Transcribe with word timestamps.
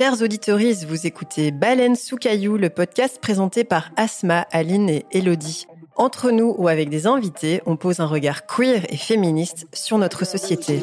Chers 0.00 0.22
auditeurs, 0.22 0.60
vous 0.88 1.06
écoutez 1.06 1.50
Baleine 1.50 1.94
sous 1.94 2.16
caillou, 2.16 2.56
le 2.56 2.70
podcast 2.70 3.18
présenté 3.20 3.64
par 3.64 3.90
Asma, 3.96 4.46
Aline 4.50 4.88
et 4.88 5.04
Elodie. 5.12 5.66
Entre 5.94 6.30
nous 6.30 6.54
ou 6.56 6.68
avec 6.68 6.88
des 6.88 7.06
invités, 7.06 7.60
on 7.66 7.76
pose 7.76 8.00
un 8.00 8.06
regard 8.06 8.46
queer 8.46 8.86
et 8.88 8.96
féministe 8.96 9.66
sur 9.74 9.98
notre 9.98 10.24
société. 10.24 10.82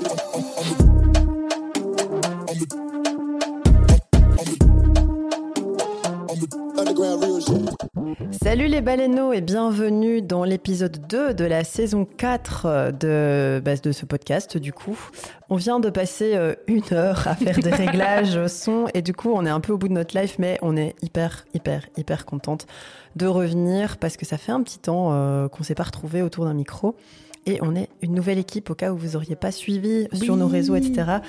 Salut 8.58 8.70
les 8.70 8.82
baleineaux 8.82 9.34
et 9.34 9.42
bienvenue 9.42 10.24
dans 10.24 10.44
l'épisode 10.44 11.06
2 11.08 11.36
de 11.36 11.46
la 11.46 11.64
saison 11.64 12.06
4 12.06 12.92
de, 12.92 13.62
bah, 13.64 13.76
de 13.76 13.92
ce 13.92 14.04
podcast 14.08 14.58
du 14.58 14.74
coup. 14.74 14.98
On 15.50 15.58
vient 15.58 15.80
de 15.80 15.92
passer 15.92 16.32
euh, 16.34 16.56
une 16.66 16.82
heure 16.92 17.28
à 17.28 17.36
faire 17.36 17.60
des 17.60 17.70
réglages 17.86 18.48
son 18.48 18.88
et 18.96 19.04
du 19.04 19.14
coup 19.14 19.32
on 19.32 19.46
est 19.46 19.50
un 19.52 19.60
peu 19.60 19.74
au 19.74 19.78
bout 19.78 19.90
de 19.90 19.94
notre 19.94 20.20
life 20.20 20.38
mais 20.40 20.58
on 20.64 20.76
est 20.76 20.96
hyper 21.04 21.46
hyper 21.54 21.86
hyper 21.98 22.26
contente 22.26 22.66
de 23.16 23.28
revenir 23.28 23.98
parce 23.98 24.18
que 24.18 24.26
ça 24.26 24.40
fait 24.40 24.54
un 24.54 24.64
petit 24.64 24.80
temps 24.80 25.10
euh, 25.12 25.48
qu'on 25.50 25.62
s'est 25.62 25.76
pas 25.76 25.84
retrouvé 25.84 26.24
autour 26.24 26.46
d'un 26.46 26.56
micro 26.56 26.96
et 27.48 27.60
on 27.62 27.76
est 27.76 27.90
une 28.02 28.14
nouvelle 28.14 28.38
équipe 28.38 28.70
au 28.70 28.76
cas 28.76 28.92
où 28.92 28.98
vous 28.98 29.16
auriez 29.16 29.36
pas 29.36 29.52
suivi 29.52 30.08
sur 30.14 30.36
nos 30.36 30.48
réseaux, 30.48 30.76
etc. 30.76 31.20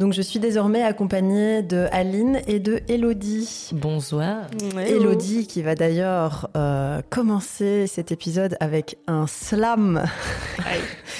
Donc 0.00 0.12
je 0.12 0.20
suis 0.20 0.40
désormais 0.40 0.82
accompagnée 0.82 1.62
de 1.62 1.86
Aline 1.92 2.40
et 2.46 2.58
de 2.58 2.80
Elodie. 2.88 3.70
Bonsoir. 3.72 4.46
Elodie 4.76 5.46
qui 5.46 5.62
va 5.62 5.76
d'ailleurs 5.76 6.50
euh, 6.56 7.00
commencer 7.08 7.86
cet 7.86 8.10
épisode 8.10 8.56
avec 8.58 8.98
un 9.06 9.26
slam. 9.26 10.02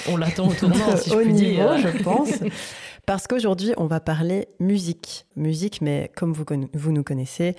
on 0.09 0.17
l'attend 0.17 0.49
au 0.49 0.53
tournant, 0.53 0.95
si 0.97 1.09
je 1.09 1.15
puis 1.15 1.33
niveau, 1.33 1.77
je 1.77 2.03
pense. 2.03 2.33
Parce 3.05 3.27
qu'aujourd'hui, 3.27 3.73
on 3.77 3.87
va 3.87 3.99
parler 3.99 4.47
musique. 4.59 5.25
Musique, 5.35 5.81
mais 5.81 6.11
comme 6.15 6.33
vous, 6.33 6.45
vous 6.73 6.91
nous 6.91 7.03
connaissez, 7.03 7.55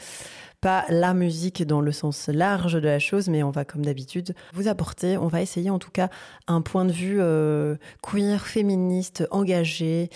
pas 0.62 0.86
la 0.88 1.12
musique 1.12 1.66
dans 1.66 1.80
le 1.80 1.91
sens 1.92 2.28
large 2.28 2.74
de 2.74 2.78
la 2.78 3.00
chose, 3.00 3.28
mais 3.28 3.42
on 3.42 3.50
va 3.50 3.64
comme 3.66 3.84
d'habitude 3.84 4.34
vous 4.55 4.68
apporter, 4.68 5.18
on 5.18 5.27
va 5.27 5.42
essayer 5.42 5.70
en 5.70 5.80
tout 5.80 5.91
cas 5.91 6.08
un 6.46 6.62
point 6.62 6.84
de 6.84 6.92
vue 6.92 7.18
euh, 7.20 7.74
queer, 8.00 8.46
féministe, 8.46 9.27
engagé. 9.33 10.08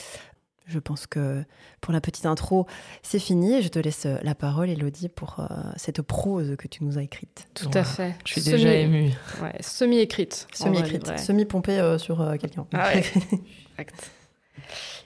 Je 0.67 0.79
pense 0.79 1.09
que 1.09 1.45
pour 1.81 1.93
la 1.93 2.01
petite 2.01 2.27
intro, 2.27 2.67
c'est 3.03 3.19
fini 3.19 3.55
et 3.55 3.63
je 3.63 3.69
te 3.69 3.79
laisse 3.79 4.07
la 4.23 4.35
parole, 4.37 4.71
Elodie, 4.71 5.09
pour 5.09 5.41
euh, 5.41 5.47
cette 5.77 6.01
prose 6.03 6.55
que 6.57 6.69
tu 6.69 6.85
nous 6.85 6.97
as 6.97 7.03
écrite. 7.03 7.49
Tout 7.55 7.71
à 7.75 7.83
fait. 7.83 8.15
Je 8.25 8.33
suis 8.33 8.43
déjà 8.43 8.73
émue. 8.73 9.11
Ouais, 9.43 9.55
semi-écrite. 9.61 10.47
Semi-écrite. 10.53 11.19
Semi-pompée 11.19 11.81
euh, 11.81 11.99
sur 11.99 12.19
quelqu'un. 12.39 12.67
Ah 12.73 12.93
ouais. 12.95 13.05
exact. 13.79 14.13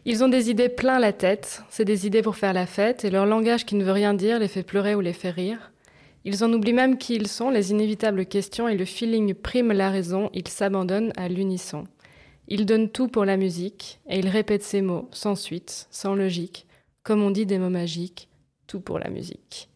Ils 0.06 0.25
ont 0.25 0.29
des 0.29 0.48
idées 0.48 0.70
plein 0.70 0.98
la 0.98 1.12
tête, 1.12 1.62
c'est 1.69 1.84
des 1.84 2.06
idées 2.06 2.23
pour 2.23 2.37
faire 2.37 2.55
la 2.55 2.67
fête, 2.67 3.05
et 3.05 3.11
leur 3.11 3.27
langage 3.27 3.67
qui 3.67 3.75
ne 3.75 3.84
veut 3.84 3.93
rien 3.93 4.15
dire 4.15 4.39
les 4.39 4.48
fait 4.48 4.62
pleurer 4.62 4.95
ou 4.95 5.01
les 5.01 5.12
fait 5.12 5.31
rire. 5.31 5.73
Ils 6.25 6.42
en 6.42 6.53
oublient 6.53 6.73
même 6.73 6.97
qui 6.97 7.15
ils 7.15 7.29
sont, 7.29 7.51
les 7.51 7.70
inévitables 7.70 8.25
questions, 8.25 8.67
et 8.67 8.77
le 8.77 8.87
feeling 8.87 9.34
prime 9.34 9.73
la 9.73 9.91
raison, 9.91 10.31
ils 10.33 10.48
s'abandonnent 10.48 11.12
à 11.17 11.29
l'unisson. 11.29 11.84
Ils 12.48 12.65
donnent 12.65 12.89
tout 12.89 13.09
pour 13.09 13.27
la 13.27 13.37
musique, 13.37 14.01
et 14.09 14.19
ils 14.19 14.29
répètent 14.29 14.62
ces 14.62 14.81
mots, 14.81 15.09
sans 15.12 15.34
suite, 15.34 15.87
sans 15.91 16.14
logique, 16.14 16.67
comme 17.03 17.23
on 17.23 17.31
dit 17.31 17.47
des 17.47 17.59
mots 17.59 17.69
magiques, 17.69 18.29
tout 18.67 18.81
pour 18.81 18.98
la 18.98 19.11
musique. 19.11 19.69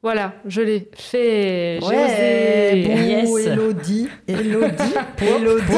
Voilà, 0.00 0.34
je 0.46 0.60
l'ai 0.60 0.88
fait. 0.94 1.80
Ouais, 1.82 2.86
yes. 2.86 3.46
Elodie, 3.46 4.08
Elodie, 4.28 4.94
Elodie. 5.20 5.72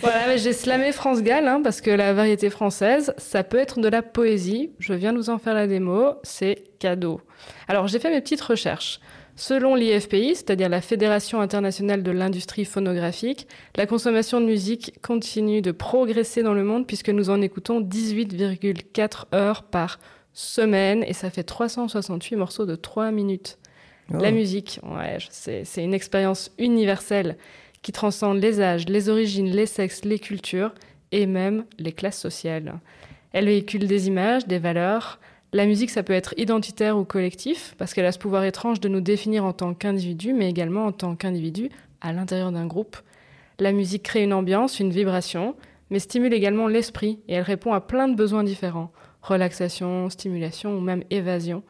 voilà, 0.00 0.36
j'ai 0.38 0.54
slamé 0.54 0.92
France 0.92 1.22
Gall 1.22 1.48
hein, 1.48 1.60
parce 1.62 1.82
que 1.82 1.90
la 1.90 2.14
variété 2.14 2.48
française, 2.48 3.12
ça 3.18 3.44
peut 3.44 3.58
être 3.58 3.78
de 3.78 3.88
la 3.88 4.00
poésie. 4.00 4.70
Je 4.78 4.94
viens 4.94 5.12
de 5.12 5.18
vous 5.18 5.28
en 5.28 5.36
faire 5.36 5.52
la 5.52 5.66
démo, 5.66 6.14
c'est 6.22 6.64
cadeau. 6.78 7.20
Alors 7.68 7.88
j'ai 7.88 7.98
fait 7.98 8.10
mes 8.10 8.22
petites 8.22 8.40
recherches. 8.40 9.00
Selon 9.36 9.74
l'IFPI, 9.74 10.34
c'est-à-dire 10.34 10.68
la 10.68 10.80
Fédération 10.80 11.40
internationale 11.40 12.02
de 12.02 12.10
l'industrie 12.10 12.64
phonographique, 12.64 13.48
la 13.76 13.86
consommation 13.86 14.40
de 14.40 14.46
musique 14.46 14.94
continue 15.02 15.60
de 15.62 15.72
progresser 15.72 16.42
dans 16.42 16.54
le 16.54 16.64
monde 16.64 16.86
puisque 16.86 17.08
nous 17.10 17.28
en 17.28 17.42
écoutons 17.42 17.80
18,4 17.82 19.34
heures 19.34 19.62
par 19.64 19.98
semaine 20.32 21.04
et 21.06 21.12
ça 21.12 21.30
fait 21.30 21.42
368 21.42 22.36
morceaux 22.36 22.66
de 22.66 22.74
3 22.74 23.10
minutes. 23.10 23.58
La 24.10 24.28
oh. 24.28 24.32
musique, 24.32 24.80
ouais, 24.82 25.18
c'est 25.30 25.84
une 25.84 25.94
expérience 25.94 26.50
universelle 26.58 27.36
qui 27.82 27.92
transcende 27.92 28.38
les 28.38 28.60
âges, 28.60 28.88
les 28.88 29.08
origines, 29.08 29.50
les 29.50 29.66
sexes, 29.66 30.04
les 30.04 30.18
cultures 30.18 30.72
et 31.12 31.26
même 31.26 31.64
les 31.78 31.92
classes 31.92 32.18
sociales. 32.18 32.74
Elle 33.32 33.46
véhicule 33.46 33.86
des 33.86 34.08
images, 34.08 34.46
des 34.46 34.58
valeurs. 34.58 35.18
La 35.52 35.66
musique, 35.66 35.90
ça 35.90 36.02
peut 36.02 36.12
être 36.12 36.34
identitaire 36.36 36.98
ou 36.98 37.04
collectif, 37.04 37.74
parce 37.78 37.92
qu'elle 37.92 38.06
a 38.06 38.12
ce 38.12 38.18
pouvoir 38.18 38.44
étrange 38.44 38.80
de 38.80 38.88
nous 38.88 39.00
définir 39.00 39.44
en 39.44 39.52
tant 39.52 39.74
qu'individu, 39.74 40.32
mais 40.32 40.48
également 40.48 40.86
en 40.86 40.92
tant 40.92 41.16
qu'individu 41.16 41.70
à 42.00 42.12
l'intérieur 42.12 42.52
d'un 42.52 42.66
groupe. 42.66 42.96
La 43.58 43.72
musique 43.72 44.02
crée 44.02 44.22
une 44.22 44.32
ambiance, 44.32 44.80
une 44.80 44.90
vibration, 44.90 45.54
mais 45.90 45.98
stimule 45.98 46.32
également 46.32 46.68
l'esprit, 46.68 47.20
et 47.28 47.34
elle 47.34 47.42
répond 47.42 47.72
à 47.72 47.80
plein 47.80 48.08
de 48.08 48.14
besoins 48.14 48.44
différents 48.44 48.92
relaxation, 49.22 50.10
stimulation 50.10 50.76
ou 50.76 50.80
même 50.80 51.04
évasion. 51.10 51.62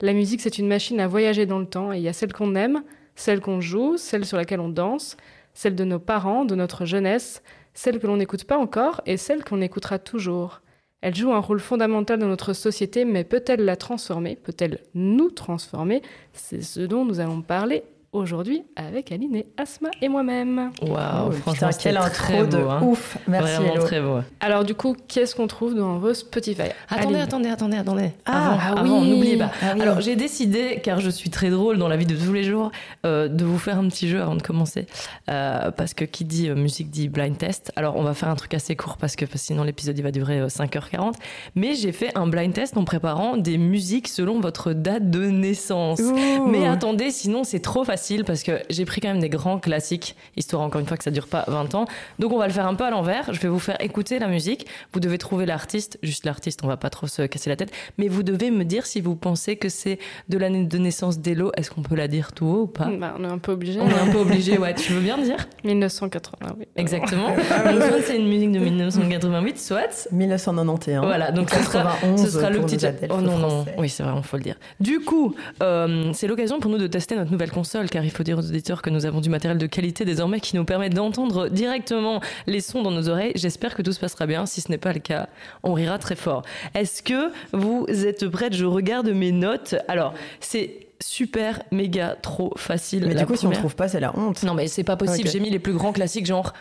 La 0.00 0.12
musique, 0.12 0.40
c'est 0.40 0.58
une 0.58 0.68
machine 0.68 1.00
à 1.00 1.08
voyager 1.08 1.46
dans 1.46 1.58
le 1.58 1.66
temps 1.66 1.92
et 1.92 1.98
il 1.98 2.02
y 2.02 2.08
a 2.08 2.12
celle 2.12 2.32
qu'on 2.32 2.54
aime, 2.54 2.82
celle 3.14 3.40
qu'on 3.40 3.60
joue, 3.60 3.96
celle 3.96 4.24
sur 4.24 4.36
laquelle 4.36 4.60
on 4.60 4.68
danse, 4.68 5.16
celle 5.54 5.74
de 5.74 5.84
nos 5.84 5.98
parents, 5.98 6.44
de 6.44 6.54
notre 6.54 6.84
jeunesse, 6.84 7.42
celle 7.74 7.98
que 7.98 8.06
l'on 8.06 8.16
n'écoute 8.16 8.44
pas 8.44 8.58
encore 8.58 9.00
et 9.06 9.16
celle 9.16 9.44
qu'on 9.44 9.60
écoutera 9.60 9.98
toujours. 9.98 10.62
Elle 11.00 11.14
joue 11.14 11.32
un 11.32 11.40
rôle 11.40 11.60
fondamental 11.60 12.18
dans 12.18 12.26
notre 12.26 12.52
société, 12.52 13.04
mais 13.04 13.24
peut-elle 13.24 13.64
la 13.64 13.76
transformer? 13.76 14.36
Peut-elle 14.36 14.80
nous 14.94 15.30
transformer? 15.30 16.02
C'est 16.32 16.62
ce 16.62 16.80
dont 16.80 17.04
nous 17.04 17.20
allons 17.20 17.42
parler 17.42 17.84
aujourd'hui 18.12 18.62
avec 18.74 19.12
Aline 19.12 19.36
et 19.36 19.46
Asma 19.56 19.90
et 20.00 20.08
moi-même. 20.08 20.70
Waouh, 20.80 21.28
oh, 21.28 21.32
franchement, 21.32 21.68
quelle 21.78 21.98
intro 21.98 22.46
de 22.46 22.56
hein. 22.56 22.80
ouf. 22.82 23.18
Merci 23.26 23.56
Vraiment 23.56 23.84
très 23.84 24.00
beau. 24.00 24.18
Alors 24.40 24.64
du 24.64 24.74
coup, 24.74 24.96
qu'est-ce 25.08 25.34
qu'on 25.34 25.46
trouve 25.46 25.74
dans 25.74 25.98
vos 25.98 26.14
Spotify? 26.14 26.70
Attendez, 26.88 27.20
attendez, 27.20 27.50
attendez, 27.50 27.76
attendez. 27.76 28.10
Ah, 28.24 28.78
avant, 28.78 29.00
oui. 29.00 29.10
n'oubliez 29.10 29.36
pas. 29.36 29.50
Ah 29.62 29.74
Alors 29.80 30.00
j'ai 30.00 30.16
décidé, 30.16 30.80
car 30.82 31.00
je 31.00 31.10
suis 31.10 31.28
très 31.28 31.50
drôle 31.50 31.76
dans 31.78 31.88
la 31.88 31.96
vie 31.96 32.06
de 32.06 32.16
tous 32.16 32.32
les 32.32 32.44
jours, 32.44 32.70
euh, 33.04 33.28
de 33.28 33.44
vous 33.44 33.58
faire 33.58 33.78
un 33.78 33.88
petit 33.88 34.08
jeu 34.08 34.22
avant 34.22 34.36
de 34.36 34.42
commencer, 34.42 34.86
euh, 35.28 35.70
parce 35.70 35.92
que 35.92 36.04
qui 36.04 36.24
dit 36.24 36.48
euh, 36.48 36.54
musique 36.54 36.90
dit 36.90 37.08
blind 37.08 37.36
test. 37.36 37.72
Alors 37.76 37.96
on 37.96 38.02
va 38.02 38.14
faire 38.14 38.30
un 38.30 38.36
truc 38.36 38.54
assez 38.54 38.74
court 38.74 38.96
parce 38.96 39.16
que 39.16 39.26
sinon 39.34 39.64
l'épisode 39.64 39.98
il 39.98 40.02
va 40.02 40.12
durer 40.12 40.46
5h40. 40.46 41.12
Mais 41.54 41.74
j'ai 41.74 41.92
fait 41.92 42.16
un 42.16 42.26
blind 42.26 42.54
test 42.54 42.76
en 42.78 42.84
préparant 42.84 43.36
des 43.36 43.58
musiques 43.58 44.08
selon 44.08 44.40
votre 44.40 44.72
date 44.72 45.10
de 45.10 45.26
naissance. 45.26 46.00
Mais 46.46 46.66
attendez, 46.66 47.10
sinon 47.10 47.44
c'est 47.44 47.60
trop 47.60 47.84
facile 47.84 47.97
parce 48.24 48.42
que 48.42 48.60
j'ai 48.70 48.84
pris 48.84 49.00
quand 49.00 49.08
même 49.08 49.20
des 49.20 49.28
grands 49.28 49.58
classiques, 49.58 50.16
histoire 50.36 50.62
encore 50.62 50.80
une 50.80 50.86
fois 50.86 50.96
que 50.96 51.04
ça 51.04 51.10
dure 51.10 51.26
pas 51.26 51.44
20 51.48 51.74
ans. 51.74 51.86
Donc 52.18 52.32
on 52.32 52.38
va 52.38 52.46
le 52.46 52.52
faire 52.52 52.66
un 52.66 52.74
peu 52.74 52.84
à 52.84 52.90
l'envers. 52.90 53.32
Je 53.32 53.40
vais 53.40 53.48
vous 53.48 53.58
faire 53.58 53.76
écouter 53.80 54.18
la 54.18 54.28
musique. 54.28 54.66
Vous 54.92 55.00
devez 55.00 55.18
trouver 55.18 55.46
l'artiste, 55.46 55.98
juste 56.02 56.24
l'artiste, 56.24 56.60
on 56.64 56.68
va 56.68 56.76
pas 56.76 56.90
trop 56.90 57.06
se 57.06 57.22
casser 57.22 57.50
la 57.50 57.56
tête. 57.56 57.72
Mais 57.98 58.08
vous 58.08 58.22
devez 58.22 58.50
me 58.50 58.64
dire 58.64 58.86
si 58.86 59.00
vous 59.00 59.16
pensez 59.16 59.56
que 59.56 59.68
c'est 59.68 59.98
de 60.28 60.38
l'année 60.38 60.64
de 60.64 60.78
naissance 60.78 61.18
d'Elo. 61.18 61.52
Est-ce 61.56 61.70
qu'on 61.70 61.82
peut 61.82 61.96
la 61.96 62.08
dire 62.08 62.32
tout 62.32 62.46
haut 62.46 62.62
ou 62.62 62.66
pas? 62.66 62.86
Bah, 62.86 63.14
On 63.18 63.24
est 63.24 63.28
un 63.28 63.38
peu 63.38 63.52
obligé. 63.52 63.80
On 63.80 63.88
est 63.88 63.98
un 63.98 64.10
peu 64.10 64.18
obligé, 64.18 64.58
ouais. 64.58 64.74
Tu 64.74 64.92
veux 64.92 65.00
bien 65.00 65.18
dire? 65.18 65.48
1988. 65.64 66.68
Exactement. 66.76 67.28
donc 67.70 67.82
soit 67.82 68.02
c'est 68.02 68.16
une 68.16 68.28
musique 68.28 68.52
de 68.52 68.58
1988, 68.58 69.58
soit 69.58 70.08
1991. 70.12 71.04
Voilà, 71.04 71.30
donc 71.30 71.50
ce 71.50 71.62
sera, 71.62 71.96
ce 72.16 72.26
sera 72.26 72.50
le 72.50 72.60
petit. 72.60 72.78
Oh 73.10 73.20
non, 73.20 73.38
non. 73.38 73.66
Oui, 73.76 73.88
c'est 73.88 74.02
vrai, 74.02 74.12
il 74.16 74.22
faut 74.22 74.36
le 74.36 74.42
dire. 74.42 74.56
Du 74.80 75.00
coup, 75.00 75.34
euh, 75.62 76.12
c'est 76.12 76.26
l'occasion 76.26 76.60
pour 76.60 76.70
nous 76.70 76.78
de 76.78 76.86
tester 76.86 77.16
notre 77.16 77.30
nouvelle 77.30 77.50
console 77.50 77.87
car 77.88 78.04
il 78.04 78.10
faut 78.10 78.22
dire 78.22 78.38
aux 78.38 78.46
auditeurs 78.46 78.82
que 78.82 78.90
nous 78.90 79.06
avons 79.06 79.20
du 79.20 79.30
matériel 79.30 79.58
de 79.58 79.66
qualité 79.66 80.04
désormais 80.04 80.40
qui 80.40 80.56
nous 80.56 80.64
permet 80.64 80.90
d'entendre 80.90 81.48
directement 81.48 82.20
les 82.46 82.60
sons 82.60 82.82
dans 82.82 82.90
nos 82.90 83.08
oreilles. 83.08 83.32
J'espère 83.34 83.74
que 83.74 83.82
tout 83.82 83.92
se 83.92 84.00
passera 84.00 84.26
bien. 84.26 84.46
Si 84.46 84.60
ce 84.60 84.70
n'est 84.70 84.78
pas 84.78 84.92
le 84.92 85.00
cas, 85.00 85.28
on 85.62 85.72
rira 85.72 85.98
très 85.98 86.16
fort. 86.16 86.42
Est-ce 86.74 87.02
que 87.02 87.30
vous 87.52 87.86
êtes 87.88 88.28
prêtes 88.28 88.54
Je 88.54 88.64
regarde 88.64 89.08
mes 89.08 89.32
notes. 89.32 89.74
Alors, 89.88 90.14
c'est 90.40 90.88
super, 91.00 91.62
méga, 91.70 92.16
trop 92.20 92.52
facile. 92.56 93.06
Mais 93.06 93.14
du 93.14 93.26
coup, 93.26 93.36
si 93.36 93.46
on 93.46 93.50
trouve 93.50 93.74
pas, 93.74 93.88
c'est 93.88 94.00
la 94.00 94.16
honte. 94.16 94.42
Non, 94.42 94.54
mais 94.54 94.68
c'est 94.68 94.84
pas 94.84 94.96
possible. 94.96 95.28
J'ai 95.28 95.40
mis 95.40 95.50
les 95.50 95.58
plus 95.58 95.72
grands 95.72 95.92
classiques, 95.92 96.26
genre 96.26 96.52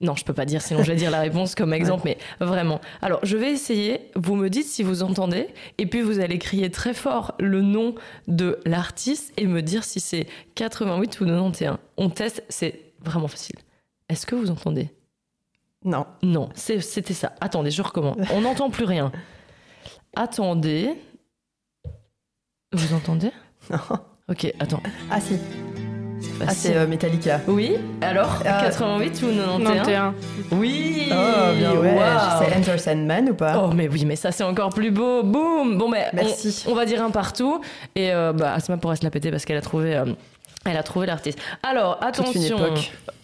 non, 0.00 0.14
je 0.14 0.24
peux 0.24 0.34
pas 0.34 0.44
dire, 0.44 0.60
sinon 0.60 0.82
je 0.82 0.92
vais 0.92 0.96
dire 0.96 1.10
la 1.10 1.20
réponse 1.20 1.54
comme 1.54 1.72
exemple, 1.72 2.02
mais 2.04 2.18
vraiment. 2.40 2.80
Alors, 3.00 3.20
je 3.22 3.36
vais 3.36 3.50
essayer, 3.50 4.10
vous 4.14 4.34
me 4.34 4.50
dites 4.50 4.66
si 4.66 4.82
vous 4.82 5.02
entendez, 5.02 5.48
et 5.78 5.86
puis 5.86 6.02
vous 6.02 6.20
allez 6.20 6.38
crier 6.38 6.70
très 6.70 6.92
fort 6.94 7.34
le 7.38 7.62
nom 7.62 7.94
de 8.28 8.58
l'artiste 8.66 9.32
et 9.36 9.46
me 9.46 9.62
dire 9.62 9.84
si 9.84 10.00
c'est 10.00 10.26
88 10.54 11.20
ou 11.20 11.24
91. 11.26 11.78
On 11.96 12.10
teste, 12.10 12.44
c'est 12.48 12.92
vraiment 13.02 13.28
facile. 13.28 13.56
Est-ce 14.08 14.26
que 14.26 14.34
vous 14.34 14.50
entendez? 14.50 14.90
Non. 15.84 16.06
Non, 16.22 16.48
c'était 16.54 17.14
ça. 17.14 17.32
Attendez, 17.40 17.70
je 17.70 17.82
recommence. 17.82 18.16
On 18.32 18.42
n'entend 18.42 18.70
plus 18.70 18.84
rien. 18.84 19.12
Attendez. 20.16 20.94
Vous 22.72 22.94
entendez? 22.94 23.30
Non. 23.70 23.78
Ok, 24.28 24.52
attends. 24.58 24.82
Ah 25.10 25.20
si. 25.20 25.38
Ah, 26.46 26.50
c'est 26.50 26.76
euh, 26.76 26.86
Metallica. 26.86 27.40
Oui, 27.46 27.76
alors 28.00 28.42
Ah. 28.44 28.60
88 28.62 29.22
ou 29.22 29.26
91 29.26 29.64
91. 29.64 30.12
Oui 30.52 31.08
Oh, 31.10 31.54
bien 31.56 31.72
ouais. 31.74 31.94
Waouh. 31.94 32.42
C'est 32.44 32.56
Enter 32.56 32.78
Sandman 32.78 33.30
ou 33.30 33.34
pas 33.34 33.62
Oh 33.64 33.72
mais 33.74 33.88
oui, 33.88 34.04
mais 34.04 34.16
ça 34.16 34.32
c'est 34.32 34.44
encore 34.44 34.70
plus 34.70 34.90
beau. 34.90 35.22
Boum. 35.22 35.78
Bon 35.78 35.88
mais 35.88 36.06
on- 36.12 36.16
Merci. 36.16 36.64
On, 36.68 36.74
va 36.74 36.84
dire 36.84 37.02
un 37.02 37.10
partout 37.10 37.60
et 37.94 38.12
euh, 38.12 38.32
bah 38.32 38.52
Asma 38.54 38.76
pourrait 38.76 38.96
se 38.96 39.04
la 39.04 39.10
péter 39.10 39.30
parce 39.30 39.44
qu'elle 39.44 39.56
a 39.56 39.62
trouvé. 39.62 39.96
euh, 39.96 40.04
elle 40.68 40.76
a 40.76 40.82
trouvé 40.82 41.06
l'artiste. 41.06 41.38
Alors, 41.62 41.98
attention, 42.02 42.58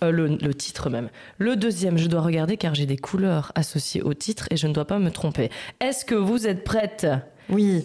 euh, 0.04 0.10
le, 0.12 0.28
le 0.28 0.54
titre 0.54 0.90
même. 0.90 1.08
Le 1.38 1.56
deuxième, 1.56 1.98
je 1.98 2.06
dois 2.06 2.20
regarder 2.20 2.56
car 2.56 2.74
j'ai 2.76 2.86
des 2.86 2.96
couleurs 2.96 3.50
associées 3.56 4.00
au 4.00 4.14
titre 4.14 4.46
et 4.52 4.56
je 4.56 4.68
ne 4.68 4.72
dois 4.72 4.84
pas 4.84 5.00
me 5.00 5.10
tromper. 5.10 5.50
Est-ce 5.80 6.04
que 6.04 6.14
vous 6.14 6.46
êtes 6.46 6.62
prête? 6.62 7.04
Oui. 7.50 7.84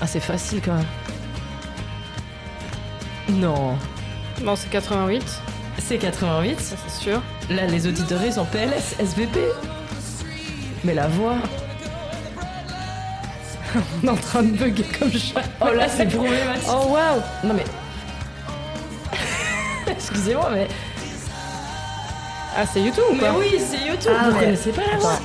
Ah, 0.00 0.06
c'est 0.06 0.20
facile 0.20 0.60
quand 0.64 0.74
même. 0.74 0.84
Non, 3.40 3.76
Bon, 4.42 4.56
c'est 4.56 4.68
88, 4.68 5.22
c'est 5.78 5.96
88. 5.98 6.60
ça 6.60 6.76
c'est 6.86 7.02
sûr. 7.04 7.22
Là, 7.48 7.66
les 7.66 7.86
auditeurs 7.86 8.20
ils 8.24 8.32
sont 8.32 8.44
PLS, 8.44 8.96
SVP. 8.98 9.40
Mais 10.82 10.92
la 10.94 11.06
voix. 11.08 11.36
On 14.02 14.06
est 14.06 14.10
en 14.10 14.16
train 14.16 14.42
de 14.42 14.50
bugger 14.56 14.84
comme 14.98 15.12
ça. 15.12 15.40
Oh 15.60 15.72
là, 15.72 15.88
c'est 15.88 16.06
problématique. 16.14 16.68
Oh 16.68 16.88
waouh 16.90 17.20
Non 17.44 17.54
mais. 17.54 17.64
Excusez-moi, 19.92 20.50
mais. 20.52 20.68
Ah, 22.56 22.64
c'est 22.72 22.82
YouTube 22.82 23.04
ou 23.10 23.14
Mais 23.14 23.18
quoi 23.20 23.38
oui, 23.38 23.56
c'est 23.58 23.86
YouTube. 23.86 24.12
Ah, 24.16 24.28
Vous 24.30 24.34
mais- 24.36 24.40
connaissez 24.44 24.70
pas 24.72 24.82
la 24.92 24.98
voix 24.98 25.18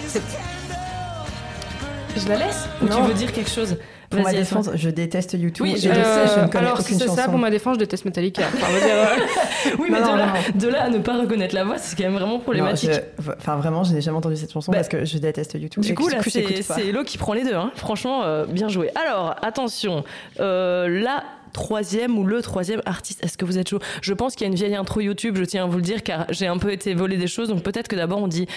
Je 2.15 2.27
la 2.27 2.35
laisse 2.37 2.67
Ou 2.81 2.85
Non. 2.85 3.01
tu 3.01 3.07
veux 3.09 3.13
dire 3.13 3.31
quelque 3.33 3.51
chose? 3.51 3.75
Pour 4.09 4.21
ma 4.21 4.31
défense, 4.33 4.69
je 4.75 4.89
déteste 4.89 5.33
YouTube. 5.39 5.65
Oui, 5.65 5.75
je 5.77 5.89
le 5.89 5.95
sais, 5.95 6.01
je 6.35 6.39
ne 6.41 6.47
connais 6.47 6.65
alors, 6.65 6.81
si 6.81 6.95
c'est 6.95 7.07
ça, 7.09 7.25
pour 7.29 7.37
ma 7.37 7.49
défense, 7.49 7.75
je 7.75 7.79
déteste 7.79 8.05
Metallica. 8.05 8.41
Euh, 8.43 9.05
Oui, 9.79 9.89
mais 9.91 9.99
Non, 9.99 10.05
de, 10.07 10.11
non, 10.11 10.15
là, 10.17 10.25
non. 10.53 10.59
de 10.59 10.67
là 10.67 10.83
à 10.85 10.89
ne 10.89 10.97
pas 10.99 11.17
reconnaître 11.19 11.53
la 11.53 11.63
voix, 11.63 11.77
c'est 11.77 11.95
quand 11.97 12.05
même 12.05 12.13
vraiment 12.17 12.39
problématique. 12.39 12.91
je- 12.91 13.31
Enfin, 13.37 13.57
vraiment, 13.57 13.83
je 13.83 13.93
n'ai 13.93 14.01
jamais 14.01 14.17
entendu 14.17 14.35
cette 14.37 14.51
chanson 14.51 14.71
Bah, 14.71 14.77
parce 14.79 14.87
que 14.89 15.05
je 15.05 15.17
déteste 15.17 15.53
YouTube. 15.59 15.83
Du 15.83 15.93
coup, 15.93 16.07
là, 16.09 16.17
c'est 16.23 16.87
Hello 16.87 17.03
qui 17.03 17.17
prend 17.17 17.33
les 17.33 17.43
deux. 17.43 17.53
hein. 17.55 17.71
Franchement, 17.75 18.23
euh, 18.23 18.45
bien 18.45 18.67
joué. 18.67 18.89
Alors, 18.95 19.35
attention, 19.41 20.03
euh, 20.39 20.87
la 21.01 21.23
troisième 21.53 22.17
ou 22.17 22.23
le 22.25 22.41
troisième 22.41 22.81
artiste, 22.85 23.23
est-ce 23.23 23.37
que 23.37 23.45
vous 23.45 23.57
êtes 23.57 23.69
chaud? 23.69 23.79
Je 24.01 24.13
pense 24.13 24.35
qu'il 24.35 24.45
y 24.45 24.49
a 24.49 24.51
une 24.51 24.55
vieille 24.57 24.75
intro 24.75 25.01
YouTube, 25.01 25.35
je 25.37 25.43
tiens 25.43 25.63
à 25.63 25.67
vous 25.67 25.77
le 25.77 25.81
dire, 25.83 26.03
car 26.03 26.25
j'ai 26.29 26.47
un 26.47 26.57
peu 26.57 26.71
été 26.71 26.93
volé 26.93 27.17
des 27.17 27.27
choses, 27.27 27.49
donc 27.49 27.63
peut-être 27.63 27.87
que 27.87 27.95
d'abord 27.95 28.19
on 28.21 28.27
dit 28.27 28.47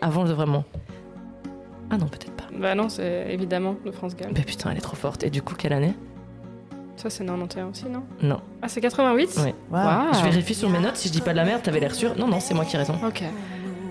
avant 0.00 0.24
de 0.24 0.32
vraiment. 0.32 0.64
Ah 1.90 1.96
non, 1.98 2.06
peut-être. 2.06 2.32
Bah 2.58 2.74
non, 2.74 2.88
c'est 2.88 3.26
évidemment 3.30 3.76
de 3.84 3.90
France 3.90 4.14
Gall. 4.16 4.30
Mais 4.34 4.42
putain, 4.42 4.70
elle 4.70 4.78
est 4.78 4.80
trop 4.80 4.96
forte. 4.96 5.24
Et 5.24 5.30
du 5.30 5.42
coup, 5.42 5.54
quelle 5.54 5.72
année? 5.72 5.94
Ça, 6.96 7.10
c'est 7.10 7.24
91 7.24 7.70
aussi, 7.70 7.86
non? 7.90 8.02
Non. 8.22 8.40
Ah, 8.62 8.68
c'est 8.68 8.80
88 8.80 9.36
Ouais. 9.44 9.54
Waouh. 9.70 9.84
Waouh. 9.84 10.14
Je 10.14 10.24
vérifie 10.24 10.54
sur 10.54 10.70
mes 10.70 10.78
notes 10.78 10.96
si 10.96 11.08
je 11.08 11.12
dis 11.12 11.20
pas 11.20 11.32
de 11.32 11.36
la 11.36 11.44
merde, 11.44 11.62
t'avais 11.62 11.80
l'air 11.80 11.94
sûr. 11.94 12.16
Non, 12.16 12.28
non, 12.28 12.38
c'est 12.40 12.54
moi 12.54 12.64
qui 12.64 12.76
ai 12.76 12.78
raison. 12.78 12.94
Ok. 13.06 13.22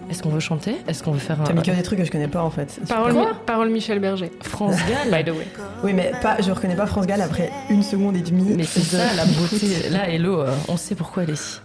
Est-ce 0.09 0.21
qu'on 0.21 0.29
veut 0.29 0.39
chanter? 0.41 0.75
Est-ce 0.87 1.01
qu'on 1.01 1.11
veut 1.11 1.19
faire 1.19 1.41
un. 1.41 1.45
T'as 1.45 1.53
mis 1.53 1.61
que 1.63 1.71
des 1.71 1.81
trucs 1.81 1.97
que 1.97 2.05
je 2.05 2.11
connais 2.11 2.27
pas 2.27 2.43
en 2.43 2.49
fait. 2.49 2.79
Parole, 2.87 3.13
Mi- 3.13 3.25
parole 3.45 3.69
Michel 3.69 3.99
Berger. 3.99 4.31
France 4.41 4.75
Gall 4.87 5.09
By 5.11 5.23
the 5.29 5.33
way. 5.33 5.47
Oui, 5.83 5.93
mais 5.93 6.11
pas, 6.21 6.37
je 6.41 6.51
reconnais 6.51 6.75
pas 6.75 6.85
France 6.85 7.07
Gall 7.07 7.21
après 7.21 7.51
une 7.69 7.83
seconde 7.83 8.15
et 8.17 8.21
demie. 8.21 8.53
Mais 8.55 8.63
c'est 8.65 8.81
ça 8.81 9.13
la 9.15 9.25
beauté. 9.25 9.89
Là, 9.89 10.09
Hello, 10.09 10.41
euh, 10.41 10.53
on 10.67 10.77
sait 10.77 10.93
pourquoi 10.95 11.23
elle 11.23 11.31
est 11.31 11.33
ici. 11.33 11.59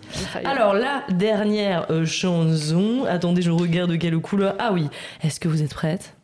Alors, 0.45 0.73
la 0.73 1.03
dernière 1.11 1.87
euh, 1.91 2.07
chanson. 2.07 3.05
Attendez, 3.09 3.43
je 3.43 3.51
regarde 3.51 3.91
de 3.91 3.97
quelle 3.97 4.19
couleur. 4.19 4.55
Ah 4.59 4.71
oui. 4.73 4.89
Est-ce 5.23 5.41
que 5.41 5.49
vous 5.49 5.63
êtes 5.63 5.75
prête? 5.75 6.15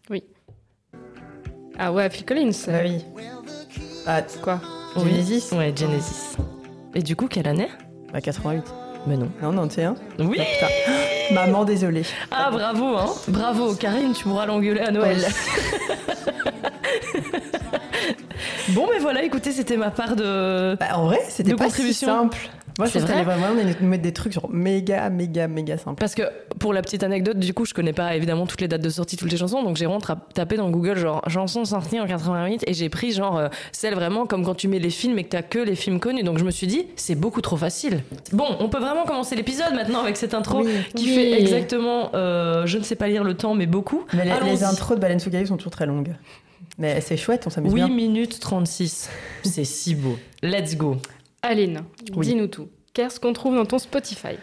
Ah 1.79 1.93
ouais, 1.93 2.09
Phil 2.11 2.25
Collins. 2.25 2.51
Bah 2.69 2.79
oui. 2.85 3.05
Ah, 4.07 4.23
Quoi? 4.43 4.61
Genesis 4.97 5.53
Ouais, 5.53 5.73
Genesis. 5.77 6.37
Et 6.95 7.03
du 7.03 7.17
coup, 7.17 7.27
quelle 7.27 7.49
année? 7.49 7.69
Bah 8.13 8.21
88. 8.21 8.63
Mais 9.07 9.17
non. 9.17 9.29
Non, 9.43 9.67
91. 9.69 9.97
Oui 10.21 10.39
Putain. 10.39 10.69
Maman, 11.35 11.65
désolée. 11.65 12.05
Ah, 12.31 12.51
bravo, 12.51 12.97
hein 12.97 13.07
Bravo. 13.29 13.75
Karine, 13.75 14.13
tu 14.13 14.25
pourras 14.25 14.47
l'engueuler 14.47 14.81
à 14.81 14.91
Noël. 14.91 15.19
bon, 18.71 18.87
mais 18.93 18.99
voilà, 18.99 19.23
écoutez, 19.23 19.53
c'était 19.53 19.77
ma 19.77 19.91
part 19.91 20.17
de. 20.17 20.77
Bah, 20.79 20.97
en 20.97 21.07
vrai, 21.07 21.21
c'était 21.29 21.55
pas 21.55 21.65
si 21.65 21.71
contribution. 21.71 22.07
simple. 22.07 22.39
Moi, 22.79 22.87
je 22.89 22.93
C'est 22.93 23.01
pense 23.01 23.09
qu'elle 23.11 23.21
est 23.21 23.25
vraiment 23.25 23.47
nous 23.81 23.87
mettre 23.89 24.03
des 24.03 24.13
trucs 24.13 24.33
genre 24.33 24.49
méga, 24.51 25.09
méga, 25.11 25.47
méga 25.47 25.79
simples. 25.79 26.01
Parce 26.01 26.15
que 26.15 26.23
pour 26.59 26.73
la 26.73 26.83
petite 26.83 27.03
anecdote, 27.05 27.39
du 27.39 27.55
coup, 27.55 27.65
je 27.65 27.73
connais 27.75 27.93
pas 27.93 28.17
évidemment 28.17 28.47
toutes 28.47 28.61
les 28.61 28.69
dates 28.69 28.81
de 28.83 28.89
sortie, 28.91 29.17
toutes 29.17 29.31
les 29.31 29.37
chansons, 29.37 29.63
donc 29.63 29.77
j'ai 29.77 29.87
vraiment 29.87 30.01
tapé 30.35 30.57
dans 30.57 30.71
Google 30.71 30.97
genre 30.99 31.23
chansons 31.29 31.65
sorties 31.65 32.01
en 32.01 32.07
88 32.07 32.65
et 32.67 32.75
j'ai 32.75 32.89
pris 32.89 33.13
genre 33.13 33.39
euh, 33.39 33.49
celle 33.73 33.95
vraiment 33.95 34.27
comme 34.27 34.45
quand 34.45 34.55
tu 34.57 34.67
mets 34.69 34.81
les 34.81 34.91
films 34.91 35.19
et 35.19 35.25
que 35.25 35.29
t'as 35.29 35.43
que 35.43 35.59
les 35.61 35.77
films 35.77 36.01
connus. 36.01 36.25
Donc 36.25 36.39
je 36.39 36.45
me 36.45 36.51
suis 36.51 36.67
dit, 36.67 36.87
c'est 36.97 37.15
beaucoup 37.15 37.41
trop 37.41 37.57
facile. 37.57 38.03
Bon, 38.33 38.47
on 38.59 38.69
peut 38.69 38.81
vraiment 38.81 39.05
commencer 39.05 39.37
l'épisode 39.37 39.73
maintenant 39.75 40.01
avec 40.03 40.17
cette 40.17 40.35
intro 40.35 40.63
Oui. 40.65 40.73
qui 40.97 41.07
Oui. 41.07 41.15
fait 41.15 41.41
exactement, 41.41 42.11
euh, 42.15 42.67
je 42.67 42.79
ne 42.79 42.83
sais 42.83 42.97
pas 42.97 43.07
lire 43.09 43.23
le 43.25 43.35
temps, 43.35 43.55
mais 43.55 43.67
beaucoup. 43.67 44.05
Mais 44.15 44.25
les, 44.25 44.51
les 44.51 44.65
intros 44.65 44.97
de 44.97 45.01
Baleine 45.01 45.21
sous 45.21 45.31
sont 45.47 45.57
toujours 45.57 45.71
très 45.73 45.87
longues. 45.87 46.15
Mais 46.79 47.01
c'est 47.01 47.17
chouette, 47.17 47.45
on 47.47 47.51
s'amuse 47.51 47.73
8 47.73 47.77
bien. 47.77 47.89
minutes 47.89 48.41
36. 48.41 49.09
C'est 49.45 49.65
si 49.65 49.95
beau. 49.95 50.19
Let's 50.43 50.77
go. 50.77 50.97
Aline, 51.45 51.83
Oui. 52.17 52.27
dis-nous 52.27 52.47
tout. 52.49 52.69
Qu'est-ce 52.95 53.21
qu'on 53.21 53.33
trouve 53.33 53.55
dans 53.57 53.67
ton 53.67 53.79
Spotify? 53.79 54.37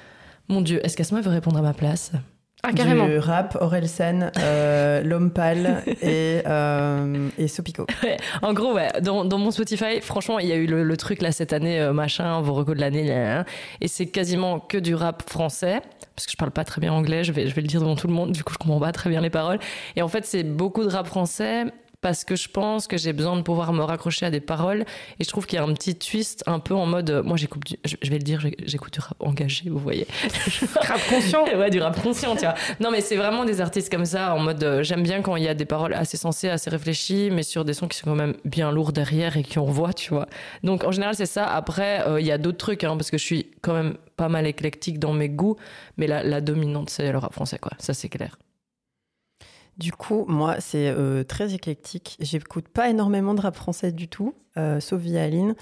Mon 0.50 0.62
Dieu, 0.62 0.80
est-ce 0.86 0.96
qu'Asma 0.96 1.22
veut 1.22 1.30
répondre 1.32 1.58
à 1.58 1.62
ma 1.62 1.74
place? 1.74 2.12
Ah, 2.64 2.74
carrément. 2.74 3.08
Du 3.08 3.18
rap, 3.18 3.58
Orelsan, 3.60 4.30
euh, 4.38 5.02
L'Homme 5.02 5.32
Pâle 5.32 5.82
et, 6.04 6.42
euh, 6.46 7.28
et 7.40 7.48
Sopico. 7.48 7.88
En 8.44 8.54
gros, 8.54 8.74
ouais, 8.76 8.90
dans, 9.02 9.26
dans 9.26 9.40
mon 9.40 9.50
Spotify, 9.50 10.00
franchement, 10.00 10.38
il 10.38 10.48
y 10.48 10.52
a 10.52 10.56
eu 10.58 10.68
le, 10.68 10.84
le 10.84 10.98
truc 10.98 11.24
là 11.24 11.32
cette 11.32 11.54
année, 11.54 11.80
euh, 11.80 11.92
machin, 11.92 12.40
vos 12.42 12.54
recos 12.54 12.76
de 12.76 12.82
l'année, 12.82 13.42
et 13.82 13.88
c'est 13.88 14.06
quasiment 14.06 14.60
que 14.60 14.78
du 14.78 14.94
rap 14.94 15.28
français, 15.28 15.82
parce 16.16 16.28
que 16.28 16.32
je 16.34 16.38
parle 16.38 16.52
pas 16.52 16.64
très 16.64 16.82
bien 16.82 16.94
anglais, 16.94 17.24
je 17.24 17.32
vais, 17.32 17.48
je 17.48 17.56
vais 17.56 17.62
le 17.64 17.68
dire 17.68 17.80
devant 17.82 17.96
tout 17.96 18.06
le 18.08 18.14
monde, 18.14 18.32
du 18.32 18.44
coup 18.44 18.54
je 18.54 18.60
comprends 18.60 18.80
pas 18.80 18.92
très 18.92 19.10
bien 19.10 19.22
les 19.22 19.32
paroles. 19.32 19.58
Et 19.96 20.04
en 20.04 20.08
fait, 20.08 20.26
c'est 20.28 20.44
beaucoup 20.44 20.84
de 20.84 20.90
rap 20.90 21.08
français 21.08 21.66
parce 22.02 22.24
que 22.26 22.36
je 22.36 22.48
pense 22.50 22.88
que 22.88 22.98
j'ai 22.98 23.14
besoin 23.14 23.38
de 23.38 23.42
pouvoir 23.44 23.72
me 23.74 23.84
raccrocher 23.84 24.26
à 24.26 24.32
des 24.32 24.42
paroles 24.42 24.86
et 25.20 25.24
je 25.24 25.30
trouve 25.30 25.46
qu'il 25.46 25.58
y 25.58 25.62
a 25.62 25.64
un 25.64 25.74
petit 25.74 25.96
twist 25.96 26.44
un 26.48 26.60
peu 26.60 26.74
en 26.74 26.86
mode 26.86 27.10
euh, 27.12 27.24
moi 27.24 27.38
j'écoute 27.38 27.64
du- 27.66 27.78
je, 27.86 27.96
je 28.02 28.10
vais 28.10 28.18
le 28.18 28.24
dire 28.24 28.42
j'écoute 28.66 28.94
du 28.94 29.00
rap 29.00 29.16
engagé 29.20 29.70
vous 29.70 29.78
voyez 29.80 30.08
Rap 30.82 31.00
conscient. 31.10 31.46
ouais, 31.58 31.70
du 31.70 31.80
rap 31.82 32.02
conscient, 32.02 32.36
tu 32.36 32.42
vois. 32.42 32.56
Non, 32.80 32.92
mais 32.92 33.02
c'est 33.02 33.16
vraiment 33.16 33.46
des 33.46 33.62
artistes 33.62 33.92
comme 33.92 34.06
ça, 34.06 34.34
en 34.34 34.40
mode 34.40 34.64
euh, 34.64 34.84
j'aime 34.84 35.04
bien 35.04 35.22
quand 35.22 35.36
il 35.36 35.44
y 35.44 35.48
a 35.48 35.54
des 35.54 35.66
paroles 35.66 35.94
assez 35.94 36.18
sensées, 36.18 36.50
assez 36.50 36.70
réfléchies, 36.70 37.30
mais 37.32 37.44
sur 37.44 37.66
des 37.66 37.74
sons 37.74 37.88
qui 37.88 37.98
sont 37.98 38.06
quand 38.10 38.16
même 38.16 38.36
bien 38.46 38.72
lourds 38.72 38.92
derrière 38.94 39.38
et 39.38 39.44
qui 39.44 39.60
on 39.60 39.66
voit, 39.66 39.94
tu 39.94 40.14
vois. 40.14 40.28
Donc 40.64 40.84
en 40.84 40.92
général, 40.92 41.16
c'est 41.16 41.26
ça. 41.26 41.46
Après, 41.46 42.08
euh, 42.08 42.20
il 42.20 42.26
y 42.26 42.32
a 42.32 42.38
d'autres 42.38 42.58
trucs, 42.58 42.84
hein, 42.84 42.98
parce 42.98 43.12
que 43.12 43.18
je 43.18 43.24
suis 43.26 43.48
quand 43.62 43.74
même 43.74 43.96
pas 44.18 44.30
mal 44.30 44.48
éclectique 44.48 44.98
dans 45.00 45.14
mes 45.14 45.30
goûts, 45.30 45.56
mais 45.98 46.08
la, 46.08 46.24
la 46.24 46.42
dominante, 46.42 46.90
c'est 46.90 47.12
le 47.12 47.18
rap 47.18 47.34
français, 47.34 47.60
quoi. 47.60 47.72
Ça, 47.78 47.94
c'est 47.94 48.10
clair. 48.10 48.38
Du 49.78 49.92
coup, 49.92 50.26
moi, 50.28 50.58
c'est 50.60 50.90
euh, 50.90 51.24
très 51.24 51.54
éclectique. 51.54 52.18
J'écoute 52.20 52.68
pas 52.68 52.90
énormément 52.90 53.34
de 53.34 53.42
rap 53.42 53.56
français 53.56 53.92
du 53.92 54.08
tout, 54.08 54.36
euh, 54.58 54.80
sauf 54.80 55.02
via 55.02 55.24
Aline. 55.24 55.56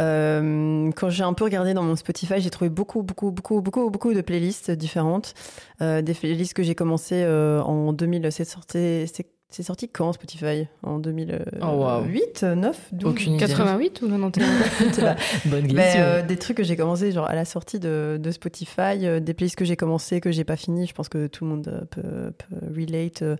Euh, 0.00 0.90
quand 0.96 1.08
j'ai 1.08 1.22
un 1.22 1.34
peu 1.34 1.44
regardé 1.44 1.72
dans 1.72 1.84
mon 1.84 1.94
Spotify, 1.94 2.40
j'ai 2.40 2.50
trouvé 2.50 2.68
beaucoup, 2.68 3.02
beaucoup, 3.02 3.30
beaucoup, 3.30 3.60
beaucoup, 3.60 3.90
beaucoup 3.90 4.12
de 4.12 4.20
playlists 4.20 4.70
différentes. 4.72 5.34
Des 5.80 6.14
playlists 6.14 6.54
que 6.54 6.62
j'ai 6.62 6.74
commencé 6.74 7.24
en 7.24 7.92
2000. 7.92 8.32
C'est 8.32 8.44
sorti, 8.44 9.06
c'est, 9.06 9.26
c'est 9.50 9.62
sorti 9.62 9.88
quand 9.88 10.12
Spotify? 10.12 10.66
En 10.82 10.98
2008, 10.98 11.42
Oh, 11.62 11.66
wow. 11.66 12.54
9, 12.56 12.88
12 12.92 13.10
Aucune 13.12 13.32
idée. 13.34 13.46
88 13.46 14.02
ou 14.02 14.08
91 14.08 14.44
Je 14.80 14.92
sais 14.92 15.00
pas. 15.02 15.16
Bonne 15.46 15.66
Mais, 15.72 15.84
question. 15.84 16.00
euh, 16.02 16.22
des 16.22 16.36
trucs 16.36 16.56
que 16.56 16.64
j'ai 16.64 16.76
commencé 16.76 17.12
genre 17.12 17.28
à 17.28 17.34
la 17.36 17.44
sortie 17.44 17.78
de, 17.78 18.18
de 18.20 18.30
Spotify, 18.32 19.04
euh, 19.06 19.20
des 19.20 19.32
playlists 19.34 19.56
que 19.56 19.64
j'ai 19.64 19.76
commencé 19.76 20.20
que 20.20 20.32
j'ai 20.32 20.44
pas 20.44 20.56
fini. 20.56 20.86
Je 20.86 20.92
pense 20.94 21.08
que 21.08 21.28
tout 21.28 21.44
le 21.44 21.50
monde 21.50 21.68
euh, 21.68 21.84
peut, 21.84 22.32
peut 22.32 22.66
relate 22.76 23.22
euh, 23.22 23.36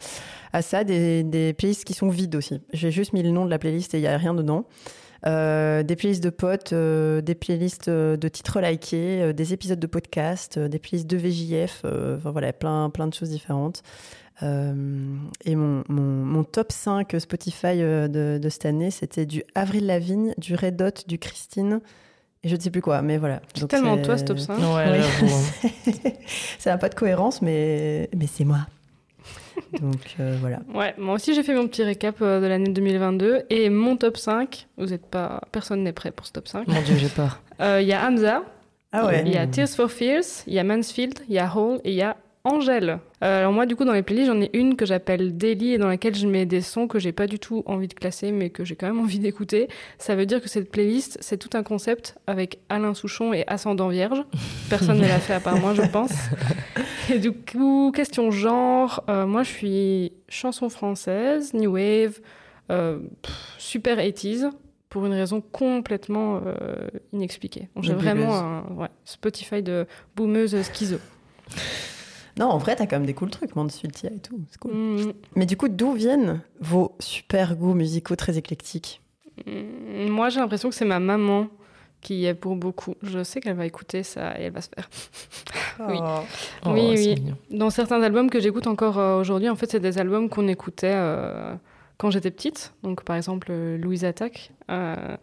à 0.52 0.62
ça. 0.62 0.84
Des, 0.84 1.24
des 1.24 1.52
playlists 1.52 1.84
qui 1.84 1.94
sont 1.94 2.08
vides 2.08 2.36
aussi. 2.36 2.60
J'ai 2.72 2.92
juste 2.92 3.12
mis 3.12 3.22
le 3.22 3.30
nom 3.30 3.44
de 3.44 3.50
la 3.50 3.58
playlist 3.58 3.94
et 3.94 3.98
il 3.98 4.02
y 4.02 4.06
a 4.06 4.16
rien 4.16 4.34
dedans. 4.34 4.66
Euh, 5.26 5.82
des 5.82 5.96
playlists 5.96 6.22
de 6.22 6.28
potes, 6.28 6.74
euh, 6.74 7.22
des 7.22 7.34
playlists 7.34 7.88
de 7.88 8.28
titres 8.28 8.60
likés, 8.60 9.22
euh, 9.22 9.32
des 9.32 9.54
épisodes 9.54 9.80
de 9.80 9.86
podcast, 9.86 10.58
euh, 10.58 10.68
des 10.68 10.78
playlists 10.78 11.08
de 11.08 11.16
VJF, 11.16 11.80
euh, 11.86 12.18
enfin 12.18 12.30
voilà, 12.30 12.52
plein, 12.52 12.90
plein 12.90 13.06
de 13.06 13.14
choses 13.14 13.30
différentes. 13.30 13.82
Euh, 14.42 15.14
et 15.44 15.54
mon, 15.54 15.84
mon, 15.88 16.02
mon 16.02 16.44
top 16.44 16.72
5 16.72 17.14
Spotify 17.18 17.80
euh, 17.82 18.08
de, 18.08 18.38
de 18.42 18.48
cette 18.48 18.66
année, 18.66 18.90
c'était 18.90 19.26
du 19.26 19.42
Avril 19.54 19.86
Lavigne, 19.86 20.34
du 20.38 20.54
Red 20.56 20.82
Hot, 20.82 21.06
du 21.06 21.18
Christine, 21.18 21.80
et 22.42 22.48
je 22.48 22.56
ne 22.56 22.60
sais 22.60 22.70
plus 22.70 22.82
quoi, 22.82 23.00
mais 23.00 23.16
voilà. 23.16 23.40
C'est 23.54 23.68
tellement 23.68 23.96
toi 23.96 24.18
ce 24.18 24.24
top 24.24 24.38
5. 24.38 24.58
Ouais, 24.58 25.00
oui. 25.22 25.30
hein. 25.30 26.10
Ça 26.58 26.70
n'a 26.70 26.78
pas 26.78 26.88
de 26.88 26.94
cohérence, 26.94 27.42
mais, 27.42 28.10
mais 28.16 28.26
c'est 28.26 28.44
moi. 28.44 28.66
Donc 29.80 30.16
euh, 30.20 30.36
voilà. 30.40 30.58
Ouais, 30.74 30.94
moi 30.98 31.14
aussi 31.14 31.32
j'ai 31.32 31.42
fait 31.44 31.54
mon 31.54 31.68
petit 31.68 31.84
récap 31.84 32.16
euh, 32.20 32.40
de 32.40 32.46
l'année 32.46 32.70
2022 32.70 33.44
et 33.50 33.70
mon 33.70 33.96
top 33.96 34.16
5, 34.16 34.66
vous 34.76 34.92
êtes 34.92 35.06
pas 35.06 35.40
personne 35.52 35.82
n'est 35.84 35.92
prêt 35.92 36.10
pour 36.10 36.26
ce 36.26 36.32
top 36.32 36.48
5. 36.48 36.66
Mon 36.66 36.82
Dieu, 36.82 36.96
j'ai 36.96 37.08
peur. 37.08 37.40
Euh, 37.60 37.78
Il 37.80 37.86
y 37.86 37.92
a 37.92 38.04
Hamza, 38.06 38.42
Ah 38.92 39.06
ouais. 39.06 39.22
il 39.24 39.32
y 39.32 39.36
a 39.36 39.46
Tears 39.46 39.68
for 39.68 39.90
Fears, 39.90 40.42
il 40.48 40.54
y 40.54 40.58
a 40.58 40.64
Mansfield, 40.64 41.20
il 41.28 41.34
y 41.34 41.38
a 41.38 41.50
Hole 41.56 41.80
et 41.84 41.90
il 41.92 41.96
y 41.96 42.02
a 42.02 42.16
Angèle. 42.42 42.98
Euh, 43.24 43.38
alors 43.40 43.52
moi, 43.52 43.64
du 43.64 43.74
coup, 43.74 43.84
dans 43.84 43.92
les 43.92 44.02
playlists, 44.02 44.26
j'en 44.26 44.40
ai 44.40 44.50
une 44.52 44.76
que 44.76 44.84
j'appelle 44.84 45.36
Daily 45.36 45.72
et 45.72 45.78
dans 45.78 45.88
laquelle 45.88 46.14
je 46.14 46.26
mets 46.26 46.44
des 46.44 46.60
sons 46.60 46.86
que 46.86 46.98
j'ai 46.98 47.12
pas 47.12 47.26
du 47.26 47.38
tout 47.38 47.62
envie 47.64 47.88
de 47.88 47.94
classer, 47.94 48.32
mais 48.32 48.50
que 48.50 48.64
j'ai 48.64 48.76
quand 48.76 48.86
même 48.86 49.00
envie 49.04 49.18
d'écouter. 49.18 49.68
Ça 49.98 50.14
veut 50.14 50.26
dire 50.26 50.42
que 50.42 50.48
cette 50.48 50.70
playlist, 50.70 51.16
c'est 51.20 51.38
tout 51.38 51.50
un 51.54 51.62
concept 51.62 52.16
avec 52.26 52.58
Alain 52.68 52.92
Souchon 52.92 53.32
et 53.32 53.44
Ascendant 53.46 53.88
Vierge. 53.88 54.22
Personne 54.68 54.98
ne 54.98 55.06
l'a 55.08 55.18
fait 55.18 55.32
à 55.32 55.40
part 55.40 55.58
moi, 55.58 55.72
je 55.74 55.82
pense. 55.92 56.12
Et 57.10 57.18
du 57.18 57.32
coup, 57.32 57.92
question 57.94 58.30
genre, 58.30 59.02
euh, 59.08 59.26
moi, 59.26 59.42
je 59.42 59.50
suis 59.50 60.12
chanson 60.28 60.68
française, 60.68 61.54
new 61.54 61.72
wave, 61.72 62.20
euh, 62.70 62.98
pff, 63.22 63.34
super 63.58 63.98
80s 63.98 64.50
pour 64.90 65.06
une 65.06 65.12
raison 65.12 65.40
complètement 65.40 66.40
inexpliquée. 67.12 67.68
J'ai 67.80 67.94
vraiment 67.94 68.32
un 68.32 68.62
ouais, 68.76 68.88
Spotify 69.04 69.60
de 69.60 69.86
boomeuse 70.14 70.56
schizo. 70.62 70.98
Non, 72.38 72.46
en 72.46 72.58
vrai, 72.58 72.74
t'as 72.76 72.86
quand 72.86 72.96
même 72.96 73.06
des 73.06 73.14
cool 73.14 73.30
trucs, 73.30 73.54
Mansfield 73.54 73.94
et 74.04 74.18
tout. 74.18 74.40
C'est 74.50 74.58
cool. 74.58 74.72
Mm, 74.74 75.12
Mais 75.36 75.46
du 75.46 75.56
coup, 75.56 75.68
d'où 75.68 75.92
viennent 75.92 76.40
vos 76.60 76.96
super 76.98 77.54
goûts 77.56 77.74
musicaux 77.74 78.16
très 78.16 78.36
éclectiques 78.38 79.00
mm, 79.46 80.08
moi, 80.08 80.28
j'ai 80.30 80.40
l'impression 80.40 80.68
que 80.68 80.74
c'est 80.74 80.84
ma 80.84 80.98
maman 81.00 81.46
qui 82.00 82.16
y 82.16 82.26
est 82.26 82.34
pour 82.34 82.56
beaucoup. 82.56 82.94
Je 83.02 83.22
sais 83.24 83.40
qu'elle 83.40 83.56
va 83.56 83.64
écouter 83.66 84.02
ça 84.02 84.38
et 84.38 84.44
elle 84.44 84.52
va 84.52 84.60
se 84.60 84.68
faire. 84.74 84.88
Oui. 85.88 85.96
Oh, 86.00 86.70
Oui, 86.72 86.94
oui. 86.96 87.14
mignon. 87.16 87.36
Dans 87.50 87.70
certains 87.70 88.00
albums 88.02 88.30
que 88.30 88.38
j'écoute 88.38 88.68
encore 88.68 88.98
euh, 88.98 89.18
aujourd'hui, 89.20 89.48
en 89.48 89.56
fait, 89.56 89.68
c'est 89.70 89.80
des 89.80 89.98
albums 89.98 90.28
qu'on 90.28 90.46
écoutait 90.46 90.92
euh, 90.94 91.54
quand 91.98 92.10
j'étais 92.10 92.30
petite. 92.30 92.72
Donc, 92.84 93.02
par 93.02 93.16
exemple, 93.16 93.48
euh, 93.50 93.76
Louise 93.78 94.04
Attaque. 94.04 94.52
Euh, 94.70 95.16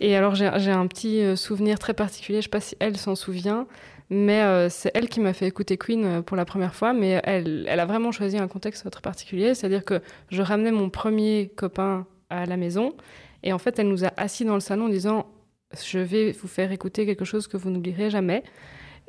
et 0.00 0.16
alors, 0.16 0.34
j'ai 0.34 0.46
un 0.48 0.86
petit 0.88 1.20
euh, 1.22 1.36
souvenir 1.36 1.78
très 1.78 1.94
particulier. 1.94 2.38
Je 2.38 2.44
sais 2.44 2.48
pas 2.50 2.60
si 2.60 2.74
elle 2.80 2.96
s'en 2.96 3.14
souvient, 3.14 3.66
mais 4.08 4.42
euh, 4.42 4.68
c'est 4.68 4.90
elle 4.94 5.08
qui 5.08 5.20
m'a 5.20 5.32
fait 5.32 5.46
écouter 5.46 5.76
Queen 5.76 6.04
euh, 6.04 6.22
pour 6.22 6.36
la 6.36 6.44
première 6.44 6.74
fois. 6.74 6.92
Mais 6.92 7.20
elle, 7.24 7.66
elle 7.68 7.80
a 7.80 7.86
vraiment 7.86 8.12
choisi 8.12 8.38
un 8.38 8.48
contexte 8.48 8.88
très 8.90 9.00
particulier. 9.00 9.54
C'est-à-dire 9.54 9.84
que 9.84 10.00
je 10.30 10.42
ramenais 10.42 10.72
mon 10.72 10.90
premier 10.90 11.50
copain 11.56 12.06
à 12.30 12.46
la 12.46 12.56
maison. 12.56 12.94
Et 13.42 13.52
en 13.52 13.58
fait, 13.58 13.78
elle 13.78 13.88
nous 13.88 14.04
a 14.04 14.12
assis 14.16 14.44
dans 14.44 14.54
le 14.54 14.60
salon 14.60 14.86
en 14.86 14.88
disant 14.88 15.26
Je 15.84 15.98
vais 15.98 16.32
vous 16.32 16.48
faire 16.48 16.72
écouter 16.72 17.06
quelque 17.06 17.24
chose 17.24 17.48
que 17.48 17.56
vous 17.56 17.70
n'oublierez 17.70 18.10
jamais. 18.10 18.44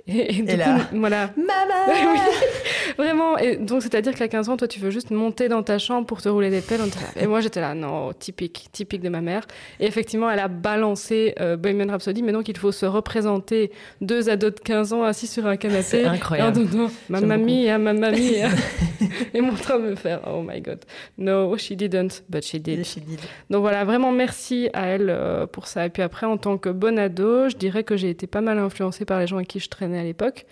Et, 0.08 0.38
et 0.40 0.42
du 0.42 0.52
Et 0.52 0.56
là- 0.58 0.80
coup, 0.90 0.98
voilà. 1.00 1.32
Maman 1.38 1.86
Oui, 2.98 3.06
vraiment. 3.06 3.38
Et 3.38 3.58
donc, 3.58 3.82
c'est-à-dire 3.84 4.14
qu'à 4.16 4.28
15 4.28 4.50
ans, 4.50 4.58
toi, 4.58 4.68
tu 4.68 4.80
veux 4.80 4.90
juste 4.90 5.12
monter 5.12 5.50
dans 5.50 5.64
ta 5.64 5.78
chambre 5.78 6.08
pour 6.08 6.22
te 6.22 6.30
rouler 6.30 6.50
des 6.50 6.62
pelles. 6.62 6.80
Et 7.20 7.28
moi, 7.28 7.42
j'étais 7.42 7.60
là, 7.62 7.74
non, 7.76 8.14
typique, 8.14 8.68
typique 8.72 9.02
de 9.02 9.10
ma 9.10 9.22
mère. 9.22 9.46
Et 9.80 9.86
effectivement, 9.86 10.30
elle 10.30 10.40
a 10.40 10.48
balancé 10.48 11.36
euh, 11.40 11.58
Bohemian 11.58 11.90
Rhapsody. 11.90 12.24
Mais 12.24 12.32
donc, 12.32 12.48
il 12.50 12.58
faut 12.58 12.72
se 12.72 12.86
représenter 12.86 13.72
deux 14.02 14.30
ados 14.30 14.54
de 14.56 14.60
15 14.60 14.94
ans 14.94 15.04
assis 15.04 15.28
sur 15.28 15.46
un 15.46 15.58
canapé. 15.58 15.84
C'est 15.84 16.06
incroyable. 16.06 16.66
disant, 16.66 16.90
ma 17.10 17.20
J'aime 17.20 17.28
mamie, 17.28 17.70
hein, 17.70 17.78
ma 17.78 17.94
mamie. 17.94 18.42
hein. 18.42 18.50
et 19.34 19.42
mon 19.42 19.54
train 19.54 19.78
me 19.78 19.96
faire, 19.96 20.22
oh 20.28 20.42
my 20.42 20.62
god. 20.62 20.80
No, 21.18 21.56
she 21.58 21.74
didn't, 21.74 22.24
but 22.30 22.44
she 22.46 22.56
did. 22.56 22.86
Donc 23.50 23.62
voilà, 23.62 23.84
vraiment 23.86 24.12
merci 24.12 24.70
à 24.74 24.88
elle 24.88 25.08
euh, 25.10 25.46
pour 25.46 25.68
ça. 25.68 25.86
Et 25.86 25.90
puis 25.90 26.02
après, 26.02 26.26
en 26.26 26.38
tant 26.38 26.58
que 26.58 26.70
bonne 26.70 26.98
ado, 27.00 27.50
je 27.50 27.56
dirais 27.56 27.84
que 27.84 27.98
j'ai 27.98 28.10
été 28.10 28.28
pas 28.28 28.42
mal 28.42 28.58
influencée 28.60 29.06
par 29.06 29.20
les 29.20 29.28
gens 29.28 29.36
avec 29.38 29.48
qui 29.48 29.60
je 29.60 29.70
traînais 29.70 29.97
à 29.98 30.04
l'époque. 30.04 30.46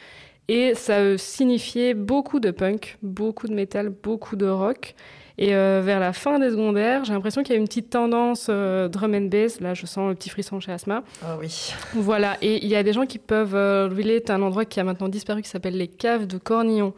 Et 0.48 0.76
ça 0.76 1.18
signifiait 1.18 1.94
beaucoup 1.94 2.40
de 2.40 2.52
punk, 2.52 2.98
beaucoup 3.02 3.48
de 3.48 3.54
métal, 3.54 3.90
beaucoup 3.90 4.36
de 4.36 4.48
rock. 4.48 4.94
Et 5.38 5.54
euh, 5.54 5.82
vers 5.84 6.00
la 6.00 6.14
fin 6.14 6.40
des 6.40 6.52
secondaires, 6.52 7.04
j'ai 7.04 7.12
l'impression 7.12 7.44
qu'il 7.44 7.54
y 7.54 7.58
a 7.58 7.60
une 7.60 7.68
petite 7.68 7.90
tendance 7.90 8.48
euh, 8.50 8.88
drum 8.88 9.14
and 9.16 9.28
bass. 9.28 9.60
Là, 9.60 9.74
je 9.74 9.86
sens 9.86 10.08
le 10.08 10.16
petit 10.16 10.30
frisson 10.30 10.60
chez 10.60 10.72
Asma. 10.72 11.04
Ah 11.24 11.36
oui. 11.40 11.74
Voilà, 11.94 12.38
et 12.42 12.64
il 12.64 12.70
y 12.70 12.76
a 12.76 12.84
des 12.84 12.94
gens 12.94 13.06
qui 13.06 13.18
peuvent 13.20 13.56
euh, 13.56 13.90
relate 13.90 14.30
à 14.30 14.36
un 14.36 14.42
endroit 14.42 14.64
qui 14.66 14.80
a 14.80 14.84
maintenant 14.84 15.10
disparu 15.10 15.42
qui 15.42 15.50
s'appelle 15.50 15.76
les 15.76 15.88
caves 15.88 16.26
de 16.26 16.38
Cornillon. 16.38 16.94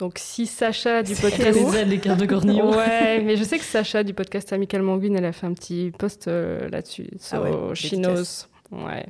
Donc 0.00 0.14
si 0.16 0.46
Sacha 0.46 1.02
du 1.02 1.14
C'est 1.14 1.30
podcast... 1.30 1.60
où 1.60 1.72
les 1.86 1.98
cartes 1.98 2.20
de 2.20 2.24
cornillon. 2.24 2.70
Ouais, 2.70 3.20
mais 3.20 3.36
je 3.36 3.44
sais 3.44 3.58
que 3.58 3.64
Sacha 3.64 4.02
du 4.02 4.14
podcast 4.14 4.50
Amical 4.50 4.80
Manguine, 4.80 5.16
elle 5.16 5.26
a 5.26 5.32
fait 5.32 5.46
un 5.46 5.52
petit 5.52 5.92
post 5.98 6.26
euh, 6.26 6.70
là-dessus. 6.70 7.08
So, 7.18 7.36
Ah 7.36 7.42
ouais, 7.42 7.96
knows. 7.96 8.46
Ouais. 8.72 9.06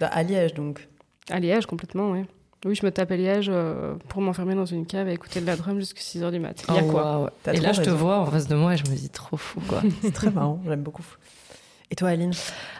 À 0.00 0.22
Liège, 0.24 0.54
donc. 0.54 0.88
À 1.30 1.40
Liège, 1.40 1.66
complètement, 1.66 2.10
ouais. 2.12 2.24
Oui, 2.64 2.74
je 2.74 2.84
me 2.84 2.90
tape 2.90 3.10
à 3.12 3.16
Liège 3.16 3.48
euh, 3.48 3.94
pour 4.08 4.22
m'enfermer 4.22 4.54
dans 4.54 4.64
une 4.66 4.86
cave 4.86 5.08
et 5.08 5.12
écouter 5.12 5.40
de 5.40 5.46
la 5.46 5.56
drum 5.56 5.78
jusqu'à 5.78 6.00
6h 6.00 6.30
du 6.32 6.38
mat. 6.40 6.64
Il 6.68 6.74
y 6.74 6.78
a 6.78 6.82
Oh, 6.84 6.90
quoi 6.90 7.30
Et 7.52 7.60
là, 7.60 7.72
je 7.72 7.82
te 7.82 7.90
vois 7.90 8.18
en 8.18 8.26
face 8.26 8.48
de 8.48 8.56
moi 8.56 8.74
et 8.74 8.76
je 8.76 8.84
me 8.90 8.96
dis 8.96 9.08
trop 9.10 9.36
fou, 9.36 9.60
quoi. 9.68 9.82
C'est 10.02 10.12
très 10.12 10.30
marrant, 10.30 10.60
j'aime 10.66 10.82
beaucoup. 10.82 11.04
Et 11.90 11.94
toi, 11.94 12.08
Aline? 12.08 12.32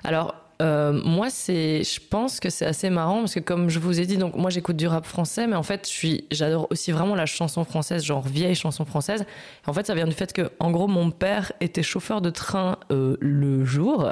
Alors, 0.03 0.35
euh, 0.63 0.93
moi, 1.05 1.29
c'est, 1.31 1.83
je 1.83 2.01
pense 2.09 2.41
que 2.41 2.51
c'est 2.51 2.67
assez 2.67 2.91
marrant 2.91 3.21
parce 3.21 3.35
que 3.35 3.41
comme 3.41 3.69
je 3.69 3.79
vous 3.79 4.01
ai 4.01 4.07
dit, 4.07 4.17
donc 4.17 4.37
moi 4.37 4.51
j'écoute 4.51 4.77
du 4.77 4.87
rap 4.87 5.07
français, 5.07 5.47
mais 5.47 5.57
en 5.57 5.63
fait, 5.63 5.87
je 5.87 5.93
suis, 5.93 6.25
j'adore 6.31 6.67
aussi 6.71 6.93
vraiment 6.93 7.15
la 7.15 7.27
chanson 7.27 7.65
française, 7.65 8.05
genre 8.05 8.23
vieille 8.23 8.55
chanson 8.55 8.85
française. 8.85 9.25
En 9.67 9.73
fait, 9.73 9.87
ça 9.87 9.95
vient 9.95 10.07
du 10.07 10.15
fait 10.15 10.33
que, 10.33 10.51
en 10.59 10.71
gros, 10.71 10.87
mon 10.87 11.11
père 11.11 11.53
était 11.61 11.83
chauffeur 11.83 12.21
de 12.21 12.31
train 12.31 12.79
euh, 12.91 13.17
le 13.21 13.65
jour 13.65 14.11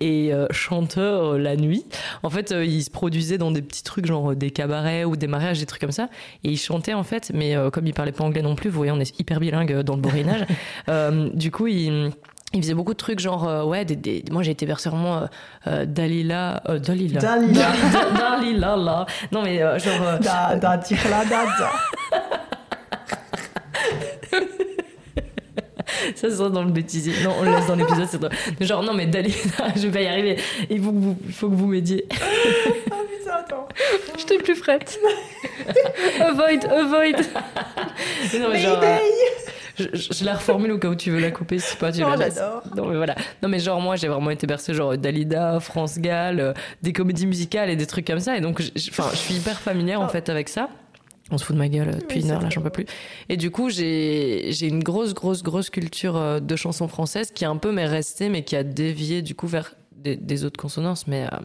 et 0.00 0.32
euh, 0.32 0.46
chanteur 0.50 1.38
la 1.38 1.56
nuit. 1.56 1.84
En 2.22 2.30
fait, 2.30 2.50
il 2.50 2.82
se 2.82 2.90
produisait 2.90 3.38
dans 3.38 3.50
des 3.50 3.62
petits 3.62 3.82
trucs 3.82 4.06
genre 4.06 4.36
des 4.36 4.50
cabarets 4.50 5.04
ou 5.04 5.16
des 5.16 5.26
mariages, 5.26 5.60
des 5.60 5.66
trucs 5.66 5.80
comme 5.80 5.92
ça, 5.92 6.08
et 6.44 6.50
il 6.50 6.58
chantait 6.58 6.94
en 6.94 7.04
fait, 7.04 7.30
mais 7.34 7.54
comme 7.72 7.86
il 7.86 7.94
parlait 7.94 8.12
pas 8.12 8.24
anglais 8.24 8.42
non 8.42 8.54
plus, 8.54 8.70
vous 8.70 8.76
voyez, 8.76 8.92
on 8.92 9.00
est 9.00 9.18
hyper 9.18 9.40
bilingue 9.40 9.80
dans 9.82 9.96
le 9.96 10.02
borinage. 10.02 10.46
Euh, 10.88 11.30
du 11.32 11.50
coup, 11.50 11.66
il 11.66 12.12
il 12.54 12.62
faisait 12.62 12.74
beaucoup 12.74 12.92
de 12.92 12.98
trucs 12.98 13.18
genre 13.18 13.46
euh, 13.48 13.64
ouais 13.64 13.84
des, 13.84 13.96
des- 13.96 14.24
moi 14.30 14.42
j'ai 14.42 14.52
été 14.52 14.66
bercé 14.66 14.88
vraiment 14.88 15.16
euh, 15.18 15.26
euh, 15.66 15.84
Dalila 15.84 16.62
euh, 16.68 16.78
Dalila 16.78 17.20
Dalila. 17.20 17.64
Da- 17.92 18.10
Dalila 18.36 18.76
là 18.76 19.06
non 19.32 19.42
mais 19.42 19.60
euh, 19.62 19.78
genre 19.78 20.00
euh, 20.02 20.18
Da, 20.18 20.54
da, 20.56 20.76
da. 21.28 21.70
ça 26.14 26.30
sera 26.30 26.48
dans 26.50 26.62
le 26.64 26.70
bêtisier 26.70 27.12
non 27.24 27.32
on 27.38 27.42
le 27.44 27.50
laisse 27.52 27.66
dans 27.66 27.76
l'épisode 27.76 28.06
c'est 28.10 28.18
drôle. 28.18 28.32
Mais 28.60 28.66
genre 28.66 28.82
non 28.82 28.94
mais 28.94 29.06
Dalila 29.06 29.34
je 29.76 29.82
vais 29.86 29.90
pas 29.90 30.00
y 30.02 30.06
arriver 30.08 30.36
il 30.70 30.82
faut 30.82 30.92
que 30.92 30.98
vous, 30.98 31.16
il 31.26 31.32
faut 31.32 31.48
que 31.48 31.54
vous 31.54 31.66
m'aidiez 31.66 32.06
Ah 32.90 32.94
putain, 33.18 33.32
attends. 33.38 33.68
Je 34.18 34.24
t'ai 34.24 34.38
plus 34.38 34.54
frette. 34.54 34.98
avoid, 36.20 36.64
avoid. 36.66 37.16
non 38.38 38.48
mais 38.50 38.58
genre 38.58 38.80
euh, 38.82 38.96
je, 39.78 39.84
je- 39.92 40.12
je 40.12 40.24
la 40.24 40.34
reformule 40.34 40.72
au 40.72 40.78
cas 40.78 40.88
où 40.88 40.94
tu 40.94 41.10
veux 41.10 41.18
la 41.20 41.30
couper 41.30 41.58
si 41.58 41.76
pas 41.76 41.92
tu 41.92 42.02
Oh, 42.04 42.08
laisses 42.16 42.36
j'adore. 42.36 42.62
Non 42.76 42.86
mais 42.86 42.96
voilà. 42.96 43.14
Non 43.42 43.48
mais 43.48 43.58
genre 43.58 43.80
moi 43.80 43.96
j'ai 43.96 44.08
vraiment 44.08 44.30
été 44.30 44.46
bercé 44.46 44.72
genre 44.74 44.96
Dalida, 44.96 45.60
France 45.60 45.98
Gall, 45.98 46.40
euh, 46.40 46.52
des 46.82 46.92
comédies 46.92 47.26
musicales 47.26 47.68
et 47.70 47.76
des 47.76 47.86
trucs 47.86 48.06
comme 48.06 48.20
ça 48.20 48.36
et 48.36 48.40
donc 48.40 48.62
enfin 48.90 49.08
je 49.12 49.16
suis 49.16 49.34
hyper 49.34 49.60
familière 49.60 50.00
en 50.00 50.06
Oh. 50.06 50.08
fait 50.08 50.28
avec 50.28 50.48
ça. 50.48 50.68
On 51.30 51.38
se 51.38 51.44
fout 51.44 51.54
de 51.54 51.58
ma 51.58 51.68
gueule 51.68 51.88
euh, 51.88 51.92
depuis 51.98 52.18
Oui, 52.20 52.24
une 52.24 52.30
heure 52.30 52.40
là 52.42 52.50
j'en 52.50 52.62
peux 52.62 52.70
plus. 52.70 52.86
Et 53.28 53.36
du 53.36 53.50
coup 53.50 53.68
j'ai 53.70 54.48
j'ai 54.50 54.68
une 54.68 54.82
grosse 54.82 55.12
grosse 55.14 55.42
grosse 55.42 55.70
culture 55.70 56.16
euh, 56.16 56.40
de 56.40 56.56
chansons 56.56 56.88
françaises 56.88 57.30
qui 57.32 57.44
un 57.44 57.56
peu 57.56 57.72
m'est 57.72 57.86
restée 57.86 58.28
mais 58.28 58.44
qui 58.44 58.54
a 58.56 58.62
dévié 58.62 59.22
du 59.22 59.34
coup 59.34 59.46
vers 59.46 59.74
des, 59.96 60.16
des 60.16 60.44
autres 60.44 60.60
consonances 60.60 61.06
mais 61.06 61.24
euh, 61.24 61.36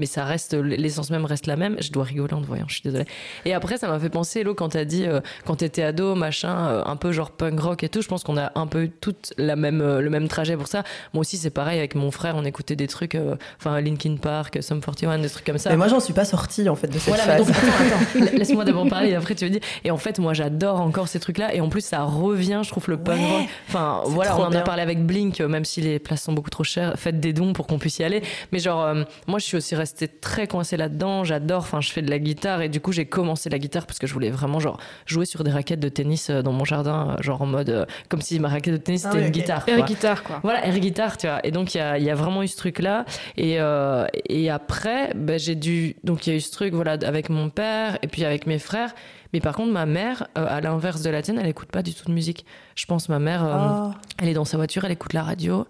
mais 0.00 0.06
ça 0.06 0.24
reste 0.24 0.54
l'essence 0.54 1.10
même 1.10 1.24
reste 1.24 1.46
la 1.46 1.56
même. 1.56 1.76
Je 1.80 1.92
dois 1.92 2.02
rigoler 2.04 2.34
en 2.34 2.40
te 2.40 2.46
voyant, 2.46 2.64
je 2.66 2.74
suis 2.74 2.82
désolée. 2.82 3.04
Et 3.44 3.54
après 3.54 3.76
ça 3.76 3.86
m'a 3.88 3.98
fait 4.00 4.08
penser 4.10 4.40
Hello 4.40 4.54
quand 4.54 4.70
t'as 4.70 4.84
dit 4.84 5.04
euh, 5.06 5.20
quand 5.46 5.56
t'étais 5.56 5.82
ado 5.82 6.14
machin 6.14 6.68
euh, 6.68 6.82
un 6.86 6.96
peu 6.96 7.12
genre 7.12 7.30
punk 7.30 7.60
rock 7.60 7.84
et 7.84 7.88
tout. 7.88 8.00
Je 8.02 8.08
pense 8.08 8.24
qu'on 8.24 8.36
a 8.38 8.50
un 8.54 8.66
peu 8.66 8.84
eu 8.84 8.90
toute 8.90 9.32
la 9.36 9.54
même 9.54 9.80
euh, 9.80 10.00
le 10.00 10.10
même 10.10 10.26
trajet 10.28 10.56
pour 10.56 10.66
ça. 10.66 10.82
Moi 11.12 11.20
aussi, 11.20 11.36
c'est 11.36 11.50
pareil 11.50 11.78
avec 11.78 11.94
mon 11.94 12.10
frère, 12.10 12.34
on 12.36 12.44
écoutait 12.44 12.76
des 12.76 12.86
trucs, 12.88 13.16
enfin 13.58 13.80
Linkin 13.80 14.16
Park, 14.20 14.58
Sum 14.62 14.80
41, 14.80 15.18
des 15.18 15.28
trucs 15.28 15.44
comme 15.44 15.58
ça. 15.58 15.70
Mais 15.70 15.76
moi, 15.76 15.88
j'en 15.88 16.00
suis 16.00 16.14
pas 16.14 16.24
sortie 16.24 16.68
en 16.68 16.74
fait 16.76 16.88
de 16.88 16.98
cette 16.98 17.14
Voilà, 17.14 17.26
mais 17.26 17.36
phase. 17.44 17.46
donc 17.46 17.56
attends, 17.56 18.20
attends, 18.26 18.36
laisse-moi 18.38 18.64
d'abord 18.64 18.88
parler 18.88 19.10
et 19.10 19.14
après 19.14 19.34
tu 19.34 19.44
me 19.44 19.50
dis. 19.50 19.60
Et 19.84 19.90
en 19.90 19.98
fait, 19.98 20.18
moi 20.18 20.32
j'adore 20.32 20.80
encore 20.80 21.08
ces 21.08 21.20
trucs-là 21.20 21.54
et 21.54 21.60
en 21.60 21.68
plus 21.68 21.84
ça 21.84 22.02
revient, 22.04 22.62
je 22.64 22.70
trouve, 22.70 22.84
le 22.88 22.96
punk 22.96 23.18
Ouais, 23.20 23.30
rock. 23.40 23.48
Enfin 23.68 24.00
voilà, 24.06 24.36
on 24.38 24.42
en 24.44 24.50
bien. 24.50 24.60
a 24.60 24.62
parlé 24.62 24.82
avec 24.82 25.04
Blink, 25.04 25.40
même 25.40 25.64
si 25.64 25.80
les 25.82 25.98
places 25.98 26.22
sont 26.22 26.32
beaucoup 26.32 26.50
trop 26.50 26.64
chères, 26.64 26.94
faites 26.96 27.20
des 27.20 27.32
dons 27.32 27.52
pour 27.52 27.66
qu'on 27.66 27.78
puisse 27.78 27.98
y 27.98 28.04
aller. 28.04 28.22
Mais 28.52 28.58
genre, 28.60 28.94
moi 29.26 29.38
je 29.38 29.44
suis 29.44 29.56
aussi 29.56 29.74
restée 29.74 29.89
très 30.20 30.46
coincée 30.46 30.76
là-dedans, 30.76 31.24
j'adore, 31.24 31.58
enfin 31.62 31.80
je 31.80 31.90
fais 31.92 32.02
de 32.02 32.10
la 32.10 32.18
guitare 32.18 32.62
et 32.62 32.68
du 32.68 32.80
coup 32.80 32.92
j'ai 32.92 33.06
commencé 33.06 33.48
la 33.50 33.58
guitare 33.58 33.86
parce 33.86 33.98
que 33.98 34.06
je 34.06 34.12
voulais 34.14 34.30
vraiment 34.30 34.60
genre 34.60 34.78
jouer 35.06 35.26
sur 35.26 35.44
des 35.44 35.50
raquettes 35.50 35.80
de 35.80 35.88
tennis 35.88 36.30
euh, 36.30 36.42
dans 36.42 36.52
mon 36.52 36.64
jardin, 36.64 37.16
euh, 37.18 37.22
genre 37.22 37.42
en 37.42 37.46
mode 37.46 37.70
euh, 37.70 37.84
comme 38.08 38.20
si 38.20 38.38
ma 38.40 38.48
raquette 38.48 38.74
de 38.74 38.78
tennis 38.78 39.04
Ah 39.04 39.10
c'était 39.10 39.20
oui, 39.22 39.26
une 39.26 39.32
guitare. 39.32 39.64
Air 39.68 39.76
quoi. 39.78 39.86
guitare, 39.86 40.22
quoi. 40.22 40.40
Voilà, 40.42 40.66
air 40.66 40.78
guitare, 40.78 41.16
tu 41.16 41.26
vois. 41.26 41.40
Et 41.44 41.50
donc, 41.50 41.74
il 41.74 41.78
y 41.78 41.80
a, 41.80 41.98
y 41.98 42.10
a 42.10 42.14
vraiment 42.14 42.42
eu 42.42 42.48
ce 42.48 42.56
truc-là. 42.56 43.04
Et, 43.36 43.60
euh, 43.60 44.06
et 44.28 44.50
après, 44.50 45.12
ben, 45.14 45.38
j'ai 45.38 45.54
dû. 45.54 45.96
Donc, 46.04 46.26
il 46.26 46.30
y 46.30 46.32
a 46.32 46.36
eu 46.36 46.40
ce 46.40 46.50
truc, 46.52 46.74
voilà, 46.74 46.92
avec 47.04 47.28
mon 47.30 47.50
père 47.50 47.98
et 48.02 48.06
puis 48.08 48.24
avec 48.24 48.46
mes 48.46 48.58
frères. 48.58 48.94
Mais 49.32 49.40
par 49.40 49.54
contre, 49.54 49.72
ma 49.72 49.86
mère, 49.86 50.26
euh, 50.36 50.46
à 50.48 50.60
l'inverse 50.60 51.02
de 51.02 51.10
la 51.10 51.22
tienne, 51.22 51.38
elle 51.38 51.46
écoute 51.48 51.70
pas 51.70 51.82
du 51.82 51.94
tout 51.94 52.04
de 52.06 52.12
musique. 52.12 52.44
Je 52.74 52.86
pense, 52.86 53.08
ma 53.08 53.18
mère, 53.18 53.44
euh, 53.44 53.48
Ah. 53.52 53.90
elle 54.20 54.28
est 54.28 54.34
dans 54.34 54.44
sa 54.44 54.56
voiture, 54.56 54.84
elle 54.84 54.92
écoute 54.92 55.12
la 55.12 55.22
radio. 55.22 55.66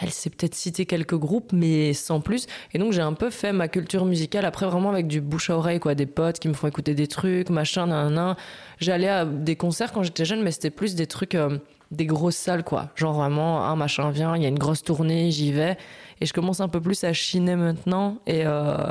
Elle 0.00 0.10
sait 0.10 0.30
peut-être 0.30 0.54
citer 0.54 0.86
quelques 0.86 1.16
groupes, 1.16 1.52
mais 1.52 1.92
sans 1.92 2.20
plus. 2.20 2.46
Et 2.72 2.78
donc, 2.78 2.92
j'ai 2.92 3.00
un 3.00 3.12
peu 3.12 3.30
fait 3.30 3.52
ma 3.52 3.68
culture 3.68 4.04
musicale 4.04 4.44
après, 4.44 4.66
vraiment 4.66 4.90
avec 4.90 5.06
du 5.06 5.20
bouche 5.20 5.50
à 5.50 5.56
oreille, 5.56 5.78
quoi. 5.78 5.94
Des 5.94 6.06
potes 6.06 6.40
qui 6.40 6.48
me 6.48 6.54
font 6.54 6.66
écouter 6.66 6.94
des 6.94 7.06
trucs, 7.06 7.48
machin, 7.48 7.86
nan, 7.86 8.12
nan. 8.12 8.36
J'allais 8.80 9.08
à 9.08 9.24
des 9.24 9.56
concerts 9.56 9.92
quand 9.92 10.02
j'étais 10.02 10.24
jeune, 10.24 10.42
mais 10.42 10.50
c'était 10.50 10.70
plus 10.70 10.94
des 10.94 11.06
trucs. 11.06 11.34
euh, 11.34 11.58
des 11.90 12.06
grosses 12.06 12.36
salles, 12.36 12.64
quoi. 12.64 12.90
Genre 12.96 13.12
vraiment, 13.12 13.66
un 13.66 13.76
machin 13.76 14.10
vient, 14.10 14.34
il 14.34 14.42
y 14.42 14.46
a 14.46 14.48
une 14.48 14.58
grosse 14.58 14.82
tournée, 14.82 15.30
j'y 15.30 15.52
vais. 15.52 15.76
Et 16.20 16.26
je 16.26 16.32
commence 16.32 16.58
un 16.60 16.68
peu 16.68 16.80
plus 16.80 17.04
à 17.04 17.12
chiner 17.12 17.54
maintenant. 17.54 18.18
Et 18.26 18.42
euh, 18.44 18.90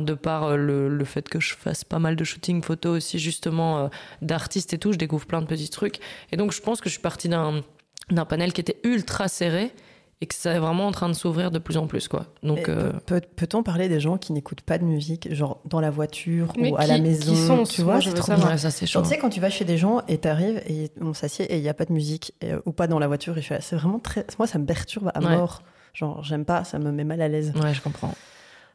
de 0.00 0.14
par 0.14 0.44
euh, 0.44 0.56
le, 0.56 1.04
fait 1.04 1.28
que 1.28 1.40
je 1.40 1.54
fasse 1.54 1.82
pas 1.82 1.98
mal 1.98 2.14
de 2.14 2.22
shooting 2.22 2.62
photo 2.62 2.90
aussi, 2.90 3.18
justement, 3.18 3.90
d'artistes 4.22 4.72
et 4.72 4.78
tout, 4.78 4.92
je 4.92 4.98
découvre 4.98 5.26
plein 5.26 5.40
de 5.40 5.46
petits 5.46 5.70
trucs. 5.70 5.98
Et 6.30 6.36
donc, 6.36 6.52
je 6.52 6.60
pense 6.60 6.80
que 6.80 6.88
je 6.88 6.94
suis 6.94 7.02
partie 7.02 7.28
d'un 7.28 8.24
panel 8.28 8.52
qui 8.52 8.60
était 8.60 8.78
ultra 8.84 9.26
serré 9.26 9.72
et 10.20 10.26
que 10.26 10.34
c'est 10.34 10.58
vraiment 10.58 10.86
en 10.86 10.92
train 10.92 11.08
de 11.08 11.14
s'ouvrir 11.14 11.50
de 11.50 11.58
plus 11.58 11.76
en 11.76 11.86
plus 11.86 12.08
quoi. 12.08 12.26
Donc 12.42 12.68
euh... 12.68 12.92
peut, 13.06 13.20
on 13.52 13.62
parler 13.62 13.88
des 13.88 14.00
gens 14.00 14.16
qui 14.16 14.32
n'écoutent 14.32 14.62
pas 14.62 14.78
de 14.78 14.84
musique, 14.84 15.32
genre 15.34 15.60
dans 15.64 15.80
la 15.80 15.90
voiture 15.90 16.52
ou 16.58 16.76
à 16.76 16.86
la 16.86 16.98
maison, 16.98 17.32
qui 17.32 17.38
sont, 17.38 17.62
tu 17.64 17.82
vois, 17.82 18.00
je 18.00 18.10
trop 18.10 18.34
bien. 18.34 18.56
ça 18.56 18.70
c'est 18.70 18.86
chaud. 18.86 19.02
Tu 19.02 19.08
sais 19.08 19.18
quand 19.18 19.30
tu 19.30 19.40
vas 19.40 19.50
chez 19.50 19.64
des 19.64 19.76
gens 19.76 20.02
et 20.08 20.18
t'arrives 20.18 20.62
et 20.66 20.90
on 21.00 21.14
s'assied 21.14 21.44
et 21.46 21.56
il 21.56 21.62
y 21.62 21.68
a 21.68 21.74
pas 21.74 21.84
de 21.84 21.92
musique 21.92 22.34
et, 22.40 22.52
ou 22.64 22.72
pas 22.72 22.86
dans 22.86 22.98
la 22.98 23.06
voiture 23.06 23.36
et 23.38 23.42
je 23.42 23.54
c'est 23.60 23.76
vraiment 23.76 23.98
très 23.98 24.24
moi 24.38 24.46
ça 24.46 24.58
me 24.58 24.66
perturbe 24.66 25.10
à 25.14 25.20
Ouais. 25.20 25.36
mort. 25.36 25.62
Genre 25.94 26.22
j'aime 26.24 26.44
pas, 26.44 26.64
ça 26.64 26.78
me 26.78 26.90
met 26.90 27.04
mal 27.04 27.22
à 27.22 27.28
l'aise. 27.28 27.52
Ouais, 27.62 27.72
je 27.72 27.80
comprends. 27.80 28.12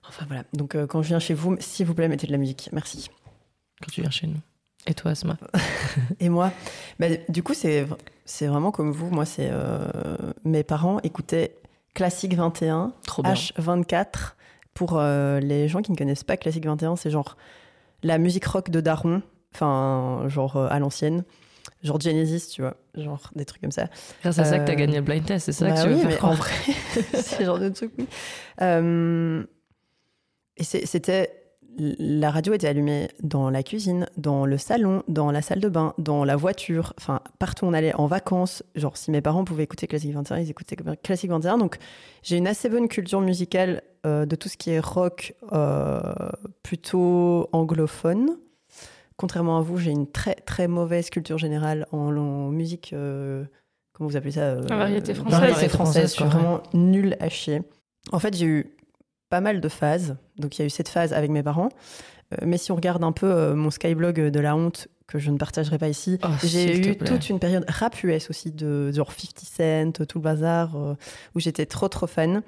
Enfin 0.08 0.25
voilà. 0.27 0.43
Donc 0.53 0.75
euh, 0.75 0.88
quand 0.88 1.01
je 1.01 1.10
viens 1.10 1.19
chez 1.19 1.34
vous, 1.34 1.55
s'il 1.60 1.86
vous 1.86 1.93
plaît, 1.93 2.08
mettez 2.08 2.27
de 2.27 2.31
la 2.31 2.38
musique. 2.38 2.69
Merci. 2.72 3.10
Quand 3.81 3.91
tu 3.91 4.01
viens 4.01 4.10
chez 4.10 4.27
nous. 4.27 4.38
Et 4.88 4.93
toi, 4.93 5.12
Asma 5.12 5.38
Et 6.19 6.29
moi, 6.29 6.51
bah, 7.00 7.07
du 7.27 7.43
coup, 7.43 7.53
c'est 7.53 7.86
vraiment 8.48 8.71
comme 8.71 8.91
vous. 8.91 9.09
Moi, 9.09 9.25
c'est 9.25 9.50
euh, 9.51 9.88
mes 10.43 10.63
parents 10.63 11.00
écoutaient 11.01 11.55
Classique 11.93 12.36
21, 12.36 12.93
Trop 13.05 13.24
bien. 13.24 13.33
H24. 13.33 14.33
Pour 14.74 14.98
euh, 14.98 15.39
les 15.39 15.67
gens 15.67 15.81
qui 15.81 15.91
ne 15.91 15.98
connaissent 15.98 16.24
pas 16.24 16.38
Classique 16.38 16.65
21, 16.65 16.95
c'est 16.95 17.09
genre 17.09 17.36
la 18.01 18.17
musique 18.17 18.45
rock 18.45 18.69
de 18.69 18.79
Daron, 18.79 19.21
enfin 19.53 20.24
genre 20.29 20.55
euh, 20.55 20.67
à 20.69 20.79
l'ancienne, 20.79 21.25
genre 21.83 22.00
Genesis, 22.00 22.48
tu 22.48 22.62
vois, 22.62 22.77
genre 22.95 23.29
des 23.36 23.43
trucs 23.43 23.62
comme 23.62 23.71
ça. 23.71 23.88
Grâce 24.21 24.39
à 24.39 24.45
ça 24.45 24.57
que 24.57 24.65
t'as 24.65 24.75
gagné 24.75 24.95
le 24.98 25.01
blind 25.01 25.25
test, 25.25 25.48
c'est 25.48 25.51
ça 25.51 25.65
Bah 25.67 25.74
que 25.75 25.81
tu 25.81 25.88
veux 25.89 25.95
oui, 25.95 26.01
faire 26.01 26.09
mais 26.12 26.15
croire 26.15 26.31
en 26.31 26.36
vrai, 26.36 26.53
c'est 27.13 27.43
genre 27.43 27.59
de 27.59 27.67
truc, 27.69 27.91
oui. 27.98 28.07
Et 30.55 30.63
c'était. 30.63 31.38
La 31.79 32.29
radio 32.29 32.53
était 32.53 32.67
allumée 32.67 33.07
dans 33.24 33.50
la 33.50 33.63
cuisine, 33.63 34.05
dans 34.17 34.45
le 34.45 34.57
salon, 34.57 35.03
dans 35.07 35.31
la 35.31 35.41
salle 35.41 35.62
de 35.62 35.69
bain, 35.69 35.93
dans 35.98 36.25
la 36.25 36.36
voiture, 36.36 36.93
enfin 36.98 37.21
partout 37.39 37.65
où 37.65 37.69
on 37.69 37.74
allait 37.74 37.95
en 37.95 38.05
vacances. 38.05 38.63
Genre, 38.75 38.98
si 38.98 39.12
mes 39.12 39.21
parents 39.21 39.45
pouvaient 39.45 39.63
écouter 39.63 39.88
Classique 39.88 40.13
21, 40.13 40.39
ils 40.39 40.50
écoutaient 40.50 40.75
Classique 41.01 41.29
21. 41.31 41.57
Donc, 41.57 41.77
j'ai 42.21 42.38
une 42.38 42.48
assez 42.48 42.67
bonne 42.69 42.88
culture 42.89 43.21
musicale 43.21 43.81
euh, 44.05 44.25
de 44.25 44.36
tout 44.36 44.50
ce 44.50 44.57
qui 44.57 44.71
est 44.71 44.79
rock 44.79 45.33
euh, 45.53 46.01
plutôt 46.63 47.48
anglophone. 47.53 48.38
Contrairement 49.17 49.57
à 49.57 49.62
vous, 49.62 49.77
j'ai 49.77 49.91
une 49.91 50.07
très 50.07 50.36
très 50.36 50.67
mauvaise 50.67 51.09
culture 51.09 51.38
générale 51.38 51.86
en, 51.91 52.15
en 52.15 52.50
musique. 52.50 52.91
euh, 52.93 53.43
comment 53.93 54.09
vous 54.09 54.17
appelez 54.17 54.31
ça 54.31 54.41
euh, 54.41 54.62
La 54.69 54.77
variété 54.77 55.13
française. 55.13 55.39
variété 55.39 55.53
Variété 55.53 55.69
française, 55.69 55.69
française, 55.69 56.09
je 56.12 56.15
suis 56.15 56.24
vraiment 56.25 56.62
nulle 56.74 57.15
à 57.19 57.29
chier. 57.29 57.62
En 58.12 58.19
fait, 58.19 58.36
j'ai 58.36 58.45
eu 58.45 58.75
pas 59.29 59.41
mal 59.41 59.62
de 59.62 59.69
phases. 59.69 60.15
Donc, 60.38 60.57
il 60.57 60.62
y 60.62 60.63
a 60.63 60.65
eu 60.65 60.69
cette 60.69 60.89
phase 60.89 61.13
avec 61.13 61.29
mes 61.31 61.43
parents. 61.43 61.69
Euh, 62.33 62.38
mais 62.45 62.57
si 62.57 62.71
on 62.71 62.75
regarde 62.75 63.03
un 63.03 63.12
peu 63.12 63.25
euh, 63.31 63.55
mon 63.55 63.69
skyblog 63.71 64.19
de 64.29 64.39
la 64.39 64.55
honte, 64.55 64.88
que 65.07 65.17
je 65.17 65.31
ne 65.31 65.38
partagerai 65.38 65.77
pas 65.79 65.88
ici, 65.88 66.19
Oh, 66.24 66.27
j'ai 66.43 66.77
eu 66.91 66.98
toute 66.98 67.29
une 67.29 67.39
période 67.39 67.65
rap 67.67 68.03
US 68.03 68.29
aussi, 68.29 68.51
de 68.51 68.91
genre 68.91 69.12
50 69.12 69.39
Cent, 69.39 70.05
tout 70.05 70.19
le 70.19 70.24
bazar, 70.24 70.75
euh, 70.75 70.93
où 71.36 71.39
j'étais 71.39 71.65
trop 71.65 71.88
trop 71.88 72.05
fan. 72.07 72.43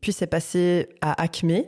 Puis 0.00 0.12
c'est 0.12 0.26
passé 0.26 0.88
à 1.00 1.20
Acme. 1.22 1.62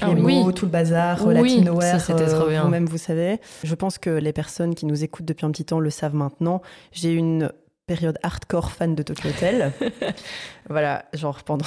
Ah 0.00 0.12
les 0.12 0.20
oui. 0.20 0.42
mots, 0.42 0.52
tout 0.52 0.66
le 0.66 0.70
bazar, 0.70 1.26
Oui, 1.26 1.34
Latinoware, 1.34 2.00
c'était 2.02 2.22
euh, 2.22 2.38
trop 2.38 2.48
bien. 2.48 2.64
vous-même 2.64 2.84
vous 2.86 2.98
savez. 2.98 3.38
Je 3.64 3.74
pense 3.74 3.96
que 3.98 4.10
les 4.10 4.32
personnes 4.32 4.74
qui 4.74 4.84
nous 4.86 5.04
écoutent 5.04 5.24
depuis 5.24 5.46
un 5.46 5.50
petit 5.50 5.64
temps 5.64 5.80
le 5.80 5.88
savent 5.90 6.14
maintenant. 6.14 6.60
J'ai 6.92 7.12
eu 7.12 7.16
une 7.16 7.50
période 7.86 8.18
hardcore 8.22 8.72
fan 8.72 8.94
de 8.94 9.02
Tokyo 9.02 9.28
Hotel. 9.30 9.72
voilà, 10.68 11.04
genre 11.14 11.42
pendant, 11.44 11.64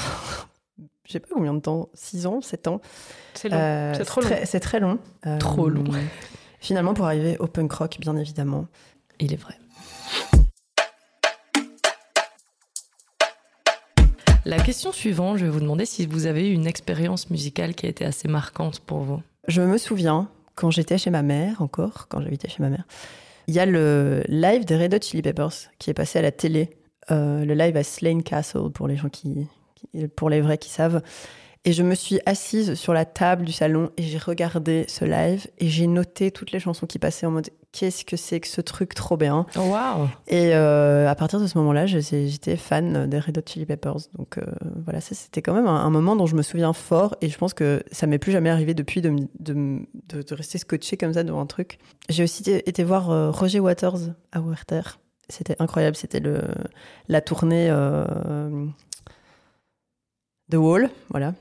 je 1.09 1.13
sais 1.13 1.19
pas 1.19 1.27
combien 1.33 1.55
de 1.55 1.59
temps, 1.59 1.89
6 1.95 2.27
ans, 2.27 2.39
7 2.39 2.67
ans. 2.67 2.81
C'est 3.33 3.49
long. 3.49 3.57
Euh, 3.57 3.93
c'est 3.97 4.05
trop 4.05 4.21
long. 4.21 4.27
très- 4.27 4.45
C'est 4.45 4.59
très 4.59 4.79
long. 4.79 4.99
Euh, 5.25 5.39
Trop 5.39 5.67
long. 5.67 5.83
Finalement, 6.59 6.93
pour 6.93 7.05
arriver 7.05 7.35
au 7.39 7.47
punk 7.47 7.71
rock, 7.73 7.97
bien 7.99 8.15
évidemment. 8.15 8.67
Il 9.19 9.33
est 9.33 9.37
vrai. 9.37 9.55
La 14.45 14.57
question 14.59 14.91
suivante, 14.91 15.37
je 15.37 15.45
vais 15.45 15.51
vous 15.51 15.59
demander 15.59 15.85
si 15.85 16.05
vous 16.05 16.25
avez 16.25 16.49
eu 16.49 16.53
une 16.53 16.67
expérience 16.67 17.29
musicale 17.29 17.75
qui 17.75 17.85
a 17.85 17.89
été 17.89 18.05
assez 18.05 18.27
marquante 18.27 18.79
pour 18.79 18.99
vous. 18.99 19.21
Je 19.47 19.61
me 19.61 19.77
souviens, 19.77 20.29
quand 20.55 20.71
j'étais 20.71 20.97
chez 20.97 21.09
ma 21.09 21.21
mère, 21.23 21.61
encore, 21.61 22.07
quand 22.07 22.21
j'habitais 22.21 22.49
chez 22.49 22.61
ma 22.63 22.69
mère, 22.69 22.85
il 23.47 23.53
y 23.55 23.59
a 23.59 23.65
le 23.65 24.23
live 24.27 24.63
des 24.65 24.77
Red 24.77 24.93
Hot 24.93 24.99
Chili 25.01 25.21
Peppers 25.21 25.51
qui 25.79 25.89
est 25.89 25.93
passé 25.95 26.19
à 26.19 26.21
la 26.21 26.31
télé. 26.31 26.69
Euh, 27.11 27.43
le 27.45 27.53
live 27.55 27.75
à 27.77 27.83
Slane 27.83 28.21
Castle, 28.23 28.69
pour 28.73 28.87
les 28.87 28.95
gens 28.95 29.09
qui- 29.09 29.47
pour 30.15 30.29
les 30.29 30.41
vrais 30.41 30.57
qui 30.57 30.69
savent. 30.69 31.01
Et 31.65 31.73
je 31.73 31.83
me 31.83 31.93
suis 31.93 32.21
assise 32.25 32.75
sur 32.75 32.93
la 32.93 33.03
table 33.03 33.43
du 33.43 33.51
salon 33.51 33.91
et 33.97 34.03
j'ai 34.03 34.17
regardé 34.17 34.85
ce 34.87 35.03
live 35.03 35.45
et 35.57 35.67
j'ai 35.67 35.87
noté 35.87 36.31
toutes 36.31 36.53
les 36.53 36.59
chansons 36.61 36.85
qui 36.87 36.99
passaient 36.99 37.25
en 37.25 37.31
mode 37.31 37.49
qu'est-ce 37.73 38.05
que 38.05 38.15
c'est 38.15 38.39
que 38.39 38.47
ce 38.47 38.61
truc 38.61 38.95
trop 38.95 39.17
bien? 39.17 39.45
Oh, 39.57 39.63
waouh 39.69 40.07
Et 40.29 40.55
euh, 40.55 41.09
à 41.09 41.15
partir 41.15 41.41
de 41.41 41.47
ce 41.47 41.57
moment-là, 41.57 41.85
j'étais 41.85 42.55
fan 42.55 43.07
des 43.09 43.19
Red 43.19 43.37
Hot 43.37 43.41
Chili 43.45 43.65
Peppers. 43.65 43.97
Donc 44.17 44.37
euh, 44.37 44.43
voilà, 44.85 45.01
ça 45.01 45.13
c'était 45.15 45.41
quand 45.41 45.53
même 45.53 45.67
un, 45.67 45.75
un 45.85 45.89
moment 45.89 46.15
dont 46.15 46.27
je 46.27 46.35
me 46.37 46.43
souviens 46.43 46.71
fort 46.71 47.17
et 47.19 47.27
je 47.27 47.37
pense 47.37 47.53
que 47.53 47.83
ça 47.91 48.07
m'est 48.07 48.19
plus 48.19 48.31
jamais 48.31 48.49
arrivé 48.49 48.73
depuis 48.73 49.01
de, 49.01 49.09
me- 49.09 49.27
de, 49.39 49.53
me- 49.53 49.85
de- 50.07 50.21
de 50.21 50.33
rester 50.33 50.59
scotché 50.59 50.95
comme 50.95 51.13
ça 51.13 51.23
devant 51.23 51.41
un 51.41 51.45
truc. 51.45 51.77
J'ai 52.07 52.23
aussi 52.23 52.49
été, 52.49 52.83
voir 52.85 53.11
euh, 53.11 53.31
Roger 53.31 53.59
Waters 53.59 53.97
à 54.31 54.39
Werther. 54.39 54.81
C'était 55.27 55.57
incroyable, 55.59 55.97
c'était 55.97 56.23
la 57.09 57.21
tournée 57.21 57.69
The 60.51 60.55
Wall, 60.55 60.89
voilà. 61.09 61.33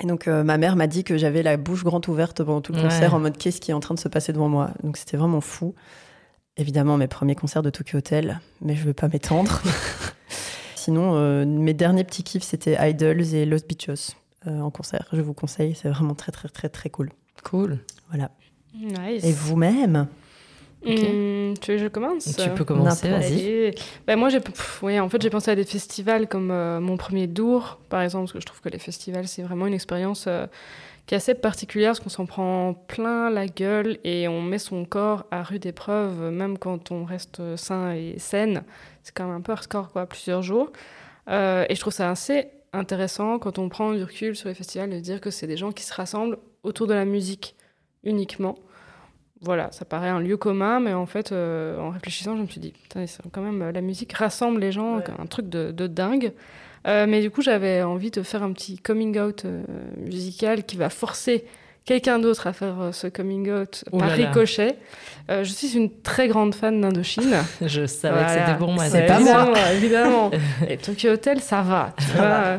Et 0.00 0.06
donc 0.06 0.28
euh, 0.28 0.44
ma 0.44 0.58
mère 0.58 0.76
m'a 0.76 0.86
dit 0.86 1.02
que 1.02 1.16
j'avais 1.18 1.42
la 1.42 1.56
bouche 1.56 1.82
grande 1.82 2.06
ouverte 2.08 2.42
pendant 2.44 2.60
tout 2.60 2.72
le 2.72 2.78
Ouais. 2.78 2.84
concert 2.84 3.14
en 3.14 3.18
mode 3.18 3.36
qu'est-ce 3.36 3.60
qui 3.60 3.70
est 3.70 3.74
en 3.74 3.80
train 3.80 3.94
de 3.94 4.00
se 4.00 4.08
passer 4.08 4.32
devant 4.32 4.48
moi? 4.48 4.70
Donc 4.84 4.96
c'était 4.96 5.16
vraiment 5.16 5.40
fou. 5.40 5.74
Évidemment, 6.56 6.96
mes 6.96 7.08
premiers 7.08 7.34
concerts 7.34 7.62
de 7.62 7.70
Tokyo 7.70 7.98
Hotel, 7.98 8.40
mais 8.60 8.74
je 8.76 8.84
veux 8.84 8.92
pas 8.92 9.08
m'étendre. 9.08 9.60
Sinon, 10.74 11.14
euh, 11.16 11.44
mes 11.46 11.74
derniers 11.74 12.04
petits 12.04 12.22
kiffs, 12.22 12.42
c'était 12.44 12.76
Idols 12.90 13.34
et 13.34 13.44
Los 13.44 13.64
Bichos 13.68 14.14
euh, 14.46 14.60
en 14.60 14.70
concert. 14.70 15.06
Je 15.12 15.20
vous 15.20 15.34
conseille, 15.34 15.74
c'est 15.74 15.88
vraiment 15.88 16.14
très, 16.14 16.32
très, 16.32 16.48
très, 16.48 16.68
très 16.68 16.90
cool. 16.90 17.10
Cool. 17.44 17.78
Voilà. 18.08 18.30
Nice. 18.74 19.24
Et 19.24 19.32
vous-même? 19.32 20.06
Hmm, 20.84 21.54
tu 21.60 21.72
veux 21.72 21.76
que 21.76 21.78
je 21.78 21.88
commence 21.88 22.36
Tu 22.36 22.50
peux 22.50 22.64
commencer, 22.64 23.08
vas-y. 23.08 23.74
Ben, 24.06 24.16
moi, 24.16 24.28
j'ai, 24.28 24.38
ouais, 24.82 25.00
en 25.00 25.08
fait, 25.08 25.20
j'ai 25.20 25.30
pensé 25.30 25.50
à 25.50 25.56
des 25.56 25.64
festivals 25.64 26.28
comme 26.28 26.50
euh, 26.50 26.80
mon 26.80 26.96
premier 26.96 27.26
Dour, 27.26 27.80
par 27.88 28.02
exemple, 28.02 28.24
parce 28.24 28.32
que 28.32 28.40
je 28.40 28.46
trouve 28.46 28.60
que 28.60 28.68
les 28.68 28.78
festivals, 28.78 29.26
c'est 29.26 29.42
vraiment 29.42 29.66
une 29.66 29.74
expérience 29.74 30.26
euh, 30.28 30.46
qui 31.06 31.14
est 31.14 31.16
assez 31.16 31.34
particulière, 31.34 31.90
parce 31.90 32.00
qu'on 32.00 32.08
s'en 32.08 32.26
prend 32.26 32.74
plein 32.74 33.28
la 33.28 33.46
gueule 33.46 33.98
et 34.04 34.28
on 34.28 34.40
met 34.40 34.58
son 34.58 34.84
corps 34.84 35.26
à 35.30 35.42
rude 35.42 35.66
épreuve, 35.66 36.30
même 36.30 36.58
quand 36.58 36.92
on 36.92 37.04
reste 37.04 37.56
sain 37.56 37.92
et 37.92 38.14
saine. 38.18 38.62
C'est 39.02 39.14
quand 39.14 39.26
même 39.26 39.36
un 39.36 39.40
peu 39.40 39.52
hardcore, 39.52 39.90
quoi, 39.90 40.06
plusieurs 40.06 40.42
jours. 40.42 40.70
Euh, 41.28 41.66
et 41.68 41.74
je 41.74 41.80
trouve 41.80 41.92
ça 41.92 42.10
assez 42.10 42.48
intéressant 42.72 43.38
quand 43.38 43.58
on 43.58 43.68
prend 43.68 43.92
du 43.92 44.02
recul 44.02 44.36
sur 44.36 44.48
les 44.48 44.54
festivals 44.54 44.90
de 44.90 45.00
dire 45.00 45.20
que 45.20 45.30
c'est 45.30 45.46
des 45.46 45.56
gens 45.56 45.72
qui 45.72 45.84
se 45.84 45.92
rassemblent 45.94 46.38
autour 46.62 46.86
de 46.86 46.94
la 46.94 47.04
musique 47.04 47.54
uniquement 48.04 48.56
voilà, 49.40 49.70
ça 49.72 49.84
paraît 49.84 50.08
un 50.08 50.20
lieu 50.20 50.36
commun, 50.36 50.80
mais 50.80 50.92
en 50.92 51.06
fait, 51.06 51.32
euh, 51.32 51.78
en 51.78 51.90
réfléchissant, 51.90 52.36
je 52.36 52.42
me 52.42 52.46
suis 52.46 52.60
dit, 52.60 52.72
putain, 52.72 53.04
quand 53.32 53.40
même, 53.42 53.62
euh, 53.62 53.72
la 53.72 53.80
musique 53.80 54.12
rassemble 54.12 54.60
les 54.60 54.72
gens, 54.72 54.96
Ouais. 54.96 55.04
un 55.18 55.26
truc 55.26 55.48
de, 55.48 55.70
de 55.70 55.86
dingue. 55.86 56.32
Euh, 56.86 57.06
mais 57.08 57.20
du 57.20 57.30
coup, 57.30 57.42
j'avais 57.42 57.82
envie 57.82 58.10
de 58.10 58.22
faire 58.22 58.42
un 58.42 58.52
petit 58.52 58.78
coming 58.78 59.18
out 59.18 59.44
musical 59.96 60.64
qui 60.64 60.76
va 60.76 60.90
forcer 60.90 61.44
quelqu'un 61.84 62.18
d'autre 62.18 62.46
à 62.46 62.52
faire 62.52 62.80
euh, 62.80 62.92
ce 62.92 63.06
coming 63.06 63.50
out 63.50 63.84
Ouh 63.92 63.98
par 63.98 64.10
ricochet. 64.10 64.76
Euh, 65.30 65.44
je 65.44 65.50
suis 65.52 65.76
une 65.76 65.90
très 66.00 66.26
grande 66.28 66.54
fan 66.54 66.80
d'Indochine. 66.80 67.34
Je 67.60 67.84
savais 67.86 68.14
Voilà. 68.18 68.34
que 68.34 68.40
c'était 68.40 68.58
pour 68.58 68.72
moi. 68.72 68.84
C'est 68.88 69.04
pas 69.06 69.20
moi. 69.20 69.52
Évidemment. 69.74 70.30
Et 70.68 70.78
Tokyo 70.78 71.10
Hotel, 71.10 71.40
ça 71.40 71.60
va. 71.62 71.94
Tu 71.98 72.16
vois. 72.16 72.24
Euh, 72.24 72.58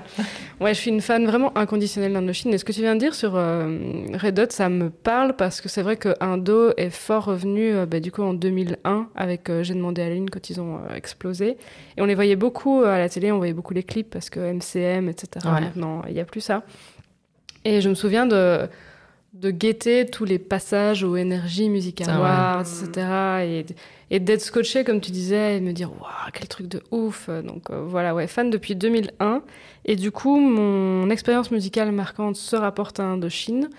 Ouais, 0.62 0.74
je 0.74 0.80
suis 0.82 0.90
une 0.92 1.00
fan 1.00 1.26
vraiment 1.26 1.58
inconditionnelle 1.58 2.12
d'Indochine. 2.12 2.54
Et 2.54 2.58
ce 2.58 2.66
que 2.66 2.74
tu 2.74 2.82
viens 2.82 2.94
de 2.96 3.00
dire 3.00 3.16
sur 3.16 3.38
euh, 3.38 3.78
Red 4.14 4.38
Hot, 4.40 4.48
ça 4.50 4.68
me 4.68 4.90
parle 4.90 5.38
parce 5.38 5.62
que 5.62 5.70
c'est 5.70 5.82
vrai 5.82 5.96
que 5.96 6.14
Indo 6.20 6.74
est 6.76 6.90
fort 6.90 7.24
revenu 7.26 7.74
euh, 7.74 7.86
bah, 7.86 8.02
du 8.02 8.12
coup 8.12 8.24
en 8.24 8.34
2001 8.34 9.08
avec 9.16 9.50
J'ai 9.62 9.74
demandé 9.74 10.02
à 10.02 10.10
lune 10.10 10.30
quand 10.30 10.50
ils 10.50 10.60
ont 10.60 10.80
explosé. 10.94 11.58
Et 11.96 12.02
on 12.02 12.06
les 12.06 12.14
voyait 12.16 12.36
beaucoup 12.36 12.82
à 12.84 12.98
la 12.98 13.08
télé, 13.08 13.32
on 13.32 13.38
voyait 13.38 13.54
beaucoup 13.54 13.74
les 13.74 13.84
clips 13.84 14.10
parce 14.10 14.30
que 14.30 14.42
MCM, 14.42 15.08
etc. 15.08 15.46
Maintenant, 15.46 16.02
il 16.10 16.14
n'y 16.14 16.20
a 16.20 16.26
plus 16.26 16.42
ça. 16.42 16.64
Et 17.64 17.80
je 17.80 17.88
me 17.88 17.96
souviens 17.96 18.26
de 18.26 18.68
de 19.34 19.52
guetter 19.52 20.06
tous 20.06 20.26
les 20.26 20.40
passages 20.40 21.04
aux 21.04 21.16
Energy 21.16 21.70
Music 21.70 22.02
Ça, 22.04 22.12
ouais. 22.14 22.18
Awards, 22.18 22.62
etc. 22.62 23.08
Et, 23.44 23.66
et 24.16 24.20
d'être 24.20 24.42
scotché, 24.42 24.84
comme 24.84 25.02
tu 25.02 25.12
disais, 25.12 25.58
et 25.58 25.60
de 25.60 25.66
me 25.66 25.72
dire, 25.72 25.92
waouh, 25.92 26.32
quel 26.34 26.48
truc 26.48 26.68
de 26.68 26.82
ouf. 26.92 27.30
Donc 27.30 27.70
euh, 27.70 27.82
voilà, 27.86 28.16
ouais, 28.16 28.28
fan 28.28 28.50
depuis 28.50 28.76
2001. 28.76 29.44
Et 29.86 29.96
du 29.96 30.12
coup, 30.12 30.40
mon 30.40 31.10
expérience 31.10 31.52
musicale 31.52 31.92
marquante 31.92 32.36
se 32.36 32.56
rapporte 32.56 33.00
à 33.00 33.04
Indochine. 33.04 33.70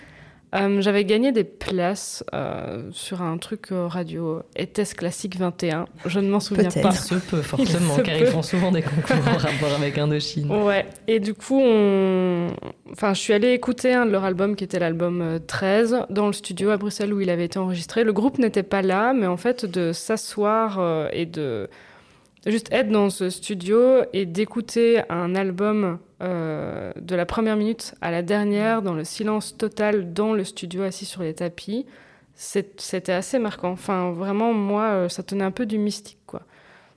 Euh, 0.54 0.80
J'avais 0.80 1.04
gagné 1.04 1.30
des 1.32 1.44
places 1.44 2.24
euh, 2.34 2.88
sur 2.90 3.22
un 3.22 3.38
truc 3.38 3.70
euh, 3.70 3.86
radio 3.86 4.42
ETS 4.56 4.94
Classique 4.96 5.38
21. 5.38 5.86
Je 6.06 6.18
ne 6.18 6.28
m'en 6.28 6.40
souviens 6.40 6.70
pas. 6.70 6.90
Il 6.90 6.96
se 6.96 7.14
peut 7.14 7.42
fortement, 7.42 7.96
se 7.96 8.00
car 8.00 8.18
peut. 8.18 8.24
ils 8.24 8.26
font 8.26 8.42
souvent 8.42 8.72
des 8.72 8.82
concours 8.82 9.16
en 9.28 9.36
rapport 9.36 9.72
avec 9.76 9.96
Indochine. 9.96 10.50
Ouais, 10.50 10.86
et 11.06 11.20
du 11.20 11.34
coup, 11.34 11.60
on... 11.60 12.48
enfin, 12.92 13.14
je 13.14 13.20
suis 13.20 13.32
allée 13.32 13.52
écouter 13.52 13.94
un 13.94 14.06
de 14.06 14.10
leurs 14.10 14.24
albums 14.24 14.56
qui 14.56 14.64
était 14.64 14.80
l'album 14.80 15.20
euh, 15.22 15.38
13 15.38 16.06
dans 16.10 16.26
le 16.26 16.32
studio 16.32 16.70
à 16.70 16.76
Bruxelles 16.76 17.12
où 17.14 17.20
il 17.20 17.30
avait 17.30 17.44
été 17.44 17.58
enregistré. 17.58 18.02
Le 18.02 18.12
groupe 18.12 18.38
n'était 18.38 18.64
pas 18.64 18.82
là, 18.82 19.12
mais 19.12 19.26
en 19.26 19.36
fait, 19.36 19.64
de 19.64 19.92
s'asseoir 19.92 20.78
euh, 20.80 21.08
et 21.12 21.26
de 21.26 21.68
juste 22.46 22.72
être 22.72 22.88
dans 22.88 23.10
ce 23.10 23.28
studio 23.30 24.02
et 24.12 24.26
d'écouter 24.26 25.02
un 25.10 25.34
album 25.34 25.98
euh, 26.22 26.92
de 27.00 27.16
la 27.16 27.26
première 27.26 27.56
minute 27.56 27.94
à 28.00 28.10
la 28.10 28.22
dernière 28.22 28.82
dans 28.82 28.94
le 28.94 29.04
silence 29.04 29.56
total 29.56 30.12
dans 30.12 30.32
le 30.32 30.44
studio 30.44 30.82
assis 30.82 31.04
sur 31.04 31.22
les 31.22 31.34
tapis, 31.34 31.86
c'était 32.34 33.12
assez 33.12 33.38
marquant. 33.38 33.70
Enfin, 33.70 34.12
vraiment, 34.12 34.54
moi, 34.54 34.84
euh, 34.84 35.08
ça 35.08 35.22
tenait 35.22 35.44
un 35.44 35.50
peu 35.50 35.66
du 35.66 35.78
mystique, 35.78 36.18
quoi. 36.26 36.42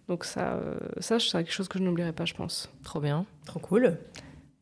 Donc 0.10 0.26
ça, 0.26 0.54
euh, 0.54 0.78
ça 1.00 1.20
c'est 1.20 1.32
quelque 1.32 1.52
chose 1.52 1.68
que 1.68 1.80
je 1.80 1.84
n'oublierai 1.84 2.12
pas, 2.12 2.26
je 2.26 2.34
pense. 2.34 2.70
Trop 2.84 3.00
bien. 3.00 3.26
Trop 3.46 3.60
cool. 3.60 3.98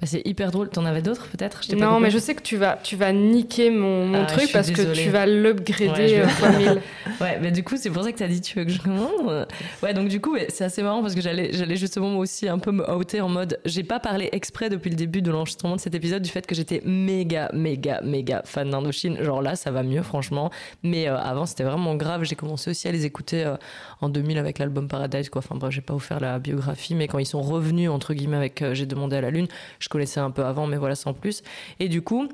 Bah, 0.02 0.08
c'est 0.08 0.26
hyper 0.26 0.52
drôle. 0.52 0.70
T'en 0.70 0.86
avais 0.86 1.04
d'autres 1.04 1.28
peut-être? 1.28 1.62
Non, 1.76 2.00
mais 2.00 2.10
je 2.10 2.18
sais 2.18 2.34
que 2.34 2.42
tu 2.42 2.58
vas, 2.58 2.80
tu 2.82 2.96
vas 2.96 3.14
niquer 3.14 3.70
mon, 3.70 4.08
mon 4.08 4.24
Ah, 4.24 4.26
truc 4.26 4.52
parce 4.52 4.72
que 4.72 4.94
tu 4.94 5.10
vas 5.10 5.28
l'upgrader 5.28 5.92
Ouais, 5.92 6.24
euh. 6.68 6.76
Ouais, 7.22 7.38
mais 7.40 7.52
du 7.52 7.64
coup, 7.64 7.78
c'est 7.78 7.92
pour 7.92 8.04
ça 8.04 8.12
que 8.12 8.18
t'as 8.18 8.28
dit 8.28 8.42
tu 8.42 8.58
veux 8.58 8.66
que 8.66 8.72
je 8.72 8.82
commence. 8.82 9.46
Ouais, 9.84 9.94
donc 9.94 10.08
du 10.08 10.20
coup, 10.20 10.36
c'est 10.50 10.64
assez 10.64 10.82
marrant 10.82 11.02
parce 11.02 11.14
que 11.14 11.22
j'allais, 11.22 11.54
j'allais 11.54 11.76
justement 11.76 12.10
moi 12.10 12.22
aussi 12.22 12.48
un 12.48 12.58
peu 12.58 12.72
me 12.72 12.90
outer 12.90 13.22
en 13.22 13.30
mode, 13.30 13.60
j'ai 13.66 13.84
pas 13.84 14.00
parlé 14.00 14.30
exprès 14.32 14.70
depuis 14.70 14.90
le 14.90 14.96
début 14.96 15.22
de 15.22 15.30
l'enregistrement 15.30 15.76
de 15.76 15.82
cet 15.82 15.94
épisode 15.94 16.24
du 16.24 16.30
fait 16.32 16.48
que 16.48 16.56
j'étais 16.56 16.82
méga, 16.84 17.52
méga, 17.54 18.02
méga 18.04 18.42
fan 18.46 18.72
d'Indochine. 18.72 19.22
Genre 19.24 19.42
là, 19.42 19.56
ça 19.56 19.70
va 19.70 19.84
mieux, 19.84 20.02
franchement. 20.02 20.50
Mais 20.82 21.08
euh, 21.08 21.18
avant, 21.18 21.46
c'était 21.46 21.64
vraiment 21.64 21.96
grave. 21.96 22.24
J'ai 22.24 22.36
commencé 22.36 22.72
aussi 22.72 22.88
à 22.88 22.92
les 22.92 23.06
écouter 23.06 23.46
euh, 23.46 23.56
en 24.02 24.10
2000 24.10 24.40
avec 24.40 24.58
l'album 24.58 24.88
Paradise, 24.88 25.30
quoi. 25.30 25.40
Enfin 25.40 25.56
bref, 25.56 25.72
j'ai 25.72 25.82
pas 25.82 25.94
offert 25.94 26.20
la 26.20 26.40
biographie, 26.40 26.96
mais 26.96 27.08
quand 27.08 27.20
ils 27.20 27.26
sont 27.26 27.42
revenus 27.42 27.90
entre 27.90 28.14
guillemets 28.14 28.38
avec 28.38 28.62
euh, 28.62 28.74
J'ai 28.74 28.86
demandé 28.86 29.16
à 29.16 29.22
la 29.22 29.30
lune, 29.30 29.48
je 29.80 29.90
connaissais 29.92 30.20
un 30.20 30.32
peu 30.32 30.44
avant, 30.44 30.66
mais 30.66 30.78
voilà, 30.78 30.96
sans 30.96 31.14
plus. 31.14 31.44
Et 31.80 31.88
du 31.88 32.02
coup. 32.02 32.28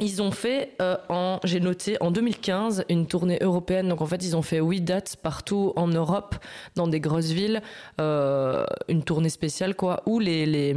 Ils 0.00 0.22
ont 0.22 0.30
fait, 0.30 0.74
euh, 0.80 0.96
en, 1.08 1.40
j'ai 1.42 1.58
noté, 1.58 1.96
en 2.00 2.12
2015, 2.12 2.84
une 2.88 3.08
tournée 3.08 3.38
européenne. 3.40 3.88
Donc 3.88 4.00
en 4.00 4.06
fait, 4.06 4.24
ils 4.24 4.36
ont 4.36 4.42
fait 4.42 4.60
huit 4.60 4.80
dates 4.80 5.16
partout 5.16 5.72
en 5.74 5.88
Europe, 5.88 6.36
dans 6.76 6.86
des 6.86 7.00
grosses 7.00 7.30
villes. 7.30 7.62
Euh, 8.00 8.64
une 8.88 9.02
tournée 9.02 9.28
spéciale, 9.28 9.74
quoi, 9.74 10.04
où 10.06 10.20
les, 10.20 10.46
les, 10.46 10.74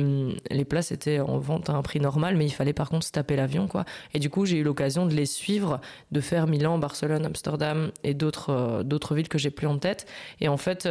les 0.50 0.65
places 0.65 0.91
étaient 0.91 1.20
en 1.20 1.38
vente 1.38 1.70
à 1.70 1.74
un 1.74 1.84
prix 1.84 2.00
normal, 2.00 2.36
mais 2.36 2.46
il 2.46 2.52
fallait 2.52 2.74
par 2.74 2.89
contre 2.89 3.06
se 3.06 3.12
taper 3.12 3.36
l'avion, 3.36 3.67
quoi. 3.67 3.86
Et 4.15 4.20
du 4.20 4.32
coup, 4.32 4.46
j'ai 4.46 4.58
eu 4.58 4.63
l'occasion 4.63 5.06
de 5.06 5.13
les 5.13 5.28
suivre, 5.28 5.82
de 6.12 6.20
faire 6.20 6.48
Milan, 6.48 6.80
Barcelone, 6.80 7.26
Amsterdam 7.26 7.91
et 8.04 8.15
d'autres 8.15 8.50
euh, 8.50 8.84
d'autres 8.84 9.13
villes 9.13 9.30
que 9.30 9.38
j'ai 9.38 9.52
plus 9.52 9.67
en 9.67 9.78
tête. 9.78 10.08
Et 10.39 10.48
en 10.48 10.58
fait... 10.58 10.88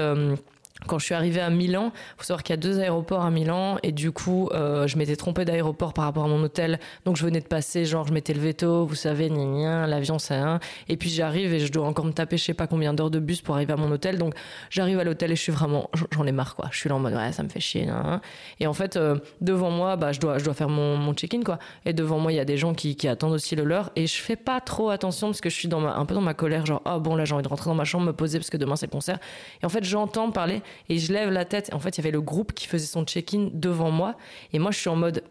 quand 0.86 0.98
je 0.98 1.04
suis 1.04 1.14
arrivée 1.14 1.40
à 1.40 1.50
Milan, 1.50 1.92
faut 2.16 2.24
savoir 2.24 2.42
qu'il 2.42 2.52
y 2.52 2.58
a 2.58 2.60
deux 2.60 2.80
aéroports 2.80 3.24
à 3.24 3.30
Milan 3.30 3.78
et 3.82 3.92
du 3.92 4.12
coup, 4.12 4.48
euh, 4.52 4.86
je 4.86 4.96
m'étais 4.96 5.16
trompée 5.16 5.44
d'aéroport 5.44 5.92
par 5.92 6.04
rapport 6.04 6.24
à 6.24 6.28
mon 6.28 6.42
hôtel. 6.42 6.78
Donc 7.04 7.16
je 7.16 7.24
venais 7.24 7.40
de 7.40 7.46
passer, 7.46 7.84
genre 7.84 8.06
je 8.06 8.12
mettais 8.12 8.34
le 8.34 8.40
veto, 8.40 8.86
vous 8.86 8.94
savez, 8.94 9.28
gna 9.28 9.44
gna, 9.44 9.86
l'avion 9.86 10.18
c'est 10.18 10.34
un. 10.34 10.58
Et 10.88 10.96
puis 10.96 11.10
j'arrive 11.10 11.52
et 11.54 11.60
je 11.60 11.70
dois 11.70 11.86
encore 11.86 12.04
me 12.04 12.12
taper, 12.12 12.36
je 12.36 12.44
sais 12.44 12.54
pas 12.54 12.66
combien 12.66 12.94
d'heures 12.94 13.10
de 13.10 13.18
bus 13.18 13.42
pour 13.42 13.54
arriver 13.54 13.72
à 13.72 13.76
mon 13.76 13.90
hôtel. 13.90 14.18
Donc 14.18 14.34
j'arrive 14.70 14.98
à 14.98 15.04
l'hôtel 15.04 15.30
et 15.32 15.36
je 15.36 15.42
suis 15.42 15.52
vraiment, 15.52 15.90
j'en 16.12 16.26
ai 16.26 16.32
marre 16.32 16.56
quoi. 16.56 16.68
Je 16.72 16.78
suis 16.78 16.88
là 16.88 16.96
en 16.96 17.00
mode 17.00 17.14
ouais, 17.14 17.32
ça 17.32 17.42
me 17.42 17.48
fait 17.48 17.60
chier. 17.60 17.86
gna. 17.86 18.20
Et 18.58 18.66
en 18.66 18.72
fait, 18.72 18.96
euh, 18.96 19.16
devant 19.40 19.70
moi, 19.70 19.96
bah 19.96 20.12
je 20.12 20.20
dois, 20.20 20.38
je 20.38 20.44
dois 20.44 20.54
faire 20.54 20.68
mon, 20.68 21.12
check-in 21.14 21.42
quoi. 21.42 21.58
Et 21.84 21.92
devant 21.92 22.18
moi, 22.18 22.32
il 22.32 22.36
y 22.36 22.40
a 22.40 22.44
des 22.44 22.56
gens 22.56 22.74
qui, 22.74 22.96
attendent 23.08 23.32
aussi 23.32 23.56
le 23.56 23.64
leur 23.64 23.90
et 23.96 24.06
je 24.06 24.20
fais 24.20 24.36
pas 24.36 24.60
trop 24.60 24.90
attention 24.90 25.28
parce 25.28 25.40
que 25.40 25.50
je 25.50 25.54
suis 25.54 25.68
dans 25.68 25.80
ma, 25.80 25.94
un 25.94 26.04
peu 26.04 26.14
dans 26.14 26.20
ma 26.20 26.34
colère, 26.34 26.64
genre 26.64 26.82
ah 26.84 26.98
bon 26.98 27.16
là 27.16 27.24
j'ai 27.24 27.34
envie 27.34 27.42
de 27.42 27.48
rentrer 27.48 27.68
dans 27.68 27.74
ma 27.74 27.84
chambre, 27.84 28.06
me 28.06 28.12
poser 28.12 28.38
parce 28.38 28.50
que 28.50 28.56
demain 28.56 28.76
c'est 28.76 28.86
le 28.86 28.92
concert. 28.92 29.18
Et 29.62 29.66
en 29.66 29.68
fait, 29.68 29.84
j'entends 29.84 30.30
parler 30.30 30.62
et 30.88 30.98
je 30.98 31.12
lève 31.12 31.30
la 31.30 31.44
tête. 31.44 31.70
En 31.72 31.80
fait, 31.80 31.96
il 31.96 31.98
y 31.98 32.00
avait 32.02 32.11
le 32.11 32.20
groupe 32.20 32.52
qui 32.52 32.66
faisait 32.66 32.87
son 32.87 33.04
check-in 33.04 33.48
devant 33.52 33.90
moi. 33.90 34.16
Et 34.52 34.59
moi, 34.59 34.70
je 34.70 34.78
suis 34.78 34.88
en 34.88 34.96
mode, 34.96 35.22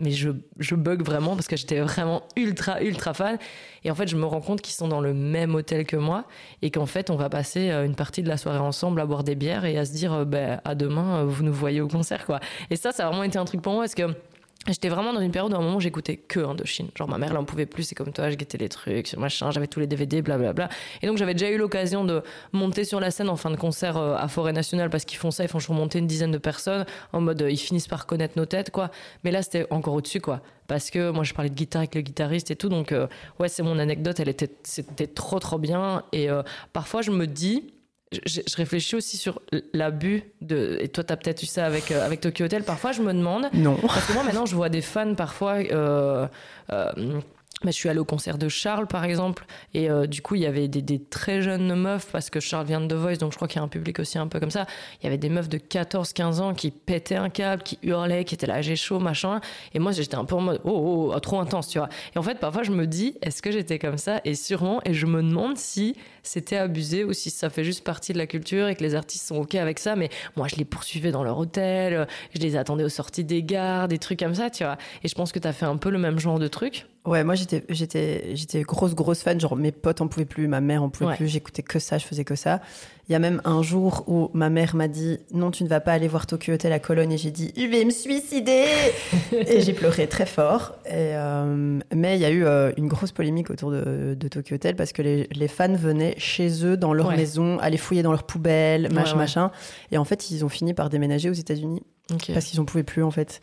mais 0.00 0.12
je, 0.12 0.30
je 0.58 0.74
bug 0.76 1.02
vraiment 1.02 1.34
parce 1.34 1.48
que 1.48 1.56
j'étais 1.56 1.80
vraiment 1.80 2.22
ultra, 2.36 2.80
ultra 2.82 3.14
fan. 3.14 3.38
Et 3.84 3.90
en 3.90 3.94
fait, 3.94 4.06
je 4.06 4.16
me 4.16 4.24
rends 4.24 4.40
compte 4.40 4.60
qu'ils 4.60 4.74
sont 4.74 4.88
dans 4.88 5.00
le 5.00 5.12
même 5.12 5.54
hôtel 5.54 5.84
que 5.86 5.96
moi 5.96 6.24
et 6.62 6.70
qu'en 6.70 6.86
fait, 6.86 7.10
on 7.10 7.16
va 7.16 7.28
passer 7.28 7.70
euh, 7.70 7.84
une 7.84 7.96
partie 7.96 8.22
de 8.22 8.28
la 8.28 8.36
soirée 8.36 8.58
ensemble 8.58 9.00
à 9.00 9.06
boire 9.06 9.24
des 9.24 9.34
bières 9.34 9.64
et 9.64 9.76
à 9.76 9.84
se 9.84 9.92
dire, 9.92 10.12
euh, 10.12 10.24
ben, 10.24 10.60
à 10.64 10.74
demain, 10.74 11.18
euh, 11.18 11.24
vous 11.24 11.42
nous 11.42 11.52
voyez 11.52 11.80
au 11.80 11.88
concert, 11.88 12.26
quoi. 12.26 12.38
Et 12.70 12.76
ça, 12.76 12.92
ça 12.92 13.06
a 13.06 13.08
vraiment 13.08 13.24
été 13.24 13.38
un 13.38 13.44
truc 13.44 13.60
pour 13.60 13.72
moi 13.72 13.82
parce 13.82 13.94
que 13.94 14.14
J'étais 14.68 14.88
vraiment 14.88 15.12
dans 15.12 15.20
une 15.20 15.30
période 15.30 15.52
où 15.52 15.56
à 15.56 15.58
un 15.58 15.62
moment 15.62 15.80
j'écoutais 15.80 16.16
que 16.16 16.40
Indochine. 16.40 16.88
Genre 16.94 17.08
ma 17.08 17.18
mère 17.18 17.30
elle 17.30 17.38
en 17.38 17.44
pouvait 17.44 17.66
plus, 17.66 17.84
c'est 17.84 17.94
comme 17.94 18.12
toi, 18.12 18.30
je 18.30 18.36
guettais 18.36 18.58
les 18.58 18.68
trucs, 18.68 19.14
machin, 19.16 19.50
j'avais 19.50 19.66
tous 19.66 19.80
les 19.80 19.86
DVD, 19.86 20.20
blablabla. 20.22 20.68
Et 21.02 21.06
donc 21.06 21.16
j'avais 21.16 21.34
déjà 21.34 21.50
eu 21.50 21.56
l'occasion 21.56 22.04
de 22.04 22.22
monter 22.52 22.84
sur 22.84 23.00
la 23.00 23.10
scène 23.10 23.28
en 23.28 23.36
fin 23.36 23.50
de 23.50 23.56
concert 23.56 23.96
euh, 23.96 24.16
à 24.16 24.28
Forêt 24.28 24.52
Nationale 24.52 24.90
parce 24.90 25.04
qu'ils 25.04 25.18
font 25.18 25.30
ça, 25.30 25.44
ils 25.44 25.48
font 25.48 25.58
toujours 25.58 25.76
monter 25.76 25.98
une 25.98 26.06
dizaine 26.06 26.30
de 26.30 26.38
personnes 26.38 26.84
en 27.12 27.20
mode 27.20 27.40
euh, 27.42 27.50
ils 27.50 27.56
finissent 27.56 27.88
par 27.88 28.06
connaître 28.06 28.34
nos 28.36 28.46
têtes 28.46 28.70
quoi. 28.70 28.90
Mais 29.24 29.30
là 29.30 29.42
c'était 29.42 29.66
encore 29.70 29.94
au-dessus 29.94 30.20
quoi. 30.20 30.42
Parce 30.66 30.90
que 30.90 31.10
moi 31.10 31.24
je 31.24 31.32
parlais 31.32 31.50
de 31.50 31.54
guitare 31.54 31.80
avec 31.80 31.94
le 31.94 32.02
guitariste 32.02 32.50
et 32.50 32.56
tout, 32.56 32.68
donc 32.68 32.92
euh, 32.92 33.06
ouais 33.38 33.48
c'est 33.48 33.62
mon 33.62 33.78
anecdote, 33.78 34.20
elle 34.20 34.28
était 34.28 34.50
c'était 34.64 35.06
trop 35.06 35.38
trop 35.38 35.58
bien. 35.58 36.02
Et 36.12 36.28
parfois 36.72 37.00
je 37.00 37.10
me 37.10 37.26
dis 37.26 37.72
je, 38.12 38.40
je 38.46 38.56
réfléchis 38.56 38.96
aussi 38.96 39.16
sur 39.16 39.40
l'abus 39.72 40.22
de. 40.40 40.78
Et 40.80 40.88
toi, 40.88 41.04
t'as 41.04 41.16
peut-être 41.16 41.42
eu 41.42 41.46
ça 41.46 41.66
avec, 41.66 41.90
euh, 41.90 42.04
avec 42.04 42.20
Tokyo 42.20 42.44
Hotel. 42.44 42.62
Parfois, 42.62 42.92
je 42.92 43.02
me 43.02 43.12
demande. 43.12 43.48
Non. 43.52 43.76
Parce 43.76 44.06
que 44.06 44.12
moi, 44.12 44.22
maintenant, 44.22 44.46
je 44.46 44.54
vois 44.54 44.68
des 44.68 44.82
fans 44.82 45.14
parfois. 45.14 45.56
Euh, 45.58 46.26
euh, 46.72 47.20
bah, 47.64 47.70
je 47.70 47.76
suis 47.76 47.88
allée 47.88 47.98
au 47.98 48.04
concert 48.04 48.38
de 48.38 48.48
Charles, 48.48 48.86
par 48.86 49.04
exemple, 49.04 49.44
et 49.74 49.90
euh, 49.90 50.06
du 50.06 50.22
coup, 50.22 50.36
il 50.36 50.42
y 50.42 50.46
avait 50.46 50.68
des, 50.68 50.98
très 50.98 51.42
jeunes 51.42 51.74
meufs, 51.74 52.08
parce 52.12 52.30
que 52.30 52.38
Charles 52.38 52.66
vient 52.66 52.80
de 52.80 52.86
The 52.86 52.98
Voice, 52.98 53.16
donc 53.16 53.32
je 53.32 53.36
crois 53.36 53.48
qu'il 53.48 53.58
y 53.58 53.60
a 53.60 53.64
un 53.64 53.68
public 53.68 53.98
aussi 53.98 54.16
un 54.18 54.28
peu 54.28 54.38
comme 54.38 54.50
ça. 54.50 54.66
Il 55.00 55.04
y 55.04 55.06
avait 55.08 55.18
des 55.18 55.28
meufs 55.28 55.48
de 55.48 55.58
14-15 55.58 56.40
ans 56.40 56.54
qui 56.54 56.70
pétaient 56.70 57.16
un 57.16 57.30
câble, 57.30 57.62
qui 57.64 57.78
hurlaient, 57.82 58.24
qui 58.24 58.34
étaient 58.34 58.46
là, 58.46 58.62
j'ai 58.62 58.76
chaud, 58.76 59.00
machin. 59.00 59.40
Et 59.74 59.80
moi, 59.80 59.90
j'étais 59.90 60.14
un 60.14 60.24
peu 60.24 60.36
en 60.36 60.40
mode, 60.40 60.60
oh, 60.64 60.70
oh, 60.72 61.12
oh, 61.14 61.20
trop 61.20 61.40
intense, 61.40 61.68
tu 61.68 61.78
vois. 61.78 61.88
Et 62.14 62.18
en 62.18 62.22
fait, 62.22 62.38
parfois, 62.38 62.62
je 62.62 62.70
me 62.70 62.86
dis, 62.86 63.16
est-ce 63.22 63.42
que 63.42 63.50
j'étais 63.50 63.78
comme 63.78 63.98
ça? 63.98 64.20
Et 64.24 64.34
sûrement, 64.34 64.80
et 64.84 64.94
je 64.94 65.06
me 65.06 65.22
demande 65.22 65.56
si 65.56 65.96
c'était 66.22 66.56
abusé 66.56 67.04
ou 67.04 67.12
si 67.12 67.30
ça 67.30 67.50
fait 67.50 67.64
juste 67.64 67.82
partie 67.82 68.12
de 68.12 68.18
la 68.18 68.26
culture 68.26 68.68
et 68.68 68.76
que 68.76 68.82
les 68.82 68.94
artistes 68.94 69.26
sont 69.26 69.36
OK 69.36 69.54
avec 69.56 69.78
ça. 69.78 69.96
Mais 69.96 70.10
moi, 70.36 70.46
je 70.46 70.56
les 70.56 70.64
poursuivais 70.64 71.10
dans 71.10 71.24
leur 71.24 71.38
hôtel, 71.38 72.06
je 72.34 72.40
les 72.40 72.56
attendais 72.56 72.84
aux 72.84 72.88
sorties 72.88 73.24
des 73.24 73.42
gares, 73.42 73.88
des 73.88 73.98
trucs 73.98 74.20
comme 74.20 74.34
ça, 74.34 74.50
tu 74.50 74.62
vois. 74.62 74.76
Et 75.02 75.08
je 75.08 75.14
pense 75.14 75.32
que 75.32 75.38
tu 75.38 75.48
as 75.48 75.52
fait 75.52 75.66
un 75.66 75.76
peu 75.76 75.90
le 75.90 75.98
même 75.98 76.18
genre 76.18 76.38
de 76.38 76.48
truc. 76.48 76.86
Ouais, 77.08 77.24
moi 77.24 77.34
j'étais 77.34 77.64
j'étais 77.68 78.36
j'étais 78.36 78.62
grosse 78.62 78.94
grosse 78.94 79.22
fan, 79.22 79.40
genre 79.40 79.56
mes 79.56 79.72
potes 79.72 80.00
en 80.00 80.08
pouvaient 80.08 80.24
plus, 80.26 80.46
ma 80.48 80.60
mère 80.60 80.82
en 80.82 80.88
pouvait 80.90 81.10
Ouais. 81.10 81.16
plus, 81.16 81.28
j'écoutais 81.28 81.62
que 81.62 81.78
ça, 81.78 81.98
je 81.98 82.04
faisais 82.06 82.24
que 82.24 82.34
ça. 82.34 82.60
Il 83.08 83.12
y 83.12 83.14
a 83.14 83.18
même 83.18 83.40
un 83.46 83.62
jour 83.62 84.04
où 84.06 84.28
ma 84.34 84.50
mère 84.50 84.76
m'a 84.76 84.86
dit 84.86 85.18
"Non, 85.32 85.50
tu 85.50 85.64
ne 85.64 85.68
vas 85.68 85.80
pas 85.80 85.92
aller 85.92 86.08
voir 86.08 86.26
Tokyo 86.26 86.52
Hotel 86.52 86.72
à 86.74 86.78
Cologne" 86.78 87.12
et 87.12 87.16
j'ai 87.18 87.30
dit 87.30 87.52
"Je 87.56 87.64
vais 87.64 87.84
me 87.86 87.90
suicider." 87.90 88.66
et 89.32 89.60
j'ai 89.62 89.72
pleuré 89.72 90.06
très 90.08 90.26
fort. 90.26 90.74
Et, 90.84 90.90
euh, 91.16 91.78
mais 91.94 92.16
il 92.16 92.20
y 92.20 92.26
a 92.26 92.30
eu 92.30 92.44
euh, 92.44 92.70
une 92.76 92.86
grosse 92.88 93.12
polémique 93.12 93.48
autour 93.50 93.70
de, 93.70 94.14
de 94.14 94.28
Tokyo 94.28 94.56
Hotel 94.56 94.76
parce 94.76 94.92
que 94.92 95.00
les, 95.00 95.26
les 95.32 95.48
fans 95.48 95.72
venaient 95.74 96.14
chez 96.18 96.66
eux 96.66 96.76
dans 96.76 96.92
leur 96.92 97.08
Ouais. 97.08 97.16
maison, 97.16 97.58
aller 97.60 97.78
fouiller 97.78 98.02
dans 98.02 98.12
leurs 98.12 98.24
poubelles, 98.24 98.92
machin 98.92 99.12
Ouais, 99.12 99.18
machin. 99.20 99.50
Et 99.90 99.96
en 99.96 100.04
fait, 100.04 100.30
ils 100.30 100.44
ont 100.44 100.50
fini 100.50 100.74
par 100.74 100.90
déménager 100.90 101.30
aux 101.30 101.34
États-Unis 101.34 101.82
parce 102.32 102.46
qu'ils 102.46 102.58
en 102.60 102.64
pouvaient 102.64 102.82
plus 102.84 103.02
en 103.02 103.10
fait. 103.10 103.40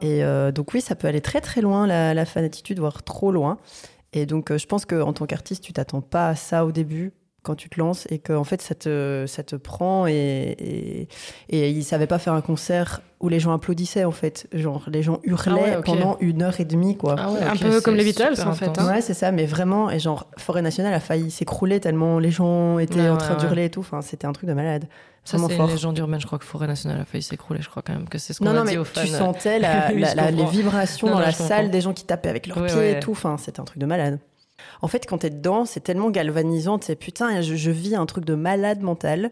Et 0.00 0.24
euh, 0.24 0.52
donc 0.52 0.74
oui, 0.74 0.80
ça 0.80 0.94
peut 0.94 1.08
aller 1.08 1.20
très 1.20 1.40
très 1.40 1.60
loin 1.60 1.86
la, 1.86 2.14
la 2.14 2.24
fanatitude, 2.24 2.78
voire 2.78 3.02
trop 3.02 3.30
loin. 3.32 3.58
Et 4.12 4.26
donc 4.26 4.50
euh, 4.50 4.58
je 4.58 4.66
pense 4.66 4.84
qu'en 4.84 5.12
tant 5.12 5.26
qu'artiste, 5.26 5.62
tu 5.64 5.72
t'attends 5.72 6.00
pas 6.00 6.28
à 6.28 6.34
ça 6.34 6.64
au 6.64 6.72
début 6.72 7.12
quand 7.42 7.54
tu 7.56 7.68
te 7.68 7.78
lances 7.78 8.06
et 8.10 8.18
qu'en 8.20 8.44
fait 8.44 8.62
ça 8.62 8.74
te, 8.74 9.24
ça 9.28 9.42
te 9.42 9.54
prend 9.54 10.06
et, 10.06 10.14
et, 10.58 11.08
et 11.50 11.68
ils 11.70 11.84
savaient 11.84 12.06
pas 12.06 12.18
faire 12.18 12.32
un 12.32 12.40
concert 12.40 13.02
où 13.20 13.28
les 13.28 13.38
gens 13.38 13.52
applaudissaient 13.52 14.04
en 14.04 14.12
fait. 14.12 14.46
Genre 14.52 14.84
les 14.88 15.02
gens 15.02 15.20
hurlaient 15.24 15.72
Ah 15.74 15.76
ouais, 15.78 15.82
pendant 15.84 16.16
une 16.20 16.40
heure 16.42 16.58
et 16.60 16.64
demie 16.64 16.96
quoi. 16.96 17.16
Ah 17.18 17.30
ouais, 17.32 17.42
Un 17.42 17.56
peu 17.56 17.70
c'est 17.72 17.82
comme 17.84 17.96
les 17.96 18.04
Beatles, 18.04 18.40
en 18.46 18.54
fait, 18.54 18.78
hein. 18.78 18.86
Ouais, 18.88 19.00
c'est 19.02 19.12
ça, 19.14 19.30
mais 19.30 19.44
vraiment, 19.46 19.90
et 19.90 19.98
genre, 19.98 20.26
Forêt 20.38 20.62
Nationale 20.62 20.94
a 20.94 21.00
failli 21.00 21.30
s'écrouler 21.30 21.80
tellement 21.80 22.18
les 22.18 22.30
gens 22.30 22.78
étaient 22.78 23.00
Ouais, 23.00 23.08
en 23.10 23.16
train 23.18 23.34
ouais. 23.34 23.40
d'hurler 23.40 23.64
et 23.66 23.70
tout. 23.70 23.80
Enfin, 23.80 24.00
c'était 24.00 24.26
un 24.26 24.32
truc 24.32 24.48
de 24.48 24.54
malade. 24.54 24.86
Ça, 25.24 25.38
c'est 25.38 25.56
une 25.56 25.66
légende 25.66 25.96
urbaine. 25.98 26.20
Je 26.20 26.26
crois 26.26 26.38
que 26.38 26.44
Forêt 26.44 26.66
Nationale 26.66 27.00
a 27.00 27.04
failli 27.06 27.22
s'écrouler. 27.22 27.62
Je 27.62 27.68
crois 27.70 27.82
quand 27.82 27.94
même 27.94 28.08
que 28.08 28.18
c'est 28.18 28.32
ce 28.34 28.40
qu'on 28.40 28.46
a 28.48 28.52
non, 28.52 28.64
dit 28.64 28.72
mais 28.72 28.76
aux 28.76 28.84
fans. 28.84 29.00
tu 29.00 29.06
sentais 29.08 29.58
la, 29.58 29.88
Oui, 29.94 30.00
la- 30.00 30.10
je 30.10 30.16
la- 30.16 30.30
les 30.30 30.44
vibrations 30.44 31.06
Non, 31.06 31.14
dans 31.14 31.18
non, 31.20 31.24
la 31.26 31.32
comprends. 31.32 31.48
salle, 31.48 31.70
des 31.70 31.80
gens 31.80 31.94
qui 31.94 32.04
tapaient 32.04 32.28
avec 32.28 32.46
leurs 32.46 32.58
Ouais, 32.58 32.66
pieds 32.66 32.76
ouais. 32.76 32.92
et 32.92 33.00
tout. 33.00 33.12
Enfin, 33.12 33.36
c'était 33.38 33.60
un 33.60 33.64
truc 33.64 33.78
de 33.78 33.86
malade. 33.86 34.18
En 34.82 34.88
fait, 34.88 35.06
quand 35.06 35.18
t'es 35.18 35.30
dedans, 35.30 35.64
c'est 35.64 35.80
tellement 35.80 36.10
galvanisant. 36.10 36.78
C'est 36.82 36.94
putain, 36.96 37.40
je, 37.40 37.54
je 37.56 37.70
vis 37.70 37.94
un 37.96 38.04
truc 38.06 38.24
de 38.26 38.34
malade 38.34 38.80
mental. 38.82 39.30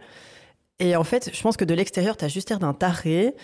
Et 0.78 0.96
en 0.96 1.04
fait, 1.04 1.30
je 1.32 1.42
pense 1.42 1.56
que 1.56 1.64
de 1.64 1.74
l'extérieur, 1.74 2.16
t'as 2.16 2.28
juste 2.28 2.48
l'air 2.50 2.58
d'un 2.58 2.72
taré. 2.72 3.34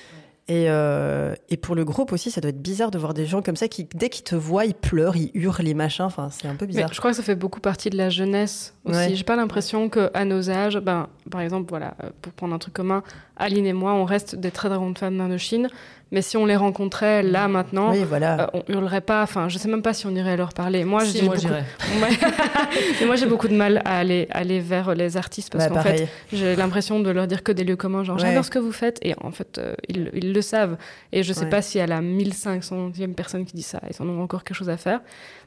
Et, 0.48 0.70
euh, 0.70 1.34
et 1.50 1.58
pour 1.58 1.74
le 1.74 1.84
groupe 1.84 2.10
aussi, 2.10 2.30
ça 2.30 2.40
doit 2.40 2.48
être 2.48 2.62
bizarre 2.62 2.90
de 2.90 2.98
voir 2.98 3.12
des 3.12 3.26
gens 3.26 3.42
comme 3.42 3.54
ça 3.56 3.68
qui, 3.68 3.86
dès 3.94 4.08
qu'ils 4.08 4.24
te 4.24 4.34
voient, 4.34 4.64
ils 4.64 4.74
pleurent, 4.74 5.16
ils 5.16 5.30
hurlent, 5.34 5.68
ils 5.68 5.74
machins. 5.76 6.06
Enfin, 6.06 6.30
c'est 6.30 6.48
un 6.48 6.54
peu 6.54 6.64
Mais 6.64 6.72
bizarre. 6.72 6.92
je 6.92 6.98
crois 6.98 7.10
que 7.10 7.16
ça 7.18 7.22
fait 7.22 7.34
beaucoup 7.34 7.60
partie 7.60 7.90
de 7.90 7.98
la 7.98 8.08
jeunesse 8.08 8.74
aussi. 8.86 8.96
Ouais. 8.96 9.14
J'ai 9.14 9.24
pas 9.24 9.36
l'impression 9.36 9.90
que 9.90 10.10
à 10.14 10.24
nos 10.24 10.48
âges, 10.48 10.78
ben 10.78 11.08
par 11.30 11.42
exemple, 11.42 11.66
voilà, 11.68 11.94
euh, 12.02 12.08
pour 12.22 12.32
prendre 12.32 12.54
un 12.54 12.58
truc 12.58 12.72
commun, 12.72 13.02
Aline 13.36 13.66
et 13.66 13.74
moi, 13.74 13.92
on 13.92 14.06
reste 14.06 14.36
des 14.36 14.50
très 14.50 14.70
grandes 14.70 14.96
fans 14.96 15.10
d'Indochine. 15.10 15.68
Mais 16.10 16.22
si 16.22 16.38
on 16.38 16.46
les 16.46 16.56
rencontrait 16.56 17.22
là, 17.22 17.48
maintenant, 17.48 17.90
Oui, 17.92 18.02
voilà. 18.08 18.40
euh, 18.40 18.46
on 18.66 18.72
hurlerait 18.72 19.02
pas. 19.02 19.22
Enfin, 19.22 19.48
je 19.50 19.58
sais 19.58 19.68
même 19.68 19.82
pas 19.82 19.92
si 19.92 20.06
on 20.06 20.10
irait 20.14 20.38
leur 20.38 20.54
parler. 20.54 20.84
Moi, 20.84 21.04
Si, 21.04 21.18
j'ai 21.18 21.24
moi 21.26 21.34
beaucoup... 21.36 21.48
Mais 23.00 23.06
moi, 23.06 23.16
j'ai 23.16 23.26
beaucoup 23.26 23.48
de 23.48 23.54
mal 23.54 23.82
à 23.84 23.98
aller, 23.98 24.26
aller 24.30 24.60
vers 24.60 24.94
les 24.94 25.16
artistes 25.16 25.52
parce 25.52 25.68
Bah, 25.68 25.74
qu'en 25.76 25.82
fait, 25.82 26.08
j'ai 26.32 26.56
l'impression 26.56 27.00
de 27.00 27.10
leur 27.10 27.26
dire 27.26 27.42
que 27.42 27.52
des 27.52 27.64
lieux 27.64 27.76
communs, 27.76 28.04
genre 28.04 28.16
Ouais. 28.16 28.22
j'adore 28.22 28.44
ce 28.44 28.50
que 28.50 28.58
vous 28.58 28.72
faites, 28.72 28.98
et 29.02 29.14
en 29.20 29.30
fait, 29.32 29.58
euh, 29.58 29.74
ils, 29.88 30.10
ils 30.14 30.32
le 30.32 30.40
savent. 30.42 30.76
Et 31.12 31.22
je 31.22 31.32
sais 31.32 31.44
Ouais. 31.44 31.50
pas 31.50 31.62
si 31.62 31.78
à 31.78 31.86
la 31.86 32.00
1500e 32.00 33.12
personne 33.14 33.44
qui 33.44 33.54
dit 33.54 33.62
ça, 33.62 33.80
ils 33.90 34.02
en 34.02 34.08
ont 34.08 34.22
encore 34.22 34.44
quelque 34.44 34.56
chose 34.56 34.70
à 34.70 34.76
faire. 34.76 35.00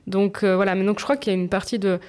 Donc 0.08 0.44
euh, 0.44 0.56
voilà, 0.56 0.76
mais 0.76 0.86
donc 0.86 1.00
je 1.00 1.04
crois 1.04 1.18
qu'il 1.18 1.34
y 1.34 1.36
a 1.36 1.40
une 1.40 1.50
partie 1.50 1.80
de 1.80 2.00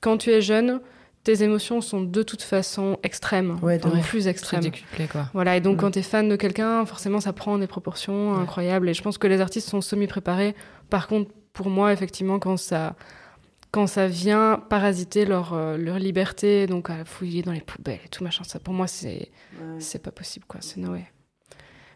quand 0.00 0.16
tu 0.18 0.30
es 0.30 0.40
jeune, 0.42 0.80
tes 1.24 1.42
émotions 1.42 1.80
sont 1.80 2.02
de 2.02 2.22
toute 2.22 2.42
façon 2.42 2.98
extrêmes, 3.02 3.58
Ouais, 3.62 3.80
plus 4.02 4.28
extrêmes. 4.28 4.60
décuplé, 4.60 5.06
quoi. 5.08 5.30
Voilà, 5.32 5.56
et 5.56 5.60
donc 5.60 5.76
Mm. 5.76 5.80
quand 5.80 5.90
tu 5.92 5.98
es 6.00 6.02
fan 6.02 6.28
de 6.28 6.36
quelqu'un, 6.36 6.84
forcément 6.86 7.18
ça 7.20 7.32
prend 7.32 7.58
des 7.58 7.66
proportions 7.66 8.32
Ouais. 8.34 8.38
incroyables. 8.42 8.88
Et 8.88 8.94
je 8.94 9.02
pense 9.02 9.18
que 9.18 9.26
les 9.26 9.40
artistes 9.40 9.68
sont 9.68 9.80
semi-préparés. 9.80 10.54
Par 10.90 11.08
contre, 11.08 11.30
pour 11.54 11.70
moi, 11.70 11.92
effectivement, 11.92 12.38
quand 12.38 12.56
ça, 12.56 12.94
quand 13.70 13.86
ça 13.86 14.06
vient 14.06 14.62
parasiter 14.68 15.24
leur, 15.24 15.52
euh, 15.54 15.76
leur 15.76 15.98
liberté, 15.98 16.66
donc 16.66 16.90
à 16.90 17.04
fouiller 17.04 17.42
dans 17.42 17.52
les 17.52 17.60
poubelles 17.60 18.00
et 18.04 18.08
tout 18.08 18.22
machin, 18.22 18.44
ça 18.44 18.60
pour 18.60 18.74
moi 18.74 18.86
c'est 18.86 19.30
c'est 19.78 20.02
pas 20.02 20.10
possible, 20.12 20.44
quoi. 20.46 20.60
C'est 20.62 20.78
Noé. 20.78 21.04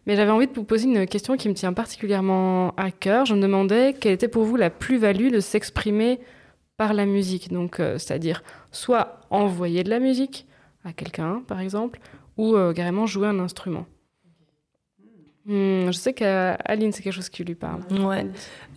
Mais 0.06 0.16
j'avais 0.16 0.30
envie 0.30 0.46
de 0.46 0.54
vous 0.54 0.64
poser 0.64 0.86
une 0.86 1.06
question 1.06 1.36
qui 1.36 1.48
me 1.50 1.54
tient 1.54 1.74
particulièrement 1.74 2.72
à 2.78 2.90
cœur. 2.90 3.26
Je 3.26 3.34
me 3.34 3.42
demandais 3.42 3.94
quelle 4.00 4.12
était 4.12 4.26
pour 4.28 4.44
vous 4.44 4.56
la 4.56 4.70
plus-value 4.70 5.30
de 5.30 5.38
s'exprimer 5.40 6.18
par 6.78 6.94
la 6.94 7.04
musique. 7.04 7.52
Donc, 7.52 7.78
euh, 7.80 7.98
c'est-à-dire 7.98 8.42
soit 8.72 9.20
envoyer 9.28 9.84
de 9.84 9.90
la 9.90 9.98
musique 9.98 10.46
à 10.84 10.94
quelqu'un, 10.94 11.42
par 11.46 11.60
exemple, 11.60 12.00
ou 12.38 12.54
euh, 12.54 12.72
carrément 12.72 13.04
jouer 13.04 13.26
un 13.28 13.38
instrument. 13.40 13.84
Hmm, 15.44 15.86
je 15.86 15.92
sais 15.92 16.12
qu'Aline, 16.12 16.92
c'est 16.92 17.02
quelque 17.02 17.14
chose 17.14 17.30
qui 17.30 17.42
lui 17.42 17.54
parle. 17.54 17.80
Ouais, 17.90 18.26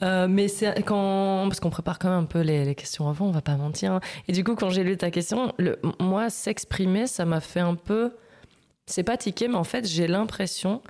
Euh, 0.03 0.27
mais 0.29 0.47
c'est 0.47 0.81
quand 0.83 1.43
parce 1.49 1.59
qu'on 1.59 1.69
prépare 1.69 1.99
quand 1.99 2.09
même 2.09 2.19
un 2.19 2.25
peu 2.25 2.39
les, 2.39 2.63
les 2.63 2.75
questions 2.75 3.09
avant, 3.09 3.27
on 3.27 3.31
va 3.31 3.41
pas 3.41 3.57
mentir. 3.57 3.91
hein. 3.93 3.99
Et 4.29 4.31
du 4.31 4.43
coup, 4.45 4.55
quand 4.55 4.69
j'ai 4.69 4.83
lu 4.83 4.95
ta 4.95 5.11
question, 5.11 5.53
le, 5.57 5.77
moi 5.99 6.29
s'exprimer, 6.29 7.07
ça 7.07 7.25
m'a 7.25 7.41
fait 7.41 7.59
un 7.59 7.75
peu, 7.75 8.13
c'est 8.85 9.03
pas 9.03 9.17
tiqué, 9.17 9.49
mais 9.49 9.55
en 9.55 9.65
fait, 9.65 9.85
j'ai 9.85 10.07
l'impression 10.07 10.81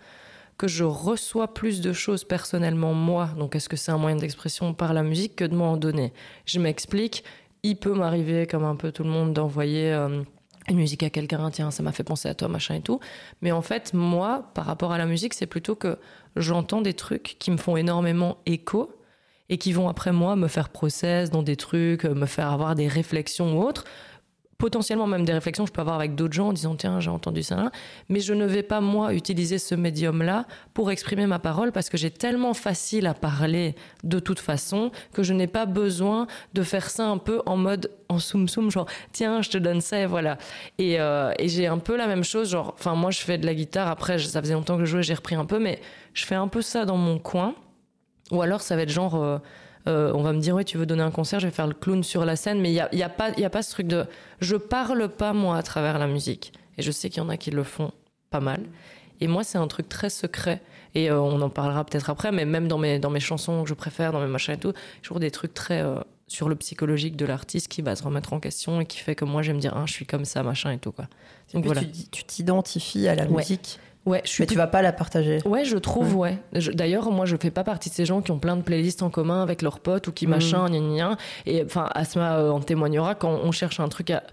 que 0.62 0.68
je 0.68 0.84
reçois 0.84 1.52
plus 1.56 1.82
de 1.82 1.92
choses 1.92 2.24
personnellement 2.24 2.94
moi. 2.94 3.32
Donc, 3.36 3.56
est-ce 3.56 3.68
que 3.68 3.76
c'est 3.76 3.92
un 3.92 3.98
moyen 3.98 4.18
d'expression 4.18 4.76
par 4.76 4.94
la 4.94 5.02
musique 5.02 5.36
que 5.36 5.44
de 5.44 5.56
m'en 5.56 5.76
donner? 5.76 6.14
Je 6.46 6.60
m'explique. 6.60 7.24
Il 7.64 7.78
peut 7.78 7.96
m'arriver, 7.96 8.46
comme 8.46 8.64
un 8.64 8.76
peu 8.76 8.92
tout 8.92 9.04
le 9.04 9.10
monde, 9.10 9.34
d'envoyer 9.34 9.92
euh, 9.92 10.22
une 10.70 10.78
musique 10.78 11.02
à 11.02 11.10
quelqu'un. 11.10 11.50
Tiens, 11.50 11.72
ça 11.72 11.82
m'a 11.82 11.92
fait 11.92 12.04
penser 12.04 12.30
à 12.30 12.36
toi, 12.36 12.48
machin 12.48 12.76
et 12.76 12.82
tout. 12.82 13.00
Mais 13.42 13.52
en 13.52 13.64
fait, 13.64 13.96
moi, 13.96 14.52
par 14.54 14.66
rapport 14.68 14.92
à 14.92 15.00
la 15.00 15.08
musique, 15.08 15.34
c'est 15.34 15.48
plutôt 15.48 15.74
que 15.74 15.98
j'entends 16.36 16.82
des 16.82 16.94
trucs 16.94 17.38
qui 17.40 17.50
me 17.50 17.58
font 17.58 17.76
énormément 17.76 18.38
écho 18.46 18.94
et 19.50 19.58
qui 19.58 19.74
vont 19.74 19.90
après 19.90 20.12
moi 20.12 20.36
me 20.36 20.48
faire 20.48 20.70
process 20.70 21.32
dans 21.32 21.42
des 21.42 21.56
trucs, 21.56 22.04
me 22.04 22.28
faire 22.28 22.52
avoir 22.52 22.76
des 22.76 22.88
réflexions 22.88 23.58
ou 23.58 23.64
autres. 23.64 23.86
Potentiellement 24.62 25.08
même 25.08 25.26
des 25.26 25.34
réflexions 25.34 25.64
que 25.64 25.70
je 25.70 25.74
peux 25.74 25.82
avoir 25.82 25.96
avec 25.96 26.14
d'autres 26.14 26.34
gens 26.34 26.50
en 26.50 26.54
disant 26.54 26.76
tiens 26.76 27.00
j'ai 27.00 27.10
entendu 27.10 27.42
ça, 27.42 27.56
là. 27.56 27.72
mais 28.10 28.20
je 28.20 28.34
ne 28.34 28.46
vais 28.46 28.62
pas 28.62 28.80
moi 28.80 29.14
utiliser 29.14 29.58
ce 29.58 29.74
médium-là 29.74 30.46
pour 30.76 30.92
exprimer 30.92 31.26
ma 31.26 31.40
parole 31.40 31.72
parce 31.72 31.90
que 31.90 31.98
j'ai 31.98 32.12
tellement 32.12 32.54
facile 32.54 33.08
à 33.08 33.16
parler 33.16 33.74
de 34.04 34.20
toute 34.20 34.40
façon 34.40 34.92
que 35.14 35.24
je 35.24 35.34
n'ai 35.34 35.48
pas 35.48 35.66
besoin 35.66 36.28
de 36.54 36.62
faire 36.62 36.92
ça 36.92 37.08
un 37.08 37.18
peu 37.18 37.42
en 37.48 37.58
mode 37.58 37.90
en 38.08 38.20
soum 38.20 38.48
soum 38.48 38.70
genre 38.70 38.86
tiens 39.12 39.42
je 39.42 39.50
te 39.50 39.58
donne 39.58 39.82
ça 39.82 40.00
et 40.02 40.06
voilà 40.06 40.38
et, 40.78 41.00
euh, 41.00 41.34
j'ai 41.40 41.66
un 41.66 41.80
peu 41.80 41.98
la 41.98 42.06
même 42.06 42.24
chose 42.24 42.52
genre 42.52 42.76
enfin 42.78 42.94
moi 42.94 43.10
je 43.10 43.20
fais 43.22 43.40
de 43.40 43.48
la 43.48 43.56
guitare 43.56 43.88
après 43.88 44.20
ça 44.20 44.42
faisait 44.42 44.54
longtemps 44.54 44.78
que 44.78 44.86
je 44.86 44.92
jouais 44.92 45.04
j'ai 45.04 45.16
repris 45.16 45.34
un 45.34 45.46
peu 45.46 45.58
mais 45.58 45.82
je 46.14 46.24
fais 46.24 46.36
un 46.36 46.48
peu 46.48 46.62
ça 46.62 46.86
dans 46.86 46.98
mon 46.98 47.18
coin 47.18 47.56
ou 48.32 48.42
alors 48.42 48.62
ça 48.62 48.76
va 48.76 48.84
être 48.84 48.90
genre, 48.90 49.16
euh, 49.16 49.38
euh, 49.88 50.12
on 50.14 50.22
va 50.22 50.34
me 50.34 50.40
dire, 50.40 50.56
oui, 50.56 50.66
tu 50.66 50.78
veux 50.78 50.86
donner 50.86 51.04
un 51.04 51.12
concert, 51.12 51.40
je 51.40 51.48
vais 51.48 51.54
faire 51.54 51.68
le 51.68 51.74
clown 51.74 52.04
sur 52.04 52.26
la 52.26 52.36
scène, 52.36 52.62
mais 52.62 52.70
il 52.70 52.74
n'y 52.74 52.80
a, 52.80 52.94
y 52.96 53.04
a, 53.04 53.10
pas- 53.10 53.32
y 53.38 53.46
a 53.46 53.50
pas 53.50 53.62
ce 53.64 53.72
truc 53.72 53.88
de, 53.88 54.06
je 54.40 54.56
parle 54.56 55.10
pas 55.10 55.34
moi 55.34 55.58
à 55.58 55.64
travers 55.64 55.98
la 56.00 56.08
musique. 56.08 56.54
Et 56.78 56.82
je 56.82 56.92
sais 56.92 57.10
qu'il 57.10 57.22
y 57.22 57.26
en 57.26 57.30
a 57.30 57.38
qui 57.38 57.52
le 57.52 57.64
font 57.64 57.92
pas 58.30 58.40
mal. 58.40 58.62
Et 59.20 59.28
moi, 59.28 59.44
c'est 59.44 59.58
un 59.58 59.68
truc 59.68 59.88
très 59.90 60.10
secret. 60.10 60.62
Et 60.96 61.10
euh, 61.12 61.20
on 61.22 61.42
en 61.42 61.50
parlera 61.50 61.84
peut-être 61.86 62.10
après, 62.10 62.32
mais 62.32 62.46
même 62.46 62.68
dans 62.68 62.78
mes, 62.78 63.00
dans 63.00 63.10
mes 63.10 63.20
chansons 63.20 63.64
que 63.64 63.70
je 63.70 63.74
préfère, 63.74 64.12
dans 64.12 64.20
mes 64.22 64.28
machins 64.28 64.54
et 64.56 64.58
tout, 64.58 64.74
toujours 65.02 65.20
des 65.20 65.32
trucs 65.32 65.54
très 65.54 65.82
euh, 65.82 65.96
sur 66.28 66.50
le 66.50 66.56
psychologique 66.56 67.16
de 67.18 67.26
l'artiste 67.26 67.68
qui 67.68 67.82
va 67.82 67.96
se 67.96 68.04
remettre 68.04 68.34
en 68.34 68.40
question 68.40 68.82
et 68.82 68.86
qui 68.86 68.98
fait 69.00 69.16
que 69.16 69.26
moi, 69.26 69.42
je 69.42 69.50
vais 69.52 69.54
me 69.56 69.60
dire, 69.62 69.74
ah, 69.76 69.84
je 69.86 69.94
suis 69.94 70.06
comme 70.06 70.26
ça, 70.26 70.44
machin 70.44 70.72
et 70.72 70.78
tout, 70.80 70.92
quoi. 70.92 71.08
Donc 71.54 71.66
voilà. 71.66 71.82
tu 72.12 72.24
t'identifies 72.24 73.08
à 73.08 73.16
la 73.16 73.26
Ouais. 73.26 73.38
musique, 73.38 73.80
Ouais, 74.06 74.22
je 74.26 74.30
suis 74.30 74.42
mais 74.42 74.48
tu 74.48 74.56
vas 74.56 74.66
pas 74.68 74.82
la 74.82 74.92
partager. 74.94 75.38
Ouais, 75.46 75.64
je 75.64 75.78
trouve, 75.78 76.16
ouais. 76.16 76.40
D'ailleurs, 76.74 77.12
moi, 77.12 77.26
je 77.28 77.36
fais 77.38 77.52
pas 77.52 77.64
partie 77.64 77.90
de 77.90 77.94
ces 77.94 78.06
gens 78.06 78.22
qui 78.22 78.32
ont 78.32 78.40
plein 78.40 78.58
de 78.58 78.64
playlists 78.64 79.04
en 79.04 79.12
commun 79.12 79.44
avec 79.44 79.62
leurs 79.62 79.80
potes 79.80 80.08
ou 80.08 80.12
qui 80.12 80.26
Mhm. 80.26 80.32
machin, 80.32 80.66
gna, 80.70 80.80
gna, 80.80 80.96
gna. 81.10 81.18
Et 81.46 81.64
enfin, 81.64 81.88
Asma 81.94 82.38
euh, 82.40 82.50
en 82.50 82.62
témoignera 82.62 83.14
quand 83.14 83.32
on 83.32 83.52
cherche 83.52 83.80
un 83.80 83.90
truc 83.90 84.10
à. 84.10 84.24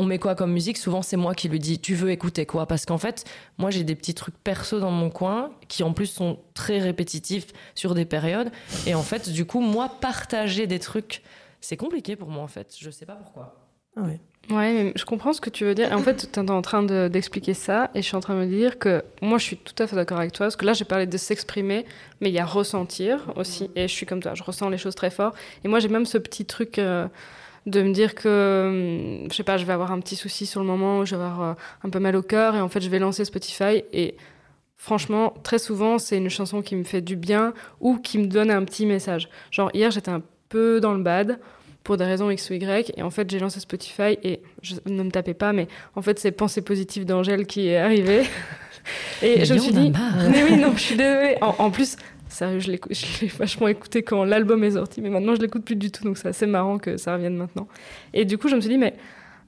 On 0.00 0.04
met 0.04 0.20
quoi 0.20 0.36
comme 0.36 0.52
musique 0.52 0.76
Souvent, 0.78 1.02
c'est 1.02 1.16
moi 1.16 1.34
qui 1.34 1.48
lui 1.48 1.58
dis 1.58 1.80
Tu 1.80 1.96
veux 1.96 2.10
écouter 2.12 2.46
quoi? 2.46 2.66
Parce 2.66 2.86
qu'en 2.86 2.98
fait, 2.98 3.24
moi, 3.58 3.70
j'ai 3.72 3.82
des 3.82 3.96
petits 3.96 4.14
trucs 4.14 4.36
perso 4.38 4.78
dans 4.78 4.92
mon 4.92 5.10
coin 5.10 5.50
qui, 5.66 5.82
en 5.82 5.92
plus, 5.92 6.06
sont 6.06 6.38
très 6.54 6.78
répétitifs 6.78 7.48
sur 7.74 7.94
des 7.96 8.04
périodes. 8.04 8.52
Et 8.86 8.94
en 8.94 9.02
fait, 9.02 9.28
du 9.28 9.44
coup, 9.44 9.60
moi, 9.60 9.90
partager 10.00 10.68
des 10.68 10.78
trucs, 10.78 11.24
c'est 11.60 11.76
compliqué 11.76 12.14
pour 12.14 12.28
moi, 12.28 12.44
en 12.44 12.46
fait. 12.48 12.76
Je 12.78 12.88
sais 12.90 13.06
pas 13.06 13.16
pourquoi. 13.16 13.56
Ah 13.96 14.02
ouais. 14.02 14.20
Ouais, 14.50 14.72
mais 14.72 14.92
je 14.96 15.04
comprends 15.04 15.34
ce 15.34 15.42
que 15.42 15.50
tu 15.50 15.64
veux 15.66 15.74
dire. 15.74 15.92
En 15.92 15.98
fait, 15.98 16.30
tu 16.32 16.40
es 16.40 16.50
en 16.50 16.62
train 16.62 16.82
de- 16.82 17.08
d'expliquer 17.08 17.52
ça, 17.52 17.90
et 17.94 18.00
je 18.00 18.06
suis 18.06 18.16
en 18.16 18.20
train 18.20 18.34
de 18.34 18.40
me 18.40 18.46
dire 18.46 18.78
que 18.78 19.02
moi, 19.20 19.36
je 19.36 19.44
suis 19.44 19.56
tout 19.58 19.74
à 19.82 19.86
fait 19.86 19.94
d'accord 19.94 20.18
avec 20.18 20.32
toi, 20.32 20.46
parce 20.46 20.56
que 20.56 20.64
là, 20.64 20.72
j'ai 20.72 20.86
parlé 20.86 21.06
de 21.06 21.16
s'exprimer, 21.18 21.84
mais 22.22 22.30
il 22.30 22.32
y 22.34 22.38
a 22.38 22.46
ressentir 22.46 23.30
aussi. 23.36 23.70
Et 23.76 23.82
je 23.88 23.92
suis 23.92 24.06
comme 24.06 24.20
toi, 24.22 24.32
je 24.34 24.42
ressens 24.42 24.70
les 24.70 24.78
choses 24.78 24.94
très 24.94 25.10
fort. 25.10 25.34
Et 25.64 25.68
moi, 25.68 25.80
j'ai 25.80 25.88
même 25.88 26.06
ce 26.06 26.16
petit 26.16 26.46
truc 26.46 26.78
euh, 26.78 27.06
de 27.66 27.82
me 27.82 27.92
dire 27.92 28.14
que, 28.14 29.20
hum, 29.24 29.30
je 29.30 29.36
sais 29.36 29.42
pas, 29.42 29.58
je 29.58 29.66
vais 29.66 29.72
avoir 29.74 29.92
un 29.92 30.00
petit 30.00 30.16
souci 30.16 30.46
sur 30.46 30.60
le 30.62 30.66
moment, 30.66 31.00
où 31.00 31.04
je 31.04 31.14
vais 31.14 31.22
avoir 31.22 31.42
euh, 31.42 31.54
un 31.84 31.90
peu 31.90 31.98
mal 31.98 32.16
au 32.16 32.22
cœur, 32.22 32.56
et 32.56 32.60
en 32.62 32.68
fait, 32.70 32.80
je 32.80 32.88
vais 32.88 32.98
lancer 32.98 33.26
Spotify, 33.26 33.82
et 33.92 34.16
franchement, 34.78 35.34
très 35.42 35.58
souvent, 35.58 35.98
c'est 35.98 36.16
une 36.16 36.30
chanson 36.30 36.62
qui 36.62 36.74
me 36.74 36.84
fait 36.84 37.02
du 37.02 37.16
bien 37.16 37.52
ou 37.80 37.98
qui 37.98 38.16
me 38.16 38.26
donne 38.26 38.50
un 38.50 38.64
petit 38.64 38.86
message. 38.86 39.28
Genre, 39.50 39.70
hier, 39.74 39.90
j'étais 39.90 40.10
un 40.10 40.22
peu 40.48 40.80
dans 40.80 40.94
le 40.94 41.02
bad 41.02 41.38
pour 41.88 41.96
des 41.96 42.04
raisons 42.04 42.30
X 42.30 42.50
ou 42.50 42.52
Y. 42.52 42.92
Et 42.98 43.02
en 43.02 43.08
fait, 43.08 43.30
j'ai 43.30 43.38
lancé 43.38 43.60
Spotify 43.60 44.18
et 44.22 44.42
je, 44.60 44.74
ne 44.84 45.02
me 45.02 45.10
tapez 45.10 45.32
pas, 45.32 45.54
mais 45.54 45.68
en 45.96 46.02
fait, 46.02 46.18
c'est 46.18 46.32
Pensée 46.32 46.60
positive 46.60 47.06
d'Angèle 47.06 47.46
qui 47.46 47.68
est 47.68 47.78
arrivée. 47.78 48.24
et 49.22 49.46
je 49.46 49.54
me 49.54 49.58
suis 49.58 49.72
dit, 49.72 49.90
mais 50.30 50.44
oui, 50.44 50.58
non, 50.58 50.72
je 50.76 50.82
suis 50.82 50.96
désolée. 50.96 51.38
En, 51.40 51.54
en 51.58 51.70
plus, 51.70 51.96
sérieux, 52.28 52.60
je 52.60 52.72
l'ai 52.72 52.80
vachement 53.38 53.68
écouté 53.68 54.02
quand 54.02 54.24
l'album 54.24 54.62
est 54.64 54.72
sorti, 54.72 55.00
mais 55.00 55.08
maintenant, 55.08 55.34
je 55.34 55.40
l'écoute 55.40 55.64
plus 55.64 55.76
du 55.76 55.90
tout. 55.90 56.04
Donc, 56.04 56.18
c'est 56.18 56.28
assez 56.28 56.44
marrant 56.44 56.76
que 56.76 56.98
ça 56.98 57.14
revienne 57.14 57.36
maintenant. 57.36 57.66
Et 58.12 58.26
du 58.26 58.36
coup, 58.36 58.48
je 58.48 58.56
me 58.56 58.60
suis 58.60 58.68
dit, 58.68 58.76
mais 58.76 58.92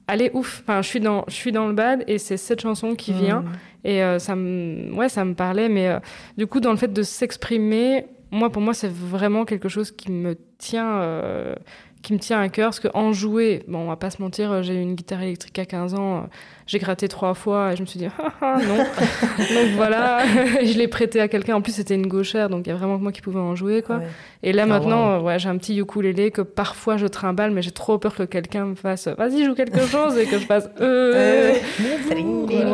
allez, 0.07 0.31
ouf. 0.33 0.63
Enfin, 0.63 0.81
je 0.81 0.87
suis 0.87 0.99
dans, 0.99 1.23
je 1.27 1.35
suis 1.35 1.51
dans 1.51 1.67
le 1.67 1.73
bad 1.73 2.03
et 2.07 2.17
c'est 2.17 2.37
cette 2.37 2.61
chanson 2.61 2.95
qui 2.95 3.13
vient. 3.13 3.41
Mmh. 3.41 3.51
Et 3.83 4.03
euh, 4.03 4.17
ça, 4.17 4.35
me, 4.35 4.91
ouais, 4.95 5.09
ça 5.09 5.23
me 5.25 5.35
parlait, 5.35 5.69
mais 5.69 5.89
euh, 5.89 5.99
du 6.39 6.47
coup, 6.47 6.59
dans 6.59 6.71
le 6.71 6.77
fait 6.77 6.91
de 6.91 7.03
s'exprimer, 7.03 8.07
moi, 8.31 8.49
pour 8.49 8.63
moi, 8.63 8.73
c'est 8.73 8.91
vraiment 8.91 9.45
quelque 9.45 9.69
chose 9.69 9.91
qui 9.91 10.09
me 10.09 10.35
tient, 10.61 11.01
euh, 11.01 11.55
qui 12.01 12.13
me 12.13 12.19
tient 12.19 12.39
à 12.39 12.49
cœur. 12.49 12.69
Parce 12.69 12.79
qu'en 12.79 13.11
jouer, 13.13 13.63
bon, 13.67 13.79
on 13.79 13.87
va 13.87 13.95
pas 13.95 14.09
se 14.09 14.21
mentir, 14.21 14.51
euh, 14.51 14.61
j'ai 14.61 14.73
eu 14.75 14.81
une 14.81 14.95
guitare 14.95 15.21
électrique 15.21 15.57
à 15.59 15.65
15 15.65 15.93
ans, 15.93 16.17
euh, 16.17 16.21
j'ai 16.65 16.79
gratté 16.79 17.07
trois 17.07 17.33
fois 17.33 17.73
et 17.73 17.75
je 17.75 17.81
me 17.81 17.85
suis 17.85 17.99
dit, 17.99 18.07
ah, 18.17 18.31
ah, 18.41 18.57
non. 18.65 18.77
donc 19.37 19.75
voilà, 19.75 20.23
je 20.63 20.77
l'ai 20.77 20.87
prêté 20.87 21.19
à 21.19 21.27
quelqu'un. 21.27 21.55
En 21.55 21.61
plus, 21.61 21.73
c'était 21.73 21.95
une 21.95 22.07
gauchère, 22.07 22.49
donc 22.49 22.65
il 22.65 22.69
y 22.69 22.71
a 22.71 22.75
vraiment 22.75 22.97
que 22.97 23.03
moi 23.03 23.11
qui 23.11 23.21
pouvais 23.21 23.39
en 23.39 23.55
jouer, 23.55 23.81
quoi. 23.81 23.97
Ouais. 23.97 24.07
Et 24.43 24.53
là, 24.53 24.63
Ah, 24.63 24.67
maintenant, 24.67 25.21
ouais, 25.21 25.37
j'ai 25.37 25.49
un 25.49 25.57
petit 25.57 25.77
ukulélé 25.77 26.31
que 26.31 26.41
parfois 26.41 26.97
je 26.97 27.05
trimballe, 27.05 27.51
mais 27.51 27.61
j'ai 27.61 27.71
trop 27.71 27.97
peur 27.99 28.15
que 28.15 28.23
quelqu'un 28.23 28.65
me 28.65 28.75
fasse, 28.75 29.07
vas-y, 29.07 29.43
joue 29.45 29.53
quelque 29.53 29.81
chose 29.85 30.17
et 30.17 30.25
que 30.25 30.39
je 30.39 30.45
fasse, 30.45 30.69
euh, 30.79 31.53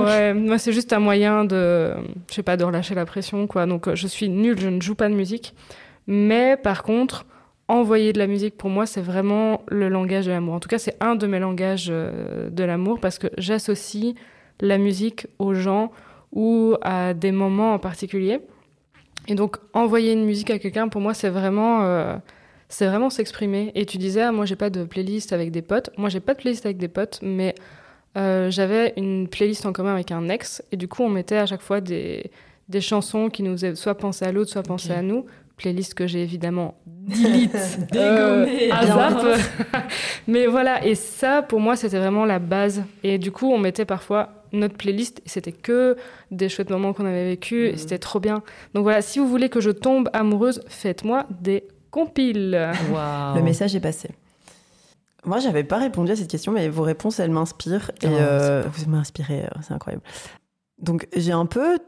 Ouais, 0.06 0.34
moi 0.34 0.58
c'est 0.58 0.72
juste 0.72 0.94
un 0.94 1.00
moyen 1.00 1.44
de, 1.44 1.94
je 2.30 2.36
sais 2.36 2.44
pas, 2.44 2.56
de 2.56 2.64
relâcher 2.64 2.96
la 2.96 3.06
pression, 3.06 3.48
quoi. 3.48 3.66
Donc 3.66 3.94
je 3.94 4.08
suis 4.08 4.30
nulle, 4.30 4.60
je 4.60 4.70
ne 4.70 4.82
joue 4.82 4.96
pas 4.96 5.10
de 5.10 5.14
musique. 5.14 5.54
Mais 6.08 6.56
par 6.56 6.84
contre, 6.84 7.26
envoyer 7.68 8.14
de 8.14 8.20
la 8.20 8.28
musique 8.28 8.58
pour 8.58 8.70
moi, 8.70 8.86
c'est 8.86 9.02
vraiment 9.02 9.62
le 9.68 9.90
langage 9.90 10.26
de 10.26 10.32
l'amour. 10.32 10.56
En 10.56 10.60
tout 10.60 10.70
cas, 10.70 10.80
c'est 10.80 10.96
un 11.02 11.16
de 11.16 11.28
mes 11.28 11.40
langages 11.40 11.88
euh, 11.90 12.50
de 12.50 12.64
l'amour 12.64 13.00
parce 13.00 13.20
que 13.20 13.28
j'associe 13.38 14.16
la 14.60 14.78
musique 14.78 15.28
aux 15.40 15.54
gens 15.54 15.92
ou 16.32 16.76
à 16.82 17.14
des 17.14 17.32
moments 17.32 17.74
en 17.74 17.80
particulier. 17.80 18.40
Et 19.28 19.36
donc 19.36 19.58
envoyer 19.74 20.14
une 20.14 20.26
musique 20.26 20.50
à 20.50 20.60
quelqu'un, 20.60 20.88
pour 20.88 21.02
moi, 21.02 21.14
c'est 21.14 21.30
vraiment, 21.30 21.84
euh, 21.84 22.16
c'est 22.70 22.88
vraiment 22.88 23.10
s'exprimer. 23.10 23.72
Et 23.76 23.86
tu 23.86 23.98
disais, 23.98 24.22
ah, 24.22 24.32
moi 24.32 24.46
j'ai 24.46 24.56
pas 24.56 24.70
de 24.70 24.84
playlist 24.84 25.34
avec 25.34 25.52
des 25.52 25.62
potes. 25.62 25.90
Moi 25.98 26.10
j'ai 26.10 26.22
pas 26.22 26.34
de 26.34 26.40
playlist 26.40 26.66
avec 26.66 26.78
des 26.78 26.88
potes, 26.88 27.20
mais 27.22 27.54
euh, 28.18 28.50
j'avais 28.50 28.94
une 28.98 29.28
playlist 29.28 29.66
en 29.66 29.74
commun 29.74 29.94
avec 29.94 30.12
un 30.12 30.28
ex, 30.30 30.64
et 30.72 30.78
du 30.78 30.88
coup, 30.88 31.04
on 31.04 31.10
mettait 31.10 31.38
à 31.38 31.46
chaque 31.46 31.62
fois 31.62 31.82
des, 31.82 32.32
des 32.68 32.82
chansons 32.82 33.30
qui 33.30 33.44
nous 33.44 33.52
faisaient 33.52 33.76
soit 33.76 33.96
penser 33.96 34.26
à 34.26 34.32
l'autre, 34.32 34.50
soit 34.50 34.64
penser 34.64 34.92
à 34.92 35.02
nous, 35.02 35.26
playlist 35.58 35.94
que 35.96 36.08
j'ai 36.08 36.22
évidemment 36.24 36.76
delete, 36.88 37.90
Dégommée. 37.92 38.70
zap. 38.70 39.24
Mais 40.28 40.46
voilà, 40.48 40.86
et 40.86 40.96
ça, 40.96 41.42
pour 41.42 41.60
moi, 41.60 41.76
c'était 41.76 41.98
vraiment 42.00 42.26
la 42.26 42.40
base. 42.40 42.84
Et 43.04 43.18
du 43.18 43.32
coup, 43.32 43.52
on 43.52 43.58
mettait 43.58 43.86
parfois 43.86 44.30
notre 44.54 44.76
playlist, 44.78 45.20
et 45.26 45.30
c'était 45.30 45.52
que 45.52 45.98
des 46.32 46.48
chouettes 46.48 46.70
moments 46.70 46.94
qu'on 46.94 47.06
avait 47.06 47.26
vécu, 47.30 47.68
et 47.68 47.72
Mhm. 47.74 47.78
c'était 47.78 47.98
trop 47.98 48.20
bien. 48.20 48.44
Donc 48.74 48.84
voilà, 48.84 49.02
si 49.02 49.20
vous 49.20 49.28
voulez 49.28 49.50
que 49.50 49.60
je 49.60 49.72
tombe 49.72 50.10
amoureuse, 50.14 50.62
faites-moi 50.68 51.26
des 51.42 51.64
compiles. 51.92 52.52
Le 52.92 53.42
message 53.42 53.76
est 53.76 53.80
passé. 53.82 54.10
Moi, 55.26 55.40
j'avais 55.40 55.64
pas 55.66 55.78
répondu 55.78 56.12
à 56.12 56.16
cette 56.16 56.30
question, 56.30 56.52
mais 56.54 56.70
vos 56.70 56.84
réponses, 56.84 57.20
elles 57.20 57.32
m'inspirent. 57.32 57.92
Et 58.02 58.08
Oh, 58.08 58.12
euh, 58.14 58.64
vous 58.72 58.90
m'inspirez, 58.90 59.42
euh, 59.44 59.48
c'est 59.62 59.74
incroyable. 59.74 60.04
Donc, 60.80 61.08
j'ai 61.16 61.32
un 61.34 61.46
peu 61.46 61.80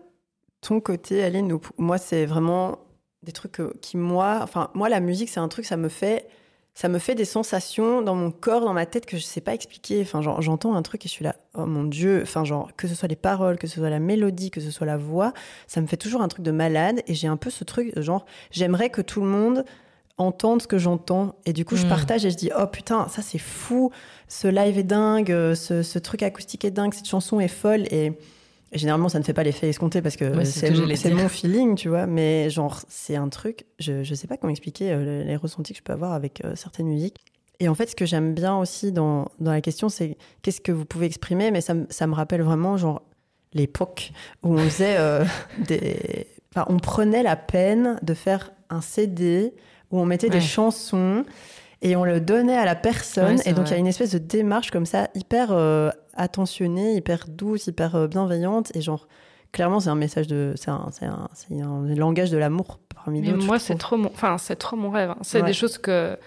ton 0.62 0.82
côté, 0.82 1.24
Aline, 1.24 1.54
où 1.54 1.62
moi, 1.78 1.98
c'est 1.98 2.26
vraiment 2.26 2.80
des 3.24 3.32
trucs 3.32 3.62
qui, 3.82 3.98
moi, 3.98 4.40
enfin, 4.42 4.70
moi, 4.74 4.90
la 4.90 5.00
musique, 5.00 5.30
c'est 5.30 5.40
un 5.40 5.48
truc, 5.50 5.66
ça 5.66 5.76
me 5.78 5.90
fait, 5.90 6.28
ça 6.74 6.88
me 6.88 7.00
fait 7.00 7.16
des 7.16 7.26
sensations 7.26 8.02
dans 8.02 8.16
mon 8.16 8.32
corps, 8.32 8.62
dans 8.62 8.74
ma 8.74 8.86
tête 8.86 9.06
que 9.06 9.18
je 9.18 9.24
sais 9.24 9.42
pas 9.42 9.54
expliquer. 9.54 10.02
Enfin, 10.02 10.22
genre, 10.22 10.42
j'entends 10.42 10.76
un 10.76 10.82
truc 10.82 11.06
et 11.06 11.10
je 11.10 11.14
suis 11.14 11.26
là, 11.26 11.36
oh 11.56 11.66
mon 11.66 11.84
Dieu. 11.84 12.22
Enfin, 12.24 12.46
genre, 12.46 12.70
que 12.78 12.88
ce 12.88 12.96
soit 12.96 13.10
les 13.10 13.18
paroles, 13.18 13.58
que 13.58 13.68
ce 13.68 13.76
soit 13.80 13.90
la 13.90 14.00
mélodie, 14.00 14.52
que 14.52 14.62
ce 14.62 14.72
soit 14.72 14.88
la 14.88 14.96
voix, 14.98 15.34
ça 15.68 15.82
me 15.82 15.88
fait 15.88 15.98
toujours 15.98 16.22
un 16.22 16.28
truc 16.30 16.46
de 16.46 16.52
malade. 16.52 17.02
Et 17.08 17.14
j'ai 17.14 17.28
un 17.28 17.36
peu 17.38 17.50
ce 17.50 17.64
truc, 17.66 17.94
de 17.94 18.02
genre, 18.02 18.26
j'aimerais 18.52 18.90
que 18.90 19.02
tout 19.02 19.20
le 19.22 19.28
monde 19.28 19.66
entendre 20.18 20.62
ce 20.62 20.68
que 20.68 20.78
j'entends. 20.78 21.36
Et 21.46 21.52
du 21.54 21.66
coup, 21.66 21.76
je 21.76 21.86
Mm. 21.86 21.90
partage 21.90 22.26
et 22.26 22.30
je 22.32 22.36
dis, 22.38 22.52
oh 22.58 22.68
putain, 22.68 23.08
ça 23.10 23.22
c'est 23.22 23.38
fou, 23.38 23.92
ce 24.30 24.48
live 24.48 24.78
est 24.78 24.84
dingue, 24.84 25.32
euh, 25.32 25.56
ce, 25.56 25.82
ce 25.84 26.00
truc 26.00 26.24
acoustique 26.24 26.64
est 26.66 26.72
dingue, 26.72 26.94
cette 26.94 27.08
chanson 27.08 27.40
est 27.42 27.48
folle. 27.50 27.84
Et 27.92 28.14
généralement, 28.74 29.10
ça 29.10 29.20
ne 29.20 29.24
fait 29.24 29.34
pas 29.34 29.44
l'effet 29.44 29.70
escompté 29.70 30.02
parce 30.02 30.16
que 30.16 30.36
Ouais, 30.36 30.46
c'est 30.46 30.74
ce 30.74 31.08
mon, 31.10 31.30
feeling, 31.30 31.76
tu 31.76 31.90
vois. 31.90 32.06
Mais 32.06 32.50
genre, 32.50 32.82
c'est 32.88 33.16
un 33.16 33.30
truc, 33.30 33.66
je 33.80 33.94
ne 34.10 34.16
sais 34.16 34.28
pas 34.28 34.38
comment 34.38 34.52
expliquer 34.52 34.92
euh, 34.92 35.24
les, 35.24 35.36
ressentis 35.36 35.74
que 35.74 35.80
je 35.80 35.84
peux 35.84 35.94
avoir 35.94 36.14
avec 36.14 36.44
euh, 36.46 36.56
certaines 36.56 36.88
musiques. 36.88 37.18
Et 37.60 37.68
en 37.68 37.76
fait, 37.76 37.90
ce 37.90 37.96
que 37.96 38.06
j'aime 38.06 38.34
bien 38.34 38.58
aussi 38.58 38.92
dans, 38.92 39.30
dans 39.40 39.52
la 39.52 39.62
question, 39.62 39.90
c'est 39.90 40.18
qu'est-ce 40.42 40.62
que 40.62 40.72
vous 40.72 40.86
pouvez 40.86 41.08
exprimer, 41.08 41.52
mais 41.52 41.62
ça, 41.62 41.74
me- 41.74 41.88
ça 41.90 42.08
me 42.08 42.14
rappelle 42.14 42.42
vraiment, 42.42 42.78
genre, 42.78 43.02
l'époque 43.54 44.12
où 44.44 44.54
on 44.54 44.58
faisait 44.60 44.98
euh, 44.98 45.26
des. 45.68 46.28
Enfin, 46.54 46.66
on 46.70 46.78
prenait 46.78 47.24
la 47.24 47.36
peine 47.36 48.00
de 48.02 48.14
faire 48.14 48.52
un 48.70 48.82
CD 48.82 49.54
où 49.92 50.00
on 50.00 50.06
mettait 50.06 50.30
des 50.30 50.42
chansons 50.42 51.26
et 51.82 51.96
on 51.96 52.04
le 52.04 52.20
donnait 52.20 52.58
à 52.58 52.66
la 52.66 52.76
personne. 52.76 53.38
Ouais, 53.38 53.44
et 53.50 53.54
donc, 53.54 53.68
il 53.70 53.72
y 53.72 53.76
a 53.76 53.78
une 53.78 53.88
espèce 53.88 54.12
de 54.12 54.18
démarche 54.18 54.72
comme 54.72 54.86
ça, 54.86 55.10
hyper 55.16 55.52
euh, 55.52 55.90
attentionnée, 56.14 56.96
hyper 56.96 57.26
douce, 57.28 57.68
hyper 57.68 57.96
euh, 57.96 58.08
bienveillante. 58.08 58.76
Et 58.76 58.82
genre, 58.82 59.08
clairement, 59.52 59.80
c'est 59.80 59.90
un 59.90 59.96
message 59.96 60.28
de. 60.28 60.54
C'est 60.58 60.70
un, 60.72 60.88
un, 61.02 61.30
un 61.64 61.96
langage 61.96 62.32
de 62.32 62.38
l'amour 62.38 62.80
parmi 62.94 63.22
d'autres. 63.22 63.46
moi, 63.46 63.60
c'est 63.60 63.76
trop 63.78 63.98
mon, 63.98 64.10
enfin, 64.14 64.36
trop 64.58 64.76
mon 64.76 64.90
rêve. 64.90 65.12
hein. 65.12 65.18
C'est 65.22 65.42
Ouais. 65.42 65.48
des 65.48 65.54
choses 65.54 65.78
que 65.78 66.18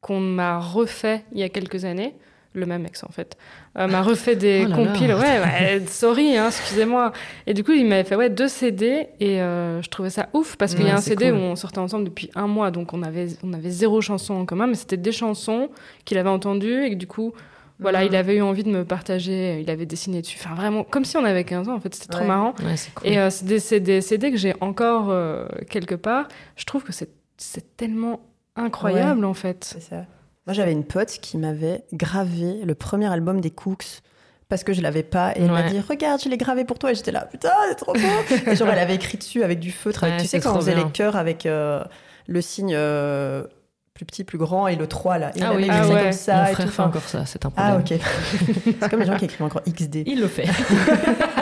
qu'on 0.00 0.20
m'a 0.20 0.58
refait 0.60 1.24
il 1.32 1.38
y 1.38 1.42
a 1.42 1.48
quelques 1.48 1.84
années. 1.84 2.14
Le 2.54 2.64
même 2.66 2.86
ex, 2.86 3.04
en 3.04 3.10
fait, 3.10 3.36
euh, 3.78 3.86
m'a 3.86 4.00
refait 4.02 4.34
des 4.34 4.64
Oh 4.66 4.70
là 4.70 4.76
compiles. 4.76 5.08
là. 5.08 5.18
Ouais, 5.18 5.38
ouais, 5.40 5.82
sorry, 5.86 6.36
hein, 6.36 6.46
excusez-moi. 6.48 7.12
Et 7.46 7.54
du 7.54 7.62
coup, 7.62 7.72
il 7.72 7.86
m'avait 7.86 8.04
fait 8.04 8.16
ouais 8.16 8.30
deux 8.30 8.48
CD 8.48 9.08
et 9.20 9.40
euh, 9.42 9.82
je 9.82 9.88
trouvais 9.90 10.10
ça 10.10 10.28
ouf 10.32 10.56
parce 10.56 10.74
qu'il 10.74 10.84
y 10.84 10.88
a 10.88 10.92
Ouais, 10.92 10.98
un 10.98 11.00
CD 11.02 11.30
cool. 11.30 11.38
où 11.38 11.42
on 11.42 11.56
sortait 11.56 11.78
ensemble 11.78 12.04
depuis 12.04 12.30
un 12.34 12.46
mois, 12.46 12.70
donc 12.70 12.94
on 12.94 13.02
avait 13.02 13.28
on 13.44 13.52
avait 13.52 13.70
zéro 13.70 14.00
chanson 14.00 14.34
en 14.34 14.46
commun, 14.46 14.66
mais 14.66 14.74
c'était 14.74 14.96
des 14.96 15.12
chansons 15.12 15.68
qu'il 16.06 16.16
avait 16.18 16.30
entendues 16.30 16.84
et 16.84 16.90
que 16.90 16.94
du 16.96 17.06
coup. 17.06 17.32
Voilà, 17.80 18.00
Mhm. 18.00 18.06
il 18.08 18.16
avait 18.16 18.34
eu 18.34 18.42
envie 18.42 18.64
de 18.64 18.70
me 18.70 18.84
partager, 18.84 19.60
il 19.60 19.70
avait 19.70 19.86
dessiné 19.86 20.20
dessus. 20.20 20.36
Enfin, 20.42 20.56
vraiment, 20.56 20.82
comme 20.82 21.04
si 21.04 21.16
on 21.16 21.24
avait 21.24 21.44
15 21.44 21.68
ans, 21.68 21.76
en 21.76 21.80
fait, 21.80 21.94
c'était 21.94 22.08
trop 22.08 22.22
Ouais. 22.22 22.26
marrant. 22.26 22.52
Ouais, 22.64 22.74
cool. 22.96 23.06
Et 23.08 23.18
euh, 23.18 23.30
c'est 23.30 23.44
des, 23.46 23.78
des 23.78 24.00
CD 24.00 24.32
que 24.32 24.36
j'ai 24.36 24.52
encore 24.60 25.10
euh, 25.10 25.46
quelque 25.70 25.94
part. 25.94 26.26
Je 26.56 26.64
trouve 26.64 26.82
que 26.82 26.90
c'est 26.92 27.10
c'est 27.36 27.76
tellement 27.76 28.18
incroyable 28.56 29.24
en 29.24 29.34
fait. 29.34 29.62
C'est 29.62 29.80
ça. 29.80 30.06
Moi, 30.48 30.54
j'avais 30.54 30.72
une 30.72 30.84
pote 30.84 31.18
qui 31.20 31.36
m'avait 31.36 31.84
gravé 31.92 32.60
le 32.64 32.74
premier 32.74 33.06
album 33.12 33.38
des 33.42 33.50
Cooks 33.50 34.00
parce 34.48 34.64
que 34.64 34.72
je 34.72 34.80
l'avais 34.80 35.02
pas 35.02 35.32
et 35.36 35.42
elle 35.42 35.50
m'a 35.50 35.62
dit 35.64 35.78
regarde 35.78 36.22
je 36.24 36.30
l'ai 36.30 36.38
gravé 36.38 36.64
pour 36.64 36.78
toi 36.78 36.90
et 36.90 36.94
j'étais 36.94 37.12
là 37.12 37.28
putain 37.30 37.50
c'est 37.68 37.74
trop 37.74 37.92
beau 37.92 37.98
et 38.46 38.56
genre 38.56 38.68
elle 38.70 38.78
avait 38.78 38.94
écrit 38.94 39.18
dessus 39.18 39.42
avec 39.42 39.60
du 39.60 39.70
feutre 39.70 40.04
avec, 40.04 40.20
tu 40.22 40.26
sais 40.26 40.40
quand 40.40 40.52
on 40.54 40.60
faisait 40.60 40.74
bien. 40.74 40.86
les 40.86 40.90
cœurs 40.90 41.16
avec 41.16 41.44
euh, 41.44 41.84
le 42.28 42.40
signe 42.40 42.72
euh, 42.74 43.44
plus 43.92 44.06
petit 44.06 44.24
plus 44.24 44.38
grand 44.38 44.66
et 44.66 44.76
le 44.76 44.86
3 44.86 45.18
là 45.18 45.32
et 45.36 45.42
Ah 45.42 45.52
oui, 45.54 45.68
ah 45.70 45.86
ouais. 45.86 46.02
comme 46.04 46.12
ça 46.12 46.36
Mon 46.44 46.48
et 46.48 46.52
frère 46.54 46.66
tout 46.66 46.72
fait 46.72 46.82
encore 46.82 47.02
ça, 47.02 47.26
c'est 47.26 47.44
un 47.44 47.50
problème. 47.50 47.82
ah 47.86 47.92
ok 47.94 48.00
c'est 48.80 48.88
comme 48.88 49.00
les 49.00 49.06
gens 49.06 49.18
qui 49.18 49.26
écrivent 49.26 49.42
encore 49.44 49.60
XD 49.68 50.04
Il 50.06 50.18
le 50.22 50.28
fait. 50.28 50.46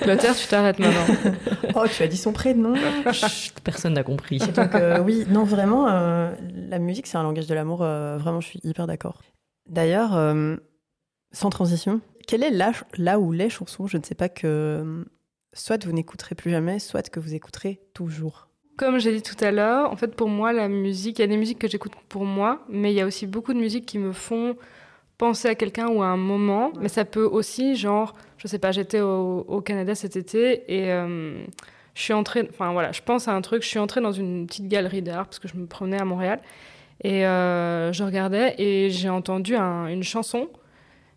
Clotaire, 0.00 0.34
tu 0.36 0.46
t'arrêtes 0.46 0.78
maintenant. 0.78 1.06
oh 1.74 1.84
tu 1.88 2.02
as 2.02 2.06
dit 2.06 2.16
son 2.16 2.32
prénom 2.32 2.74
Chut, 3.12 3.54
Personne 3.62 3.94
n'a 3.94 4.02
compris. 4.02 4.38
Donc 4.38 4.74
euh, 4.74 5.00
oui, 5.00 5.24
non 5.28 5.44
vraiment, 5.44 5.88
euh, 5.88 6.32
la 6.68 6.78
musique 6.78 7.06
c'est 7.06 7.16
un 7.18 7.22
langage 7.22 7.46
de 7.46 7.54
l'amour. 7.54 7.82
euh, 7.82 8.16
vraiment, 8.18 8.40
je 8.40 8.48
suis 8.48 8.60
hyper 8.64 8.86
d'accord. 8.86 9.22
D'ailleurs, 9.68 10.14
euh, 10.16 10.56
sans 11.32 11.50
transition, 11.50 12.00
quelle 12.26 12.42
est 12.42 12.50
la, 12.50 12.72
là 12.96 13.18
où 13.18 13.32
les 13.32 13.48
chansons, 13.50 13.86
je 13.86 13.96
ne 13.96 14.02
sais 14.02 14.14
pas 14.14 14.28
que 14.28 15.04
soit 15.52 15.84
vous 15.84 15.92
n'écouterez 15.92 16.34
plus 16.34 16.50
jamais, 16.50 16.78
soit 16.78 17.08
que 17.08 17.20
vous 17.20 17.34
écouterez 17.34 17.80
toujours? 17.94 18.48
Comme 18.76 18.98
j'ai 18.98 19.12
dit 19.12 19.22
tout 19.22 19.42
à 19.42 19.52
l'heure, 19.52 19.90
en 19.92 19.96
fait, 19.96 20.16
pour 20.16 20.28
moi, 20.28 20.52
la 20.52 20.68
musique, 20.68 21.18
il 21.18 21.22
y 21.22 21.24
a 21.24 21.28
des 21.28 21.36
musiques 21.36 21.60
que 21.60 21.68
j'écoute 21.68 21.92
pour 22.08 22.24
moi, 22.24 22.64
mais 22.68 22.92
il 22.92 22.96
y 22.96 23.00
a 23.00 23.06
aussi 23.06 23.26
beaucoup 23.26 23.54
de 23.54 23.58
musiques 23.58 23.86
qui 23.86 23.98
me 23.98 24.12
font 24.12 24.56
penser 25.16 25.46
à 25.46 25.54
quelqu'un 25.54 25.86
ou 25.88 26.02
à 26.02 26.06
un 26.06 26.16
moment. 26.16 26.72
Mais 26.80 26.88
ça 26.88 27.04
peut 27.04 27.24
aussi, 27.24 27.76
genre, 27.76 28.14
je 28.44 28.48
sais 28.50 28.58
pas, 28.58 28.72
j'étais 28.72 29.00
au, 29.00 29.62
Canada 29.64 29.94
cet 29.94 30.16
été 30.16 30.64
et 30.68 30.92
euh, 30.92 31.42
je 31.94 32.02
suis 32.02 32.12
entrée, 32.12 32.46
enfin 32.50 32.72
voilà, 32.72 32.92
je 32.92 33.00
pense 33.00 33.26
à 33.26 33.32
un 33.32 33.40
truc, 33.40 33.62
je 33.62 33.68
suis 33.68 33.78
entrée 33.78 34.02
dans 34.02 34.12
une 34.12 34.46
petite 34.46 34.68
galerie 34.68 35.00
d'art 35.00 35.24
parce 35.24 35.38
que 35.38 35.48
je 35.48 35.56
me 35.56 35.66
promenais 35.66 35.98
à 35.98 36.04
Montréal 36.04 36.40
et 37.02 37.26
euh, 37.26 37.90
je 37.92 38.04
regardais 38.04 38.54
et 38.58 38.90
j'ai 38.90 39.08
entendu 39.08 39.56
un- 39.56 39.86
une 39.86 40.02
chanson. 40.02 40.48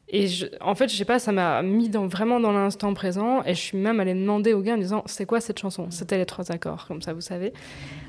Et 0.09 0.25
en 0.61 0.73
fait, 0.73 0.87
je 0.87 0.95
sais 0.95 1.03
pas, 1.03 1.19
ça 1.19 1.33
m'a 1.33 1.61
mis 1.63 1.89
vraiment 1.89 2.39
dans 2.39 2.53
l'instant 2.53 2.93
présent. 2.93 3.43
Et 3.43 3.53
je 3.53 3.59
suis 3.59 3.77
même 3.77 3.99
allée 3.99 4.13
demander 4.13 4.53
au 4.53 4.61
gars 4.61 4.75
en 4.75 4.77
disant 4.77 5.03
C'est 5.05 5.25
quoi 5.25 5.41
cette 5.41 5.59
chanson? 5.59 5.87
C'était 5.91 6.17
les 6.17 6.25
trois 6.25 6.49
accords, 6.49 6.87
comme 6.87 7.01
ça, 7.01 7.11
vous 7.11 7.19
savez. 7.19 7.51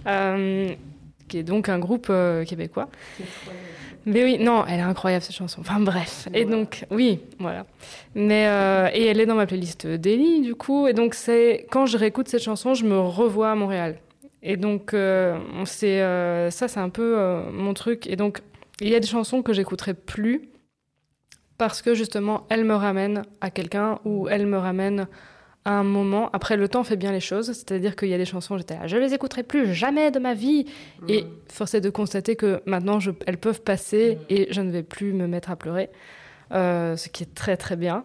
Euh, 0.06 0.68
qui 1.26 1.38
est 1.38 1.42
donc 1.42 1.68
un 1.68 1.80
groupe 1.80 2.12
québécois. 2.46 2.88
Mais 4.08 4.24
oui, 4.24 4.38
non, 4.38 4.64
elle 4.66 4.80
est 4.80 4.82
incroyable 4.82 5.22
cette 5.22 5.36
chanson. 5.36 5.60
Enfin 5.60 5.80
bref. 5.80 6.28
Et 6.32 6.46
donc, 6.46 6.86
oui, 6.90 7.20
voilà. 7.38 7.66
Mais, 8.14 8.46
euh, 8.48 8.88
et 8.94 9.04
elle 9.04 9.20
est 9.20 9.26
dans 9.26 9.34
ma 9.34 9.46
playlist 9.46 9.86
Daily, 9.86 10.40
du 10.40 10.54
coup. 10.54 10.86
Et 10.86 10.94
donc, 10.94 11.12
c'est 11.12 11.66
quand 11.70 11.84
je 11.84 11.98
réécoute 11.98 12.26
cette 12.28 12.42
chanson, 12.42 12.72
je 12.72 12.86
me 12.86 12.98
revois 12.98 13.50
à 13.50 13.54
Montréal. 13.54 13.98
Et 14.42 14.56
donc, 14.56 14.94
euh, 14.94 15.38
c'est 15.66 16.00
euh, 16.00 16.50
ça, 16.50 16.68
c'est 16.68 16.80
un 16.80 16.88
peu 16.88 17.42
mon 17.52 17.74
truc. 17.74 18.06
Et 18.06 18.16
donc, 18.16 18.40
il 18.80 18.88
y 18.88 18.94
a 18.94 19.00
des 19.00 19.06
chansons 19.06 19.42
que 19.42 19.52
j'écouterai 19.52 19.92
plus 19.92 20.48
parce 21.58 21.82
que 21.82 21.94
justement, 21.94 22.46
elles 22.48 22.64
me 22.64 22.74
ramènent 22.74 23.24
à 23.42 23.50
quelqu'un 23.50 23.98
ou 24.06 24.28
elles 24.28 24.46
me 24.46 24.56
ramènent 24.56 25.06
à 25.68 25.72
un 25.72 25.84
moment. 25.84 26.30
Après, 26.32 26.56
le 26.56 26.66
temps 26.68 26.82
fait 26.82 26.96
bien 26.96 27.12
les 27.12 27.20
choses. 27.20 27.46
C'est-à-dire 27.52 27.94
qu'il 27.94 28.08
y 28.08 28.14
a 28.14 28.18
des 28.18 28.24
chansons, 28.24 28.56
j'étais 28.58 28.74
là, 28.74 28.86
je 28.86 28.96
les 28.96 29.12
écouterai 29.14 29.42
plus 29.42 29.74
jamais 29.74 30.10
de 30.10 30.18
ma 30.18 30.34
vie. 30.34 30.64
Et 31.08 31.24
force 31.52 31.74
est 31.74 31.80
de 31.80 31.90
constater 31.90 32.36
que 32.36 32.60
maintenant, 32.66 33.00
je- 33.00 33.10
elles 33.26 33.38
peuvent 33.38 33.60
passer 33.62 34.18
et 34.30 34.48
je 34.50 34.60
ne 34.62 34.70
vais 34.70 34.82
plus 34.82 35.12
me 35.12 35.26
mettre 35.26 35.50
à 35.50 35.56
pleurer, 35.56 35.90
Euh, 36.50 36.96
ce 36.96 37.10
qui 37.10 37.24
est 37.24 37.34
très 37.34 37.58
très 37.58 37.76
bien. 37.76 38.04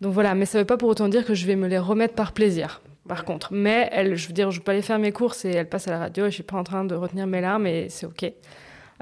Donc 0.00 0.14
voilà, 0.14 0.34
mais 0.34 0.46
ça 0.46 0.56
ne 0.56 0.62
veut 0.62 0.66
pas 0.66 0.78
pour 0.78 0.88
autant 0.88 1.08
dire 1.10 1.26
que 1.26 1.34
je 1.34 1.44
vais 1.46 1.56
me 1.56 1.68
les 1.68 1.78
remettre 1.78 2.14
par 2.14 2.32
plaisir. 2.32 2.80
Par 3.06 3.24
contre, 3.26 3.52
mais 3.52 3.88
elles, 3.92 4.16
je 4.16 4.28
veux 4.28 4.32
dire, 4.32 4.50
je 4.50 4.60
peux 4.62 4.72
aller 4.72 4.80
faire 4.80 4.98
mes 4.98 5.12
courses 5.12 5.44
et 5.44 5.50
elles 5.50 5.68
passent 5.68 5.88
à 5.88 5.90
la 5.90 5.98
radio 5.98 6.24
et 6.24 6.30
je 6.30 6.34
suis 6.36 6.42
pas 6.42 6.56
en 6.56 6.64
train 6.64 6.84
de 6.86 6.94
retenir 6.94 7.26
mes 7.26 7.42
larmes 7.42 7.66
et 7.66 7.88
c'est 7.90 8.06
ok. 8.06 8.32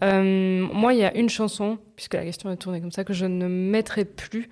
Euh, 0.02 0.66
moi, 0.72 0.92
il 0.94 1.00
y 1.00 1.04
a 1.04 1.16
une 1.16 1.28
chanson, 1.28 1.78
puisque 1.94 2.14
la 2.14 2.24
question 2.24 2.50
est 2.50 2.56
tournée 2.56 2.80
comme 2.80 2.90
ça, 2.92 3.04
que 3.04 3.12
je 3.12 3.26
ne 3.26 3.46
mettrai 3.46 4.04
plus. 4.04 4.48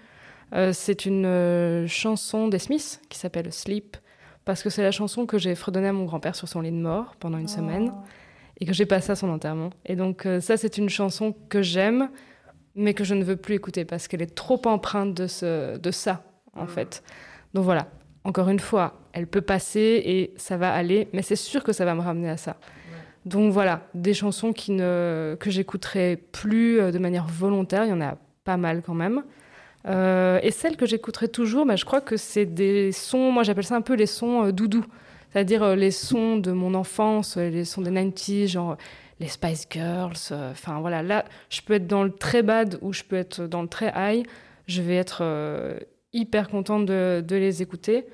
Euh, 0.54 0.72
c'est 0.72 1.04
une 1.04 1.26
euh, 1.26 1.86
chanson 1.86 2.48
des 2.48 2.58
Smiths 2.58 3.00
qui 3.08 3.18
s'appelle 3.18 3.52
Sleep, 3.52 3.96
parce 4.44 4.62
que 4.62 4.70
c'est 4.70 4.82
la 4.82 4.90
chanson 4.90 5.26
que 5.26 5.38
j'ai 5.38 5.54
fredonnée 5.54 5.88
à 5.88 5.92
mon 5.92 6.04
grand-père 6.04 6.34
sur 6.34 6.48
son 6.48 6.60
lit 6.60 6.70
de 6.70 6.76
mort 6.76 7.16
pendant 7.20 7.38
une 7.38 7.48
semaine 7.48 7.92
et 8.60 8.64
que 8.64 8.72
j'ai 8.72 8.86
passé 8.86 9.12
à 9.12 9.16
son 9.16 9.28
enterrement. 9.28 9.70
Et 9.84 9.94
donc 9.94 10.24
euh, 10.24 10.40
ça, 10.40 10.56
c'est 10.56 10.78
une 10.78 10.88
chanson 10.88 11.34
que 11.48 11.60
j'aime, 11.60 12.08
mais 12.74 12.94
que 12.94 13.04
je 13.04 13.14
ne 13.14 13.24
veux 13.24 13.36
plus 13.36 13.54
écouter 13.54 13.84
parce 13.84 14.08
qu'elle 14.08 14.22
est 14.22 14.34
trop 14.34 14.60
empreinte 14.64 15.12
de, 15.14 15.26
ce, 15.26 15.76
de 15.76 15.90
ça, 15.90 16.24
en 16.54 16.66
fait. 16.66 17.02
Donc 17.52 17.64
voilà, 17.64 17.88
encore 18.24 18.48
une 18.48 18.60
fois, 18.60 19.00
elle 19.12 19.26
peut 19.26 19.42
passer 19.42 20.02
et 20.04 20.34
ça 20.36 20.56
va 20.56 20.72
aller, 20.72 21.08
mais 21.12 21.22
c'est 21.22 21.36
sûr 21.36 21.62
que 21.62 21.72
ça 21.72 21.84
va 21.84 21.94
me 21.94 22.00
ramener 22.00 22.30
à 22.30 22.36
ça. 22.36 22.56
Donc 23.26 23.52
voilà, 23.52 23.82
des 23.92 24.14
chansons 24.14 24.54
qui 24.54 24.72
ne, 24.72 25.36
que 25.38 25.50
j'écouterai 25.50 26.16
plus 26.16 26.80
de 26.90 26.98
manière 26.98 27.26
volontaire, 27.26 27.84
il 27.84 27.90
y 27.90 27.92
en 27.92 28.00
a 28.00 28.16
pas 28.44 28.56
mal 28.56 28.80
quand 28.80 28.94
même. 28.94 29.24
Euh, 29.86 30.38
et 30.42 30.50
celles 30.50 30.76
que 30.76 30.86
j'écouterai 30.86 31.28
toujours, 31.28 31.64
bah, 31.64 31.76
je 31.76 31.84
crois 31.84 32.00
que 32.00 32.16
c'est 32.16 32.46
des 32.46 32.92
sons, 32.92 33.30
moi 33.32 33.42
j'appelle 33.42 33.64
ça 33.64 33.76
un 33.76 33.80
peu 33.80 33.94
les 33.94 34.06
sons 34.06 34.46
euh, 34.46 34.52
doudous, 34.52 34.84
c'est-à-dire 35.32 35.62
euh, 35.62 35.76
les 35.76 35.90
sons 35.92 36.36
de 36.36 36.52
mon 36.52 36.74
enfance, 36.74 37.36
euh, 37.36 37.48
les 37.48 37.64
sons 37.64 37.80
des 37.82 37.90
90s, 37.90 38.48
genre 38.48 38.76
les 39.20 39.28
Spice 39.28 39.66
Girls. 39.70 40.12
euh, 40.32 40.50
Enfin 40.50 40.80
voilà, 40.80 41.02
là 41.02 41.24
je 41.48 41.60
peux 41.62 41.74
être 41.74 41.86
dans 41.86 42.02
le 42.02 42.10
très 42.10 42.42
bad 42.42 42.78
ou 42.82 42.92
je 42.92 43.02
peux 43.04 43.16
être 43.16 43.42
dans 43.46 43.62
le 43.62 43.68
très 43.68 43.92
high. 43.96 44.26
Je 44.66 44.82
vais 44.82 44.96
être 44.96 45.20
euh, 45.22 45.78
hyper 46.12 46.48
contente 46.48 46.84
de, 46.84 47.24
de 47.26 47.36
les 47.36 47.62
écouter. 47.62 48.04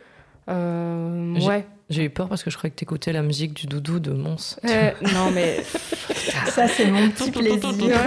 Euh, 0.49 1.35
J'ai- 1.39 1.47
ouais. 1.49 1.67
J'ai 1.91 2.05
eu 2.05 2.11
peur 2.11 2.29
parce 2.31 2.43
que 2.43 2.51
je 2.51 2.57
croyais 2.57 2.71
que 2.71 2.77
t'écoutais 2.79 3.13
la 3.13 3.21
musique 3.23 3.53
du 3.53 3.67
doudou 3.67 3.99
de 4.01 4.11
Mons. 4.11 4.57
Euh, 4.65 4.91
non, 5.13 5.31
mais 5.35 5.63
Ça, 6.47 6.67
c'est 6.67 6.91
mon 6.91 7.11
petit 7.11 7.31
plaisir. 7.31 7.61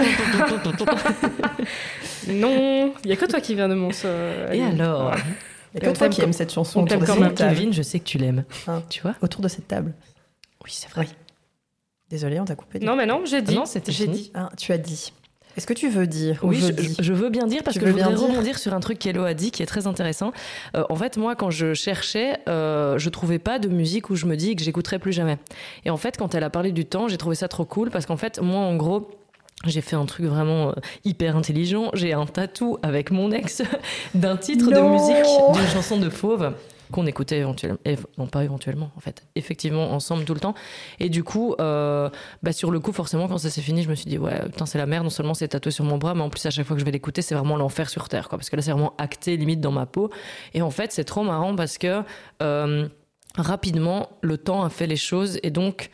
non, 2.28 2.92
il 3.04 3.10
y 3.10 3.12
a 3.12 3.16
que 3.16 3.24
toi 3.26 3.40
qui 3.40 3.54
viens 3.54 3.68
de 3.68 3.74
mon 3.74 3.90
euh, 4.04 4.52
Et 4.52 4.62
alors 4.62 5.12
Il 5.74 5.80
y 5.80 5.84
Et 5.84 5.86
a 5.86 5.90
on 5.90 5.92
que 5.92 5.98
toi 5.98 6.08
qui 6.08 6.16
comme- 6.20 6.26
aime 6.30 6.32
cette 6.32 6.52
chanson 6.52 6.80
on 6.80 6.82
autour 6.84 6.98
de, 6.98 7.06
quand 7.06 7.16
même. 7.16 7.34
Kevin, 7.34 7.72
je 7.72 7.82
sais 7.82 7.98
que 8.00 8.04
tu 8.04 8.18
l'aimes. 8.18 8.44
Hein. 8.66 8.82
Tu 8.88 9.00
vois 9.02 9.14
autour 9.22 9.40
de 9.42 9.48
cette 9.48 9.68
table. 9.68 9.94
Oui, 10.64 10.70
c'est 10.72 10.90
vrai. 10.90 11.06
Désolée, 12.10 12.40
on 12.40 12.44
t'a 12.44 12.54
coupé. 12.56 12.78
Non, 12.80 12.96
mais 12.96 13.06
non, 13.06 13.22
j'ai 13.26 13.42
dit. 13.42 13.54
non, 13.54 13.66
c'était 13.66 13.92
j'ai 13.92 14.04
fini. 14.04 14.16
dit. 14.16 14.30
Ah, 14.34 14.48
tu 14.56 14.72
as 14.72 14.78
dit. 14.78 15.12
Est-ce 15.56 15.66
que 15.66 15.74
tu 15.74 15.88
veux 15.88 16.06
dire 16.06 16.38
ou 16.44 16.48
Oui, 16.50 16.56
je 16.60 16.66
je, 16.68 16.72
dis 16.72 16.96
je 17.00 17.12
veux 17.12 17.30
bien 17.30 17.46
dire 17.46 17.62
parce 17.64 17.74
Tu 17.74 17.80
que 17.80 17.86
je 17.86 17.90
voudrais 17.90 18.08
bien 18.10 18.16
dire 18.16 18.28
rebondir 18.28 18.58
sur 18.58 18.72
un 18.74 18.80
truc 18.80 18.98
qu'Elo 19.00 19.24
a 19.24 19.34
dit 19.34 19.50
qui 19.50 19.62
est 19.62 19.66
très 19.66 19.86
intéressant. 19.88 20.32
Euh, 20.76 20.84
en 20.88 20.94
fait, 20.94 21.16
moi, 21.16 21.34
quand 21.34 21.50
je 21.50 21.74
cherchais, 21.74 22.38
euh, 22.48 22.96
je 22.96 23.08
trouvais 23.10 23.40
pas 23.40 23.58
de 23.58 23.68
musique 23.68 24.08
où 24.08 24.14
je 24.14 24.26
me 24.26 24.36
dis 24.36 24.54
que 24.54 24.62
j'écouterai 24.62 25.00
plus 25.00 25.12
jamais. 25.12 25.36
Et 25.84 25.90
en 25.90 25.96
fait, 25.96 26.16
quand 26.16 26.34
elle 26.34 26.44
a 26.44 26.50
parlé 26.50 26.70
du 26.70 26.84
temps, 26.86 27.08
j'ai 27.08 27.18
trouvé 27.18 27.34
ça 27.34 27.48
trop 27.48 27.64
cool 27.64 27.90
parce 27.90 28.06
qu'en 28.06 28.16
fait, 28.16 28.40
moi, 28.40 28.60
en 28.60 28.76
gros, 28.76 29.10
j'ai 29.66 29.80
fait 29.80 29.96
un 29.96 30.06
truc 30.06 30.26
vraiment 30.26 30.68
euh, 30.70 30.72
hyper 31.04 31.36
intelligent. 31.36 31.90
J'ai 31.94 32.12
un 32.12 32.26
tatou 32.26 32.78
avec 32.82 33.10
mon 33.10 33.30
ex 33.32 33.62
d'un 34.14 34.36
titre 34.36 34.70
de 34.70 34.80
musique 34.80 35.58
d'une 35.58 35.68
chanson 35.68 35.96
de 35.98 36.08
Fauve 36.10 36.52
qu'on 36.90 37.04
écoutait 37.06 37.38
éventuellement, 37.40 37.76
év- 37.84 38.06
non 38.16 38.26
pas 38.28 38.44
éventuellement 38.44 38.90
en 38.96 39.00
fait, 39.00 39.22
effectivement 39.34 39.92
ensemble 39.92 40.24
tout 40.24 40.32
le 40.32 40.40
temps. 40.40 40.54
Et 41.00 41.10
du 41.10 41.22
coup, 41.22 41.54
euh, 41.60 42.08
bah, 42.42 42.52
sur 42.52 42.70
le 42.70 42.80
coup, 42.80 42.92
forcément, 42.94 43.28
quand 43.28 43.36
ça 43.36 43.50
s'est 43.50 43.60
fini, 43.60 43.82
je 43.82 43.90
me 43.90 43.94
suis 43.94 44.06
dit 44.08 44.16
ouais, 44.16 44.42
putain 44.46 44.64
c'est 44.64 44.78
la 44.78 44.86
merde. 44.86 45.04
Non 45.04 45.10
seulement 45.10 45.34
c'est 45.34 45.48
tatoué 45.48 45.70
sur 45.70 45.84
mon 45.84 45.98
bras, 45.98 46.14
mais 46.14 46.22
en 46.22 46.30
plus 46.30 46.46
à 46.46 46.50
chaque 46.50 46.66
fois 46.66 46.76
que 46.76 46.80
je 46.80 46.86
vais 46.86 46.92
l'écouter, 46.92 47.20
c'est 47.20 47.34
vraiment 47.34 47.56
l'enfer 47.58 47.90
sur 47.90 48.08
terre, 48.08 48.28
quoi. 48.30 48.38
Parce 48.38 48.48
que 48.48 48.56
là, 48.56 48.62
c'est 48.62 48.70
vraiment 48.70 48.94
acté 48.96 49.36
limite 49.36 49.60
dans 49.60 49.72
ma 49.72 49.84
peau. 49.84 50.08
Et 50.54 50.62
en 50.62 50.70
fait, 50.70 50.92
c'est 50.92 51.04
trop 51.04 51.24
marrant 51.24 51.54
parce 51.56 51.76
que 51.76 52.02
euh, 52.42 52.88
rapidement, 53.36 54.08
le 54.22 54.38
temps 54.38 54.62
a 54.64 54.70
fait 54.70 54.86
les 54.86 54.96
choses 54.96 55.38
et 55.42 55.50
donc 55.50 55.90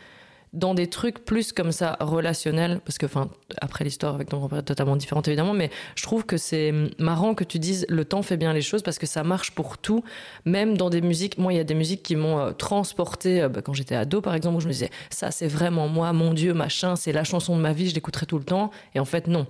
dans 0.55 0.75
des 0.75 0.87
trucs 0.87 1.25
plus 1.25 1.53
comme 1.53 1.73
ça 1.73 1.97
relationnels 2.01 2.81
parce 2.85 2.97
que 2.97 3.07
enfin 3.07 3.29
après 3.61 3.85
l'histoire 3.85 4.15
avec 4.15 4.29
ton 4.29 4.39
grand-père 4.39 4.61
est 4.61 4.63
totalement 4.63 4.97
différente 4.97 5.29
évidemment 5.29 5.53
mais 5.53 5.71
je 5.97 6.03
trouve 6.03 6.25
que 6.25 6.37
c'est 6.37 6.73
marrant 6.99 7.35
que 7.35 7.45
tu 7.45 7.59
dises 7.59 7.85
le 7.89 8.05
temps 8.05 8.23
fait 8.23 8.37
bien 8.37 8.53
les 8.53 8.63
choses 8.63 8.83
parce 8.83 8.99
que 8.99 9.07
ça 9.07 9.25
marche 9.25 9.51
pour 9.51 9.79
tout 9.79 10.03
même 10.45 10.77
dans 10.77 10.91
des 10.91 11.01
musiques. 11.01 11.39
Moi 11.39 11.53
il 11.53 11.57
y 11.57 11.61
a 11.61 11.65
des 11.65 11.75
musiques 11.75 12.03
qui 12.03 12.17
m'ont 12.17 12.39
euh, 12.39 12.53
transporté 12.53 13.43
euh, 13.43 13.49
bah, 13.49 13.63
quand 13.63 13.75
j'étais 13.75 13.97
ado 13.97 14.21
par 14.21 14.35
exemple 14.35 14.57
où 14.57 14.61
je 14.61 14.69
me 14.69 14.73
disais 14.73 14.91
ça 15.11 15.31
c'est 15.31 15.49
vraiment 15.49 15.89
moi 15.89 16.13
mon 16.13 16.33
dieu 16.33 16.55
machin 16.55 16.97
c'est 16.97 17.13
la 17.13 17.25
chanson 17.25 17.57
de 17.57 17.61
ma 17.61 17.73
vie 17.73 17.89
je 17.89 17.95
l'écouterai 17.95 18.27
tout 18.27 18.39
le 18.39 18.45
temps. 18.45 18.71
Et 18.95 19.01
en 19.01 19.05
fait 19.05 19.27
non 19.27 19.47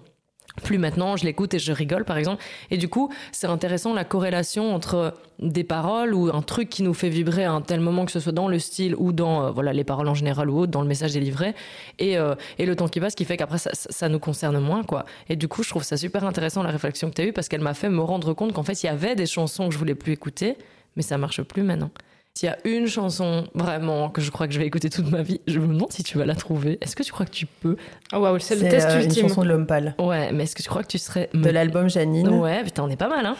plus 0.62 0.78
maintenant, 0.78 1.16
je 1.16 1.24
l'écoute 1.24 1.52
et 1.54 1.58
je 1.58 1.72
rigole 1.72 2.04
par 2.04 2.16
exemple. 2.16 2.42
Et 2.70 2.76
du 2.78 2.88
coup, 2.88 3.12
c'est 3.32 3.46
intéressant 3.48 3.92
la 3.92 4.04
corrélation 4.04 4.74
entre 4.74 5.14
des 5.40 5.64
paroles 5.64 6.14
ou 6.14 6.30
un 6.32 6.42
truc 6.42 6.68
qui 6.68 6.82
nous 6.84 6.94
fait 6.94 7.08
vibrer 7.08 7.44
à 7.44 7.52
un 7.52 7.60
tel 7.60 7.80
moment 7.80 8.04
que 8.04 8.12
ce 8.12 8.20
soit 8.20 8.32
dans 8.32 8.46
le 8.46 8.58
style 8.60 8.94
ou 8.96 9.12
dans 9.12 9.46
euh, 9.46 9.50
voilà 9.50 9.72
les 9.72 9.82
paroles 9.82 10.08
en 10.08 10.14
général 10.14 10.48
ou 10.48 10.58
autre, 10.60 10.70
dans 10.70 10.80
le 10.82 10.86
message 10.86 11.12
délivré 11.12 11.54
et, 11.98 12.16
euh, 12.16 12.36
et 12.58 12.66
le 12.66 12.76
temps 12.76 12.86
qui 12.88 13.00
passe 13.00 13.14
qui 13.16 13.24
fait 13.24 13.36
qu'après 13.36 13.58
ça, 13.58 13.70
ça- 13.72 14.08
nous 14.08 14.20
concerne 14.20 14.58
moins 14.60 14.84
quoi. 14.84 15.04
Et 15.28 15.34
du 15.36 15.48
coup, 15.48 15.62
je 15.64 15.70
trouve 15.70 15.82
ça 15.82 15.96
super 15.96 16.24
intéressant 16.24 16.62
la 16.62 16.70
réflexion 16.70 17.10
que 17.10 17.14
tu 17.16 17.22
as 17.22 17.26
eue 17.26 17.32
parce 17.32 17.48
qu'elle 17.48 17.60
m'a 17.60 17.74
fait 17.74 17.88
me 17.88 18.00
rendre 18.00 18.32
compte 18.32 18.52
qu'en 18.52 18.62
fait, 18.62 18.80
il 18.82 18.86
y 18.86 18.88
avait 18.88 19.16
des 19.16 19.26
chansons 19.26 19.66
que 19.68 19.74
je 19.74 19.78
voulais 19.78 19.94
plus 19.96 20.12
écouter, 20.12 20.56
mais 20.94 21.02
ça 21.02 21.18
marche 21.18 21.42
plus 21.42 21.62
maintenant. 21.62 21.90
S'il 22.36 22.48
y 22.48 22.50
a 22.52 22.58
une 22.64 22.88
chanson 22.88 23.46
vraiment 23.54 24.10
que 24.10 24.20
je 24.20 24.32
crois 24.32 24.48
que 24.48 24.52
je 24.54 24.58
vais 24.58 24.66
écouter 24.66 24.90
toute 24.90 25.08
ma 25.08 25.22
vie, 25.22 25.40
je 25.46 25.60
me 25.60 25.68
demande 25.68 25.92
si 25.92 26.02
tu 26.02 26.18
vas 26.18 26.26
la 26.26 26.34
trouver. 26.34 26.78
Est-ce 26.80 26.96
que 26.96 27.04
tu 27.04 27.12
crois 27.12 27.24
que 27.26 27.30
tu 27.30 27.46
peux 27.46 27.76
Oh 28.12 28.16
waouh, 28.18 28.40
c'est 28.40 28.56
le 28.56 28.62
test 28.62 28.88
euh, 28.88 28.98
une 28.98 29.04
ultime. 29.06 29.28
chanson 29.28 29.42
de 29.42 29.48
l'homme 29.48 29.66
pâle 29.68 29.94
Ouais, 30.00 30.32
mais 30.32 30.42
est-ce 30.42 30.56
que 30.56 30.62
tu 30.62 30.68
crois 30.68 30.82
que 30.82 30.88
tu 30.88 30.98
serais 30.98 31.30
de 31.32 31.48
l'album 31.48 31.88
Janine. 31.88 32.28
Ouais, 32.28 32.64
putain, 32.64 32.82
on 32.82 32.88
est 32.90 32.96
pas 32.96 33.08
mal, 33.08 33.24
hein 33.24 33.36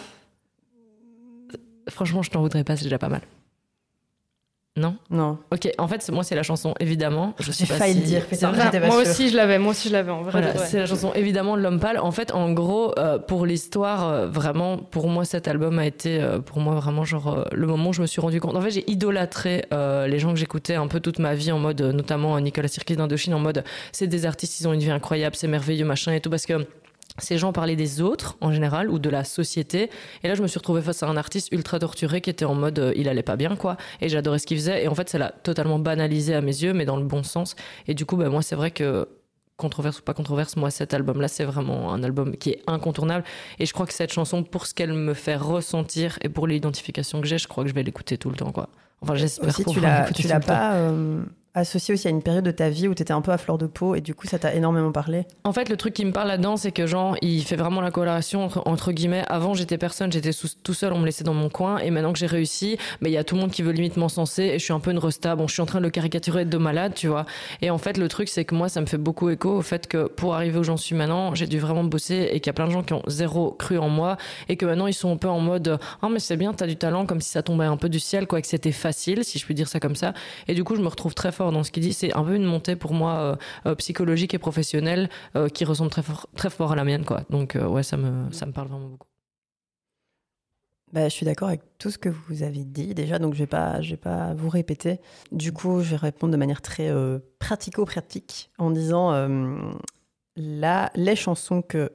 Franchement, 1.90 2.22
je 2.22 2.30
t'en 2.30 2.40
voudrais 2.40 2.62
pas, 2.62 2.76
c'est 2.76 2.84
déjà 2.84 2.98
pas 2.98 3.08
mal. 3.08 3.22
Non 4.76 4.96
Non, 5.08 5.38
Ok, 5.52 5.70
en 5.78 5.86
fait, 5.86 6.10
moi, 6.10 6.24
c'est 6.24 6.34
la 6.34 6.42
chanson, 6.42 6.74
évidemment. 6.80 7.34
Je 7.38 7.46
pas 7.66 7.74
failli 7.76 7.94
si- 7.94 8.00
le 8.00 8.06
dire. 8.06 8.22
c'est 8.28 8.34
putain, 8.34 8.50
vrai. 8.50 8.86
moi 8.88 8.96
aussi, 9.02 9.28
je 9.28 9.36
l'avais. 9.36 9.60
Moi 9.60 9.70
aussi, 9.70 9.86
je 9.88 9.92
l'avais. 9.92 10.10
En 10.10 10.22
vrai, 10.22 10.32
Voilà, 10.32 10.56
c'est 10.56 10.78
la 10.80 10.86
chanson 10.86 11.12
évidemment 11.14 11.56
de 11.56 11.62
l'homme 11.62 11.78
pâle. 11.78 12.00
En 12.00 12.10
fait, 12.10 12.32
en 12.32 12.50
gros, 12.52 12.92
euh, 12.98 13.20
pour 13.20 13.46
l'histoire, 13.46 14.08
euh, 14.08 14.26
vraiment, 14.26 14.78
pour 14.78 15.06
moi, 15.08 15.24
cet 15.24 15.46
album 15.46 15.78
a 15.78 15.86
été, 15.86 16.20
euh, 16.20 16.40
pour 16.40 16.58
moi, 16.58 16.74
vraiment, 16.74 17.04
genre, 17.04 17.28
euh, 17.38 17.44
le 17.52 17.68
moment 17.68 17.90
où 17.90 17.92
je 17.92 18.02
me 18.02 18.06
suis 18.06 18.20
rendu 18.20 18.40
compte. 18.40 18.56
En 18.56 18.60
fait, 18.60 18.72
j'ai 18.72 18.90
idolâtré 18.90 19.64
euh, 19.72 20.08
les 20.08 20.18
gens 20.18 20.30
que 20.32 20.38
j'écoutais 20.40 20.74
un 20.74 20.88
peu 20.88 20.98
toute 20.98 21.20
ma 21.20 21.36
vie, 21.36 21.52
en 21.52 21.60
mode, 21.60 21.80
notamment 21.80 22.34
euh, 22.34 22.40
Nicolas 22.40 22.66
Sirkis 22.66 22.96
d'Indochine, 22.96 23.34
en 23.34 23.38
mode, 23.38 23.62
c'est 23.92 24.08
des 24.08 24.26
artistes, 24.26 24.58
ils 24.60 24.66
ont 24.66 24.72
une 24.72 24.80
vie 24.80 24.90
incroyable, 24.90 25.36
c'est 25.36 25.46
merveilleux, 25.46 25.84
machin 25.84 26.12
et 26.14 26.20
tout, 26.20 26.30
parce 26.30 26.46
que 26.46 26.66
ces 27.18 27.38
gens 27.38 27.52
parlaient 27.52 27.76
des 27.76 28.00
autres 28.00 28.36
en 28.40 28.50
général 28.50 28.90
ou 28.90 28.98
de 28.98 29.08
la 29.08 29.24
société. 29.24 29.90
Et 30.22 30.28
là 30.28 30.34
je 30.34 30.42
me 30.42 30.48
suis 30.48 30.58
retrouvée 30.58 30.82
face 30.82 31.02
à 31.02 31.08
un 31.08 31.16
artiste 31.16 31.52
ultra 31.52 31.78
torturé 31.78 32.20
qui 32.20 32.30
était 32.30 32.44
en 32.44 32.54
mode 32.54 32.78
euh, 32.78 32.92
il 32.96 33.08
allait 33.08 33.22
pas 33.22 33.36
bien 33.36 33.54
quoi. 33.56 33.76
Et 34.00 34.08
j'adorais 34.08 34.38
ce 34.38 34.46
qu'il 34.46 34.56
faisait. 34.56 34.84
Et 34.84 34.88
en 34.88 34.94
fait 34.94 35.08
ça 35.08 35.18
l'a 35.18 35.30
totalement 35.30 35.78
banalisé 35.78 36.34
à 36.34 36.40
mes 36.40 36.62
yeux 36.62 36.72
mais 36.72 36.84
dans 36.84 36.96
le 36.96 37.04
bon 37.04 37.22
sens. 37.22 37.54
Et 37.86 37.94
du 37.94 38.04
coup 38.04 38.16
bah, 38.16 38.28
moi 38.28 38.42
c'est 38.42 38.56
vrai 38.56 38.70
que 38.72 39.08
controverse 39.56 40.00
ou 40.00 40.02
pas 40.02 40.14
controverse 40.14 40.56
moi 40.56 40.68
cet 40.72 40.94
album 40.94 41.20
là 41.20 41.28
c'est 41.28 41.44
vraiment 41.44 41.92
un 41.92 42.02
album 42.02 42.36
qui 42.36 42.50
est 42.50 42.62
incontournable. 42.66 43.24
Et 43.60 43.66
je 43.66 43.72
crois 43.72 43.86
que 43.86 43.94
cette 43.94 44.12
chanson 44.12 44.42
pour 44.42 44.66
ce 44.66 44.74
qu'elle 44.74 44.92
me 44.92 45.14
fait 45.14 45.36
ressentir 45.36 46.18
et 46.22 46.28
pour 46.28 46.48
l'identification 46.48 47.20
que 47.20 47.28
j'ai 47.28 47.38
je 47.38 47.46
crois 47.46 47.62
que 47.62 47.70
je 47.70 47.74
vais 47.74 47.84
l'écouter 47.84 48.18
tout 48.18 48.30
le 48.30 48.36
temps 48.36 48.50
quoi. 48.50 48.70
Enfin 49.00 49.14
j'espère 49.14 49.50
Aussi, 49.50 49.64
tu 49.64 49.74
pouvoir 49.74 50.00
l'as, 50.00 50.12
tu 50.12 50.26
l'as 50.26 50.40
pas 50.40 50.74
euh, 50.74 51.22
associé 51.54 51.94
aussi 51.94 52.08
à 52.08 52.10
une 52.10 52.22
période 52.22 52.44
de 52.44 52.50
ta 52.50 52.68
vie 52.68 52.88
où 52.88 52.94
tu 52.94 53.02
étais 53.02 53.12
un 53.12 53.20
peu 53.20 53.32
à 53.32 53.38
fleur 53.38 53.58
de 53.58 53.66
peau 53.66 53.94
et 53.94 54.00
du 54.00 54.14
coup 54.14 54.26
ça 54.26 54.38
t'a 54.38 54.54
énormément 54.54 54.92
parlé. 54.92 55.26
En 55.44 55.52
fait, 55.52 55.68
le 55.68 55.76
truc 55.76 55.94
qui 55.94 56.04
me 56.04 56.12
parle 56.12 56.28
là-dedans, 56.28 56.56
c'est 56.56 56.72
que 56.72 56.86
genre, 56.86 57.16
il 57.22 57.42
fait 57.44 57.56
vraiment 57.56 57.80
la 57.80 57.90
corrélation 57.90 58.48
entre, 58.66 58.92
guillemets. 58.92 59.24
Avant, 59.28 59.54
j'étais 59.54 59.78
personne, 59.78 60.12
j'étais 60.12 60.30
tout 60.62 60.74
seul, 60.74 60.92
on 60.92 60.98
me 60.98 61.06
laissait 61.06 61.24
dans 61.24 61.34
mon 61.34 61.48
coin, 61.48 61.78
et 61.78 61.90
maintenant 61.90 62.12
que 62.12 62.18
j'ai 62.18 62.26
réussi, 62.26 62.78
mais 63.00 63.10
il 63.10 63.12
y 63.12 63.16
a 63.16 63.24
tout 63.24 63.34
le 63.34 63.40
monde 63.40 63.50
qui 63.50 63.62
veut 63.62 63.72
limite 63.72 63.96
m'encenser, 63.96 64.42
et 64.42 64.58
je 64.58 64.64
suis 64.64 64.72
un 64.72 64.80
peu 64.80 64.90
une 64.90 64.98
resta. 64.98 65.36
Bon, 65.36 65.46
je 65.46 65.52
suis 65.52 65.62
en 65.62 65.66
train 65.66 65.78
de 65.78 65.84
le 65.84 65.90
caricaturer 65.90 66.44
de 66.44 66.58
malade, 66.58 66.94
tu 66.94 67.08
vois. 67.08 67.26
Et 67.62 67.70
en 67.70 67.78
fait, 67.78 67.98
le 67.98 68.08
truc, 68.08 68.28
c'est 68.28 68.44
que 68.44 68.54
moi, 68.54 68.68
ça 68.68 68.80
me 68.80 68.86
fait 68.86 68.98
beaucoup 68.98 69.30
écho 69.30 69.50
au 69.50 69.62
fait 69.62 69.86
que 69.86 70.08
pour 70.08 70.34
arriver 70.34 70.58
où 70.58 70.64
j'en 70.64 70.76
suis 70.76 70.94
maintenant, 70.94 71.34
j'ai 71.34 71.46
dû 71.46 71.58
vraiment 71.58 71.84
bosser, 71.84 72.28
et 72.32 72.40
qu'il 72.40 72.48
y 72.48 72.50
a 72.50 72.54
plein 72.54 72.66
de 72.66 72.72
gens 72.72 72.82
qui 72.82 72.94
ont 72.94 73.02
zéro 73.06 73.52
cru 73.52 73.78
en 73.78 73.88
moi, 73.88 74.16
et 74.48 74.56
que 74.56 74.66
maintenant 74.66 74.86
ils 74.86 74.94
sont 74.94 75.12
un 75.12 75.16
peu 75.16 75.28
en 75.28 75.40
mode, 75.40 75.78
ah 76.02 76.08
mais 76.10 76.20
c'est 76.20 76.36
bien, 76.36 76.52
t'as 76.52 76.66
du 76.66 76.76
talent, 76.76 77.06
comme 77.06 77.20
si 77.20 77.30
ça 77.30 77.42
tombait 77.42 77.64
un 77.64 77.76
peu 77.76 77.88
du 77.88 78.00
ciel, 78.00 78.26
quoi, 78.26 78.40
que 78.40 78.46
c'était 78.46 78.72
facile, 78.72 79.24
si 79.24 79.38
je 79.38 79.44
puis 79.44 79.54
dire 79.54 79.68
ça 79.68 79.80
comme 79.80 79.96
ça. 79.96 80.14
Et 80.48 80.54
du 80.54 80.64
coup, 80.64 80.76
je 80.76 80.80
me 80.80 80.88
retrouve 80.88 81.14
très 81.14 81.32
fort 81.32 81.43
dans 81.52 81.62
ce 81.62 81.70
qu'il 81.70 81.82
dit. 81.82 81.92
C'est 81.92 82.14
un 82.14 82.24
peu 82.24 82.34
une 82.34 82.44
montée 82.44 82.76
pour 82.76 82.92
moi 82.92 83.14
euh, 83.14 83.36
euh, 83.66 83.74
psychologique 83.74 84.34
et 84.34 84.38
professionnelle 84.38 85.08
euh, 85.36 85.48
qui 85.48 85.64
ressemble 85.64 85.90
très 85.90 86.50
fort, 86.50 86.72
à 86.72 86.76
la 86.76 86.84
mienne, 86.84 87.04
quoi. 87.04 87.22
Donc 87.30 87.56
ouais, 87.60 87.82
ça 87.82 87.96
me, 87.96 88.30
ça 88.32 88.46
me 88.46 88.52
parle 88.52 88.68
vraiment 88.68 88.88
beaucoup. 88.88 89.08
Bah, 90.92 91.08
je 91.08 91.14
suis 91.14 91.26
d'accord 91.26 91.48
avec 91.48 91.62
tout 91.78 91.90
ce 91.90 91.98
que 91.98 92.08
vous 92.08 92.44
avez 92.44 92.64
dit 92.64 92.94
déjà, 92.94 93.18
donc 93.18 93.34
je 93.34 93.40
vais 93.40 93.48
pas, 93.48 93.80
vais 93.80 93.96
pas 93.96 94.32
vous 94.34 94.48
répéter. 94.48 95.00
Du 95.32 95.52
coup, 95.52 95.80
je 95.80 95.90
vais 95.90 95.96
répondre 95.96 96.32
de 96.32 96.36
manière 96.36 96.62
très 96.62 96.92
pratico-pratique 97.40 98.50
en 98.58 98.70
disant 98.70 99.10
là, 100.36 100.90
les 100.94 101.16
chansons 101.16 101.62
que 101.62 101.90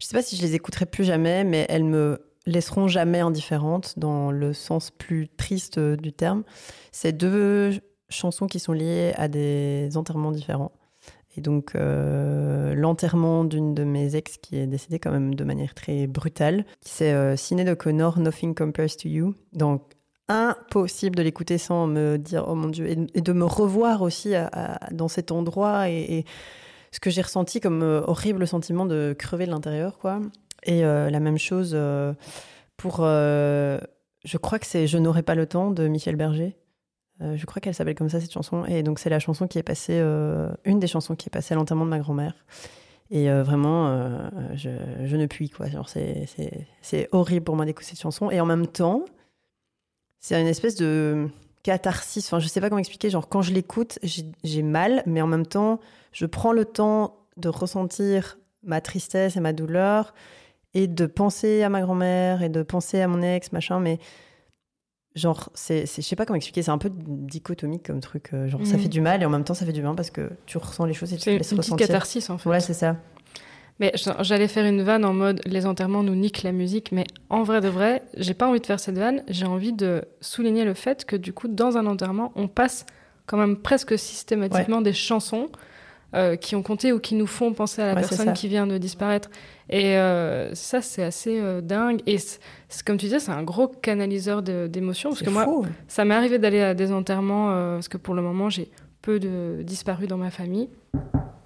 je 0.00 0.06
sais 0.06 0.14
pas 0.16 0.22
si 0.22 0.36
je 0.36 0.42
les 0.42 0.56
écouterai 0.56 0.86
plus 0.86 1.04
jamais, 1.04 1.44
mais 1.44 1.66
elles 1.68 1.84
me 1.84 2.32
laisseront 2.46 2.88
jamais 2.88 3.20
indifférente 3.20 3.98
dans 3.98 4.32
le 4.32 4.52
sens 4.52 4.90
plus 4.90 5.28
triste 5.28 5.78
du 5.78 6.12
terme. 6.12 6.42
C'est 6.90 7.12
deux 7.12 7.80
chansons 8.12 8.46
qui 8.46 8.58
sont 8.58 8.72
liées 8.72 9.12
à 9.16 9.28
des 9.28 9.96
enterrements 9.96 10.32
différents. 10.32 10.72
Et 11.36 11.40
donc, 11.40 11.74
euh, 11.74 12.74
l'enterrement 12.74 13.44
d'une 13.44 13.74
de 13.74 13.84
mes 13.84 14.16
ex 14.16 14.36
qui 14.36 14.56
est 14.56 14.66
décédée 14.66 14.98
quand 14.98 15.10
même 15.10 15.34
de 15.34 15.44
manière 15.44 15.74
très 15.74 16.06
brutale, 16.06 16.66
c'est 16.82 17.12
euh, 17.12 17.36
Sinéad 17.36 17.68
O'Connor, 17.68 18.18
Nothing 18.18 18.54
Compares 18.54 18.96
to 18.98 19.08
You. 19.08 19.34
Donc, 19.54 19.82
impossible 20.28 21.16
de 21.16 21.22
l'écouter 21.22 21.56
sans 21.56 21.86
me 21.86 22.18
dire, 22.18 22.44
oh 22.48 22.54
mon 22.54 22.68
Dieu, 22.68 22.86
et, 22.88 23.20
de 23.20 23.32
me 23.32 23.44
revoir 23.44 24.02
aussi 24.02 24.34
dans 24.90 25.08
cet 25.08 25.32
endroit 25.32 25.88
et, 25.88 26.24
ce 26.90 27.00
que 27.00 27.08
j'ai 27.08 27.22
ressenti 27.22 27.58
comme 27.58 27.82
euh, 27.82 28.02
horrible 28.06 28.46
sentiment 28.46 28.84
de 28.84 29.16
crever 29.18 29.46
de 29.46 29.50
l'intérieur, 29.50 29.98
quoi. 29.98 30.20
Et 30.64 30.84
euh, 30.84 31.08
la 31.08 31.20
même 31.20 31.38
chose 31.38 31.76
pour, 32.76 32.98
je 32.98 34.36
crois 34.36 34.58
que 34.58 34.66
c'est 34.66 34.86
Je 34.86 34.98
n'aurai 34.98 35.22
pas 35.22 35.34
le 35.34 35.46
temps 35.46 35.70
de 35.70 35.88
Michel 35.88 36.16
Berger. 36.16 36.54
Euh, 37.22 37.36
je 37.36 37.46
crois 37.46 37.60
qu'elle 37.60 37.74
s'appelle 37.74 37.94
comme 37.94 38.08
ça 38.08 38.20
cette 38.20 38.32
chanson. 38.32 38.64
Et 38.66 38.82
donc 38.82 38.98
c'est 38.98 39.10
la 39.10 39.18
chanson 39.18 39.46
qui 39.46 39.58
est 39.58 39.62
passée, 39.62 39.98
euh, 39.98 40.50
une 40.64 40.80
des 40.80 40.86
chansons 40.86 41.14
qui 41.14 41.28
est 41.28 41.30
passée 41.30 41.54
à 41.54 41.56
l'enterrement 41.56 41.84
de 41.84 41.90
ma 41.90 41.98
grand-mère. 41.98 42.34
Et 43.10 43.30
euh, 43.30 43.42
vraiment, 43.42 44.10
je, 44.54 45.16
ne 45.16 45.26
puis 45.26 45.50
quoi. 45.50 45.68
Genre 45.68 45.88
c'est 45.88 47.08
horrible 47.12 47.44
pour 47.44 47.56
moi 47.56 47.64
d'écouter 47.64 47.90
cette 47.90 48.00
chanson. 48.00 48.30
Et 48.30 48.40
en 48.40 48.46
même 48.46 48.66
temps, 48.66 49.04
c'est 50.18 50.40
une 50.40 50.46
espèce 50.46 50.76
de 50.76 51.28
catharsis. 51.62 52.26
Enfin, 52.26 52.40
je 52.40 52.48
sais 52.48 52.60
pas 52.60 52.68
comment 52.68 52.78
expliquer. 52.78 53.10
Genre 53.10 53.28
quand 53.28 53.42
je 53.42 53.52
l'écoute, 53.52 53.98
j'ai, 54.02 54.24
j'ai 54.44 54.62
mal, 54.62 55.02
mais 55.06 55.20
en 55.20 55.26
même 55.26 55.46
temps, 55.46 55.78
je 56.12 56.26
prends 56.26 56.52
le 56.52 56.64
temps 56.64 57.16
de 57.36 57.48
ressentir 57.48 58.38
ma 58.62 58.80
tristesse 58.80 59.36
et 59.36 59.40
ma 59.40 59.52
douleur 59.52 60.14
et 60.74 60.86
de 60.86 61.06
penser 61.06 61.62
à 61.62 61.68
ma 61.68 61.82
grand-mère 61.82 62.42
et 62.42 62.48
de 62.48 62.62
penser 62.62 63.00
à 63.00 63.08
mon 63.08 63.22
ex, 63.22 63.52
machin. 63.52 63.78
Mais 63.78 63.98
genre, 65.14 65.50
c'est, 65.54 65.86
c'est- 65.86 66.02
je 66.02 66.06
sais 66.06 66.16
pas 66.16 66.24
comment 66.26 66.36
expliquer. 66.36 66.62
C'est 66.62 66.70
un 66.70 66.78
peu 66.78 66.90
dichotomique 66.94 67.84
comme 67.86 68.00
truc. 68.00 68.30
euh, 68.32 68.48
Genre, 68.48 68.64
ça 68.66 68.76
Mhm. 68.76 68.82
fait 68.82 68.88
du 68.88 69.00
mal 69.00 69.22
et 69.22 69.26
en 69.26 69.30
même 69.30 69.44
temps, 69.44 69.54
ça 69.54 69.66
fait 69.66 69.72
du 69.72 69.82
bien 69.82 69.94
parce 69.94 70.10
que 70.10 70.30
tu 70.46 70.58
ressens 70.58 70.84
les 70.86 70.94
choses 70.94 71.12
et 71.12 71.16
tu 71.16 71.20
te 71.20 71.24
C'est 71.24 71.32
une 71.32 71.38
laisses 71.38 71.48
petite 71.48 71.58
ressentir. 71.64 71.86
catharsis 71.86 72.30
en 72.30 72.38
fait. 72.38 72.48
Ouais, 72.48 72.60
c'est 72.60 72.74
ça. 72.74 72.96
Mais 73.80 73.92
j'allais 74.20 74.48
faire 74.48 74.64
une 74.66 74.82
vanne 74.82 75.04
en 75.04 75.12
mode 75.14 75.40
les 75.46 75.66
enterrements 75.66 76.02
nous 76.02 76.14
niquent 76.14 76.42
la 76.44 76.52
musique, 76.52 76.92
mais 76.92 77.04
en 77.30 77.42
vrai 77.42 77.60
de 77.60 77.68
vrai, 77.68 78.02
j'ai 78.16 78.34
pas 78.34 78.46
envie 78.46 78.60
de 78.60 78.66
faire 78.66 78.78
cette 78.78 78.98
vanne. 78.98 79.22
J'ai 79.28 79.46
envie 79.46 79.72
de 79.72 80.04
souligner 80.20 80.64
le 80.64 80.74
fait 80.74 81.04
que 81.04 81.16
du 81.16 81.32
coup, 81.32 81.48
dans 81.48 81.76
un 81.78 81.86
enterrement, 81.86 82.32
on 82.36 82.48
passe 82.48 82.86
quand 83.26 83.38
même 83.38 83.56
presque 83.56 83.98
systématiquement 83.98 84.82
des 84.82 84.92
chansons 84.92 85.48
euh, 86.14 86.36
qui 86.36 86.54
ont 86.56 86.62
compté 86.62 86.92
ou 86.92 87.00
qui 87.00 87.14
nous 87.14 87.26
font 87.26 87.54
penser 87.54 87.80
à 87.80 87.86
la 87.86 87.94
personne 87.94 88.34
qui 88.34 88.46
vient 88.46 88.66
de 88.66 88.76
disparaître. 88.76 89.30
Et 89.70 89.96
euh, 89.96 90.54
ça, 90.54 90.82
c'est 90.82 91.02
assez 91.02 91.40
euh, 91.40 91.62
dingue. 91.62 92.02
Et 92.06 92.18
comme 92.84 92.98
tu 92.98 93.06
disais, 93.06 93.18
c'est 93.18 93.30
un 93.30 93.42
gros 93.42 93.66
canaliseur 93.66 94.42
d'émotions. 94.42 95.08
Parce 95.08 95.22
que 95.22 95.30
moi, 95.30 95.46
ça 95.88 96.04
m'est 96.04 96.14
arrivé 96.14 96.38
d'aller 96.38 96.60
à 96.60 96.74
des 96.74 96.92
enterrements, 96.92 97.48
parce 97.48 97.88
que 97.88 97.96
pour 97.96 98.14
le 98.14 98.20
moment, 98.20 98.50
j'ai 98.50 98.70
peu 99.00 99.18
de 99.18 99.62
disparus 99.62 100.06
dans 100.06 100.18
ma 100.18 100.30
famille. 100.30 100.68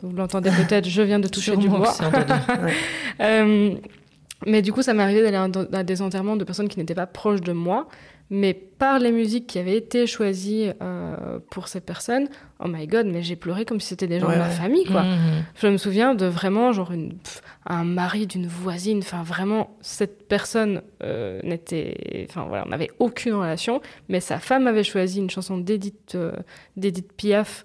Vous 0.03 0.15
l'entendez 0.17 0.51
peut-être, 0.69 0.89
je 0.89 1.03
viens 1.03 1.21
de 1.21 1.29
toucher 1.29 1.57
du 1.57 1.69
bois. 1.69 1.95
mais 4.47 4.63
du 4.63 4.73
coup, 4.73 4.83
ça 4.83 4.95
m'est 4.95 5.03
arrivé 5.05 5.23
d'aller 5.23 5.69
à 5.73 5.85
des 5.85 6.03
enterrements 6.03 6.35
de 6.35 6.43
personnes 6.43 6.69
qui 6.69 6.81
n'étaient 6.81 6.95
pas 6.95 7.07
proches 7.07 7.41
de 7.41 7.53
moi 7.53 7.87
mais 8.31 8.55
par 8.55 8.99
les 8.99 9.13
musiques 9.13 9.47
qui 9.47 9.59
avaient 9.59 9.77
été 9.77 10.07
choisies 10.07 10.71
euh, 10.83 11.39
pour 11.51 11.69
ces 11.69 11.81
personnes, 11.81 12.29
oh 12.63 12.67
my 12.69 12.87
god, 12.87 13.07
mais 13.07 13.23
j'ai 13.23 13.37
pleuré 13.37 13.65
comme 13.65 13.81
si 13.81 13.89
c'était 13.89 14.09
des 14.09 14.19
gens 14.19 14.31
de 14.31 14.37
ma 14.37 14.51
famille, 14.51 14.85
quoi. 14.85 15.03
Mmh, 15.03 15.15
mmh. 15.15 15.45
Je 15.61 15.67
me 15.69 15.77
souviens 15.77 16.15
de 16.15 16.27
vraiment, 16.27 16.73
genre, 16.73 16.93
une, 16.93 17.17
un 17.67 17.85
mari 17.85 18.27
d'une 18.27 18.47
voisine, 18.47 18.99
enfin, 18.99 19.23
vraiment, 19.23 19.77
cette 19.81 20.27
personne 20.27 20.83
euh, 21.03 21.41
n'était. 21.43 22.27
Enfin, 22.29 22.47
voilà, 22.49 22.65
on 22.67 22.71
n'avait 22.71 22.91
aucune 22.99 23.35
relation, 23.35 23.81
mais 24.09 24.21
sa 24.21 24.39
femme 24.39 24.67
avait 24.67 24.85
choisi 24.85 25.21
une 25.21 25.31
chanson 25.31 25.59
d'Edith 25.59 26.17
euh, 26.17 26.33
Piaf 27.17 27.65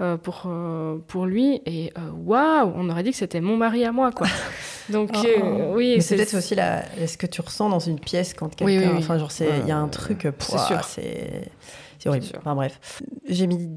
euh, 0.00 0.16
pour, 0.16 0.44
euh, 0.46 0.96
pour 1.08 1.26
lui. 1.26 1.60
Et 1.66 1.92
euh, 1.98 2.10
waouh, 2.12 2.72
on 2.74 2.88
aurait 2.88 3.02
dit 3.02 3.10
que 3.10 3.16
c'était 3.16 3.42
mon 3.42 3.58
mari 3.58 3.84
à 3.84 3.92
moi, 3.92 4.12
quoi. 4.12 4.28
Donc, 4.88 5.10
oh, 5.14 5.26
oh. 5.42 5.72
oui. 5.74 6.00
c'est 6.00 6.16
peut-être 6.16 6.38
aussi 6.38 6.54
la... 6.54 6.84
ce 7.06 7.18
que 7.18 7.26
tu 7.26 7.42
ressens 7.42 7.68
dans 7.68 7.80
une 7.80 8.00
pièce 8.00 8.32
quand 8.32 8.54
quelqu'un. 8.54 8.96
Enfin, 8.96 9.18
genre, 9.18 9.30
il 9.40 9.68
y 9.68 9.70
a 9.70 9.76
un 9.76 9.88
truc. 9.88 10.26
c'est 10.38 10.58
sûr. 10.58 10.84
C'est 10.84 12.08
horrible. 12.08 12.26
Enfin, 12.38 12.54
bref. 12.54 13.02
J'ai 13.28 13.46
mis 13.46 13.68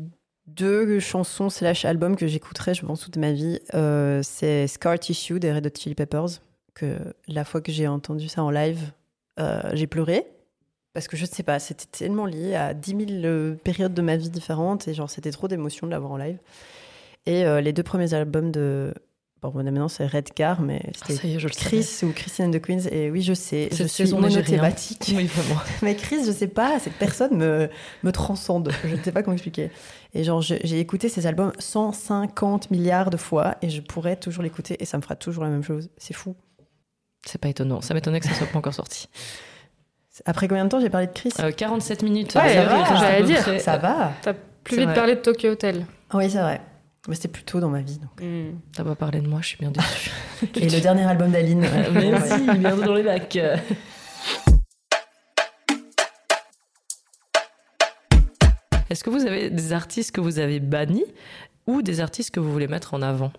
deux 0.47 0.99
chansons 0.99 1.49
slash 1.49 1.83
albums 1.83 2.15
que 2.15 2.27
j'écouterai, 2.27 2.73
je 2.73 2.85
pense, 2.85 3.01
toute 3.01 3.17
ma 3.17 3.33
vie. 3.33 3.59
c'est 4.23 4.67
Scar 4.67 4.97
Tissue 4.97 5.39
des 5.39 5.51
Red 5.51 5.67
Hot 5.67 5.77
Chili 5.77 5.95
Peppers. 5.95 6.39
Que 6.73 6.97
la 7.27 7.43
fois 7.43 7.61
que 7.61 7.71
j'ai 7.71 7.87
entendu 7.87 8.29
ça 8.29 8.43
en 8.43 8.49
live, 8.49 8.93
j'ai 9.73 9.87
pleuré 9.87 10.25
parce 10.93 11.07
que 11.07 11.17
je 11.17 11.23
ne 11.23 11.27
sais 11.27 11.43
pas, 11.43 11.59
c'était 11.59 11.85
tellement 11.85 12.25
lié 12.25 12.55
à 12.55 12.73
10 12.73 12.91
000 12.91 13.01
euh, 13.25 13.55
périodes 13.55 13.93
de 13.93 14.01
ma 14.01 14.15
vie 14.15 14.29
différentes 14.29 14.87
et 14.87 14.93
genre 14.93 15.09
c'était 15.09 15.31
trop 15.31 15.47
d'émotion 15.47 15.87
de 15.87 15.91
l'avoir 15.91 16.13
en 16.13 16.17
live. 16.17 16.37
Et 17.25 17.45
euh, 17.45 17.61
les 17.61 17.73
deux 17.73 17.83
premiers 17.83 18.13
albums 18.13 18.51
de. 18.51 18.93
Bon, 19.41 19.51
maintenant 19.51 19.89
c'est 19.89 20.05
Red 20.05 20.31
Car, 20.33 20.61
mais 20.61 20.81
ah, 20.87 20.91
c'était 21.05 21.37
Chris 21.49 21.99
ou 22.03 22.13
Christian 22.13 22.47
de 22.47 22.59
Queens. 22.59 22.87
Et 22.91 23.11
oui, 23.11 23.21
je 23.21 23.33
sais, 23.33 23.67
je 23.73 23.83
suis 23.83 24.09
monothématique. 24.09 25.13
Oui, 25.17 25.25
vraiment. 25.25 25.59
mais 25.81 25.95
Chris, 25.95 26.23
je 26.25 26.31
sais 26.31 26.47
pas, 26.47 26.79
cette 26.79 26.93
personne 26.93 27.35
me, 27.35 27.69
me 28.03 28.11
transcende. 28.13 28.71
Je 28.85 28.95
ne 28.95 29.01
sais 29.03 29.11
pas 29.11 29.21
comment 29.21 29.33
expliquer. 29.33 29.69
Et 30.13 30.23
genre, 30.23 30.41
j'ai 30.41 30.79
écouté 30.79 31.09
ces 31.09 31.27
albums 31.27 31.51
150 31.59 32.71
milliards 32.71 33.09
de 33.09 33.17
fois 33.17 33.57
et 33.61 33.69
je 33.69 33.81
pourrais 33.81 34.15
toujours 34.15 34.43
l'écouter 34.43 34.77
et 34.79 34.85
ça 34.85 34.95
me 34.95 35.01
fera 35.01 35.17
toujours 35.17 35.43
la 35.43 35.49
même 35.49 35.63
chose. 35.63 35.89
C'est 35.97 36.13
fou. 36.13 36.35
C'est 37.25 37.41
pas 37.41 37.49
étonnant. 37.49 37.81
Ça 37.81 37.93
m'étonnait 37.93 38.21
que 38.21 38.27
ça 38.27 38.35
soit 38.35 38.47
pas 38.47 38.59
encore 38.59 38.73
sorti. 38.73 39.09
Après 40.25 40.47
combien 40.47 40.65
de 40.65 40.69
temps 40.69 40.79
j'ai 40.79 40.91
parlé 40.91 41.07
de 41.07 41.11
Chris? 41.11 41.31
47 41.31 42.03
euh, 42.03 42.05
minutes. 42.05 42.35
Ouais, 42.35 42.53
j'allais 42.53 43.23
dire. 43.23 43.59
Ça 43.59 43.77
va. 43.77 44.13
T'as 44.21 44.33
plus 44.63 44.77
vite 44.77 44.93
parlé 44.93 45.15
de 45.15 45.21
Tokyo 45.21 45.51
Hotel. 45.51 45.85
Oui, 46.13 46.29
c'est 46.29 46.39
vrai. 46.39 46.61
Mais 47.07 47.15
c'était 47.15 47.27
plus 47.27 47.43
tôt 47.43 47.59
dans 47.59 47.69
ma 47.69 47.81
vie. 47.81 47.97
Donc. 47.97 48.21
Hmm. 48.21 48.59
T'as 48.75 48.83
pas 48.83 48.95
parlé 48.95 49.19
de 49.19 49.27
moi, 49.27 49.39
je 49.41 49.47
suis 49.47 49.57
bien 49.57 49.71
déçue. 49.71 50.11
Et 50.55 50.69
le 50.69 50.79
dernier 50.79 51.03
album 51.03 51.31
d'Aline. 51.31 51.65
Merci, 51.93 52.43
bientôt 52.57 52.83
dans 52.83 52.93
les 52.93 53.03
bacs. 53.03 53.37
Est-ce 58.89 59.03
que 59.03 59.09
vous 59.09 59.25
avez 59.25 59.49
des 59.49 59.73
artistes 59.73 60.11
que 60.11 60.21
vous 60.21 60.37
avez 60.37 60.59
bannis 60.59 61.05
ou 61.65 61.81
des 61.81 61.99
artistes 61.99 62.29
que 62.29 62.39
vous 62.39 62.51
voulez 62.51 62.67
mettre 62.67 62.93
en 62.93 63.01
avant? 63.01 63.33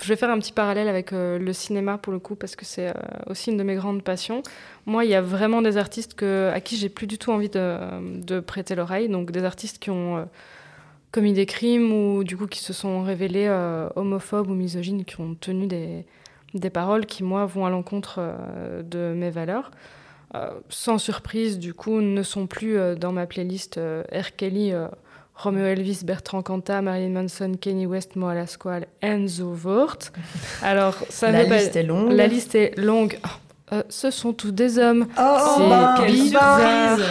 Je 0.00 0.08
vais 0.08 0.16
faire 0.16 0.30
un 0.30 0.38
petit 0.38 0.52
parallèle 0.52 0.88
avec 0.88 1.12
euh, 1.12 1.38
le 1.38 1.52
cinéma 1.52 1.98
pour 1.98 2.14
le 2.14 2.18
coup 2.18 2.34
parce 2.34 2.56
que 2.56 2.64
c'est 2.64 2.88
euh, 2.88 2.92
aussi 3.26 3.50
une 3.50 3.58
de 3.58 3.62
mes 3.62 3.74
grandes 3.74 4.02
passions. 4.02 4.42
Moi, 4.86 5.04
il 5.04 5.10
y 5.10 5.14
a 5.14 5.20
vraiment 5.20 5.60
des 5.60 5.76
artistes 5.76 6.20
à 6.22 6.60
qui 6.60 6.76
j'ai 6.76 6.88
plus 6.88 7.06
du 7.06 7.18
tout 7.18 7.30
envie 7.30 7.50
de, 7.50 8.40
prêter 8.40 8.74
l'oreille, 8.74 9.08
donc 9.10 9.30
des 9.30 9.44
artistes 9.44 9.78
qui 9.78 9.90
ont 9.90 10.16
euh, 10.16 10.24
commis 11.10 11.34
des 11.34 11.44
crimes 11.44 11.92
ou 11.92 12.24
du 12.24 12.38
coup 12.38 12.46
qui 12.46 12.60
se 12.60 12.72
sont 12.72 13.02
révélés 13.02 13.50
homophobes 13.96 14.48
ou 14.48 14.54
misogynes, 14.54 15.04
qui 15.04 15.20
ont 15.20 15.34
tenu 15.34 15.66
des, 15.66 16.06
des 16.54 16.70
paroles 16.70 17.04
qui 17.04 17.22
moi 17.22 17.44
vont 17.44 17.66
à 17.66 17.70
l'encontre 17.70 18.18
de 18.82 19.12
mes 19.14 19.28
valeurs. 19.28 19.70
sans 20.70 20.96
surprise, 20.96 21.58
du 21.58 21.74
coup, 21.74 22.00
ne 22.00 22.22
sont 22.22 22.46
plus 22.46 22.78
dans 22.96 23.12
ma 23.12 23.26
playlist 23.26 23.78
R. 23.78 24.34
Kelly 24.36 24.72
Romeo 25.42 25.64
Elvis, 25.64 26.04
Bertrand 26.04 26.42
Cantat, 26.42 26.82
Marilyn 26.82 27.10
Manson, 27.10 27.54
Kenny 27.60 27.84
West, 27.84 28.14
Moa 28.14 28.32
Lasquale, 28.32 28.86
Enzo 29.00 29.52
Vort. 29.52 29.98
Alors, 30.62 30.94
ça 31.08 31.32
la 31.32 31.42
liste 31.42 31.74
est 31.74 31.82
longue. 31.82 32.12
La 32.12 32.28
liste 32.28 32.54
est 32.54 32.78
longue. 32.78 33.18
Oh, 33.24 33.28
euh, 33.72 33.82
ce 33.88 34.12
sont 34.12 34.32
tous 34.32 34.52
des 34.52 34.78
hommes. 34.78 35.08
Oh, 35.18 35.36
c'est 35.56 35.68
bah, 35.68 35.94
quelle 35.98 36.16
surprise 36.16 37.04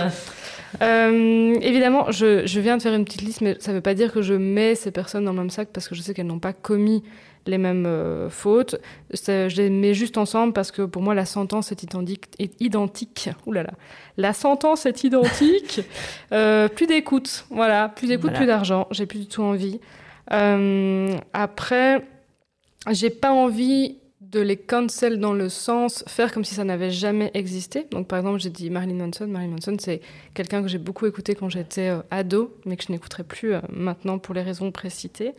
euh, 0.82 1.56
évidemment, 1.62 2.10
je, 2.12 2.48
je, 2.48 2.60
viens 2.62 2.78
de 2.78 2.82
faire 2.82 2.94
une 2.94 3.04
petite 3.04 3.24
liste, 3.24 3.42
mais 3.42 3.58
ça 3.60 3.72
ne 3.72 3.76
veut 3.76 3.82
pas 3.82 3.94
dire 3.94 4.14
que 4.14 4.22
je 4.22 4.34
mets 4.34 4.74
ces 4.74 4.90
personnes 4.90 5.26
dans 5.26 5.34
le 5.34 5.38
même 5.38 5.50
sac 5.50 5.68
parce 5.74 5.90
que 5.90 5.96
je 5.96 6.02
sais 6.02 6.14
qu'elles 6.14 6.26
n'ont 6.26 6.40
pas 6.40 6.54
commis 6.54 7.04
les 7.46 7.58
mêmes 7.58 7.86
euh, 7.86 8.30
fautes. 8.30 8.76
Je 9.14 9.56
les 9.56 9.70
mets 9.70 9.94
juste 9.94 10.18
ensemble 10.18 10.54
parce 10.54 10.72
que 10.72 10.84
pour 10.84 11.02
moi, 11.02 11.16
la 11.16 11.26
sentence 11.26 11.72
est 11.72 11.84
identique. 11.84 12.26
Est 12.40 12.60
identique. 12.62 13.30
Ouh 13.46 13.52
là 13.52 13.64
là. 13.64 13.74
La 14.18 14.34
sentence 14.34 14.86
est 14.86 15.04
identique. 15.04 15.82
euh, 16.32 16.68
plus 16.68 16.88
d'écoute. 16.88 17.46
Voilà. 17.50 17.90
Plus 17.90 18.08
d'écoute, 18.08 18.34
plus 18.34 18.46
d'argent. 18.46 18.88
J'ai 18.92 19.06
plus 19.06 19.20
du 19.20 19.28
tout 19.28 19.44
envie. 19.44 19.80
Euh, 20.32 21.16
après, 21.34 22.06
j'ai 22.90 23.10
pas 23.10 23.32
envie 23.32 23.98
de 24.32 24.40
les 24.40 24.58
cancel 24.58 25.20
dans 25.20 25.34
le 25.34 25.50
sens 25.50 26.04
faire 26.08 26.32
comme 26.32 26.46
si 26.46 26.56
ça 26.56 26.64
n'avait 26.64 26.92
jamais 26.92 27.32
existé. 27.34 27.86
Donc 27.92 28.08
par 28.08 28.20
exemple, 28.20 28.40
j'ai 28.40 28.50
dit 28.50 28.70
Marilyn 28.70 29.06
Manson. 29.06 29.28
Marilyn 29.28 29.52
Manson, 29.52 29.76
c'est 29.80 30.02
quelqu'un 30.34 30.62
que 30.62 30.68
j'ai 30.68 30.78
beaucoup 30.78 31.06
écouté 31.06 31.36
quand 31.36 31.50
j'étais 31.50 31.90
euh, 31.90 32.02
ado, 32.12 32.56
mais 32.66 32.78
que 32.78 32.84
je 32.84 32.92
n'écouterai 32.92 33.24
plus 33.24 33.54
maintenant 33.70 34.20
pour 34.20 34.34
les 34.34 34.42
raisons 34.42 34.72
précitées. 34.72 35.34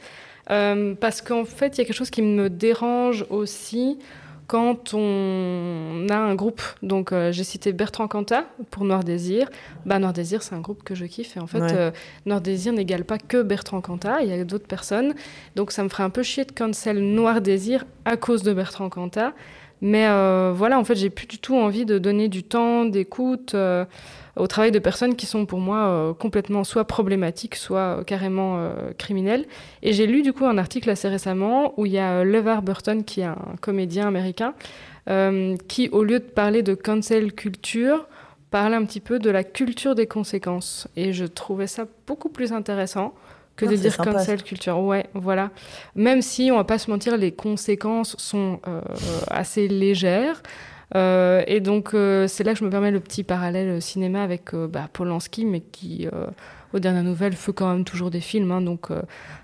Euh, 0.51 0.95
parce 0.95 1.23
qu'en 1.23 1.45
fait, 1.45 1.77
il 1.77 1.79
y 1.79 1.81
a 1.83 1.85
quelque 1.85 1.97
chose 1.97 2.11
qui 2.11 2.23
me 2.23 2.51
dérange 2.51 3.25
aussi 3.31 3.99
quand 4.47 4.95
on 4.95 6.07
a 6.11 6.17
un 6.17 6.35
groupe. 6.35 6.63
Donc, 6.83 7.13
euh, 7.13 7.33
j'ai 7.33 7.45
cité 7.45 7.73
Bertrand 7.73 8.09
Cantat 8.09 8.45
pour 8.71 8.85
Noir 8.85 9.05
Désir. 9.05 9.49
Bah, 9.87 9.99
Noir 9.99 10.13
Désir, 10.13 10.43
c'est 10.43 10.55
un 10.55 10.61
groupe 10.61 10.83
que 10.83 10.95
je 10.95 11.05
kiffe. 11.05 11.37
Et 11.37 11.41
en 11.41 11.47
fait, 11.47 11.61
euh, 11.61 11.91
Noir 12.27 12.41
Désir 12.41 12.73
n'égale 12.73 13.05
pas 13.05 13.19
que 13.19 13.43
Bertrand 13.43 13.81
Cantat. 13.81 14.23
Il 14.23 14.29
y 14.29 14.33
a 14.33 14.45
d'autres 14.45 14.67
personnes. 14.67 15.15
Donc, 15.57 15.73
ça 15.73 15.83
me 15.83 15.89
ferait 15.89 16.03
un 16.03 16.11
peu 16.11 16.23
chier 16.23 16.45
de 16.45 16.53
cancel 16.53 16.99
Noir 16.99 17.41
Désir 17.41 17.85
à 18.05 18.17
cause 18.17 18.43
de 18.43 18.53
Bertrand 18.53 18.89
Cantat. 18.89 19.33
Mais 19.81 20.07
voilà, 20.53 20.79
en 20.79 20.85
fait, 20.85 20.95
j'ai 20.95 21.11
plus 21.11 21.27
du 21.27 21.39
tout 21.39 21.57
envie 21.57 21.85
de 21.85 21.99
donner 21.99 22.29
du 22.29 22.45
temps, 22.45 22.85
d'écoute 22.85 23.57
au 24.37 24.47
travail 24.47 24.71
de 24.73 24.79
personnes 24.79 25.15
qui 25.15 25.27
sont 25.27 25.45
pour 25.47 25.59
moi 25.59 25.87
euh, 25.87 26.15
complètement 26.15 26.65
soit 26.65 26.87
problématiques, 26.87 27.55
soit 27.55 27.99
euh, 27.99 28.05
carrément 28.05 28.57
euh, 28.57 28.93
criminelles. 28.97 29.45
Et 29.83 29.93
j'ai 29.93 30.07
lu 30.07 30.23
du 30.23 30.33
coup 30.33 30.47
un 30.47 30.59
article 30.59 30.89
assez 30.91 31.09
récemment 31.09 31.75
où 31.79 31.87
il 31.87 31.93
y 31.93 31.99
a 31.99 32.25
LeVar 32.25 32.63
Burton, 32.63 33.05
qui 33.05 33.21
est 33.21 33.25
un 33.25 33.37
comédien 33.61 34.09
américain, 34.09 34.55
qui 35.69 35.89
au 35.89 36.05
lieu 36.05 36.21
de 36.21 36.25
parler 36.25 36.63
de 36.63 36.75
cancel 36.75 37.33
culture, 37.33 38.07
parle 38.51 38.75
un 38.75 38.85
petit 38.85 39.01
peu 39.01 39.19
de 39.19 39.31
la 39.31 39.43
culture 39.43 39.97
des 39.97 40.07
conséquences. 40.07 40.87
Et 40.97 41.13
je 41.13 41.25
trouvais 41.25 41.67
ça 41.67 41.87
beaucoup 42.07 42.29
plus 42.29 42.53
intéressant 42.53 43.13
que 43.57 43.67
de 43.67 43.75
dire 43.75 43.97
cancel 43.97 44.45
culture. 44.45 44.79
Ouais, 44.79 45.07
voilà. 45.13 45.51
Même 45.97 46.23
si, 46.23 46.51
on 46.53 46.57
va 46.57 46.65
pas 46.65 46.79
se 46.79 46.89
mentir, 46.89 47.17
les 47.17 47.33
conséquences 47.33 48.15
sont 48.17 48.61
assez 49.29 49.67
légères. 49.67 50.41
Euh, 50.95 51.43
et 51.47 51.61
donc, 51.61 51.95
euh, 51.95 52.27
c'est 52.27 52.45
là 52.45 52.53
que 52.53 52.59
je 52.59 52.65
me 52.65 52.71
permets 52.71 52.91
le 52.91 53.01
petit 53.01 53.25
parallèle 53.25 53.81
cinéma 53.81 54.23
avec 54.23 54.53
euh, 54.55 54.67
bah, 54.67 54.89
Polanski, 54.93 55.45
mais 55.47 55.61
qui, 55.61 56.09
aux 56.73 56.79
dernières 56.79 57.05
nouvelles, 57.05 57.35
fait 57.35 57.53
quand 57.53 57.71
même 57.71 57.85
toujours 57.85 58.11
des 58.11 58.21
films. 58.21 58.51
Hein, 58.51 58.61
donc, 58.61 58.89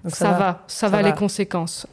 ça, 0.06 0.32
va, 0.32 0.64
ça, 0.66 0.88
va, 0.88 1.02
les 1.02 1.12
conséquences. 1.12 1.86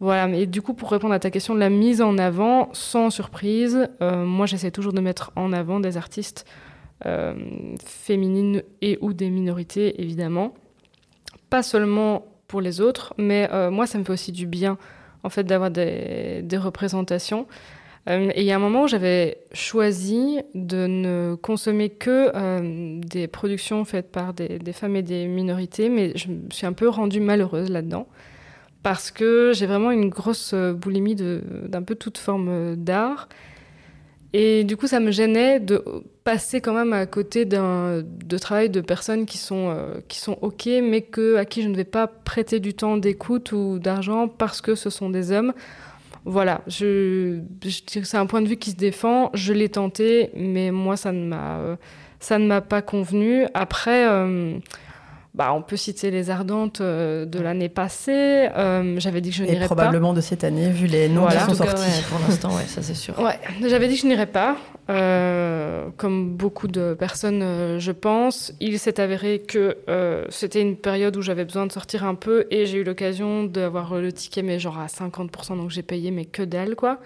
Voilà, 0.00 0.26
mais 0.26 0.46
du 0.46 0.60
coup, 0.60 0.74
pour 0.74 0.90
répondre 0.90 1.14
à 1.14 1.18
ta 1.18 1.30
question, 1.30 1.54
la 1.54 1.70
mise 1.70 2.02
en 2.02 2.18
avant, 2.18 2.68
sans 2.72 3.10
surprise, 3.10 3.88
moi 4.00 4.44
j'essaie 4.46 4.70
toujours 4.70 4.92
de 4.92 5.00
mettre 5.00 5.30
en 5.36 5.52
avant 5.52 5.80
des 5.80 5.96
artistes 5.96 6.44
féminines 7.84 8.62
et 8.82 8.98
ou 9.00 9.12
des 9.12 9.30
minorités, 9.30 10.02
évidemment. 10.02 10.54
Pas 11.48 11.62
seulement 11.62 12.26
pour 12.48 12.60
les 12.60 12.80
autres, 12.80 13.14
mais 13.18 13.48
moi 13.70 13.86
ça 13.86 13.98
me 13.98 14.04
fait 14.04 14.12
aussi 14.12 14.32
du 14.32 14.46
bien, 14.46 14.78
en 15.22 15.30
fait, 15.30 15.44
d'avoir 15.44 15.70
des, 15.70 16.40
des 16.42 16.58
représentations. 16.58 17.46
Euh, 18.08 18.30
et 18.34 18.42
il 18.42 18.46
y 18.46 18.52
a 18.52 18.56
un 18.56 18.60
moment 18.60 18.84
où 18.84 18.88
j'avais 18.88 19.38
choisi 19.52 20.40
de 20.54 20.86
ne 20.86 21.36
consommer 21.40 21.88
que 21.88 22.30
euh, 22.34 23.00
des 23.00 23.28
productions 23.28 23.84
faites 23.84 24.12
par 24.12 24.34
des, 24.34 24.58
femmes 24.72 24.96
et 24.96 25.02
des 25.02 25.26
minorités, 25.26 25.88
mais 25.88 26.12
je 26.16 26.28
me 26.28 26.50
suis 26.50 26.66
un 26.66 26.74
peu 26.74 26.88
rendue 26.88 27.20
malheureuse 27.20 27.70
là-dedans. 27.70 28.06
parce 28.82 29.10
que 29.10 29.52
j'ai 29.54 29.66
vraiment 29.66 29.90
une 29.90 30.10
grosse 30.10 30.54
boulimie 30.54 31.16
d'un 31.16 31.82
peu 31.82 31.94
toute 31.94 32.18
forme 32.18 32.76
d'art. 32.76 33.28
Et 34.36 34.64
du 34.64 34.76
coup, 34.76 34.88
ça 34.88 34.98
me 34.98 35.12
gênait 35.12 35.60
de 35.60 35.84
passer 36.24 36.60
quand 36.60 36.74
même 36.74 36.92
à 36.92 37.06
côté 37.06 37.44
de 37.44 38.38
travail 38.38 38.68
de 38.68 38.80
personnes 38.80 39.26
qui 39.26 39.38
sont, 39.38 39.70
euh, 39.70 40.00
qui 40.08 40.18
sont 40.18 40.36
OK, 40.42 40.66
mais 40.66 41.06
à 41.38 41.44
qui 41.44 41.62
je 41.62 41.68
ne 41.68 41.76
vais 41.76 41.84
pas 41.84 42.08
prêter 42.08 42.58
du 42.58 42.74
temps 42.74 42.96
d'écoute 42.96 43.52
ou 43.52 43.78
d'argent 43.78 44.26
parce 44.26 44.60
que 44.60 44.74
ce 44.74 44.90
sont 44.90 45.08
des 45.08 45.30
hommes. 45.30 45.52
Voilà, 46.24 46.62
je, 46.66 47.40
je 47.62 47.80
c'est 48.02 48.16
un 48.16 48.26
point 48.26 48.40
de 48.40 48.48
vue 48.48 48.56
qui 48.56 48.70
se 48.70 48.76
défend. 48.76 49.30
Je 49.34 49.52
l'ai 49.52 49.68
tenté, 49.68 50.30
mais 50.34 50.70
moi, 50.70 50.96
ça 50.96 51.12
ne 51.12 51.26
m'a, 51.26 51.58
euh, 51.58 51.76
ça 52.18 52.38
ne 52.38 52.46
m'a 52.46 52.62
pas 52.62 52.80
convenu. 52.80 53.46
Après, 53.52 54.08
euh, 54.08 54.58
bah, 55.34 55.52
on 55.52 55.62
peut 55.62 55.76
citer 55.76 56.12
les 56.12 56.30
Ardentes 56.30 56.80
euh, 56.80 57.26
de 57.26 57.40
l'année 57.40 57.68
passée. 57.68 58.48
Euh, 58.56 58.94
j'avais 59.00 59.20
dit 59.20 59.30
que 59.30 59.36
je 59.36 59.42
n'irais 59.42 59.56
pas. 59.58 59.64
Et 59.64 59.66
probablement 59.66 60.12
de 60.12 60.20
cette 60.20 60.44
année, 60.44 60.70
vu 60.70 60.86
les 60.86 61.08
noms 61.08 61.26
qui 61.26 61.36
sont 61.38 61.54
sortis. 61.54 62.04
pour 62.08 62.20
l'instant, 62.20 62.54
ouais, 62.54 62.66
ça 62.68 62.82
c'est 62.82 62.94
sûr. 62.94 63.18
Ouais, 63.18 63.40
j'avais 63.68 63.88
dit 63.88 63.96
que 63.96 64.02
je 64.02 64.06
n'irais 64.06 64.26
pas. 64.26 64.56
Euh, 64.90 65.86
comme 65.96 66.36
beaucoup 66.36 66.68
de 66.68 66.94
personnes, 66.94 67.80
je 67.80 67.90
pense. 67.90 68.52
Il 68.60 68.78
s'est 68.78 69.00
avéré 69.00 69.40
que 69.40 69.76
c'était 70.28 70.60
une 70.60 70.76
période 70.76 71.16
où 71.16 71.22
j'avais 71.22 71.44
besoin 71.44 71.66
de 71.66 71.72
sortir 71.72 72.04
un 72.04 72.14
peu 72.14 72.46
et 72.52 72.66
j'ai 72.66 72.78
eu 72.78 72.84
l'occasion 72.84 73.42
d'avoir 73.42 73.96
le 73.96 74.12
ticket, 74.12 74.42
mais 74.42 74.60
genre 74.60 74.78
à 74.78 74.86
50%, 74.86 75.56
donc 75.56 75.70
j'ai 75.70 75.82
payé, 75.82 76.12
mais 76.12 76.26
que 76.26 76.42
dalle, 76.42 76.76
quoi. 76.76 77.00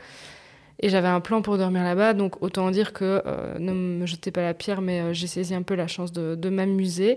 Et 0.80 0.90
j'avais 0.90 1.08
un 1.08 1.20
plan 1.20 1.40
pour 1.42 1.56
dormir 1.56 1.82
là-bas, 1.82 2.12
donc 2.12 2.42
autant 2.42 2.70
dire 2.70 2.92
que 2.92 3.22
ne 3.58 3.72
me 3.72 4.04
jetez 4.04 4.30
pas 4.32 4.42
la 4.42 4.52
pierre, 4.52 4.82
mais 4.82 5.14
j'ai 5.14 5.26
saisi 5.26 5.54
un 5.54 5.62
peu 5.62 5.74
la 5.74 5.86
chance 5.86 6.12
de, 6.12 6.34
de 6.34 6.48
m'amuser. 6.50 7.16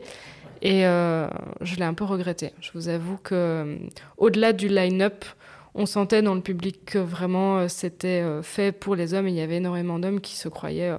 Et 0.62 0.86
euh, 0.86 1.28
je 1.62 1.76
l'ai 1.76 1.86
un 1.86 1.94
peu 1.94 2.04
regretté. 2.04 2.52
Je 2.62 2.72
vous 2.74 2.88
avoue 2.88 3.18
que 3.18 3.36
euh, 3.36 3.78
au-delà 4.18 4.54
du 4.54 4.68
line-up, 4.68 5.26
on 5.74 5.86
sentait 5.86 6.22
dans 6.22 6.36
le 6.36 6.42
public 6.42 6.86
que 6.86 7.00
vraiment 7.00 7.60
euh, 7.60 7.68
c'était 7.68 8.24
fait 8.44 8.72
pour 8.72 8.96
les 8.96 9.14
hommes. 9.14 9.28
Et 9.28 9.32
il 9.32 9.38
y 9.38 9.42
avait 9.42 9.58
énormément 9.58 9.98
d'hommes 9.98 10.22
qui 10.22 10.36
se 10.36 10.50
croyaient 10.50 10.94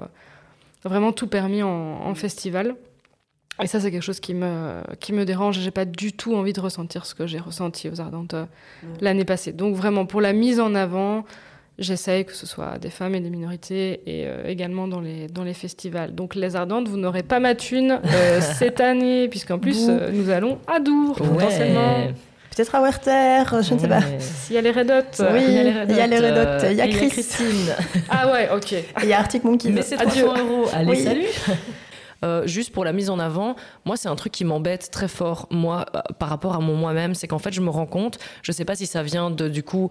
vraiment 0.82 1.12
tout 1.12 1.28
permis 1.28 1.62
en, 1.62 2.14
festival. 2.14 2.74
Et 3.62 3.66
ça, 3.66 3.78
c'est 3.80 3.90
quelque 3.90 4.02
chose 4.02 4.18
qui 4.18 4.34
me, 4.34 4.82
qui 4.98 5.12
me 5.12 5.24
dérange. 5.24 5.58
J'ai 5.60 5.70
pas 5.70 5.84
du 5.84 6.12
tout 6.12 6.34
envie 6.34 6.52
de 6.52 6.60
ressentir 6.60 7.06
ce 7.06 7.14
que 7.14 7.26
j'ai 7.26 7.38
ressenti 7.38 7.88
aux 7.88 8.00
Ardentes 8.00 8.34
l'année 9.00 9.24
passée. 9.24 9.52
Donc 9.52 9.76
vraiment, 9.76 10.06
pour 10.06 10.20
la 10.20 10.32
mise 10.32 10.58
en 10.58 10.74
avant, 10.74 11.24
j'essaye 11.78 12.24
que 12.24 12.34
ce 12.34 12.46
soit 12.46 12.78
des 12.78 12.90
femmes 12.90 13.14
et 13.14 13.20
des 13.20 13.30
minorités 13.30 14.02
et 14.06 14.26
euh, 14.26 14.46
également 14.46 14.88
dans 14.88 15.00
les, 15.00 15.26
dans 15.28 15.44
les 15.44 15.54
festivals. 15.54 16.14
Donc 16.14 16.34
les 16.34 16.56
Ardentes, 16.56 16.88
vous 16.88 16.98
n'aurez 16.98 17.22
pas 17.22 17.40
ma 17.40 17.54
thune 17.54 18.00
euh, 18.04 18.40
cette 18.58 18.80
année, 18.80 19.28
puisqu'en 19.28 19.58
plus, 19.58 19.86
euh, 19.88 20.10
nous 20.12 20.30
allons 20.30 20.58
à 20.66 20.80
Dour, 20.80 21.16
potentiellement. 21.16 22.08
Peut-être 22.54 22.74
à 22.74 22.82
Werther, 22.82 23.62
je 23.62 23.74
ne 23.74 23.78
sais 23.78 23.88
pas. 23.88 24.02
S'il 24.18 24.56
y 24.56 24.58
a 24.58 24.60
les 24.60 24.72
Red 24.72 24.90
Hot. 24.90 25.24
Oui, 25.32 25.40
il 25.48 25.54
y 25.54 25.58
a 25.58 25.62
les 25.62 25.72
Red 25.72 25.88
Hot. 25.88 25.92
Il 25.92 25.96
y 25.96 26.00
a, 26.00 26.06
les 26.06 26.18
Red 26.18 26.38
Hot. 26.38 26.66
Il 26.70 26.76
y 26.76 26.80
a, 26.82 26.88
Christine. 26.88 27.74
ah 28.10 28.30
ouais, 28.30 28.50
ok. 28.54 28.74
Il 29.02 29.08
y 29.08 29.12
a 29.14 29.20
Arctic 29.20 29.42
Monkey. 29.42 29.70
Mais 29.70 29.80
c'est 29.80 29.96
300 29.96 30.20
euros. 30.38 30.68
Allez, 30.72 30.96
salut 30.96 31.26
juste 32.44 32.72
pour 32.72 32.84
la 32.84 32.92
mise 32.92 33.10
en 33.10 33.18
avant, 33.18 33.56
moi 33.84 33.96
c'est 33.96 34.08
un 34.08 34.14
truc 34.14 34.30
qui 34.30 34.44
m'embête 34.44 34.92
très 34.92 35.08
fort 35.08 35.48
moi 35.50 35.86
par 36.20 36.28
rapport 36.28 36.54
à 36.54 36.60
mon 36.60 36.76
moi-même, 36.76 37.16
c'est 37.16 37.26
qu'en 37.26 37.40
fait 37.40 37.52
je 37.52 37.60
me 37.60 37.68
rends 37.68 37.84
compte, 37.84 38.18
je 38.42 38.52
sais 38.52 38.64
pas 38.64 38.76
si 38.76 38.86
ça 38.86 39.02
vient 39.02 39.28
de 39.28 39.48
du 39.48 39.64
coup 39.64 39.90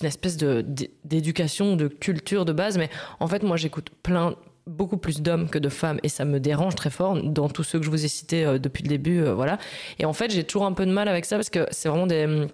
une 0.00 0.06
espèce 0.06 0.36
de 0.36 0.64
d'éducation, 1.04 1.76
de 1.76 1.88
culture 1.88 2.44
de 2.44 2.52
base, 2.52 2.78
mais 2.78 2.90
en 3.20 3.26
fait, 3.26 3.42
moi, 3.42 3.56
j'écoute 3.56 3.90
plein, 4.02 4.34
beaucoup 4.66 4.96
plus 4.96 5.22
d'hommes 5.22 5.48
que 5.48 5.58
de 5.58 5.68
femmes, 5.68 6.00
et 6.02 6.08
ça 6.08 6.24
me 6.24 6.40
dérange 6.40 6.74
très 6.74 6.90
fort 6.90 7.20
dans 7.22 7.48
tous 7.48 7.62
ceux 7.62 7.78
que 7.78 7.84
je 7.84 7.90
vous 7.90 8.04
ai 8.04 8.08
cités 8.08 8.44
euh, 8.44 8.58
depuis 8.58 8.82
le 8.82 8.88
début, 8.88 9.20
euh, 9.20 9.34
voilà. 9.34 9.58
Et 9.98 10.04
en 10.04 10.12
fait, 10.12 10.30
j'ai 10.30 10.44
toujours 10.44 10.66
un 10.66 10.72
peu 10.72 10.86
de 10.86 10.92
mal 10.92 11.08
avec 11.08 11.24
ça 11.24 11.36
parce 11.36 11.50
que 11.50 11.66
c'est 11.70 11.88
vraiment 11.88 12.06
des, 12.06 12.46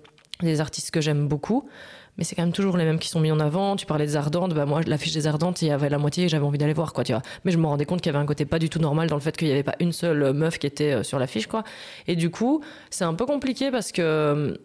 des 0.43 0.61
artistes 0.61 0.91
que 0.91 1.01
j'aime 1.01 1.29
beaucoup. 1.29 1.69
Mais 2.19 2.25
c'est 2.25 2.35
quand 2.35 2.43
même 2.43 2.53
toujours 2.53 2.77
les 2.77 2.85
mêmes 2.85 2.99
qui 2.99 3.09
sont 3.09 3.21
mis 3.21 3.33
en 3.33 3.41
avant. 3.41 3.75
Tu 3.75 3.87
parlais 3.87 4.05
des 4.05 4.17
Ardentes, 4.17 4.53
bah 4.53 4.67
moi, 4.67 4.83
l'affiche 4.87 5.15
des 5.15 5.27
Ardentes, 5.27 5.63
il 5.63 5.69
y 5.69 5.71
avait 5.71 5.89
la 5.89 5.97
moitié, 5.97 6.29
j'avais 6.29 6.45
envie 6.45 6.59
d'aller 6.59 6.75
voir, 6.75 6.93
quoi, 6.93 7.05
tu 7.05 7.13
vois. 7.13 7.23
Mais 7.47 7.53
je 7.53 7.57
me 7.57 7.67
rendais 7.67 7.87
compte 7.87 8.03
qu'il 8.03 8.13
y 8.13 8.15
avait 8.15 8.23
un 8.23 8.27
côté 8.27 8.45
pas 8.45 8.59
du 8.59 8.69
tout 8.69 8.79
normal 8.79 9.09
dans 9.09 9.17
le 9.17 9.23
fait 9.23 9.35
qu'il 9.35 9.49
n'y 9.49 9.55
avait 9.55 9.63
pas 9.63 9.77
une 9.81 9.93
seule 9.93 10.35
meuf 10.35 10.59
qui 10.59 10.67
était 10.67 10.93
euh, 10.93 11.03
sur 11.03 11.19
l'affiche, 11.19 11.47
quoi. 11.47 11.65
Et 12.07 12.15
du 12.15 12.31
coup, 12.31 12.63
c'est 12.91 13.05
un 13.05 13.15
peu 13.15 13.25
compliqué 13.25 13.71
parce 13.71 13.93
que 13.93 14.61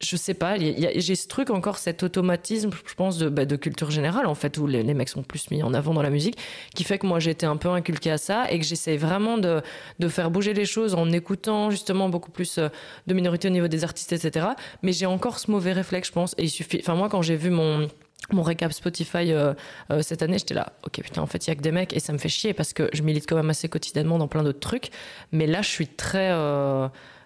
je 0.00 0.16
sais 0.16 0.34
pas, 0.34 0.58
j'ai 0.58 1.16
ce 1.16 1.26
truc 1.26 1.48
encore, 1.48 1.78
cet 1.78 2.02
automatisme, 2.02 2.70
je 2.86 2.94
pense, 2.94 3.16
de, 3.16 3.30
bah, 3.30 3.46
culture 3.46 3.90
générale, 3.90 4.26
en 4.26 4.34
fait, 4.34 4.58
où 4.58 4.66
les, 4.66 4.82
mecs 4.94 5.08
sont 5.08 5.22
plus 5.22 5.50
mis 5.50 5.62
en 5.62 5.72
avant 5.72 5.94
dans 5.94 6.02
la 6.02 6.10
musique, 6.10 6.36
qui 6.74 6.84
fait 6.84 6.98
que 6.98 7.06
moi 7.06 7.18
j'ai 7.18 7.30
été 7.30 7.46
un 7.46 7.56
peu 7.56 7.68
inculqué 7.70 8.10
à 8.10 8.18
ça 8.18 8.50
et 8.50 8.58
que 8.58 8.64
j'essaie 8.64 8.98
vraiment 8.98 9.38
de, 9.38 9.62
de, 9.98 10.08
faire 10.08 10.30
bouger 10.30 10.52
les 10.52 10.66
choses 10.66 10.94
en 10.94 11.10
écoutant 11.12 11.70
justement 11.70 12.10
beaucoup 12.10 12.30
plus 12.30 12.58
euh, 12.58 12.68
de 13.06 13.14
minorités 13.14 13.48
au 13.48 13.50
niveau 13.50 13.68
des 13.68 13.84
artistes, 13.84 14.12
etc. 14.12 14.48
Mais 14.82 14.92
j'ai 14.92 15.06
encore 15.06 15.38
ce 15.38 15.50
mauvais 15.50 15.72
réflexe, 15.72 16.08
je 16.08 16.12
pense, 16.12 16.34
et 16.36 16.44
il 16.44 16.50
suffit. 16.50 16.78
Enfin, 16.80 16.94
moi, 16.94 17.08
quand 17.08 17.22
j'ai 17.22 17.36
vu 17.36 17.50
mon 17.50 17.88
mon 18.32 18.42
récap 18.42 18.72
Spotify 18.72 19.32
euh, 19.32 19.54
euh, 19.90 20.02
cette 20.02 20.22
année, 20.22 20.38
j'étais 20.38 20.54
là, 20.54 20.72
ok 20.84 21.00
putain, 21.02 21.22
en 21.22 21.26
fait 21.26 21.46
il 21.46 21.50
y 21.50 21.52
a 21.52 21.54
que 21.54 21.60
des 21.60 21.70
mecs 21.70 21.92
et 21.92 22.00
ça 22.00 22.12
me 22.12 22.18
fait 22.18 22.30
chier 22.30 22.54
parce 22.54 22.72
que 22.72 22.88
je 22.92 23.02
milite 23.02 23.28
quand 23.28 23.36
même 23.36 23.50
assez 23.50 23.68
quotidiennement 23.68 24.18
dans 24.18 24.26
plein 24.26 24.42
d'autres 24.42 24.58
trucs, 24.58 24.88
mais 25.32 25.46
là 25.46 25.62
je 25.62 25.68
suis 25.68 25.86
très, 25.86 26.30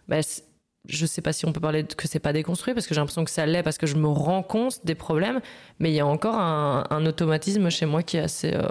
bah, 0.08 0.20
je 0.88 1.06
sais 1.06 1.22
pas 1.22 1.32
si 1.32 1.46
on 1.46 1.52
peut 1.52 1.60
parler 1.60 1.82
de, 1.82 1.94
que 1.94 2.08
c'est 2.08 2.18
pas 2.18 2.32
déconstruit 2.32 2.74
parce 2.74 2.86
que 2.86 2.94
j'ai 2.94 3.00
l'impression 3.00 3.24
que 3.24 3.30
ça 3.30 3.46
l'est 3.46 3.62
parce 3.62 3.78
que 3.78 3.86
je 3.86 3.96
me 3.96 4.08
rends 4.08 4.42
compte 4.42 4.84
des 4.84 4.94
problèmes, 4.94 5.40
mais 5.78 5.90
il 5.90 5.94
y 5.94 6.00
a 6.00 6.06
encore 6.06 6.36
un, 6.36 7.06
automatisme 7.06 7.70
chez 7.70 7.86
moi 7.86 8.02
qui 8.02 8.16
est 8.16 8.20
assez 8.20 8.54
euh, 8.54 8.66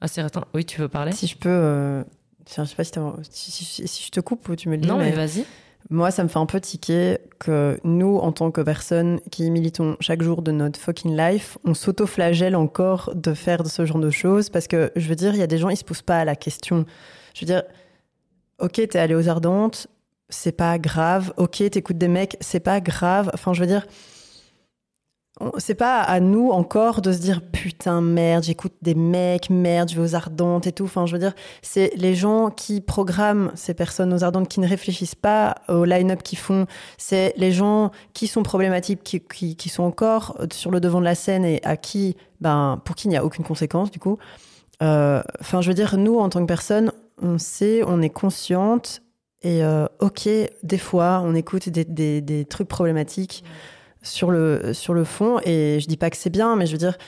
assez 0.00 0.22
Oui, 0.54 0.64
tu 0.64 0.80
veux 0.80 0.88
parler? 0.88 1.12
Si 1.12 1.26
je 1.26 1.36
peux, 1.36 1.48
euh, 1.48 2.02
je 2.46 2.64
sais 2.64 2.74
pas 2.74 2.84
si, 2.84 3.50
si, 3.50 4.04
je 4.04 4.10
te 4.10 4.20
coupe 4.20 4.48
ou 4.48 4.56
tu 4.56 4.68
me 4.68 4.76
le 4.76 4.82
dis. 4.82 4.88
Non, 4.88 4.98
mais, 4.98 5.12
vas-y. 5.12 5.44
Moi, 5.88 6.10
ça 6.10 6.24
me 6.24 6.28
fait 6.28 6.38
un 6.38 6.46
peu 6.46 6.60
tiquer 6.60 7.18
que 7.38 7.78
nous, 7.84 8.16
en 8.16 8.32
tant 8.32 8.50
que 8.50 8.60
personnes 8.60 9.20
qui 9.30 9.50
militons 9.50 9.96
chaque 10.00 10.20
jour 10.20 10.42
de 10.42 10.50
notre 10.50 10.80
fucking 10.80 11.16
life, 11.16 11.58
on 11.64 11.74
s'auto-flagelle 11.74 12.56
encore 12.56 13.12
de 13.14 13.34
faire 13.34 13.62
de 13.62 13.68
ce 13.68 13.84
genre 13.84 14.00
de 14.00 14.10
choses 14.10 14.50
parce 14.50 14.66
que 14.66 14.90
je 14.96 15.08
veux 15.08 15.14
dire, 15.14 15.34
il 15.34 15.38
y 15.38 15.44
a 15.44 15.46
des 15.46 15.58
gens, 15.58 15.68
ils 15.68 15.76
se 15.76 15.84
posent 15.84 16.02
pas 16.02 16.18
à 16.18 16.24
la 16.24 16.34
question. 16.34 16.84
Je 17.34 17.42
veux 17.42 17.46
dire, 17.46 17.62
ok, 18.58 18.72
t'es 18.72 18.98
allé 18.98 19.14
aux 19.14 19.28
Ardentes, 19.28 19.86
c'est 20.28 20.52
pas 20.52 20.78
grave. 20.78 21.32
Ok, 21.36 21.62
t'écoutes 21.70 21.98
des 21.98 22.08
mecs, 22.08 22.36
c'est 22.40 22.60
pas 22.60 22.80
grave. 22.80 23.30
Enfin, 23.34 23.52
je 23.52 23.60
veux 23.60 23.66
dire, 23.66 23.86
c'est 25.58 25.74
pas 25.74 26.00
à 26.00 26.18
nous 26.18 26.48
encore 26.50 27.02
de 27.02 27.12
se 27.12 27.18
dire 27.18 27.42
putain 27.42 28.00
merde, 28.00 28.44
j'écoute 28.44 28.72
des 28.80 28.94
mecs, 28.94 29.50
merde, 29.50 29.90
je 29.90 29.96
vais 29.96 30.02
aux 30.02 30.14
ardentes 30.14 30.66
et 30.66 30.72
tout. 30.72 30.84
Enfin, 30.84 31.04
je 31.06 31.12
veux 31.12 31.18
dire, 31.18 31.34
c'est 31.62 31.92
les 31.96 32.14
gens 32.14 32.50
qui 32.50 32.80
programment 32.80 33.50
ces 33.54 33.74
personnes 33.74 34.14
aux 34.14 34.24
ardentes 34.24 34.48
qui 34.48 34.60
ne 34.60 34.68
réfléchissent 34.68 35.14
pas 35.14 35.56
au 35.68 35.84
line-up 35.84 36.22
qu'ils 36.22 36.38
font. 36.38 36.66
C'est 36.96 37.34
les 37.36 37.52
gens 37.52 37.90
qui 38.14 38.26
sont 38.28 38.42
problématiques, 38.42 39.02
qui, 39.28 39.56
qui, 39.56 39.68
sont 39.68 39.82
encore 39.82 40.38
sur 40.52 40.70
le 40.70 40.80
devant 40.80 41.00
de 41.00 41.04
la 41.04 41.14
scène 41.14 41.44
et 41.44 41.60
à 41.64 41.76
qui, 41.76 42.16
ben, 42.40 42.80
pour 42.84 42.96
qui 42.96 43.08
il 43.08 43.10
n'y 43.10 43.16
a 43.16 43.24
aucune 43.24 43.44
conséquence 43.44 43.90
du 43.90 43.98
coup. 43.98 44.18
Euh, 44.82 45.22
enfin, 45.40 45.60
je 45.60 45.68
veux 45.68 45.74
dire, 45.74 45.98
nous 45.98 46.18
en 46.18 46.30
tant 46.30 46.40
que 46.40 46.46
personne, 46.46 46.92
on 47.20 47.38
sait, 47.38 47.82
on 47.86 48.00
est 48.00 48.10
consciente 48.10 49.02
et 49.46 49.62
euh, 49.62 49.86
ok, 50.00 50.28
des 50.64 50.78
fois, 50.78 51.22
on 51.24 51.32
écoute 51.36 51.68
des, 51.68 51.84
des, 51.84 52.20
des 52.20 52.44
trucs 52.44 52.66
problématiques 52.66 53.44
sur, 54.02 54.32
le, 54.32 54.72
sur 54.74 54.92
le 54.92 55.04
fond, 55.04 55.38
et 55.44 55.78
je 55.80 55.86
dis 55.86 55.96
pas 55.96 56.10
que 56.10 56.16
c'est 56.16 56.30
bien, 56.30 56.56
mais 56.56 56.66
je 56.66 56.72
veux 56.72 56.78
dire, 56.78 56.98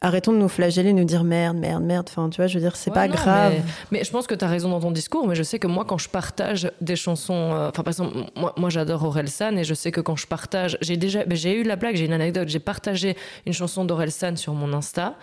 arrêtons 0.00 0.32
de 0.32 0.38
nous 0.38 0.48
flageller, 0.48 0.94
de 0.94 0.98
nous 0.98 1.04
dire 1.04 1.22
merde, 1.22 1.58
merde, 1.58 1.84
merde. 1.84 2.06
Enfin, 2.08 2.30
tu 2.30 2.36
vois, 2.36 2.46
je 2.46 2.54
veux 2.54 2.62
dire, 2.62 2.76
c'est 2.76 2.90
pas 2.90 3.08
grave. 3.08 3.56
Mais, 3.90 4.04
je 4.04 4.10
pense 4.10 4.26
que 4.26 4.34
tu 4.34 4.42
as 4.42 4.48
raison 4.48 4.70
dans 4.70 4.80
ton 4.80 4.90
discours, 4.90 5.28
mais 5.28 5.34
je 5.34 5.42
sais 5.42 5.58
que 5.58 5.66
moi, 5.66 5.84
quand 5.84 5.98
je 5.98 6.08
partage 6.08 6.72
des 6.80 6.96
chansons, 6.96 7.52
euh, 7.52 7.68
enfin, 7.68 7.82
par 7.82 7.88
exemple, 7.88 8.16
moi, 8.36 8.54
moi 8.56 8.70
j'adore 8.70 9.04
Aurel 9.04 9.28
San 9.28 9.58
et 9.58 9.64
je 9.64 9.74
sais 9.74 9.92
que 9.92 10.00
quand 10.00 10.16
je 10.16 10.26
partage, 10.26 10.78
j'ai 10.80 10.96
déjà, 10.96 11.24
j'ai 11.28 11.60
eu 11.60 11.62
la 11.62 11.76
blague, 11.76 11.96
j'ai 11.96 12.06
une 12.06 12.14
anecdote, 12.14 12.48
j'ai 12.48 12.58
partagé 12.58 13.18
une 13.44 13.52
chanson 13.52 13.84
d'Aurel 13.84 14.10
San 14.10 14.38
sur 14.38 14.54
mon 14.54 14.72
Insta 14.72 15.14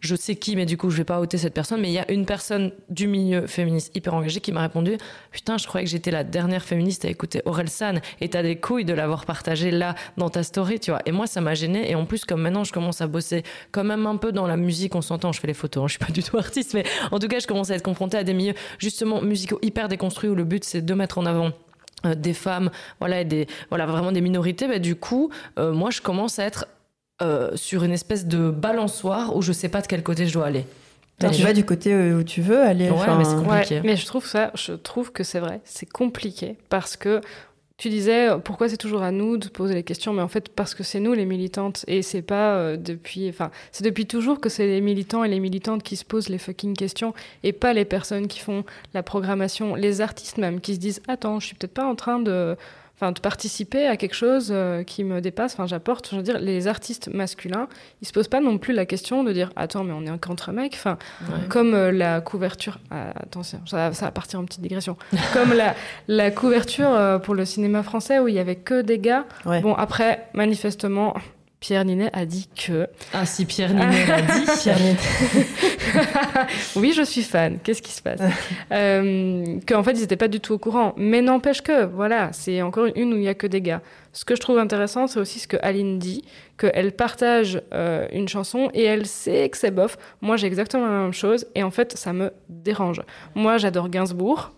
je 0.00 0.14
sais 0.14 0.36
qui, 0.36 0.54
mais 0.56 0.66
du 0.66 0.76
coup, 0.76 0.90
je 0.90 0.96
vais 0.96 1.04
pas 1.04 1.20
ôter 1.20 1.38
cette 1.38 1.54
personne. 1.54 1.80
Mais 1.80 1.88
il 1.88 1.94
y 1.94 1.98
a 1.98 2.10
une 2.10 2.26
personne 2.26 2.72
du 2.88 3.08
milieu 3.08 3.46
féministe 3.46 3.94
hyper 3.96 4.14
engagée 4.14 4.40
qui 4.40 4.52
m'a 4.52 4.62
répondu 4.62 4.96
Putain, 5.32 5.58
je 5.58 5.66
croyais 5.66 5.84
que 5.84 5.90
j'étais 5.90 6.10
la 6.10 6.24
dernière 6.24 6.62
féministe 6.62 7.04
à 7.04 7.08
écouter 7.08 7.42
Aurel 7.44 7.68
San 7.68 8.00
et 8.20 8.28
t'as 8.28 8.42
des 8.42 8.56
couilles 8.56 8.84
de 8.84 8.94
l'avoir 8.94 9.26
partagé 9.26 9.70
là 9.70 9.94
dans 10.16 10.30
ta 10.30 10.42
story, 10.42 10.80
tu 10.80 10.90
vois. 10.90 11.00
Et 11.06 11.12
moi, 11.12 11.26
ça 11.26 11.40
m'a 11.40 11.54
gêné. 11.54 11.90
Et 11.90 11.94
en 11.94 12.06
plus, 12.06 12.24
comme 12.24 12.42
maintenant, 12.42 12.64
je 12.64 12.72
commence 12.72 13.00
à 13.00 13.06
bosser 13.06 13.42
quand 13.72 13.84
même 13.84 14.06
un 14.06 14.16
peu 14.16 14.32
dans 14.32 14.46
la 14.46 14.56
musique, 14.56 14.94
on 14.94 15.02
s'entend, 15.02 15.32
je 15.32 15.40
fais 15.40 15.46
les 15.46 15.54
photos, 15.54 15.84
hein, 15.84 15.86
je 15.86 15.92
suis 15.92 16.04
pas 16.04 16.12
du 16.12 16.22
tout 16.22 16.38
artiste, 16.38 16.74
mais 16.74 16.84
en 17.10 17.18
tout 17.18 17.28
cas, 17.28 17.38
je 17.38 17.46
commence 17.46 17.70
à 17.70 17.74
être 17.74 17.82
confrontée 17.82 18.16
à 18.16 18.24
des 18.24 18.34
milieux 18.34 18.54
justement 18.78 19.20
musicaux 19.20 19.58
hyper 19.62 19.88
déconstruits 19.88 20.30
où 20.30 20.34
le 20.34 20.44
but 20.44 20.64
c'est 20.64 20.82
de 20.82 20.94
mettre 20.94 21.18
en 21.18 21.26
avant 21.26 21.52
euh, 22.06 22.14
des 22.14 22.34
femmes, 22.34 22.70
voilà, 23.00 23.24
des, 23.24 23.48
voilà, 23.70 23.86
vraiment 23.86 24.12
des 24.12 24.20
minorités, 24.20 24.68
bah, 24.68 24.78
du 24.78 24.94
coup, 24.94 25.30
euh, 25.58 25.72
moi, 25.72 25.90
je 25.90 26.00
commence 26.00 26.38
à 26.38 26.44
être 26.44 26.66
euh, 27.22 27.50
sur 27.56 27.84
une 27.84 27.92
espèce 27.92 28.26
de 28.26 28.50
balançoire 28.50 29.36
où 29.36 29.42
je 29.42 29.52
sais 29.52 29.68
pas 29.68 29.80
de 29.80 29.86
quel 29.86 30.02
côté 30.02 30.26
je 30.26 30.32
dois 30.32 30.46
aller. 30.46 30.64
tu 31.18 31.42
vas 31.42 31.52
du 31.52 31.64
côté 31.64 31.94
où 32.12 32.22
tu 32.22 32.42
veux 32.42 32.60
aller. 32.60 32.90
Ouais, 32.90 33.16
mais 33.16 33.24
c'est 33.24 33.36
compliqué. 33.36 33.80
mais 33.84 33.96
je 33.96 34.06
trouve 34.06 34.26
ça, 34.26 34.50
je 34.54 34.72
trouve 34.72 35.12
que 35.12 35.24
c'est 35.24 35.40
vrai, 35.40 35.60
c'est 35.64 35.90
compliqué 35.90 36.56
parce 36.68 36.96
que 36.96 37.20
tu 37.78 37.90
disais 37.90 38.28
pourquoi 38.44 38.68
c'est 38.68 38.76
toujours 38.76 39.02
à 39.02 39.12
nous 39.12 39.36
de 39.36 39.48
poser 39.48 39.74
les 39.74 39.84
questions, 39.84 40.12
mais 40.12 40.20
en 40.20 40.28
fait 40.28 40.48
parce 40.48 40.74
que 40.74 40.82
c'est 40.82 40.98
nous 40.98 41.12
les 41.12 41.24
militantes 41.24 41.84
et 41.86 42.02
c'est 42.02 42.22
pas 42.22 42.56
euh, 42.56 42.76
depuis, 42.76 43.28
enfin 43.28 43.52
c'est 43.70 43.84
depuis 43.84 44.04
toujours 44.04 44.40
que 44.40 44.48
c'est 44.48 44.66
les 44.66 44.80
militants 44.80 45.22
et 45.22 45.28
les 45.28 45.38
militantes 45.38 45.84
qui 45.84 45.94
se 45.94 46.04
posent 46.04 46.28
les 46.28 46.38
fucking 46.38 46.76
questions 46.76 47.14
et 47.44 47.52
pas 47.52 47.72
les 47.72 47.84
personnes 47.84 48.26
qui 48.26 48.40
font 48.40 48.64
la 48.94 49.04
programmation, 49.04 49.76
les 49.76 50.00
artistes 50.00 50.38
même 50.38 50.60
qui 50.60 50.74
se 50.74 50.80
disent 50.80 51.00
attends 51.06 51.38
je 51.38 51.46
suis 51.46 51.54
peut-être 51.54 51.74
pas 51.74 51.86
en 51.86 51.94
train 51.94 52.18
de 52.18 52.56
enfin 52.98 53.12
de 53.12 53.20
participer 53.20 53.86
à 53.86 53.96
quelque 53.96 54.14
chose 54.14 54.48
euh, 54.50 54.82
qui 54.82 55.04
me 55.04 55.20
dépasse. 55.20 55.54
Enfin, 55.54 55.66
j'apporte. 55.66 56.10
Je 56.10 56.16
veux 56.16 56.22
dire, 56.22 56.38
les 56.40 56.66
artistes 56.66 57.08
masculins, 57.12 57.68
ils 58.02 58.08
se 58.08 58.12
posent 58.12 58.28
pas 58.28 58.40
non 58.40 58.58
plus 58.58 58.74
la 58.74 58.86
question 58.86 59.22
de 59.22 59.32
dire 59.32 59.52
attends, 59.54 59.84
mais 59.84 59.92
on 59.92 60.02
est 60.02 60.18
qu'entre 60.18 60.50
mecs. 60.50 60.74
Enfin, 60.74 60.98
comme 61.48 61.74
euh, 61.74 61.92
la 61.92 62.20
couverture. 62.20 62.78
Ah, 62.90 63.12
attention, 63.14 63.60
ça, 63.66 63.92
ça, 63.92 64.06
va 64.06 64.10
partir 64.10 64.40
en 64.40 64.44
petite 64.44 64.62
digression. 64.62 64.96
comme 65.32 65.52
la, 65.52 65.76
la 66.08 66.30
couverture 66.32 66.90
euh, 66.90 67.18
pour 67.18 67.34
le 67.34 67.44
cinéma 67.44 67.84
français 67.84 68.18
où 68.18 68.26
il 68.26 68.34
y 68.34 68.40
avait 68.40 68.56
que 68.56 68.82
des 68.82 68.98
gars. 68.98 69.26
Bon, 69.44 69.74
après, 69.74 70.26
manifestement, 70.34 71.14
Pierre 71.60 71.84
Ninet 71.84 72.10
a 72.12 72.24
dit 72.24 72.48
que. 72.54 72.86
Ah, 73.12 73.26
si 73.26 73.44
Pierre 73.44 73.74
Ninet 73.74 74.10
a 74.10 74.22
dit. 74.22 74.46
Pierre 74.62 74.78
oui, 76.76 76.92
je 76.92 77.02
suis 77.02 77.22
fan. 77.22 77.58
Qu'est-ce 77.62 77.82
qui 77.82 77.92
se 77.92 78.02
passe 78.02 78.20
euh, 78.72 79.58
Qu'en 79.66 79.82
fait, 79.82 79.92
ils 79.92 80.00
n'étaient 80.00 80.16
pas 80.16 80.28
du 80.28 80.40
tout 80.40 80.54
au 80.54 80.58
courant. 80.58 80.94
Mais 80.96 81.20
n'empêche 81.20 81.62
que, 81.62 81.84
voilà, 81.84 82.32
c'est 82.32 82.62
encore 82.62 82.86
une 82.94 83.12
où 83.12 83.16
il 83.16 83.22
n'y 83.22 83.28
a 83.28 83.34
que 83.34 83.46
des 83.46 83.60
gars. 83.60 83.82
Ce 84.12 84.24
que 84.24 84.36
je 84.36 84.40
trouve 84.40 84.58
intéressant, 84.58 85.06
c'est 85.06 85.18
aussi 85.20 85.40
ce 85.40 85.48
que 85.48 85.56
Aline 85.62 85.98
dit, 85.98 86.24
qu'elle 86.58 86.92
partage 86.92 87.60
euh, 87.72 88.06
une 88.12 88.28
chanson 88.28 88.70
et 88.72 88.84
elle 88.84 89.06
sait 89.06 89.48
que 89.48 89.56
c'est 89.56 89.70
bof. 89.70 89.96
Moi, 90.20 90.36
j'ai 90.36 90.46
exactement 90.46 90.86
la 90.86 91.02
même 91.02 91.12
chose 91.12 91.46
et 91.54 91.62
en 91.62 91.70
fait, 91.70 91.96
ça 91.96 92.12
me 92.12 92.32
dérange. 92.48 93.02
Moi, 93.34 93.58
j'adore 93.58 93.88
Gainsbourg. 93.88 94.52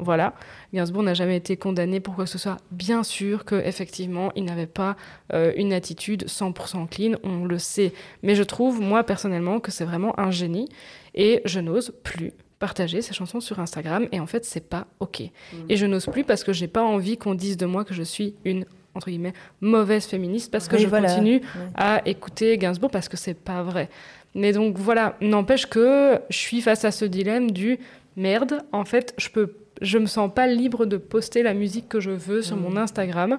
Voilà. 0.00 0.34
Gainsbourg 0.74 1.02
n'a 1.02 1.14
jamais 1.14 1.36
été 1.36 1.56
condamné 1.56 2.00
pour 2.00 2.14
quoi 2.14 2.24
que 2.24 2.30
ce 2.30 2.38
soit. 2.38 2.56
Bien 2.70 3.02
sûr 3.02 3.44
qu'effectivement, 3.44 4.32
il 4.34 4.44
n'avait 4.44 4.66
pas 4.66 4.96
euh, 5.32 5.52
une 5.56 5.72
attitude 5.72 6.24
100% 6.24 6.88
clean, 6.88 7.18
on 7.22 7.44
le 7.44 7.58
sait. 7.58 7.92
Mais 8.22 8.34
je 8.34 8.42
trouve, 8.42 8.80
moi, 8.80 9.04
personnellement, 9.04 9.60
que 9.60 9.70
c'est 9.70 9.84
vraiment 9.84 10.18
un 10.18 10.30
génie. 10.30 10.68
Et 11.14 11.42
je 11.44 11.60
n'ose 11.60 11.92
plus 12.02 12.32
partager 12.58 13.02
ses 13.02 13.14
chansons 13.14 13.40
sur 13.40 13.58
Instagram. 13.60 14.06
Et 14.12 14.20
en 14.20 14.26
fait, 14.26 14.44
c'est 14.44 14.68
pas 14.68 14.86
OK. 15.00 15.20
Mm. 15.20 15.56
Et 15.68 15.76
je 15.76 15.86
n'ose 15.86 16.06
plus 16.06 16.24
parce 16.24 16.44
que 16.44 16.52
j'ai 16.52 16.68
pas 16.68 16.82
envie 16.82 17.16
qu'on 17.16 17.34
dise 17.34 17.56
de 17.56 17.66
moi 17.66 17.84
que 17.84 17.94
je 17.94 18.02
suis 18.02 18.34
une 18.44 18.64
entre 18.94 19.08
guillemets 19.08 19.34
mauvaise 19.60 20.04
féministe 20.06 20.50
parce 20.50 20.66
que 20.66 20.76
je 20.76 20.88
continue 20.88 21.40
à 21.76 22.02
écouter 22.06 22.58
Gainsbourg 22.58 22.90
parce 22.90 23.08
que 23.08 23.16
c'est 23.16 23.34
pas 23.34 23.62
vrai. 23.62 23.88
Mais 24.34 24.52
donc 24.52 24.76
voilà, 24.78 25.16
n'empêche 25.20 25.66
que 25.66 26.20
je 26.28 26.36
suis 26.36 26.60
face 26.60 26.84
à 26.84 26.90
ce 26.90 27.04
dilemme 27.04 27.50
du 27.50 27.78
merde, 28.16 28.62
en 28.72 28.84
fait, 28.84 29.14
je 29.18 29.28
peux 29.28 29.54
je 29.80 29.98
me 29.98 30.06
sens 30.06 30.30
pas 30.32 30.46
libre 30.46 30.86
de 30.86 30.96
poster 30.96 31.42
la 31.42 31.54
musique 31.54 31.88
que 31.88 32.00
je 32.00 32.10
veux 32.10 32.42
sur 32.42 32.56
mon 32.56 32.70
mmh. 32.70 32.78
Instagram 32.78 33.38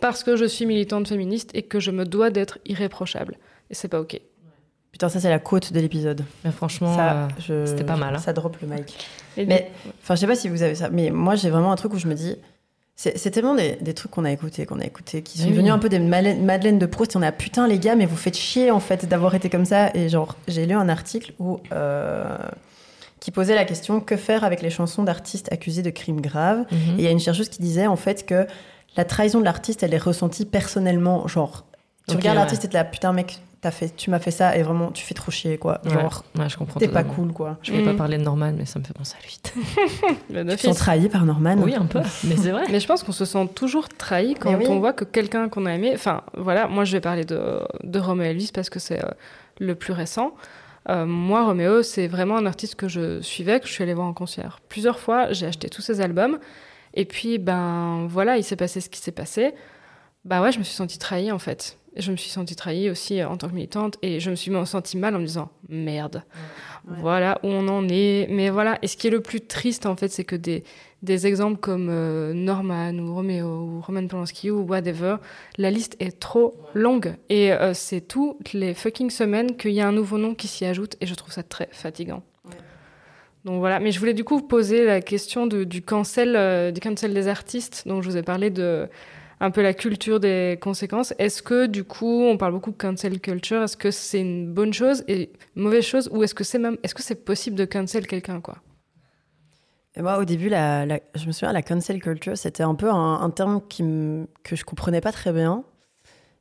parce 0.00 0.24
que 0.24 0.36
je 0.36 0.44
suis 0.44 0.66
militante 0.66 1.08
féministe 1.08 1.50
et 1.54 1.62
que 1.62 1.78
je 1.80 1.90
me 1.90 2.04
dois 2.04 2.30
d'être 2.30 2.58
irréprochable. 2.66 3.38
Et 3.70 3.74
c'est 3.74 3.88
pas 3.88 4.00
ok. 4.00 4.20
Putain, 4.90 5.08
ça 5.08 5.20
c'est 5.20 5.30
la 5.30 5.38
côte 5.38 5.72
de 5.72 5.80
l'épisode. 5.80 6.24
Mais 6.44 6.50
franchement, 6.50 6.96
euh, 7.48 7.66
c'était 7.66 7.84
pas 7.84 7.96
mal. 7.96 8.14
Hein. 8.14 8.18
Ça 8.18 8.32
drop 8.32 8.56
le 8.60 8.68
mic. 8.68 9.08
mais, 9.36 9.70
enfin, 10.02 10.14
je 10.14 10.20
sais 10.20 10.26
pas 10.26 10.36
si 10.36 10.48
vous 10.48 10.62
avez 10.62 10.74
ça, 10.74 10.90
mais 10.90 11.10
moi 11.10 11.34
j'ai 11.34 11.50
vraiment 11.50 11.72
un 11.72 11.76
truc 11.76 11.94
où 11.94 11.98
je 11.98 12.08
me 12.08 12.14
dis, 12.14 12.36
c'est 12.94 13.30
tellement 13.30 13.54
des, 13.54 13.94
trucs 13.94 14.12
qu'on 14.12 14.24
a 14.24 14.30
écoutés, 14.30 14.66
qu'on 14.66 14.78
a 14.78 14.84
écoutés, 14.84 15.22
qui 15.22 15.38
sont 15.38 15.48
devenus 15.48 15.72
un 15.72 15.78
peu 15.78 15.88
des 15.88 15.98
Madeleine 15.98 16.78
de 16.78 16.86
Proust. 16.86 17.16
On 17.16 17.22
a 17.22 17.32
putain 17.32 17.66
les 17.66 17.78
gars, 17.78 17.96
mais 17.96 18.06
vous 18.06 18.16
faites 18.16 18.36
chier 18.36 18.70
en 18.70 18.80
fait 18.80 19.06
d'avoir 19.06 19.34
été 19.34 19.48
comme 19.50 19.64
ça. 19.64 19.90
Et 19.94 20.08
genre, 20.08 20.36
j'ai 20.46 20.66
lu 20.66 20.74
un 20.74 20.88
article 20.88 21.32
où 21.38 21.58
euh, 21.72 22.36
qui 23.22 23.30
posait 23.30 23.54
la 23.54 23.64
question 23.64 24.00
que 24.00 24.16
faire 24.16 24.42
avec 24.42 24.62
les 24.62 24.70
chansons 24.70 25.04
d'artistes 25.04 25.52
accusés 25.52 25.82
de 25.82 25.90
crimes 25.90 26.20
graves. 26.20 26.64
Mhm. 26.72 26.98
Et 26.98 26.98
il 26.98 27.00
y 27.02 27.06
a 27.06 27.10
une 27.10 27.20
chercheuse 27.20 27.48
qui 27.48 27.62
disait 27.62 27.86
en 27.86 27.94
fait 27.94 28.26
que 28.26 28.48
la 28.96 29.04
trahison 29.04 29.38
de 29.38 29.44
l'artiste, 29.44 29.84
elle 29.84 29.94
est 29.94 30.02
ressentie 30.02 30.44
personnellement. 30.44 31.28
Genre, 31.28 31.64
tu 32.08 32.16
regardes 32.16 32.36
l'artiste 32.36 32.64
et 32.64 32.68
t'es 32.68 32.78
là, 32.78 32.84
putain, 32.84 33.12
mec, 33.12 33.38
as 33.62 33.70
fait, 33.70 33.94
tu 33.94 34.10
m'as 34.10 34.18
fait 34.18 34.32
ça 34.32 34.56
et 34.56 34.64
vraiment, 34.64 34.90
tu 34.90 35.04
fais 35.04 35.14
trop 35.14 35.30
chier, 35.30 35.56
quoi. 35.56 35.80
Genre, 35.84 36.24
ouais, 36.36 36.48
je 36.48 36.56
comprends. 36.56 36.80
T'es 36.80 36.88
pas 36.88 37.04
cool, 37.04 37.32
quoi. 37.32 37.58
Je 37.62 37.70
voulais 37.70 37.84
pas 37.84 37.92
mm. 37.92 37.96
parler 37.96 38.18
de 38.18 38.24
Norman, 38.24 38.52
mais 38.58 38.66
ça 38.66 38.80
me 38.80 38.84
fait 38.84 38.92
penser 38.92 39.14
à 39.16 39.24
lui. 39.24 39.38
tu 40.50 40.56
te 40.56 40.60
sens 40.60 40.76
trahi 40.76 41.08
par 41.08 41.24
Norman 41.24 41.54
Oui, 41.58 41.76
un 41.76 41.86
peu, 41.86 42.00
mais 42.24 42.36
c'est 42.36 42.50
vrai. 42.50 42.64
mais 42.72 42.80
je 42.80 42.88
pense 42.88 43.04
qu'on 43.04 43.12
se 43.12 43.24
sent 43.24 43.48
toujours 43.54 43.88
trahi 43.88 44.34
quand 44.34 44.52
on 44.68 44.80
voit 44.80 44.94
que 44.94 45.04
quelqu'un 45.04 45.48
qu'on 45.48 45.64
a 45.66 45.72
aimé. 45.72 45.92
Enfin, 45.94 46.22
voilà, 46.36 46.66
moi, 46.66 46.84
je 46.84 46.90
vais 46.90 47.00
parler 47.00 47.24
de, 47.24 47.60
de 47.84 47.98
Romeo 48.00 48.24
Elvis 48.24 48.50
parce 48.52 48.68
que 48.68 48.80
c'est 48.80 48.98
euh, 48.98 49.08
le 49.60 49.76
plus 49.76 49.92
récent. 49.92 50.34
Euh, 50.88 51.06
moi, 51.06 51.44
Roméo, 51.44 51.82
c'est 51.82 52.08
vraiment 52.08 52.36
un 52.36 52.46
artiste 52.46 52.74
que 52.74 52.88
je 52.88 53.20
suivais, 53.20 53.60
que 53.60 53.66
je 53.66 53.72
suis 53.72 53.82
allée 53.82 53.94
voir 53.94 54.06
en 54.06 54.12
concert. 54.14 54.60
Plusieurs 54.68 54.98
fois, 54.98 55.32
j'ai 55.32 55.46
acheté 55.46 55.68
tous 55.68 55.82
ses 55.82 56.00
albums. 56.00 56.38
Et 56.94 57.04
puis, 57.04 57.38
ben 57.38 58.06
voilà, 58.08 58.36
il 58.36 58.44
s'est 58.44 58.56
passé 58.56 58.80
ce 58.80 58.90
qui 58.90 59.00
s'est 59.00 59.12
passé. 59.12 59.54
Bah 60.24 60.42
ouais, 60.42 60.52
je 60.52 60.58
me 60.58 60.64
suis 60.64 60.74
sentie 60.74 60.98
trahie 60.98 61.32
en 61.32 61.38
fait. 61.38 61.78
Je 61.96 62.10
me 62.10 62.16
suis 62.16 62.30
sentie 62.30 62.56
trahie 62.56 62.90
aussi 62.90 63.20
euh, 63.20 63.28
en 63.28 63.36
tant 63.36 63.48
que 63.48 63.54
militante. 63.54 63.98
Et 64.02 64.20
je 64.20 64.30
me 64.30 64.36
suis 64.36 64.52
sentie 64.66 64.96
mal 64.96 65.14
en 65.14 65.18
me 65.18 65.26
disant 65.26 65.50
merde, 65.68 66.22
voilà 66.86 67.38
où 67.42 67.48
on 67.48 67.68
en 67.68 67.88
est. 67.88 68.26
Mais 68.30 68.50
voilà, 68.50 68.78
et 68.82 68.86
ce 68.86 68.96
qui 68.96 69.06
est 69.06 69.10
le 69.10 69.20
plus 69.20 69.40
triste 69.40 69.86
en 69.86 69.96
fait, 69.96 70.08
c'est 70.08 70.24
que 70.24 70.36
des, 70.36 70.64
des 71.02 71.26
exemples 71.26 71.58
comme 71.58 71.88
euh, 71.90 72.32
Norman 72.32 72.94
ou 72.94 73.14
Roméo 73.14 73.46
ou 73.46 73.80
Roman 73.80 74.06
Polanski 74.06 74.50
ou 74.50 74.62
whatever, 74.62 75.16
la 75.58 75.70
liste 75.70 75.96
est 76.00 76.18
trop 76.18 76.54
longue. 76.74 77.16
Et 77.28 77.52
euh, 77.52 77.74
c'est 77.74 78.00
toutes 78.00 78.52
les 78.52 78.74
fucking 78.74 79.10
semaines 79.10 79.56
qu'il 79.56 79.72
y 79.72 79.80
a 79.80 79.88
un 79.88 79.92
nouveau 79.92 80.18
nom 80.18 80.34
qui 80.34 80.48
s'y 80.48 80.64
ajoute 80.64 80.96
et 81.00 81.06
je 81.06 81.14
trouve 81.14 81.32
ça 81.32 81.42
très 81.42 81.68
fatigant. 81.72 82.22
Donc 83.44 83.58
voilà, 83.58 83.80
mais 83.80 83.90
je 83.90 83.98
voulais 83.98 84.14
du 84.14 84.22
coup 84.22 84.36
vous 84.36 84.46
poser 84.46 84.84
la 84.84 85.00
question 85.00 85.46
du, 85.48 85.82
cancel, 85.82 86.36
euh, 86.36 86.70
du 86.70 86.80
cancel 86.80 87.12
des 87.12 87.26
artistes. 87.26 87.82
Donc 87.86 88.02
je 88.04 88.08
vous 88.08 88.16
ai 88.16 88.22
parlé 88.22 88.50
de 88.50 88.88
un 89.42 89.50
peu 89.50 89.60
la 89.60 89.74
culture 89.74 90.20
des 90.20 90.56
conséquences. 90.60 91.12
Est-ce 91.18 91.42
que 91.42 91.66
du 91.66 91.82
coup, 91.82 92.22
on 92.24 92.36
parle 92.36 92.52
beaucoup 92.52 92.70
de 92.70 92.76
cancel 92.76 93.20
culture, 93.20 93.62
est-ce 93.62 93.76
que 93.76 93.90
c'est 93.90 94.20
une 94.20 94.52
bonne 94.52 94.72
chose 94.72 95.02
et 95.08 95.32
une 95.56 95.64
mauvaise 95.64 95.84
chose 95.84 96.08
ou 96.12 96.22
est-ce 96.22 96.34
que 96.34 96.44
c'est 96.44 96.60
même 96.60 96.78
est-ce 96.84 96.94
que 96.94 97.02
c'est 97.02 97.24
possible 97.24 97.56
de 97.56 97.64
cancel 97.64 98.06
quelqu'un 98.06 98.40
quoi? 98.40 98.58
Moi, 99.98 100.16
au 100.16 100.24
début, 100.24 100.48
la, 100.48 100.86
je 100.86 101.26
me 101.26 101.32
souviens, 101.32 101.52
la 101.52 101.60
cancel 101.60 102.00
culture, 102.00 102.38
c'était 102.38 102.62
un 102.62 102.74
peu 102.74 102.88
un, 102.88 103.28
terme 103.28 103.60
qui 103.68 103.82
que 104.42 104.56
je 104.56 104.64
comprenais 104.64 105.02
pas 105.02 105.12
très 105.12 105.32
bien. 105.32 105.64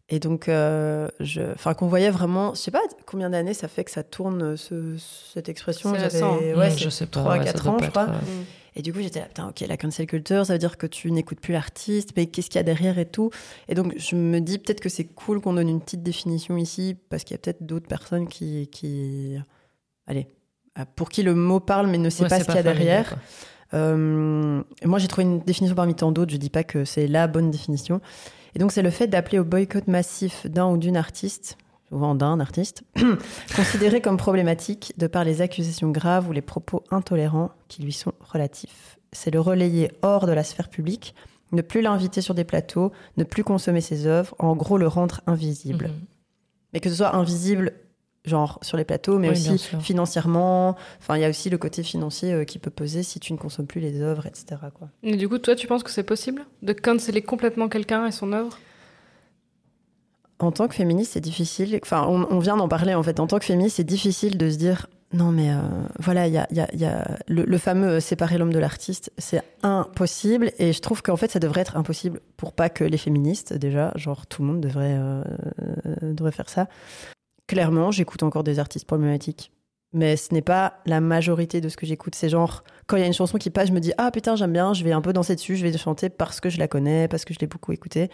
Et 0.07 0.19
donc, 0.19 0.47
euh, 0.47 1.09
enfin, 1.53 1.73
qu'on 1.73 1.87
voyait 1.87 2.11
vraiment, 2.11 2.53
je 2.53 2.59
sais 2.59 2.71
pas 2.71 2.81
combien 3.05 3.29
d'années 3.29 3.53
ça 3.53 3.67
fait 3.67 3.83
que 3.83 3.91
ça 3.91 4.03
tourne, 4.03 4.55
cette 4.57 5.49
expression. 5.49 5.93
C'est 6.09 6.23
Ouais, 6.23 6.69
mmh, 6.69 6.77
je 6.77 6.89
sais 6.89 7.07
3 7.07 7.39
4 7.39 7.67
ans, 7.67 7.77
je 7.81 7.89
crois. 7.89 8.09
Euh, 8.09 8.43
et 8.75 8.81
du 8.81 8.93
coup, 8.93 8.99
j'étais 9.01 9.19
là, 9.19 9.25
putain, 9.25 9.49
ok, 9.49 9.59
la 9.61 9.77
cancel 9.77 10.07
culture, 10.07 10.45
ça 10.45 10.53
veut 10.53 10.59
dire 10.59 10.77
que 10.77 10.87
tu 10.87 11.11
n'écoutes 11.11 11.41
plus 11.41 11.53
l'artiste, 11.53 12.11
mais 12.15 12.27
qu'est-ce 12.27 12.49
qu'il 12.49 12.55
y 12.55 12.59
a 12.59 12.63
derrière 12.63 12.99
et 12.99 13.05
tout. 13.05 13.29
Et 13.67 13.75
donc, 13.75 13.93
je 13.97 14.15
me 14.15 14.39
dis 14.39 14.59
peut-être 14.59 14.79
que 14.79 14.89
c'est 14.89 15.05
cool 15.05 15.41
qu'on 15.41 15.53
donne 15.53 15.69
une 15.69 15.81
petite 15.81 16.03
définition 16.03 16.55
ici, 16.57 16.95
parce 17.09 17.23
qu'il 17.23 17.33
y 17.33 17.35
a 17.35 17.39
peut-être 17.39 17.65
d'autres 17.65 17.87
personnes 17.87 18.27
qui, 18.27 18.67
qui, 18.67 19.37
allez, 20.07 20.27
pour 20.95 21.09
qui 21.09 21.21
le 21.21 21.35
mot 21.35 21.59
parle 21.59 21.87
mais 21.87 21.97
ne 21.97 22.09
sait 22.09 22.27
pas 22.27 22.39
ce 22.39 22.45
qu'il 22.45 22.55
y 22.55 22.59
a 22.59 22.63
derrière. 22.63 23.17
Euh, 23.73 24.63
moi, 24.83 24.99
j'ai 24.99 25.07
trouvé 25.07 25.23
une 25.23 25.39
définition 25.39 25.75
parmi 25.75 25.95
tant 25.95 26.11
d'autres. 26.11 26.31
Je 26.31 26.37
dis 26.37 26.49
pas 26.49 26.63
que 26.63 26.85
c'est 26.85 27.07
la 27.07 27.27
bonne 27.27 27.51
définition. 27.51 28.01
Et 28.55 28.59
donc, 28.59 28.71
c'est 28.71 28.81
le 28.81 28.89
fait 28.89 29.07
d'appeler 29.07 29.39
au 29.39 29.43
boycott 29.43 29.87
massif 29.87 30.45
d'un 30.47 30.67
ou 30.67 30.77
d'une 30.77 30.97
artiste, 30.97 31.57
souvent 31.91 32.15
d'un 32.15 32.39
artiste, 32.39 32.83
considéré 33.55 34.01
comme 34.01 34.15
problématique 34.15 34.93
de 34.97 35.07
par 35.07 35.25
les 35.25 35.41
accusations 35.41 35.91
graves 35.91 36.29
ou 36.29 36.31
les 36.31 36.41
propos 36.41 36.83
intolérants 36.89 37.51
qui 37.67 37.83
lui 37.83 37.91
sont 37.91 38.13
relatifs. 38.21 38.97
C'est 39.11 39.31
le 39.31 39.41
relayer 39.41 39.91
hors 40.01 40.25
de 40.25 40.31
la 40.31 40.45
sphère 40.45 40.69
publique, 40.69 41.13
ne 41.51 41.61
plus 41.61 41.81
l'inviter 41.81 42.21
sur 42.21 42.33
des 42.33 42.45
plateaux, 42.45 42.93
ne 43.17 43.25
plus 43.25 43.43
consommer 43.43 43.81
ses 43.81 44.07
œuvres, 44.07 44.33
en 44.39 44.55
gros 44.55 44.77
le 44.77 44.87
rendre 44.87 45.19
invisible. 45.27 45.87
Mhm. 45.87 45.93
Mais 46.73 46.79
que 46.79 46.89
ce 46.89 46.95
soit 46.95 47.13
invisible 47.13 47.73
genre 48.23 48.59
sur 48.61 48.77
les 48.77 48.85
plateaux, 48.85 49.17
mais 49.17 49.31
aussi 49.31 49.57
financièrement. 49.81 50.77
Enfin, 50.99 51.17
il 51.17 51.21
y 51.21 51.25
a 51.25 51.29
aussi 51.29 51.49
le 51.49 51.57
côté 51.57 51.83
financier 51.83 52.31
euh, 52.31 52.43
qui 52.45 52.59
peut 52.59 52.69
peser 52.69 53.03
si 53.03 53.19
tu 53.19 53.33
ne 53.33 53.37
consommes 53.37 53.65
plus 53.65 53.81
les 53.81 53.99
œuvres, 53.99 54.27
etc. 54.27 54.61
Quoi. 54.73 54.89
Et 55.03 55.17
du 55.17 55.27
coup, 55.27 55.39
toi, 55.39 55.55
tu 55.55 55.67
penses 55.67 55.83
que 55.83 55.89
c'est 55.89 56.03
possible 56.03 56.45
de 56.61 56.71
canceller 56.71 57.23
complètement 57.23 57.67
quelqu'un 57.67 58.05
et 58.05 58.11
son 58.11 58.31
œuvre? 58.31 58.59
En 60.41 60.51
tant 60.51 60.67
que 60.67 60.73
féministe, 60.73 61.13
c'est 61.13 61.21
difficile. 61.21 61.79
Enfin, 61.83 62.05
on, 62.07 62.39
vient 62.39 62.57
d'en 62.57 62.67
parler 62.67 62.95
en 62.95 63.03
fait. 63.03 63.19
En 63.19 63.27
tant 63.27 63.37
que 63.37 63.45
féministe, 63.45 63.77
c'est 63.77 63.83
difficile 63.83 64.37
de 64.37 64.49
se 64.49 64.57
dire. 64.57 64.87
Non, 65.13 65.31
mais 65.31 65.51
euh, 65.51 65.59
voilà, 65.99 66.27
il 66.27 66.33
y 66.33 66.85
a, 66.85 67.17
le, 67.27 67.57
fameux 67.57 67.99
séparer 67.99 68.37
l'homme 68.37 68.53
de 68.53 68.59
l'artiste, 68.59 69.11
c'est 69.17 69.43
impossible. 69.61 70.51
Et 70.57 70.73
je 70.73 70.79
trouve 70.79 71.03
qu'en 71.03 71.17
fait, 71.17 71.29
ça 71.29 71.39
devrait 71.39 71.61
être 71.61 71.77
impossible 71.77 72.21
pour 72.37 72.53
pas 72.53 72.69
que 72.69 72.83
les 72.83 72.97
féministes, 72.97 73.53
déjà, 73.53 73.91
genre 73.95 74.25
tout 74.25 74.41
le 74.41 74.47
monde 74.47 74.61
devrait, 74.61 74.95
euh, 74.97 75.23
devrait 76.01 76.31
faire 76.31 76.49
ça. 76.49 76.67
Clairement, 77.45 77.91
j'écoute 77.91 78.23
encore 78.23 78.43
des 78.43 78.57
artistes 78.57 78.87
problématiques. 78.87 79.51
Mais 79.93 80.15
ce 80.15 80.33
n'est 80.33 80.41
pas 80.41 80.75
la 80.85 81.01
majorité 81.01 81.59
de 81.59 81.67
ce 81.67 81.75
que 81.75 81.85
j'écoute. 81.85 82.15
C'est 82.15 82.29
genre, 82.29 82.63
quand 82.87 82.95
il 82.95 83.01
y 83.01 83.03
a 83.03 83.07
une 83.07 83.13
chanson 83.13 83.37
qui 83.37 83.49
passe, 83.49 83.67
je 83.67 83.73
me 83.73 83.79
dis 83.79 83.91
Ah 83.97 84.09
putain, 84.09 84.35
j'aime 84.37 84.53
bien, 84.53 84.73
je 84.73 84.83
vais 84.85 84.93
un 84.93 85.01
peu 85.01 85.11
danser 85.11 85.35
dessus, 85.35 85.57
je 85.57 85.63
vais 85.63 85.77
chanter 85.77 86.09
parce 86.09 86.39
que 86.39 86.49
je 86.49 86.57
la 86.57 86.69
connais, 86.69 87.09
parce 87.09 87.25
que 87.25 87.33
je 87.33 87.39
l'ai 87.39 87.47
beaucoup 87.47 87.73
écoutée. 87.73 88.09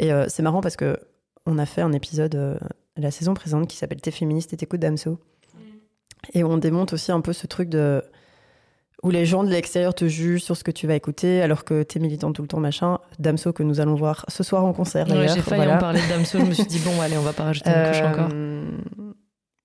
Et 0.00 0.12
euh, 0.12 0.26
c'est 0.28 0.42
marrant 0.42 0.60
parce 0.60 0.76
que 0.76 0.98
on 1.46 1.58
a 1.58 1.66
fait 1.66 1.80
un 1.80 1.92
épisode 1.92 2.34
euh, 2.34 2.58
la 2.96 3.10
saison 3.10 3.34
présente 3.34 3.68
qui 3.68 3.76
s'appelle 3.76 4.00
T'es 4.00 4.10
féministe 4.10 4.52
et 4.52 4.56
t'écoutes 4.56 4.80
Damso. 4.80 5.12
Mm. 5.12 5.58
Et 6.34 6.44
on 6.44 6.58
démonte 6.58 6.92
aussi 6.92 7.12
un 7.12 7.20
peu 7.20 7.32
ce 7.32 7.46
truc 7.46 7.68
de 7.68 8.02
où 9.02 9.10
les 9.10 9.26
gens 9.26 9.42
de 9.42 9.50
l'extérieur 9.50 9.94
te 9.94 10.06
jugent 10.06 10.42
sur 10.42 10.56
ce 10.56 10.62
que 10.62 10.70
tu 10.70 10.86
vas 10.86 10.94
écouter 10.94 11.42
alors 11.42 11.64
que 11.64 11.82
t'es 11.82 11.98
militant 11.98 12.32
tout 12.32 12.42
le 12.42 12.48
temps, 12.48 12.60
machin. 12.60 12.98
Damso 13.18 13.52
que 13.52 13.64
nous 13.64 13.80
allons 13.80 13.96
voir 13.96 14.24
ce 14.28 14.44
soir 14.44 14.64
en 14.64 14.72
concert. 14.72 15.08
Ouais, 15.08 15.26
j'ai 15.28 15.40
failli 15.40 15.70
en 15.70 15.78
parler 15.78 16.00
de 16.00 16.08
Damso, 16.08 16.38
je 16.38 16.44
me 16.44 16.54
suis 16.54 16.66
dit 16.66 16.78
bon 16.78 17.00
allez 17.00 17.16
on 17.18 17.22
va 17.22 17.32
pas 17.32 17.44
rajouter 17.44 17.70
une 17.70 17.88
couche 17.88 18.02
encore. 18.02 18.28
Euh, 18.32 18.70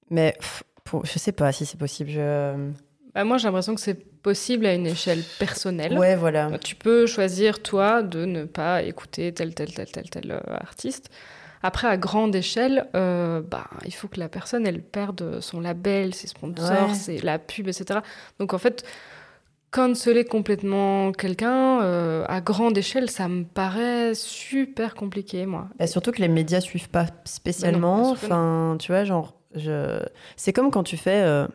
mais 0.10 0.36
pour, 0.84 1.06
je 1.06 1.20
sais 1.20 1.34
pas 1.34 1.52
si 1.52 1.66
c'est 1.66 1.78
possible. 1.78 2.10
Je... 2.10 2.72
Bah, 3.14 3.24
moi, 3.24 3.38
j'ai 3.38 3.48
l'impression 3.48 3.76
que 3.76 3.82
c'est 3.82 3.96
possible 4.22 4.66
à 4.66 4.74
une 4.74 4.88
échelle 4.88 5.24
personnelle. 5.40 5.98
Ouais, 5.98 6.16
voilà. 6.16 6.52
Tu 6.60 6.76
peux 6.76 7.06
choisir, 7.08 7.62
toi, 7.62 8.04
de 8.04 8.26
ne 8.26 8.46
pas 8.46 8.84
écouter 8.84 9.34
tel, 9.34 9.54
tel, 9.54 9.74
tel, 9.74 9.90
tel, 9.92 10.10
tel 10.10 10.32
euh, 10.32 10.40
artiste. 10.50 11.10
Après, 11.64 11.88
à 11.88 11.98
grande 11.98 12.36
échelle, 12.36 12.88
euh, 12.96 13.42
bah, 13.42 13.68
il 13.86 13.94
faut 13.94 14.08
que 14.08 14.20
la 14.20 14.30
personne, 14.30 14.66
elle 14.68 14.82
perde 14.82 15.40
son 15.42 15.60
label, 15.60 16.14
ses 16.14 16.28
sponsors, 16.28 16.92
Ouais. 17.08 17.20
la 17.24 17.40
pub, 17.40 17.68
etc. 17.68 18.00
Donc, 18.40 18.54
en 18.54 18.58
fait, 18.58 18.84
canceller 19.72 20.24
complètement 20.26 21.12
quelqu'un, 21.12 21.82
euh, 21.82 22.24
à 22.28 22.42
grande 22.42 22.78
échelle, 22.78 23.10
ça 23.10 23.28
me 23.28 23.44
paraît 23.44 24.14
super 24.16 24.96
compliqué, 24.96 25.46
moi. 25.46 25.68
Bah, 25.78 25.88
surtout 25.88 26.12
que 26.12 26.22
les 26.22 26.28
médias 26.30 26.62
suivent 26.62 26.90
pas 26.90 27.08
spécialement. 27.26 27.98
Bah 27.98 28.08
non, 28.10 28.14
que 28.16 28.26
enfin, 28.26 28.76
tu 28.80 28.92
vois, 28.92 29.04
genre, 29.04 29.34
je... 29.56 30.00
c'est 30.36 30.54
comme 30.54 30.72
quand 30.72 30.84
tu 30.84 30.98
fais. 30.98 31.22
euh, 31.24 31.48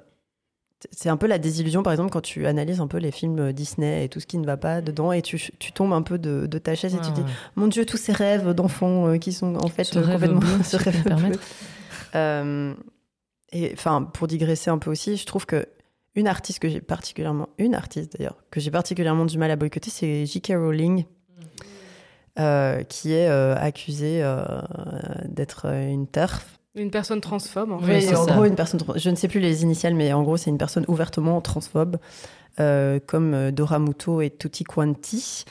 C'est 0.91 1.09
un 1.09 1.17
peu 1.17 1.27
la 1.27 1.39
désillusion, 1.39 1.83
par 1.83 1.93
exemple, 1.93 2.11
quand 2.11 2.21
tu 2.21 2.47
analyses 2.47 2.81
un 2.81 2.87
peu 2.87 2.99
les 2.99 3.11
films 3.11 3.53
Disney 3.53 4.05
et 4.05 4.09
tout 4.09 4.21
ce 4.21 4.27
qui 4.27 4.39
ne 4.39 4.47
va 4.47 4.57
pas 4.57 4.81
dedans, 4.81 5.13
et 5.13 5.23
tu, 5.23 5.39
tu 5.59 5.73
tombes 5.73 5.93
un 5.93 6.03
peu 6.03 6.19
de, 6.19 6.47
de 6.47 6.59
ta 6.59 6.75
chaise 6.75 6.95
et 6.95 6.99
tu 6.99 7.11
te 7.11 7.21
dis, 7.21 7.25
mon 7.57 7.67
Dieu, 7.69 7.87
tous 7.87 7.97
ces 7.97 8.13
rêves 8.13 8.53
d'enfants 8.53 9.09
euh, 9.09 9.19
qui 9.19 9.33
sont 9.33 9.57
en 9.57 9.69
fait 9.69 9.89
complètement 9.93 10.41
bleu, 10.41 10.49
rêve 10.73 11.03
permettre. 11.05 11.39
Euh, 12.15 12.75
et 13.53 13.71
enfin, 13.75 14.03
pour 14.03 14.27
digresser 14.27 14.71
un 14.71 14.79
peu 14.79 14.91
aussi, 14.91 15.17
je 15.17 15.27
trouve 15.27 15.47
que 15.47 15.67
une 16.15 16.29
artiste 16.29 16.59
que 16.59 16.69
j'ai 16.69 16.81
particulièrement, 16.81 17.49
une 17.59 17.75
artiste 17.75 18.17
d'ailleurs, 18.17 18.37
que 18.51 18.61
j'ai 18.61 18.71
particulièrement 18.71 19.25
du 19.25 19.39
mal 19.39 19.51
à 19.51 19.57
boycotter, 19.57 19.91
c'est 19.91 20.27
J.K. 20.27 20.53
Rowling, 20.57 21.05
euh, 22.39 22.83
qui 22.85 23.13
est 23.13 23.29
euh, 23.29 23.55
accusée 23.57 24.21
euh, 24.23 24.43
d'être 25.27 25.67
une 25.67 26.07
TERF. 26.07 26.59
Une 26.75 26.91
personne 26.91 27.21
transphobe, 27.21 27.71
en 27.73 27.79
fait. 27.81 27.99
Oui, 27.99 28.15
en 28.17 28.25
ça. 28.27 28.33
gros, 28.33 28.45
une 28.45 28.55
personne, 28.55 28.81
je 28.97 29.11
ne 29.11 29.15
sais 29.15 29.29
plus 29.29 29.41
les 29.41 29.63
initiales, 29.63 29.95
mais 29.95 30.13
en 30.13 30.23
gros, 30.23 30.37
c'est 30.39 30.49
une 30.51 30.57
personne 30.59 30.85
ouvertement 30.89 31.41
transphobe, 31.43 31.99
euh, 32.61 32.99
comme 33.07 33.35
euh, 33.35 33.51
Dora 33.51 33.79
Muto 33.79 34.23
et 34.23 34.31
Tutti 34.31 34.65
Quanti. 34.65 35.45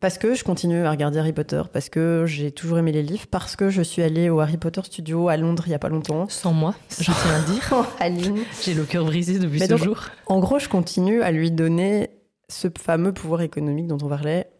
Parce 0.00 0.18
que 0.18 0.34
je 0.34 0.42
continue 0.44 0.84
à 0.84 0.90
regarder 0.90 1.18
Harry 1.20 1.32
Potter, 1.32 1.62
parce 1.72 1.88
que 1.88 2.24
j'ai 2.26 2.50
toujours 2.50 2.76
aimé 2.78 2.90
les 2.92 3.02
livres, 3.02 3.26
parce 3.30 3.56
que 3.56 3.70
je 3.70 3.80
suis 3.80 4.02
allée 4.02 4.28
au 4.28 4.40
Harry 4.40 4.56
Potter 4.58 4.82
Studio 4.84 5.28
à 5.28 5.36
Londres 5.36 5.62
il 5.66 5.70
n'y 5.70 5.74
a 5.74 5.78
pas 5.78 5.88
longtemps. 5.88 6.28
Sans 6.28 6.52
moi, 6.52 6.74
je 6.90 7.04
tiens 7.04 7.34
à 7.36 7.40
dire. 7.40 7.86
Aline. 8.00 8.40
J'ai 8.62 8.74
le 8.74 8.82
cœur 8.84 9.04
brisé 9.04 9.38
depuis 9.38 9.60
Mais 9.60 9.66
ce 9.66 9.70
donc- 9.70 9.82
jour. 9.84 10.00
En 10.26 10.40
gros, 10.40 10.58
je 10.58 10.68
continue 10.68 11.22
à 11.22 11.30
lui 11.30 11.50
donner 11.50 12.10
ce 12.50 12.68
fameux 12.78 13.14
pouvoir 13.14 13.40
économique 13.42 13.86
dont 13.86 13.96
on 14.02 14.08
parlait, 14.08 14.50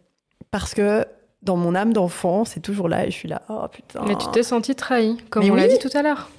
parce 0.49 0.73
que 0.73 1.05
dans 1.45 1.55
mon 1.57 1.75
âme 1.75 1.93
d'enfant, 1.93 2.43
c'est 2.45 2.59
toujours 2.59 2.89
là, 2.89 3.05
et 3.05 3.11
je 3.11 3.15
suis 3.15 3.29
là, 3.29 3.43
oh 3.49 3.65
putain. 3.71 4.03
Mais 4.07 4.15
tu 4.15 4.25
t'es 4.33 4.43
senti 4.43 4.75
trahi, 4.75 5.17
comme 5.29 5.43
Mais 5.43 5.51
on 5.51 5.55
l'a 5.55 5.67
dit 5.67 5.79
tout 5.79 5.95
à 5.95 6.01
l'heure. 6.01 6.29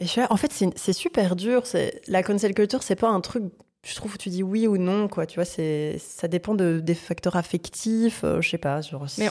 Et 0.00 0.04
je 0.04 0.10
suis 0.10 0.20
là, 0.20 0.26
en 0.30 0.36
fait, 0.36 0.52
c'est 0.52 0.92
super 0.92 1.34
dur. 1.36 1.62
La 2.06 2.22
cancel 2.22 2.54
culture, 2.54 2.82
c'est 2.82 2.94
pas 2.96 3.08
un 3.08 3.20
truc, 3.20 3.44
je 3.84 3.94
trouve, 3.94 4.14
où 4.14 4.16
tu 4.18 4.28
dis 4.28 4.42
oui 4.42 4.66
ou 4.66 4.76
non, 4.78 5.08
quoi. 5.08 5.26
Tu 5.26 5.36
vois, 5.40 5.44
ça 5.44 6.28
dépend 6.28 6.54
de, 6.54 6.80
des 6.80 6.94
facteurs 6.94 7.36
affectifs, 7.36 8.22
euh, 8.24 8.40
je 8.40 8.48
sais 8.50 8.58
pas. 8.58 8.80
Genre, 8.80 9.06
Mais 9.18 9.30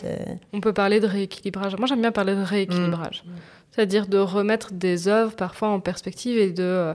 On 0.54 0.60
peut 0.62 0.74
parler 0.74 1.00
de 1.00 1.08
rééquilibrage. 1.08 1.78
Moi, 1.78 1.88
j'aime 1.88 2.02
bien 2.02 2.12
parler 2.12 2.36
de 2.36 2.42
rééquilibrage. 2.42 3.24
Mm. 3.26 3.32
C'est-à-dire 3.72 4.08
de 4.08 4.18
remettre 4.18 4.74
des 4.74 5.08
œuvres 5.08 5.36
parfois 5.36 5.70
en 5.70 5.80
perspective 5.80 6.38
et 6.38 6.52
de. 6.52 6.64
euh, 6.64 6.94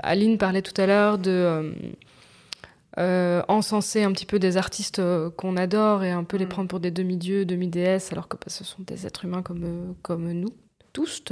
Aline 0.00 0.38
parlait 0.38 0.62
tout 0.62 0.80
à 0.80 0.86
l'heure 0.86 1.18
de. 1.18 1.30
euh, 1.30 1.70
euh, 2.98 3.42
encenser 3.48 4.02
un 4.04 4.12
petit 4.12 4.26
peu 4.26 4.38
des 4.38 4.56
artistes 4.56 4.98
euh, 5.00 5.30
qu'on 5.30 5.56
adore 5.56 6.04
et 6.04 6.10
un 6.12 6.24
peu 6.24 6.36
les 6.36 6.46
Mm. 6.46 6.48
prendre 6.48 6.68
pour 6.68 6.80
des 6.80 6.90
demi-dieux, 6.90 7.44
demi-déesses, 7.44 8.12
alors 8.12 8.28
que 8.28 8.36
bah, 8.36 8.46
ce 8.48 8.62
sont 8.64 8.82
des 8.86 9.06
êtres 9.06 9.24
humains 9.24 9.42
comme, 9.42 9.64
euh, 9.64 9.92
comme 10.02 10.30
nous, 10.32 10.50
tous. 10.92 11.22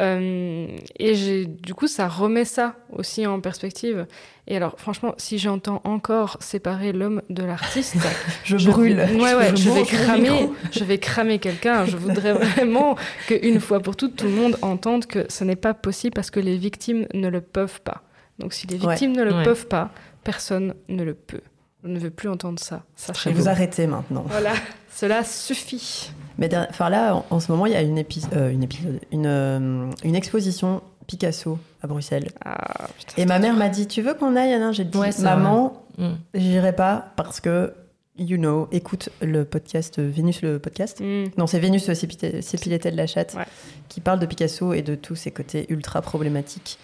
Euh, 0.00 0.66
et 0.98 1.14
j'ai- 1.14 1.44
du 1.44 1.74
coup, 1.74 1.86
ça 1.86 2.08
remet 2.08 2.46
ça 2.46 2.76
aussi 2.90 3.26
en 3.26 3.40
perspective. 3.40 4.06
Et 4.46 4.56
alors, 4.56 4.74
franchement, 4.78 5.14
si 5.18 5.38
j'entends 5.38 5.82
encore 5.84 6.38
séparer 6.40 6.92
l'homme 6.92 7.20
de 7.28 7.42
l'artiste, 7.44 7.96
je, 8.44 8.56
je 8.56 8.70
brûle. 8.70 8.96
vais- 8.96 9.14
ouais, 9.20 9.34
ouais, 9.34 9.50
Je 9.54 9.62
je 9.64 9.70
vais 9.70 9.82
cramer, 9.84 10.48
je 10.72 10.84
vais 10.84 10.98
cramer 10.98 11.38
quelqu'un. 11.38 11.84
Je 11.84 11.96
voudrais 11.98 12.32
vraiment 12.56 12.96
qu'une 13.28 13.60
fois 13.60 13.80
pour 13.80 13.94
toutes, 13.94 14.16
tout 14.16 14.24
le 14.26 14.32
monde 14.32 14.56
entende 14.62 15.04
que 15.06 15.26
ce 15.28 15.44
n'est 15.44 15.56
pas 15.56 15.74
possible 15.74 16.14
parce 16.14 16.30
que 16.30 16.40
les 16.40 16.56
victimes 16.56 17.06
ne 17.12 17.28
le 17.28 17.42
peuvent 17.42 17.82
pas. 17.82 18.02
Donc, 18.38 18.54
si 18.54 18.66
les 18.66 18.78
Ouais. 18.78 18.94
victimes 18.94 19.12
ne 19.12 19.22
le 19.24 19.34
Ouais. 19.34 19.42
peuvent 19.44 19.66
pas, 19.68 19.90
personne 20.24 20.74
ne 20.88 21.02
le 21.02 21.14
peut. 21.14 21.40
Je 21.84 21.88
ne 21.88 21.98
veux 21.98 22.10
plus 22.10 22.28
entendre 22.28 22.60
ça. 22.60 22.84
Ça 22.96 23.12
Je 23.12 23.28
vais 23.28 23.34
vous 23.34 23.48
arrêter 23.48 23.86
maintenant. 23.86 24.24
Voilà, 24.28 24.52
cela 24.94 25.24
suffit. 25.24 26.10
Mais 26.38 26.48
enfin 26.70 26.88
là, 26.90 27.16
en, 27.16 27.26
en 27.30 27.40
ce 27.40 27.50
moment, 27.50 27.66
il 27.66 27.72
y 27.72 27.76
a 27.76 27.82
une, 27.82 27.98
épi- 27.98 28.24
euh, 28.34 28.50
une 28.50 28.62
épisode, 28.62 29.00
une, 29.10 29.26
euh, 29.26 29.90
une 30.04 30.14
exposition 30.14 30.80
Picasso 31.08 31.58
à 31.82 31.86
Bruxelles. 31.88 32.28
Ah, 32.44 32.86
putain, 32.98 33.20
Et 33.20 33.26
ma 33.26 33.38
mère 33.40 33.54
m'a 33.56 33.68
dit, 33.68 33.86
tu 33.88 34.00
veux 34.02 34.14
qu'on 34.14 34.36
aille 34.36 34.52
Alain 34.52 34.70
J'ai 34.72 34.84
dit, 34.84 34.96
Ouais, 34.96 35.10
maman, 35.20 35.78
Mm. 35.98 36.12
j'irai 36.34 36.72
pas 36.74 37.12
parce 37.16 37.40
que, 37.40 37.74
you 38.16 38.38
know, 38.38 38.66
écoute 38.72 39.10
le 39.20 39.44
podcast 39.44 39.98
euh, 39.98 40.08
Vénus 40.08 40.40
le 40.40 40.58
podcast. 40.58 41.00
Hmm. 41.00 41.24
Non, 41.36 41.46
c'est 41.46 41.58
Vénus 41.58 41.92
Sépilétait 41.92 42.90
de 42.90 42.96
la 42.96 43.06
chatte 43.06 43.34
Ouais. 43.34 43.44
qui 43.88 44.00
parle 44.00 44.18
de 44.20 44.24
Picasso 44.26 44.72
et 44.72 44.80
de 44.82 44.94
tous 44.94 45.16
ses 45.16 45.32
côtés 45.32 45.66
ultra 45.68 46.00
problématiques. 46.00 46.78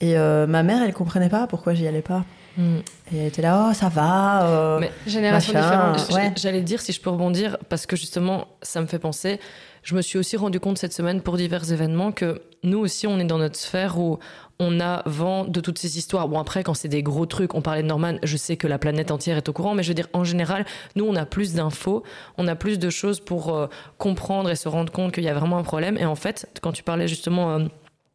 Et 0.00 0.16
euh, 0.18 0.46
ma 0.46 0.62
mère, 0.62 0.82
elle 0.84 0.92
comprenait 0.92 1.28
pas 1.30 1.46
pourquoi 1.48 1.74
j'y 1.74 1.86
allais 1.88 2.02
pas. 2.02 2.24
Mm. 2.56 2.78
Et 3.12 3.18
elle 3.18 3.26
était 3.26 3.42
là, 3.42 3.68
oh, 3.70 3.74
ça 3.74 3.88
va. 3.88 4.46
euh, 4.46 4.78
Mais- 4.80 4.92
Génération 5.06 5.52
Machin. 5.52 5.92
différente. 5.92 6.10
J- 6.10 6.14
ouais. 6.14 6.32
J'allais 6.36 6.62
dire 6.62 6.80
si 6.80 6.92
je 6.92 7.00
peux 7.00 7.10
rebondir 7.10 7.56
parce 7.68 7.86
que 7.86 7.96
justement 7.96 8.46
ça 8.62 8.80
me 8.80 8.86
fait 8.86 8.98
penser. 8.98 9.40
Je 9.82 9.94
me 9.94 10.00
suis 10.00 10.18
aussi 10.18 10.36
rendu 10.38 10.60
compte 10.60 10.78
cette 10.78 10.94
semaine 10.94 11.20
pour 11.20 11.36
divers 11.36 11.70
événements 11.72 12.10
que 12.12 12.40
nous 12.62 12.78
aussi 12.78 13.06
on 13.06 13.18
est 13.18 13.24
dans 13.24 13.36
notre 13.38 13.56
sphère 13.56 13.98
où 13.98 14.18
on 14.58 14.80
a 14.80 15.02
vent 15.04 15.44
de 15.44 15.60
toutes 15.60 15.78
ces 15.78 15.98
histoires. 15.98 16.26
Bon 16.28 16.38
après 16.38 16.62
quand 16.64 16.72
c'est 16.74 16.88
des 16.88 17.02
gros 17.02 17.26
trucs, 17.26 17.54
on 17.54 17.60
parlait 17.60 17.82
de 17.82 17.88
Norman, 17.88 18.14
je 18.22 18.36
sais 18.38 18.56
que 18.56 18.66
la 18.66 18.78
planète 18.78 19.10
entière 19.10 19.36
est 19.36 19.48
au 19.48 19.52
courant, 19.52 19.74
mais 19.74 19.82
je 19.82 19.88
veux 19.88 19.94
dire 19.94 20.08
en 20.14 20.24
général 20.24 20.64
nous 20.96 21.04
on 21.04 21.16
a 21.16 21.26
plus 21.26 21.52
d'infos, 21.54 22.02
on 22.38 22.46
a 22.48 22.54
plus 22.54 22.78
de 22.78 22.88
choses 22.88 23.20
pour 23.20 23.54
euh, 23.54 23.66
comprendre 23.98 24.48
et 24.48 24.56
se 24.56 24.68
rendre 24.68 24.90
compte 24.92 25.12
qu'il 25.12 25.24
y 25.24 25.28
a 25.28 25.34
vraiment 25.34 25.58
un 25.58 25.62
problème. 25.64 25.98
Et 25.98 26.06
en 26.06 26.14
fait 26.14 26.46
quand 26.62 26.72
tu 26.72 26.82
parlais 26.82 27.08
justement 27.08 27.56
euh, 27.56 27.64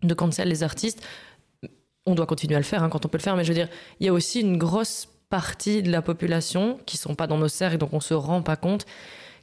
de 0.02 0.14
cancel 0.16 0.48
les 0.48 0.64
artistes, 0.64 1.04
on 2.10 2.16
doit 2.16 2.26
continuer 2.26 2.56
à 2.56 2.60
le 2.60 2.66
faire 2.66 2.84
hein, 2.84 2.90
quand 2.90 3.06
on 3.06 3.10
peut 3.10 3.18
le 3.18 3.24
faire, 3.24 3.36
mais 3.36 3.44
je 3.44 3.50
veux 3.50 3.56
dire, 3.56 3.70
il 4.00 4.06
y 4.06 4.10
a 4.10 4.14
aussi 4.14 4.42
une 4.42 4.58
grosse 4.58 5.08
partie 5.30 5.84
de 5.84 5.92
la 5.92 6.02
population 6.02 6.80
qui 6.86 6.98
sont 6.98 7.16
pas 7.16 7.28
dans 7.28 7.38
nos 7.38 7.48
cercles, 7.48 7.78
donc 7.78 7.94
on 7.94 8.00
se 8.00 8.14
rend 8.14 8.42
pas 8.42 8.56
compte, 8.56 8.86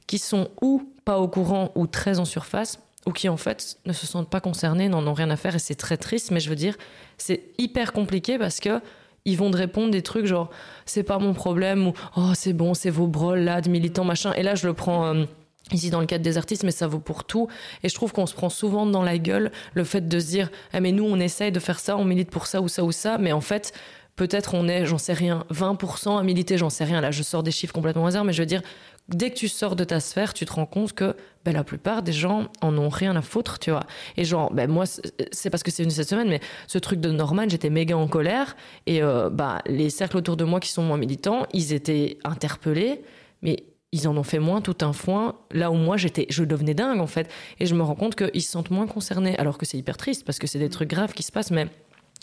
qui 0.05 0.19
sont 0.19 0.49
ou 0.61 0.91
pas 1.05 1.17
au 1.19 1.27
courant 1.27 1.71
ou 1.75 1.87
très 1.87 2.19
en 2.19 2.25
surface, 2.25 2.79
ou 3.05 3.11
qui 3.11 3.29
en 3.29 3.37
fait 3.37 3.77
ne 3.85 3.93
se 3.93 4.05
sentent 4.05 4.29
pas 4.29 4.41
concernés, 4.41 4.89
n'en 4.89 5.05
ont 5.07 5.13
rien 5.13 5.29
à 5.29 5.37
faire, 5.37 5.55
et 5.55 5.59
c'est 5.59 5.75
très 5.75 5.97
triste, 5.97 6.31
mais 6.31 6.39
je 6.39 6.49
veux 6.49 6.55
dire, 6.55 6.75
c'est 7.17 7.43
hyper 7.57 7.93
compliqué 7.93 8.37
parce 8.37 8.59
que 8.59 8.81
ils 9.27 9.37
vont 9.37 9.51
te 9.51 9.57
répondre 9.57 9.91
des 9.91 10.01
trucs 10.01 10.25
genre 10.25 10.49
c'est 10.85 11.03
pas 11.03 11.19
mon 11.19 11.33
problème 11.33 11.87
ou 11.87 11.93
oh 12.15 12.31
c'est 12.33 12.53
bon 12.53 12.73
c'est 12.73 12.89
vos 12.89 13.07
brols 13.07 13.41
là 13.41 13.59
de 13.59 13.69
militants 13.69 14.05
machin 14.05 14.31
et 14.33 14.41
là 14.41 14.55
je 14.55 14.65
le 14.65 14.73
prends 14.73 15.05
euh, 15.05 15.25
ici 15.71 15.89
dans 15.89 15.99
le 15.99 16.05
cadre 16.05 16.23
des 16.23 16.37
artistes 16.37 16.63
mais 16.63 16.71
ça 16.71 16.87
vaut 16.87 16.99
pour 16.99 17.23
tout 17.23 17.47
et 17.83 17.89
je 17.89 17.95
trouve 17.95 18.13
qu'on 18.13 18.25
se 18.25 18.33
prend 18.33 18.49
souvent 18.49 18.85
dans 18.85 19.03
la 19.03 19.17
gueule 19.17 19.51
le 19.73 19.83
fait 19.83 20.07
de 20.07 20.19
se 20.19 20.27
dire 20.27 20.49
ah 20.73 20.79
mais 20.79 20.91
nous 20.91 21.05
on 21.05 21.19
essaye 21.19 21.51
de 21.51 21.59
faire 21.59 21.79
ça 21.79 21.97
on 21.97 22.05
milite 22.05 22.31
pour 22.31 22.47
ça 22.47 22.61
ou 22.61 22.67
ça 22.67 22.83
ou 22.83 22.91
ça 22.91 23.17
mais 23.17 23.31
en 23.31 23.41
fait 23.41 23.73
peut-être 24.15 24.53
on 24.53 24.67
est 24.67 24.85
j'en 24.85 24.97
sais 24.97 25.13
rien 25.13 25.45
20% 25.51 26.19
à 26.19 26.23
militer 26.23 26.57
j'en 26.57 26.69
sais 26.69 26.83
rien 26.83 27.01
là 27.01 27.11
je 27.11 27.23
sors 27.23 27.43
des 27.43 27.51
chiffres 27.51 27.73
complètement 27.73 28.03
au 28.03 28.07
hasard 28.07 28.23
mais 28.23 28.33
je 28.33 28.41
veux 28.41 28.47
dire 28.47 28.61
dès 29.09 29.29
que 29.29 29.35
tu 29.35 29.47
sors 29.47 29.75
de 29.75 29.83
ta 29.83 29.99
sphère, 29.99 30.33
tu 30.33 30.45
te 30.45 30.53
rends 30.53 30.65
compte 30.65 30.93
que 30.93 31.15
ben, 31.45 31.53
la 31.53 31.63
plupart 31.63 32.03
des 32.03 32.11
gens 32.11 32.47
en 32.61 32.77
ont 32.77 32.89
rien 32.89 33.15
à 33.15 33.21
foutre, 33.21 33.59
tu 33.59 33.71
vois. 33.71 33.85
Et 34.17 34.25
genre, 34.25 34.51
ben, 34.53 34.69
moi, 34.69 34.85
c'est 35.31 35.49
parce 35.49 35.63
que 35.63 35.71
c'est 35.71 35.83
venu 35.83 35.93
cette 35.93 36.09
semaine, 36.09 36.29
mais 36.29 36.41
ce 36.67 36.77
truc 36.77 36.99
de 36.99 37.11
Norman, 37.11 37.45
j'étais 37.47 37.69
méga 37.69 37.97
en 37.97 38.07
colère. 38.07 38.55
Et 38.85 39.01
euh, 39.01 39.29
bah, 39.29 39.61
les 39.65 39.89
cercles 39.89 40.17
autour 40.17 40.37
de 40.37 40.43
moi 40.43 40.59
qui 40.59 40.71
sont 40.71 40.83
moins 40.83 40.97
militants, 40.97 41.45
ils 41.53 41.73
étaient 41.73 42.17
interpellés, 42.23 43.01
mais 43.41 43.63
ils 43.91 44.07
en 44.07 44.17
ont 44.17 44.23
fait 44.23 44.39
moins 44.39 44.61
tout 44.61 44.77
un 44.81 44.93
foin. 44.93 45.35
Là 45.51 45.71
où 45.71 45.75
moi, 45.75 45.97
j'étais, 45.97 46.25
je 46.29 46.43
devenais 46.43 46.73
dingue, 46.73 46.99
en 46.99 47.07
fait. 47.07 47.29
Et 47.59 47.65
je 47.65 47.75
me 47.75 47.83
rends 47.83 47.95
compte 47.95 48.15
qu'ils 48.15 48.41
se 48.41 48.51
sentent 48.51 48.71
moins 48.71 48.87
concernés, 48.87 49.37
alors 49.37 49.57
que 49.57 49.65
c'est 49.65 49.77
hyper 49.77 49.97
triste, 49.97 50.25
parce 50.25 50.39
que 50.39 50.47
c'est 50.47 50.59
des 50.59 50.69
trucs 50.69 50.89
graves 50.89 51.13
qui 51.13 51.23
se 51.23 51.31
passent, 51.31 51.51
mais 51.51 51.67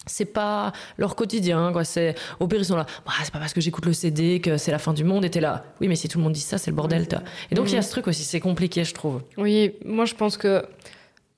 c'est 0.06 0.26
pas 0.26 0.72
leur 0.98 1.16
quotidien 1.16 1.72
quoi 1.72 1.84
c'est 1.84 2.14
au 2.40 2.46
pire 2.46 2.58
ils 2.58 2.64
sont 2.64 2.76
là 2.76 2.84
bah, 3.06 3.12
c'est 3.22 3.32
pas 3.32 3.38
parce 3.38 3.54
que 3.54 3.60
j'écoute 3.62 3.86
le 3.86 3.92
CD 3.94 4.40
que 4.40 4.58
c'est 4.58 4.70
la 4.70 4.78
fin 4.78 4.92
du 4.92 5.04
monde 5.04 5.24
et 5.24 5.30
t'es 5.30 5.40
là 5.40 5.64
oui 5.80 5.88
mais 5.88 5.96
si 5.96 6.08
tout 6.08 6.18
le 6.18 6.24
monde 6.24 6.34
dit 6.34 6.40
ça 6.40 6.58
c'est 6.58 6.70
le 6.70 6.76
bordel 6.76 7.08
toi. 7.08 7.22
et 7.50 7.54
donc 7.54 7.70
il 7.70 7.74
y 7.74 7.78
a 7.78 7.82
ce 7.82 7.90
truc 7.90 8.08
aussi 8.08 8.22
c'est 8.22 8.40
compliqué 8.40 8.84
je 8.84 8.92
trouve 8.92 9.22
Oui, 9.38 9.72
moi 9.84 10.04
je 10.04 10.14
pense 10.14 10.36
que 10.36 10.66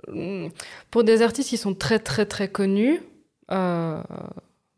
hum, 0.09 0.51
pour 0.91 1.05
des 1.05 1.23
artistes 1.23 1.49
qui 1.49 1.59
sont 1.59 1.75
très 1.75 1.99
très 1.99 2.27
très 2.27 2.49
connus, 2.49 3.01
euh, 3.53 4.03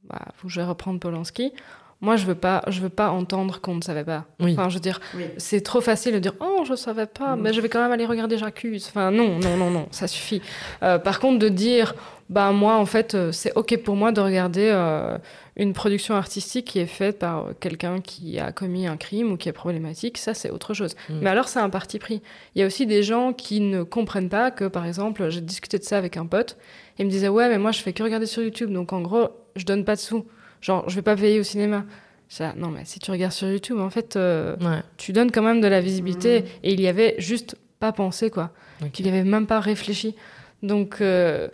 bah, 0.04 0.26
je 0.44 0.60
vais 0.60 0.66
reprendre 0.66 1.00
Polanski. 1.00 1.52
Moi, 2.00 2.14
je 2.16 2.26
veux 2.26 2.36
pas, 2.36 2.62
je 2.68 2.80
veux 2.80 2.88
pas 2.90 3.10
entendre 3.10 3.60
qu'on 3.60 3.74
ne 3.74 3.80
savait 3.82 4.04
pas. 4.04 4.26
Oui. 4.38 4.52
Enfin, 4.52 4.68
je 4.68 4.74
veux 4.74 4.80
dire, 4.80 5.00
Oui. 5.16 5.24
c'est 5.36 5.62
trop 5.62 5.80
facile 5.80 6.14
de 6.14 6.20
dire 6.20 6.34
oh 6.40 6.62
je 6.64 6.74
savais 6.76 7.06
pas, 7.06 7.34
Mhm. 7.34 7.42
mais 7.42 7.52
je 7.52 7.60
vais 7.60 7.68
quand 7.68 7.82
même 7.82 7.90
aller 7.90 8.06
regarder 8.06 8.38
J'accuse. 8.38 8.86
Enfin 8.88 9.10
non, 9.10 9.38
non, 9.40 9.56
non, 9.56 9.70
non, 9.70 9.88
ça 9.90 10.06
suffit. 10.06 10.40
Euh, 10.84 10.98
par 10.98 11.18
contre, 11.18 11.38
de 11.40 11.48
dire 11.48 11.94
bah 12.30 12.52
moi 12.52 12.76
en 12.76 12.84
fait 12.84 13.14
euh, 13.14 13.32
c'est 13.32 13.54
ok 13.56 13.78
pour 13.82 13.96
moi 13.96 14.12
de 14.12 14.20
regarder 14.20 14.68
euh, 14.70 15.16
une 15.56 15.72
production 15.72 16.14
artistique 16.14 16.66
qui 16.66 16.78
est 16.78 16.86
faite 16.86 17.18
par 17.18 17.46
quelqu'un 17.58 18.00
qui 18.02 18.38
a 18.38 18.52
commis 18.52 18.86
un 18.86 18.98
crime 18.98 19.32
ou 19.32 19.36
qui 19.38 19.48
est 19.48 19.52
problématique, 19.52 20.18
ça 20.18 20.34
c'est 20.34 20.50
autre 20.50 20.74
chose. 20.74 20.94
Mhm. 21.08 21.18
Mais 21.22 21.30
alors 21.30 21.48
c'est 21.48 21.58
un 21.58 21.70
parti 21.70 21.98
pris. 21.98 22.20
Il 22.54 22.60
y 22.60 22.62
a 22.62 22.66
aussi 22.66 22.86
des 22.86 23.02
gens 23.02 23.32
qui 23.32 23.60
ne 23.60 23.82
comprennent 23.82 24.28
pas 24.28 24.50
que 24.52 24.66
par 24.66 24.86
exemple 24.86 25.30
j'ai 25.30 25.40
discuté 25.40 25.78
de 25.78 25.84
ça 25.84 25.96
avec 25.98 26.16
un 26.18 26.26
pote 26.26 26.58
et 26.98 27.02
il 27.02 27.06
me 27.06 27.10
disait 27.10 27.28
ouais 27.28 27.48
mais 27.48 27.58
moi 27.58 27.72
je 27.72 27.80
fais 27.80 27.92
que 27.94 28.02
regarder 28.04 28.26
sur 28.26 28.42
YouTube 28.42 28.70
donc 28.70 28.92
en 28.92 29.00
gros 29.00 29.28
je 29.56 29.64
donne 29.64 29.84
pas 29.84 29.96
de 29.96 30.00
sous. 30.00 30.24
Genre, 30.60 30.88
je 30.88 30.94
vais 30.96 31.02
pas 31.02 31.16
payer 31.16 31.38
au 31.40 31.42
cinéma. 31.44 31.84
Là, 32.40 32.52
non, 32.56 32.68
mais 32.68 32.84
si 32.84 32.98
tu 32.98 33.10
regardes 33.10 33.32
sur 33.32 33.48
YouTube, 33.48 33.78
en 33.80 33.90
fait, 33.90 34.16
euh, 34.16 34.56
Ouais. 34.60 34.82
tu 34.98 35.12
donnes 35.12 35.30
quand 35.32 35.42
même 35.42 35.60
de 35.60 35.66
la 35.68 35.80
visibilité. 35.80 36.44
Et 36.62 36.72
il 36.74 36.80
y 36.80 36.88
avait 36.88 37.14
juste 37.18 37.56
pas 37.80 37.92
pensé, 37.92 38.28
quoi. 38.30 38.50
Ok. 38.82 38.98
Il 39.00 39.06
y 39.06 39.08
avait 39.08 39.24
même 39.24 39.46
pas 39.46 39.60
réfléchi. 39.60 40.14
Donc, 40.62 41.00
euh, 41.00 41.48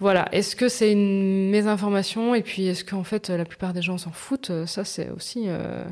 voilà. 0.00 0.28
Est-ce 0.32 0.56
que 0.56 0.68
c'est 0.68 0.90
une 0.90 1.50
mésinformation 1.50 2.34
Et 2.34 2.42
puis, 2.42 2.66
est-ce 2.66 2.84
qu'en 2.84 3.04
fait, 3.04 3.28
la 3.28 3.44
plupart 3.44 3.72
des 3.74 3.82
gens 3.82 3.96
s'en 3.98 4.10
foutent 4.12 4.50
Ça, 4.66 4.84
c'est 4.84 5.10
aussi 5.10 5.44
euh, 5.46 5.84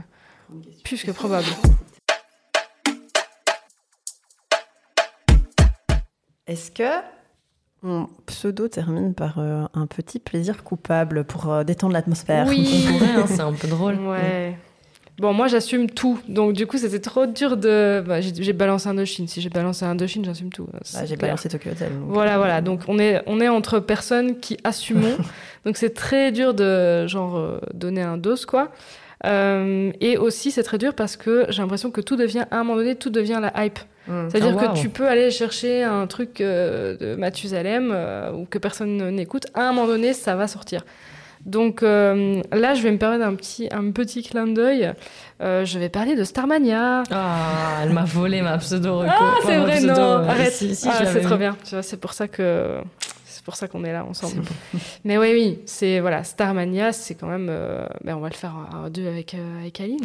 plus 0.82 1.04
que 1.04 1.12
probable. 1.12 1.46
Est-ce 6.46 6.70
que 6.72 6.90
mon 7.82 8.08
pseudo 8.26 8.68
termine 8.68 9.14
par 9.14 9.38
euh, 9.38 9.64
un 9.74 9.86
petit 9.86 10.18
plaisir 10.18 10.62
coupable 10.64 11.24
pour 11.24 11.50
euh, 11.50 11.64
détendre 11.64 11.94
l'atmosphère 11.94 12.46
Oui. 12.46 12.86
Hein, 13.00 13.24
c'est 13.26 13.40
un 13.40 13.52
peu 13.52 13.68
drôle. 13.68 13.96
Ouais. 14.00 14.56
Bon, 15.20 15.34
moi, 15.34 15.48
j'assume 15.48 15.90
tout. 15.90 16.18
Donc, 16.28 16.54
du 16.54 16.66
coup, 16.66 16.78
c'était 16.78 16.98
trop 16.98 17.26
dur 17.26 17.58
de. 17.58 18.02
bah, 18.06 18.22
j'ai 18.22 18.52
balancé 18.54 18.88
Indochine. 18.88 19.28
Si 19.28 19.42
j'ai 19.42 19.50
balancé 19.50 19.84
Indochine, 19.84 20.24
j'assume 20.24 20.50
tout. 20.50 20.66
Bah, 20.72 21.04
J'ai 21.04 21.16
balancé 21.16 21.50
Tokyo 21.50 21.72
Hotel. 21.72 21.92
donc. 21.92 22.08
Voilà, 22.08 22.38
voilà. 22.38 22.62
Donc, 22.62 22.80
on 22.88 22.98
est, 22.98 23.22
on 23.26 23.38
est 23.38 23.48
entre 23.48 23.80
personnes 23.80 24.40
qui 24.40 24.56
assumons. 24.64 25.18
donc, 25.66 25.76
c'est 25.76 25.92
très 25.92 26.32
dur 26.32 26.54
de, 26.54 27.06
genre, 27.06 27.36
euh, 27.36 27.60
donner 27.74 28.00
un 28.00 28.16
dos, 28.16 28.36
quoi. 28.48 28.72
Euh, 29.26 29.92
et 30.00 30.16
aussi, 30.16 30.50
c'est 30.50 30.62
très 30.62 30.78
dur 30.78 30.94
parce 30.94 31.18
que 31.18 31.44
j'ai 31.50 31.60
l'impression 31.60 31.90
que 31.90 32.00
tout 32.00 32.16
devient, 32.16 32.46
à 32.50 32.56
un 32.56 32.64
moment 32.64 32.78
donné, 32.78 32.94
tout 32.94 33.10
devient 33.10 33.40
la 33.42 33.66
hype. 33.66 33.78
Mm. 34.10 34.28
C'est-à-dire 34.30 34.56
Ah, 34.60 34.68
que 34.68 34.78
tu 34.78 34.88
peux 34.88 35.06
aller 35.08 35.30
chercher 35.30 35.84
un 35.84 36.06
truc 36.06 36.40
euh, 36.40 36.96
de 36.96 37.14
Mathusalem 37.16 37.90
euh, 37.92 38.32
ou 38.32 38.44
que 38.44 38.58
personne 38.58 39.10
n'écoute. 39.10 39.46
À 39.54 39.62
un 39.68 39.72
moment 39.72 39.86
donné, 39.86 40.12
ça 40.12 40.34
va 40.36 40.46
sortir. 40.48 40.84
Donc 41.46 41.82
euh, 41.82 42.42
là, 42.52 42.74
je 42.74 42.82
vais 42.82 42.90
me 42.90 42.98
permettre 42.98 43.24
un 43.24 43.34
petit, 43.34 43.68
un 43.72 43.90
petit 43.92 44.22
clin 44.22 44.46
d'œil. 44.46 44.92
Euh, 45.40 45.64
je 45.64 45.78
vais 45.78 45.88
parler 45.88 46.14
de 46.14 46.24
Starmania. 46.24 47.02
Ah, 47.10 47.78
elle 47.82 47.90
m'a 47.94 48.04
volé 48.04 48.42
ma 48.42 48.58
pseudo 48.58 48.98
reco. 48.98 49.10
Ah, 49.16 49.34
c'est 49.46 49.56
vrai, 49.56 49.80
non, 49.80 49.94
arrête. 50.28 50.52
si, 50.52 50.74
si, 50.74 50.86
Ah, 50.90 51.06
c'est 51.06 51.22
trop 51.22 51.36
bien. 51.36 51.56
Tu 51.64 51.70
vois, 51.76 51.82
c'est 51.82 51.96
pour 51.96 52.12
ça 52.12 52.28
que 52.28 52.76
c'est 53.40 53.44
pour 53.46 53.56
ça 53.56 53.68
qu'on 53.68 53.84
est 53.84 53.92
là 53.92 54.04
ensemble. 54.04 54.42
Mais 55.06 55.16
oui, 55.16 55.30
oui, 55.32 55.58
c'est 55.64 55.98
voilà, 56.00 56.24
Starmania, 56.24 56.92
c'est 56.92 57.14
quand 57.14 57.26
même. 57.26 57.46
euh, 57.48 57.86
ben, 58.04 58.14
on 58.14 58.20
va 58.20 58.28
le 58.28 58.34
faire 58.34 58.52
à 58.84 58.90
deux 58.90 59.08
avec 59.08 59.32
euh, 59.32 59.60
avec 59.60 59.80
Aline. 59.80 59.98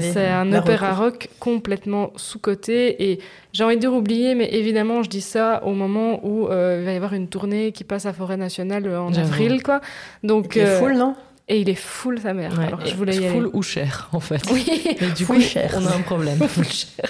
C'est 0.00 0.26
un 0.26 0.46
la 0.46 0.58
opéra 0.58 0.92
rock 0.92 1.28
complètement 1.38 2.10
sous-coté 2.16 3.12
et 3.12 3.20
j'ai 3.52 3.62
envie 3.62 3.76
de 3.76 3.80
dire 3.80 3.94
oublié, 3.94 4.34
mais 4.34 4.52
évidemment, 4.52 5.04
je 5.04 5.08
dis 5.08 5.20
ça 5.20 5.62
au 5.64 5.72
moment 5.72 6.18
où 6.26 6.48
euh, 6.48 6.78
il 6.80 6.84
va 6.84 6.92
y 6.92 6.96
avoir 6.96 7.12
une 7.12 7.28
tournée 7.28 7.70
qui 7.70 7.84
passe 7.84 8.06
à 8.06 8.12
Forêt 8.12 8.36
Nationale 8.36 8.88
euh, 8.88 9.00
en 9.00 9.14
avril, 9.14 9.62
quoi. 9.62 9.80
Donc, 10.24 10.48
Qui 10.48 10.58
est 10.58 10.66
euh, 10.66 10.80
full, 10.80 10.94
non? 10.96 11.14
Et 11.48 11.60
il 11.60 11.68
est 11.68 11.74
full 11.74 12.18
sa 12.20 12.32
mère. 12.32 12.56
Ouais, 12.58 12.66
alors 12.66 12.82
et 12.82 12.88
je 12.88 12.94
voulais 12.94 13.14
y 13.14 13.18
aller. 13.18 13.28
full 13.30 13.50
ou 13.52 13.62
cher, 13.62 14.08
en 14.12 14.20
fait. 14.20 14.42
Oui, 14.50 14.64
Mais 15.00 15.10
du 15.10 15.24
Full 15.26 15.36
coup, 15.36 15.42
cher. 15.42 15.74
on 15.76 15.86
a 15.86 15.94
un 15.94 16.00
problème. 16.00 16.38
full 16.48 16.64
cher. 16.64 17.04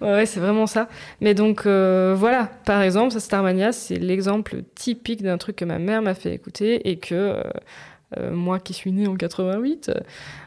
Ouais, 0.00 0.24
c'est 0.26 0.38
vraiment 0.40 0.66
ça. 0.66 0.88
Mais 1.20 1.34
donc, 1.34 1.66
euh, 1.66 2.14
voilà, 2.16 2.48
par 2.64 2.82
exemple, 2.82 3.12
ça, 3.12 3.18
Starmania, 3.20 3.72
c'est 3.72 3.96
l'exemple 3.96 4.62
typique 4.76 5.22
d'un 5.22 5.36
truc 5.38 5.56
que 5.56 5.64
ma 5.64 5.78
mère 5.78 6.00
m'a 6.02 6.14
fait 6.14 6.32
écouter 6.32 6.88
et 6.88 6.98
que 6.98 7.14
euh, 7.14 7.42
euh, 8.18 8.32
moi 8.32 8.60
qui 8.60 8.72
suis 8.72 8.92
née 8.92 9.08
en 9.08 9.16
88, 9.16 9.90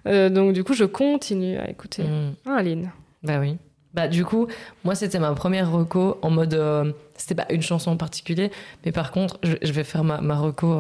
euh, 0.08 0.30
donc 0.30 0.54
du 0.54 0.64
coup, 0.64 0.74
je 0.74 0.86
continue 0.86 1.58
à 1.58 1.70
écouter. 1.70 2.04
Mm. 2.04 2.36
Ah, 2.46 2.56
Aline. 2.56 2.92
Bah 3.24 3.40
oui. 3.42 3.58
Bah 3.94 4.08
du 4.08 4.24
coup, 4.24 4.48
moi 4.84 4.94
c'était 4.94 5.18
ma 5.20 5.34
première 5.34 5.72
reco 5.72 6.20
en 6.22 6.30
mode, 6.30 6.94
c'était 7.18 7.34
pas 7.34 7.48
une 7.52 7.64
chanson 7.64 7.90
en 7.90 7.98
particulier, 7.98 8.52
mais 8.86 8.92
par 8.92 9.12
contre, 9.12 9.40
je, 9.42 9.56
je 9.64 9.72
vais 9.72 9.84
faire 9.84 10.04
ma, 10.04 10.22
ma 10.22 10.38
reco 10.38 10.78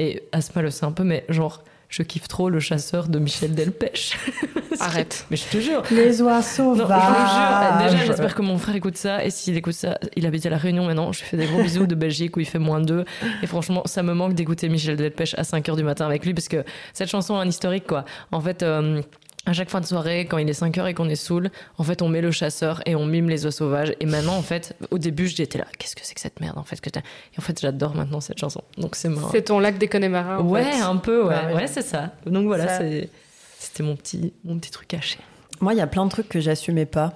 et 0.00 0.22
Asma 0.32 0.62
le 0.62 0.70
sait 0.70 0.84
un 0.86 0.92
peu, 0.92 1.04
mais 1.04 1.24
genre, 1.28 1.62
je 1.88 2.02
kiffe 2.02 2.28
trop 2.28 2.48
le 2.50 2.60
chasseur 2.60 3.08
de 3.08 3.18
Michel 3.18 3.54
Delpech. 3.54 4.16
Arrête. 4.80 5.26
Mais 5.30 5.36
je 5.36 5.44
te 5.44 5.58
jure. 5.58 5.82
Les 5.90 6.18
Non, 6.18 6.40
sauvages. 6.40 6.86
je 6.88 7.82
vous 7.82 7.88
jure, 7.90 7.90
déjà 7.90 8.06
j'espère 8.06 8.34
que 8.34 8.42
mon 8.42 8.56
frère 8.58 8.76
écoute 8.76 8.96
ça 8.96 9.24
et 9.24 9.30
s'il 9.30 9.56
écoute 9.56 9.74
ça, 9.74 9.98
il 10.16 10.24
habite 10.24 10.46
à 10.46 10.50
La 10.50 10.56
Réunion 10.56 10.86
maintenant, 10.86 11.10
je 11.12 11.20
lui 11.20 11.26
fais 11.26 11.36
des 11.36 11.46
gros 11.46 11.60
bisous 11.62 11.86
de 11.86 11.94
Belgique 11.96 12.36
où 12.36 12.40
il 12.40 12.46
fait 12.46 12.58
moins 12.60 12.80
2 12.80 13.04
et 13.42 13.46
franchement 13.46 13.82
ça 13.86 14.02
me 14.04 14.14
manque 14.14 14.34
d'écouter 14.34 14.68
Michel 14.68 14.96
Delpech 14.96 15.34
à 15.36 15.42
5h 15.42 15.76
du 15.76 15.82
matin 15.82 16.06
avec 16.06 16.24
lui 16.24 16.32
parce 16.32 16.48
que 16.48 16.64
cette 16.94 17.08
chanson 17.10 17.34
a 17.36 17.40
un 17.42 17.48
historique 17.48 17.86
quoi. 17.86 18.04
En 18.30 18.40
fait, 18.40 18.62
euh, 18.62 19.02
à 19.46 19.52
chaque 19.54 19.70
fin 19.70 19.80
de 19.80 19.86
soirée, 19.86 20.26
quand 20.26 20.36
il 20.38 20.48
est 20.48 20.52
5 20.54 20.76
heures 20.78 20.86
et 20.86 20.94
qu'on 20.94 21.08
est 21.08 21.16
saoul, 21.16 21.50
en 21.78 21.82
fait, 21.84 22.02
on 22.02 22.08
met 22.08 22.20
le 22.20 22.30
chasseur 22.30 22.82
et 22.86 22.94
on 22.94 23.06
mime 23.06 23.28
les 23.28 23.46
oies 23.46 23.50
sauvages. 23.52 23.94
Et 24.00 24.06
maintenant, 24.06 24.36
en 24.36 24.42
fait, 24.42 24.76
au 24.90 24.98
début, 24.98 25.28
j'étais 25.28 25.58
là, 25.58 25.64
qu'est-ce 25.78 25.96
que 25.96 26.02
c'est 26.04 26.14
que 26.14 26.20
cette 26.20 26.40
merde, 26.40 26.58
en 26.58 26.62
fait 26.64 26.80
que 26.80 26.90
t'as- 26.90 27.00
Et 27.00 27.38
en 27.38 27.42
fait, 27.42 27.58
j'adore 27.60 27.94
maintenant 27.94 28.20
cette 28.20 28.38
chanson. 28.38 28.62
Donc 28.76 28.96
c'est 28.96 29.08
marrant. 29.08 29.30
C'est 29.32 29.42
ton 29.42 29.58
lac 29.58 29.78
des 29.78 29.88
Connemara. 29.88 30.40
en 30.40 30.46
Ouais, 30.46 30.62
fait. 30.64 30.80
un 30.82 30.96
peu, 30.96 31.26
ouais, 31.26 31.34
Ah 31.36 31.46
ouais. 31.46 31.54
ouais, 31.54 31.66
c'est 31.66 31.82
ça. 31.82 32.12
Donc 32.26 32.46
voilà, 32.46 32.68
Ça- 32.68 32.78
c'est- 32.78 33.08
c'était 33.58 33.82
mon 33.82 33.96
petit, 33.96 34.32
mon 34.44 34.58
petit 34.58 34.70
truc 34.70 34.88
caché. 34.88 35.18
Moi, 35.60 35.72
il 35.74 35.78
y 35.78 35.82
a 35.82 35.86
plein 35.86 36.04
de 36.04 36.10
trucs 36.10 36.28
que 36.28 36.40
j'assumais 36.40 36.86
pas. 36.86 37.14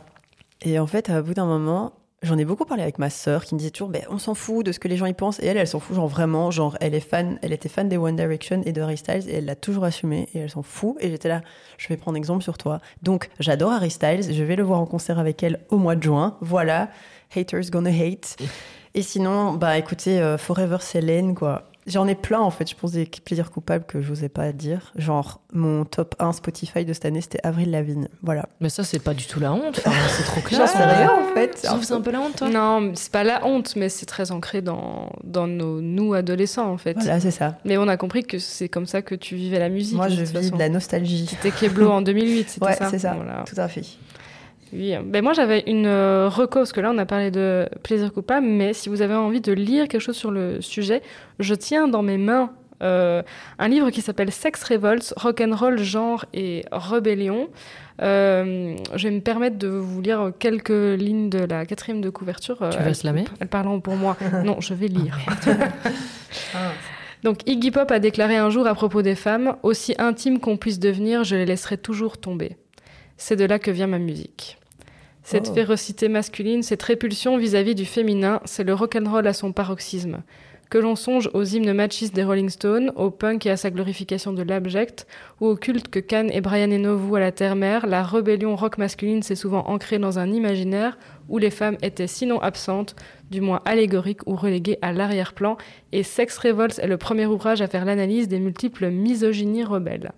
Et 0.62 0.79
en 0.79 0.87
fait, 0.87 1.11
à 1.11 1.20
bout 1.20 1.35
d'un 1.35 1.47
moment, 1.47 1.93
j'en 2.25 2.39
ai 2.39 2.45
beaucoup 2.45 2.64
parlé 2.64 2.83
avec 2.83 2.99
ma 2.99 3.11
sœur 3.11 3.45
qui 3.45 3.55
me 3.55 3.59
disait 3.59 3.70
toujours, 3.70 3.89
ben, 3.89 4.03
on 4.09 4.18
s'en 4.18 4.35
fout 4.35 4.64
de 4.64 4.72
ce 4.72 4.79
que 4.79 4.89
les 4.89 4.97
gens 4.97 5.07
y 5.07 5.14
pensent. 5.14 5.41
Et 5.41 5.47
elle, 5.47 5.57
elle 5.57 5.68
s'en 5.68 5.81
fout, 5.81 5.95
genre 5.95 6.09
vraiment, 6.09 6.51
genre, 6.51 6.77
elle 6.81 6.95
est 6.95 7.01
fan, 7.01 7.39
elle 7.43 7.53
était 7.53 7.68
fan 7.68 7.89
des 7.89 7.97
One 7.97 8.16
Direction 8.16 8.62
et 8.64 8.72
de 8.72 8.81
Harry 8.81 8.97
Styles 8.97 9.29
et 9.29 9.35
elle 9.35 9.45
l'a 9.45 9.55
toujours 9.55 9.85
assumé 9.85 10.29
et 10.35 10.41
elle 10.41 10.51
s'en 10.51 10.62
fout. 10.62 10.97
Et 11.01 11.11
j'étais 11.11 11.29
là, 11.29 11.43
je 11.79 11.89
vais 11.89 11.97
prendre 11.97 12.16
exemple 12.16 12.43
sur 12.43 12.59
toi. 12.59 12.81
Donc, 13.03 13.31
j'adore 13.39 13.72
Harry 13.72 13.91
Styles, 13.91 14.33
je 14.33 14.43
vais 14.43 14.57
le 14.57 14.62
voir 14.62 14.81
en 14.81 14.87
concert 14.87 15.18
avec 15.18 15.43
elle 15.43 15.61
au 15.68 15.77
mois 15.77 15.97
de 15.97 16.03
juin. 16.03 16.37
Voilà, 16.41 16.89
haters 17.35 17.70
gonna 17.70 17.91
hate. 17.91 18.37
Et 18.97 19.03
sinon, 19.03 19.55
bah 19.55 19.77
écoutez, 19.77 20.20
euh, 20.20 20.39
Forever 20.39 20.79
Selene, 20.81 21.35
quoi. 21.35 21.64
J'en 21.87 22.07
ai 22.07 22.14
plein 22.14 22.41
en 22.41 22.51
fait, 22.51 22.68
je 22.68 22.74
pense 22.74 22.93
des 22.93 23.07
plaisirs 23.07 23.51
coupables 23.51 23.85
que 23.85 24.01
je 24.01 24.09
n'osais 24.09 24.28
pas 24.28 24.53
dire. 24.53 24.93
Genre, 24.97 25.41
mon 25.53 25.85
top 25.85 26.14
1 26.18 26.32
Spotify 26.32 26.85
de 26.85 26.93
cette 26.93 27.05
année, 27.05 27.20
c'était 27.20 27.41
Avril 27.45 27.70
Lavigne. 27.70 28.09
Voilà. 28.22 28.47
Mais 28.61 28.70
ça, 28.70 28.85
c'est 28.85 28.99
pas 28.99 29.14
du 29.14 29.26
tout 29.26 29.41
la 29.41 29.53
honte. 29.53 29.80
Enfin, 29.87 30.09
c'est 30.09 30.24
trop 30.24 30.41
clair. 30.41 30.61
J'en 30.61 30.66
sais 30.66 30.82
rien 30.82 31.12
en 31.12 31.35
fait. 31.35 31.59
Tu 31.61 31.66
trouves 31.66 31.85
c'est 31.85 31.93
un 31.93 32.01
peu 32.01 32.11
la 32.11 32.20
honte, 32.20 32.37
toi 32.37 32.49
Non, 32.49 32.93
c'est 32.95 33.12
pas 33.12 33.24
la 33.24 33.45
honte, 33.47 33.76
mais 33.76 33.89
c'est 33.89 34.07
très 34.07 34.32
ancré 34.32 34.62
dans, 34.62 35.11
dans 35.22 35.47
nos, 35.47 35.80
nous 35.80 36.14
adolescents, 36.14 36.70
en 36.70 36.78
fait. 36.78 36.95
Voilà, 36.95 37.20
c'est 37.20 37.30
ça. 37.30 37.59
Mais 37.64 37.76
on 37.76 37.87
a 37.89 37.97
compris 37.97 38.24
que 38.24 38.39
c'est 38.39 38.68
comme 38.68 38.87
ça 38.87 39.03
que 39.03 39.14
tu 39.14 39.37
vivais 39.37 39.59
la 39.59 39.68
musique. 39.68 39.97
Moi, 39.97 40.09
je 40.09 40.22
vis 40.22 40.32
façon. 40.32 40.55
de 40.55 40.59
la 40.59 40.68
nostalgie. 40.68 41.26
C'était 41.28 41.51
Keblo 41.51 41.91
en 41.91 42.03
2008, 42.03 42.49
c'était 42.49 42.66
Ouais, 42.66 42.76
ça 42.76 42.89
c'est 42.91 42.99
ça. 42.99 43.14
Voilà. 43.14 43.45
Tout 43.47 43.61
à 43.61 43.68
fait. 43.68 43.82
Oui. 44.75 44.95
Ben 45.05 45.22
moi, 45.22 45.33
j'avais 45.33 45.61
une 45.66 45.87
euh, 45.87 46.29
reco, 46.29 46.61
parce 46.61 46.72
que 46.72 46.81
là, 46.81 46.91
on 46.93 46.99
a 46.99 47.07
parlé 47.07 47.31
de 47.31 47.68
plaisir 47.83 48.12
coupable, 48.12 48.47
mais 48.47 48.72
si 48.72 48.89
vous 48.89 49.03
avez 49.03 49.14
envie 49.14 49.41
de 49.41 49.53
lire 49.53 49.89
quelque 49.89 50.01
chose 50.01 50.16
sur 50.16 50.31
le 50.31 50.61
sujet, 50.61 51.03
je 51.39 51.55
tiens 51.55 51.89
dans 51.89 52.03
mes 52.03 52.18
mains 52.18 52.51
euh, 52.83 53.22
un 53.59 53.68
livre 53.68 53.91
qui 53.91 54.03
s'appelle 54.03 54.33
Sex 54.33 54.62
Revolts, 54.64 55.14
Rock'n'Roll, 55.16 55.79
Genre 55.79 56.25
et 56.35 56.64
Rébellion. 56.72 57.49
Euh, 58.03 58.77
je 58.95 59.09
vais 59.09 59.14
me 59.14 59.20
permettre 59.20 59.57
de 59.57 59.68
vous 59.68 60.01
lire 60.03 60.33
quelques 60.39 60.70
lignes 60.70 61.31
de 61.31 61.39
la 61.45 61.64
quatrième 61.64 62.01
de 62.01 62.11
couverture. 62.11 62.59
Tu 62.59 62.64
Euh, 62.64 62.70
vas 62.70 62.93
elles 63.41 63.49
parleront 63.49 63.81
pour 63.81 63.95
moi. 63.95 64.16
non, 64.45 64.61
je 64.61 64.75
vais 64.75 64.89
lire. 64.89 65.18
Ah. 66.53 66.72
Donc 67.22 67.49
Iggy 67.49 67.70
Pop 67.70 67.91
a 67.93 68.01
déclaré 68.01 68.37
un 68.37 68.51
jour 68.51 68.66
à 68.66 68.75
propos 68.75 69.03
des 69.03 69.14
femmes, 69.14 69.55
aussi 69.62 69.95
intimes 69.99 70.41
qu'on 70.41 70.57
puisse 70.57 70.81
devenir, 70.81 71.22
je 71.22 71.37
les 71.37 71.47
laisserai 71.47 71.79
toujours 71.79 72.18
tomber. 72.18 72.57
C'est 73.16 73.37
de 73.37 73.45
là 73.45 73.61
que 73.61 73.70
vient 73.70 73.87
ma 73.87 74.01
musique. 74.01 74.59
Cette 75.25 75.49
Oh. 75.49 75.55
férocité 75.55 76.09
masculine, 76.09 76.62
cette 76.62 76.83
répulsion 76.83 77.39
vis-à-vis 77.39 77.75
du 77.75 77.87
féminin, 77.87 78.41
c'est 78.45 78.62
le 78.62 78.75
rock'n'roll 78.75 79.27
à 79.27 79.33
son 79.33 79.53
paroxysme. 79.53 80.22
Que 80.70 80.79
l'on 80.79 80.97
songe 80.97 81.31
aux 81.35 81.45
hymnes 81.45 81.72
machistes 81.72 82.14
des 82.14 82.25
Rolling 82.25 82.51
Stones, 82.51 82.93
au 82.97 83.11
punk 83.11 83.47
et 83.47 83.51
à 83.51 83.57
sa 83.57 83.70
glorification 83.70 84.33
de 84.33 84.43
l'abject, 84.43 85.07
ou 85.41 85.47
au 85.47 85.57
culte 85.57 85.89
que 85.89 85.99
Khan 85.99 86.29
et 86.31 86.41
Brian 86.41 86.70
Eno 86.70 86.97
vouent 86.97 87.16
à 87.16 87.20
la 87.20 87.33
terre-mère, 87.33 87.87
la 87.87 88.03
rébellion 88.03 88.55
rock 88.55 88.77
masculine 88.77 89.22
s'est 89.22 89.35
souvent 89.35 89.66
ancrée 89.66 89.99
dans 89.99 90.18
un 90.18 90.31
imaginaire 90.31 90.99
où 91.29 91.39
les 91.39 91.51
femmes 91.51 91.77
étaient 91.81 92.07
sinon 92.07 92.41
absentes, 92.41 92.95
du 93.31 93.41
moins 93.41 93.62
allégoriques 93.64 94.27
ou 94.27 94.37
reléguées 94.37 94.79
à 94.83 94.93
l'arrière-plan, 94.93 95.57
et 95.93 96.03
Sex 96.03 96.37
Revolts 96.39 96.79
est 96.79 96.89
le 96.89 96.99
premier 96.99 97.27
ouvrage 97.27 97.62
à 97.62 97.66
faire 97.66 97.85
l'analyse 97.85 98.29
des 98.29 98.41
multiples 98.41 98.91
misogynies 98.91 99.64
rebelles. 99.64 100.12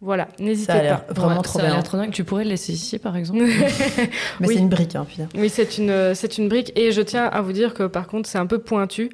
Voilà, 0.00 0.28
n'hésitez 0.38 0.72
Ça 0.72 0.78
a 0.78 0.82
l'air 0.82 1.04
pas. 1.06 1.12
vraiment 1.12 1.36
Ouais, 1.36 1.42
trop 1.42 1.58
ça 1.58 1.66
a 1.66 1.70
bien. 1.72 1.82
trop 1.82 1.96
dingue. 1.98 2.10
Tu 2.10 2.24
pourrais 2.24 2.44
le 2.44 2.50
laisser 2.50 2.72
ici, 2.72 2.98
par 2.98 3.16
exemple 3.16 3.40
Mais 4.40 4.46
Oui. 4.48 4.54
c'est 4.54 4.60
une 4.60 4.68
brique, 4.70 4.96
hein, 4.96 5.04
putain. 5.08 5.28
Oui, 5.34 5.48
c'est 5.50 5.76
une, 5.78 6.14
c'est 6.14 6.38
une 6.38 6.48
brique. 6.48 6.72
Et 6.74 6.90
je 6.92 7.02
tiens 7.02 7.26
à 7.26 7.42
vous 7.42 7.52
dire 7.52 7.74
que 7.74 7.82
par 7.86 8.06
contre, 8.06 8.28
c'est 8.28 8.38
un 8.38 8.46
peu 8.46 8.58
pointu. 8.60 9.10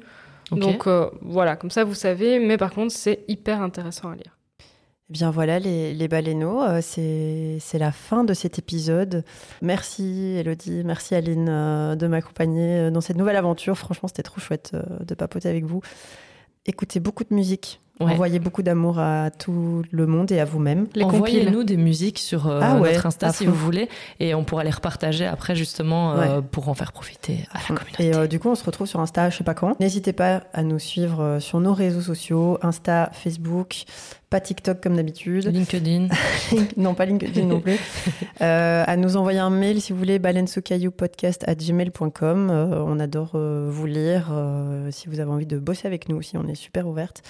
Donc 0.51 0.87
euh, 0.87 1.09
voilà, 1.21 1.57
comme 1.57 1.71
ça 1.71 1.83
vous 1.83 1.93
savez. 1.93 2.39
Mais 2.39 2.55
par 2.57 2.71
contre, 2.71 2.93
c'est 2.93 3.25
hyper 3.27 3.61
intéressant 3.61 4.09
à 4.11 4.15
lire. 4.15 4.37
Eh 5.09 5.13
bien 5.13 5.29
voilà 5.31 5.57
les, 5.59 5.93
les 5.93 6.07
baleineaux, 6.09 6.61
euh, 6.63 6.79
c'est 6.81 7.57
c'est 7.61 7.79
la 7.79 7.91
fin 7.93 8.23
de 8.25 8.33
cet 8.33 8.57
épisode. 8.59 9.23
Merci 9.61 10.35
Elodie, 10.37 10.83
merci 10.85 11.15
Aline 11.15 11.47
euh, 11.49 11.95
de 11.95 12.07
m'accompagner 12.07 12.91
dans 12.91 12.99
cette 13.01 13.15
nouvelle 13.17 13.35
aventure. 13.37 13.77
Franchement, 13.77 14.07
c'était 14.07 14.23
trop 14.23 14.39
chouette 14.41 14.71
euh, 14.73 14.81
de 15.05 15.15
papoter 15.15 15.47
avec 15.49 15.63
vous. 15.65 15.81
Écoutez 16.65 16.99
beaucoup 16.99 17.23
de 17.23 17.33
musique, 17.33 17.79
Ouais. 17.99 18.11
Envoyez 18.11 18.37
beaucoup 18.37 18.61
d'amour 18.61 18.99
à 18.99 19.31
tout 19.31 19.81
le 19.89 20.05
monde 20.05 20.31
et 20.31 20.39
à 20.39 20.45
vous-même. 20.45 20.85
Envoyez-nous 21.01 21.63
des 21.63 21.77
musiques 21.77 22.19
sur 22.19 22.47
euh, 22.47 22.59
Ah 22.61 22.75
ouais, 22.75 22.93
notre 22.93 23.07
Insta 23.07 23.31
si 23.33 23.45
fond. 23.45 23.51
vous 23.51 23.57
voulez 23.57 23.89
et 24.19 24.35
on 24.35 24.43
pourra 24.43 24.63
les 24.63 24.69
repartager 24.69 25.25
après 25.25 25.55
justement 25.55 26.11
euh, 26.13 26.15
Ouais. 26.37 26.41
pour 26.51 26.69
en 26.69 26.75
faire 26.75 26.91
profiter 26.91 27.47
à 27.51 27.57
la 27.57 27.75
communauté. 27.75 28.05
Et 28.05 28.13
euh, 28.15 28.27
du 28.27 28.39
coup, 28.39 28.49
on 28.49 28.55
se 28.55 28.63
retrouve 28.63 28.85
sur 28.87 28.99
Insta, 28.99 29.29
je 29.31 29.37
sais 29.37 29.43
pas 29.43 29.55
quand. 29.55 29.79
N'hésitez 29.79 30.13
pas 30.13 30.43
à 30.53 30.61
nous 30.61 30.77
suivre 30.79 31.21
euh, 31.21 31.39
sur 31.39 31.59
nos 31.59 31.73
réseaux 31.73 32.01
sociaux, 32.01 32.59
Insta, 32.61 33.09
Facebook, 33.13 33.85
pas 34.29 34.41
TikTok 34.41 34.81
comme 34.81 34.95
d'habitude. 34.95 35.45
LinkedIn. 35.45 36.07
non, 36.77 36.93
pas 36.95 37.05
LinkedIn 37.05 37.45
non 37.45 37.59
plus. 37.61 37.77
Euh, 38.39 38.83
à 38.85 38.97
nous 38.97 39.17
envoyer 39.17 39.39
un 39.39 39.49
mail 39.49 39.81
si 39.81 39.91
vous 39.93 39.97
voulez, 39.97 40.19
balensocailloupodcast 40.19 41.43
à 41.47 41.55
gmail.com. 41.55 42.49
Euh, 42.51 42.83
on 42.85 42.99
adore 42.99 43.31
euh, 43.33 43.67
vous 43.71 43.87
lire. 43.87 44.29
euh, 44.31 44.91
si 44.91 45.07
vous 45.09 45.19
avez 45.19 45.31
envie 45.31 45.47
de 45.47 45.57
bosser 45.57 45.87
avec 45.87 46.07
nous 46.07 46.17
aussi, 46.17 46.37
on 46.37 46.47
est 46.47 46.53
super 46.53 46.87
ouverte. 46.87 47.23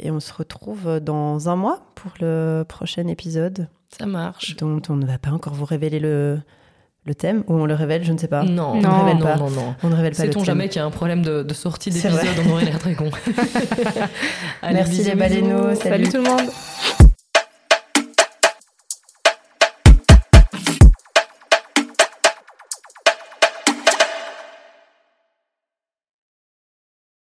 Et 0.00 0.12
on 0.12 0.20
se 0.20 0.32
retrouve 0.32 1.00
dans 1.00 1.48
un 1.48 1.56
mois 1.56 1.82
pour 1.96 2.12
le 2.20 2.62
prochain 2.68 3.08
épisode, 3.08 3.68
Ça 3.98 4.06
marche. 4.06 4.54
dont 4.56 4.80
on 4.88 4.94
ne 4.94 5.06
va 5.06 5.18
pas 5.18 5.30
encore 5.30 5.54
vous 5.54 5.64
révéler 5.64 5.98
le, 5.98 6.38
le 7.06 7.14
thème, 7.14 7.44
ou 7.48 7.54
on 7.54 7.66
le 7.66 7.74
révèle, 7.74 8.02
je 8.04 8.12
ne 8.12 8.18
sais 8.18 8.28
pas. 8.28 8.42
Non, 8.44 8.76
Non. 8.76 8.80
non, 8.80 8.98
révèle 9.04 9.18
non, 9.18 9.24
pas. 9.24 9.36
non, 9.36 9.50
non. 9.50 9.74
On 9.82 9.88
ne 9.88 9.94
révèle 9.94 10.12
pas 10.12 10.22
Sait-on 10.22 10.42
jamais 10.44 10.68
qu'il 10.68 10.78
y 10.78 10.82
a 10.82 10.86
un 10.86 10.90
problème 10.90 11.22
de, 11.22 11.42
de 11.42 11.54
sortie 11.54 11.90
d'épisode? 11.90 12.18
On 12.46 12.52
aurait 12.52 12.64
l'air 12.64 12.78
très 12.78 12.94
con. 12.94 13.10
Allez, 14.62 14.74
Merci 14.74 14.98
bisous, 14.98 15.10
les 15.10 15.14
baleineaux, 15.14 15.74
salut. 15.74 16.04
Salut 16.06 16.08
tout 16.08 16.16
le 16.16 16.22
monde 16.22 16.50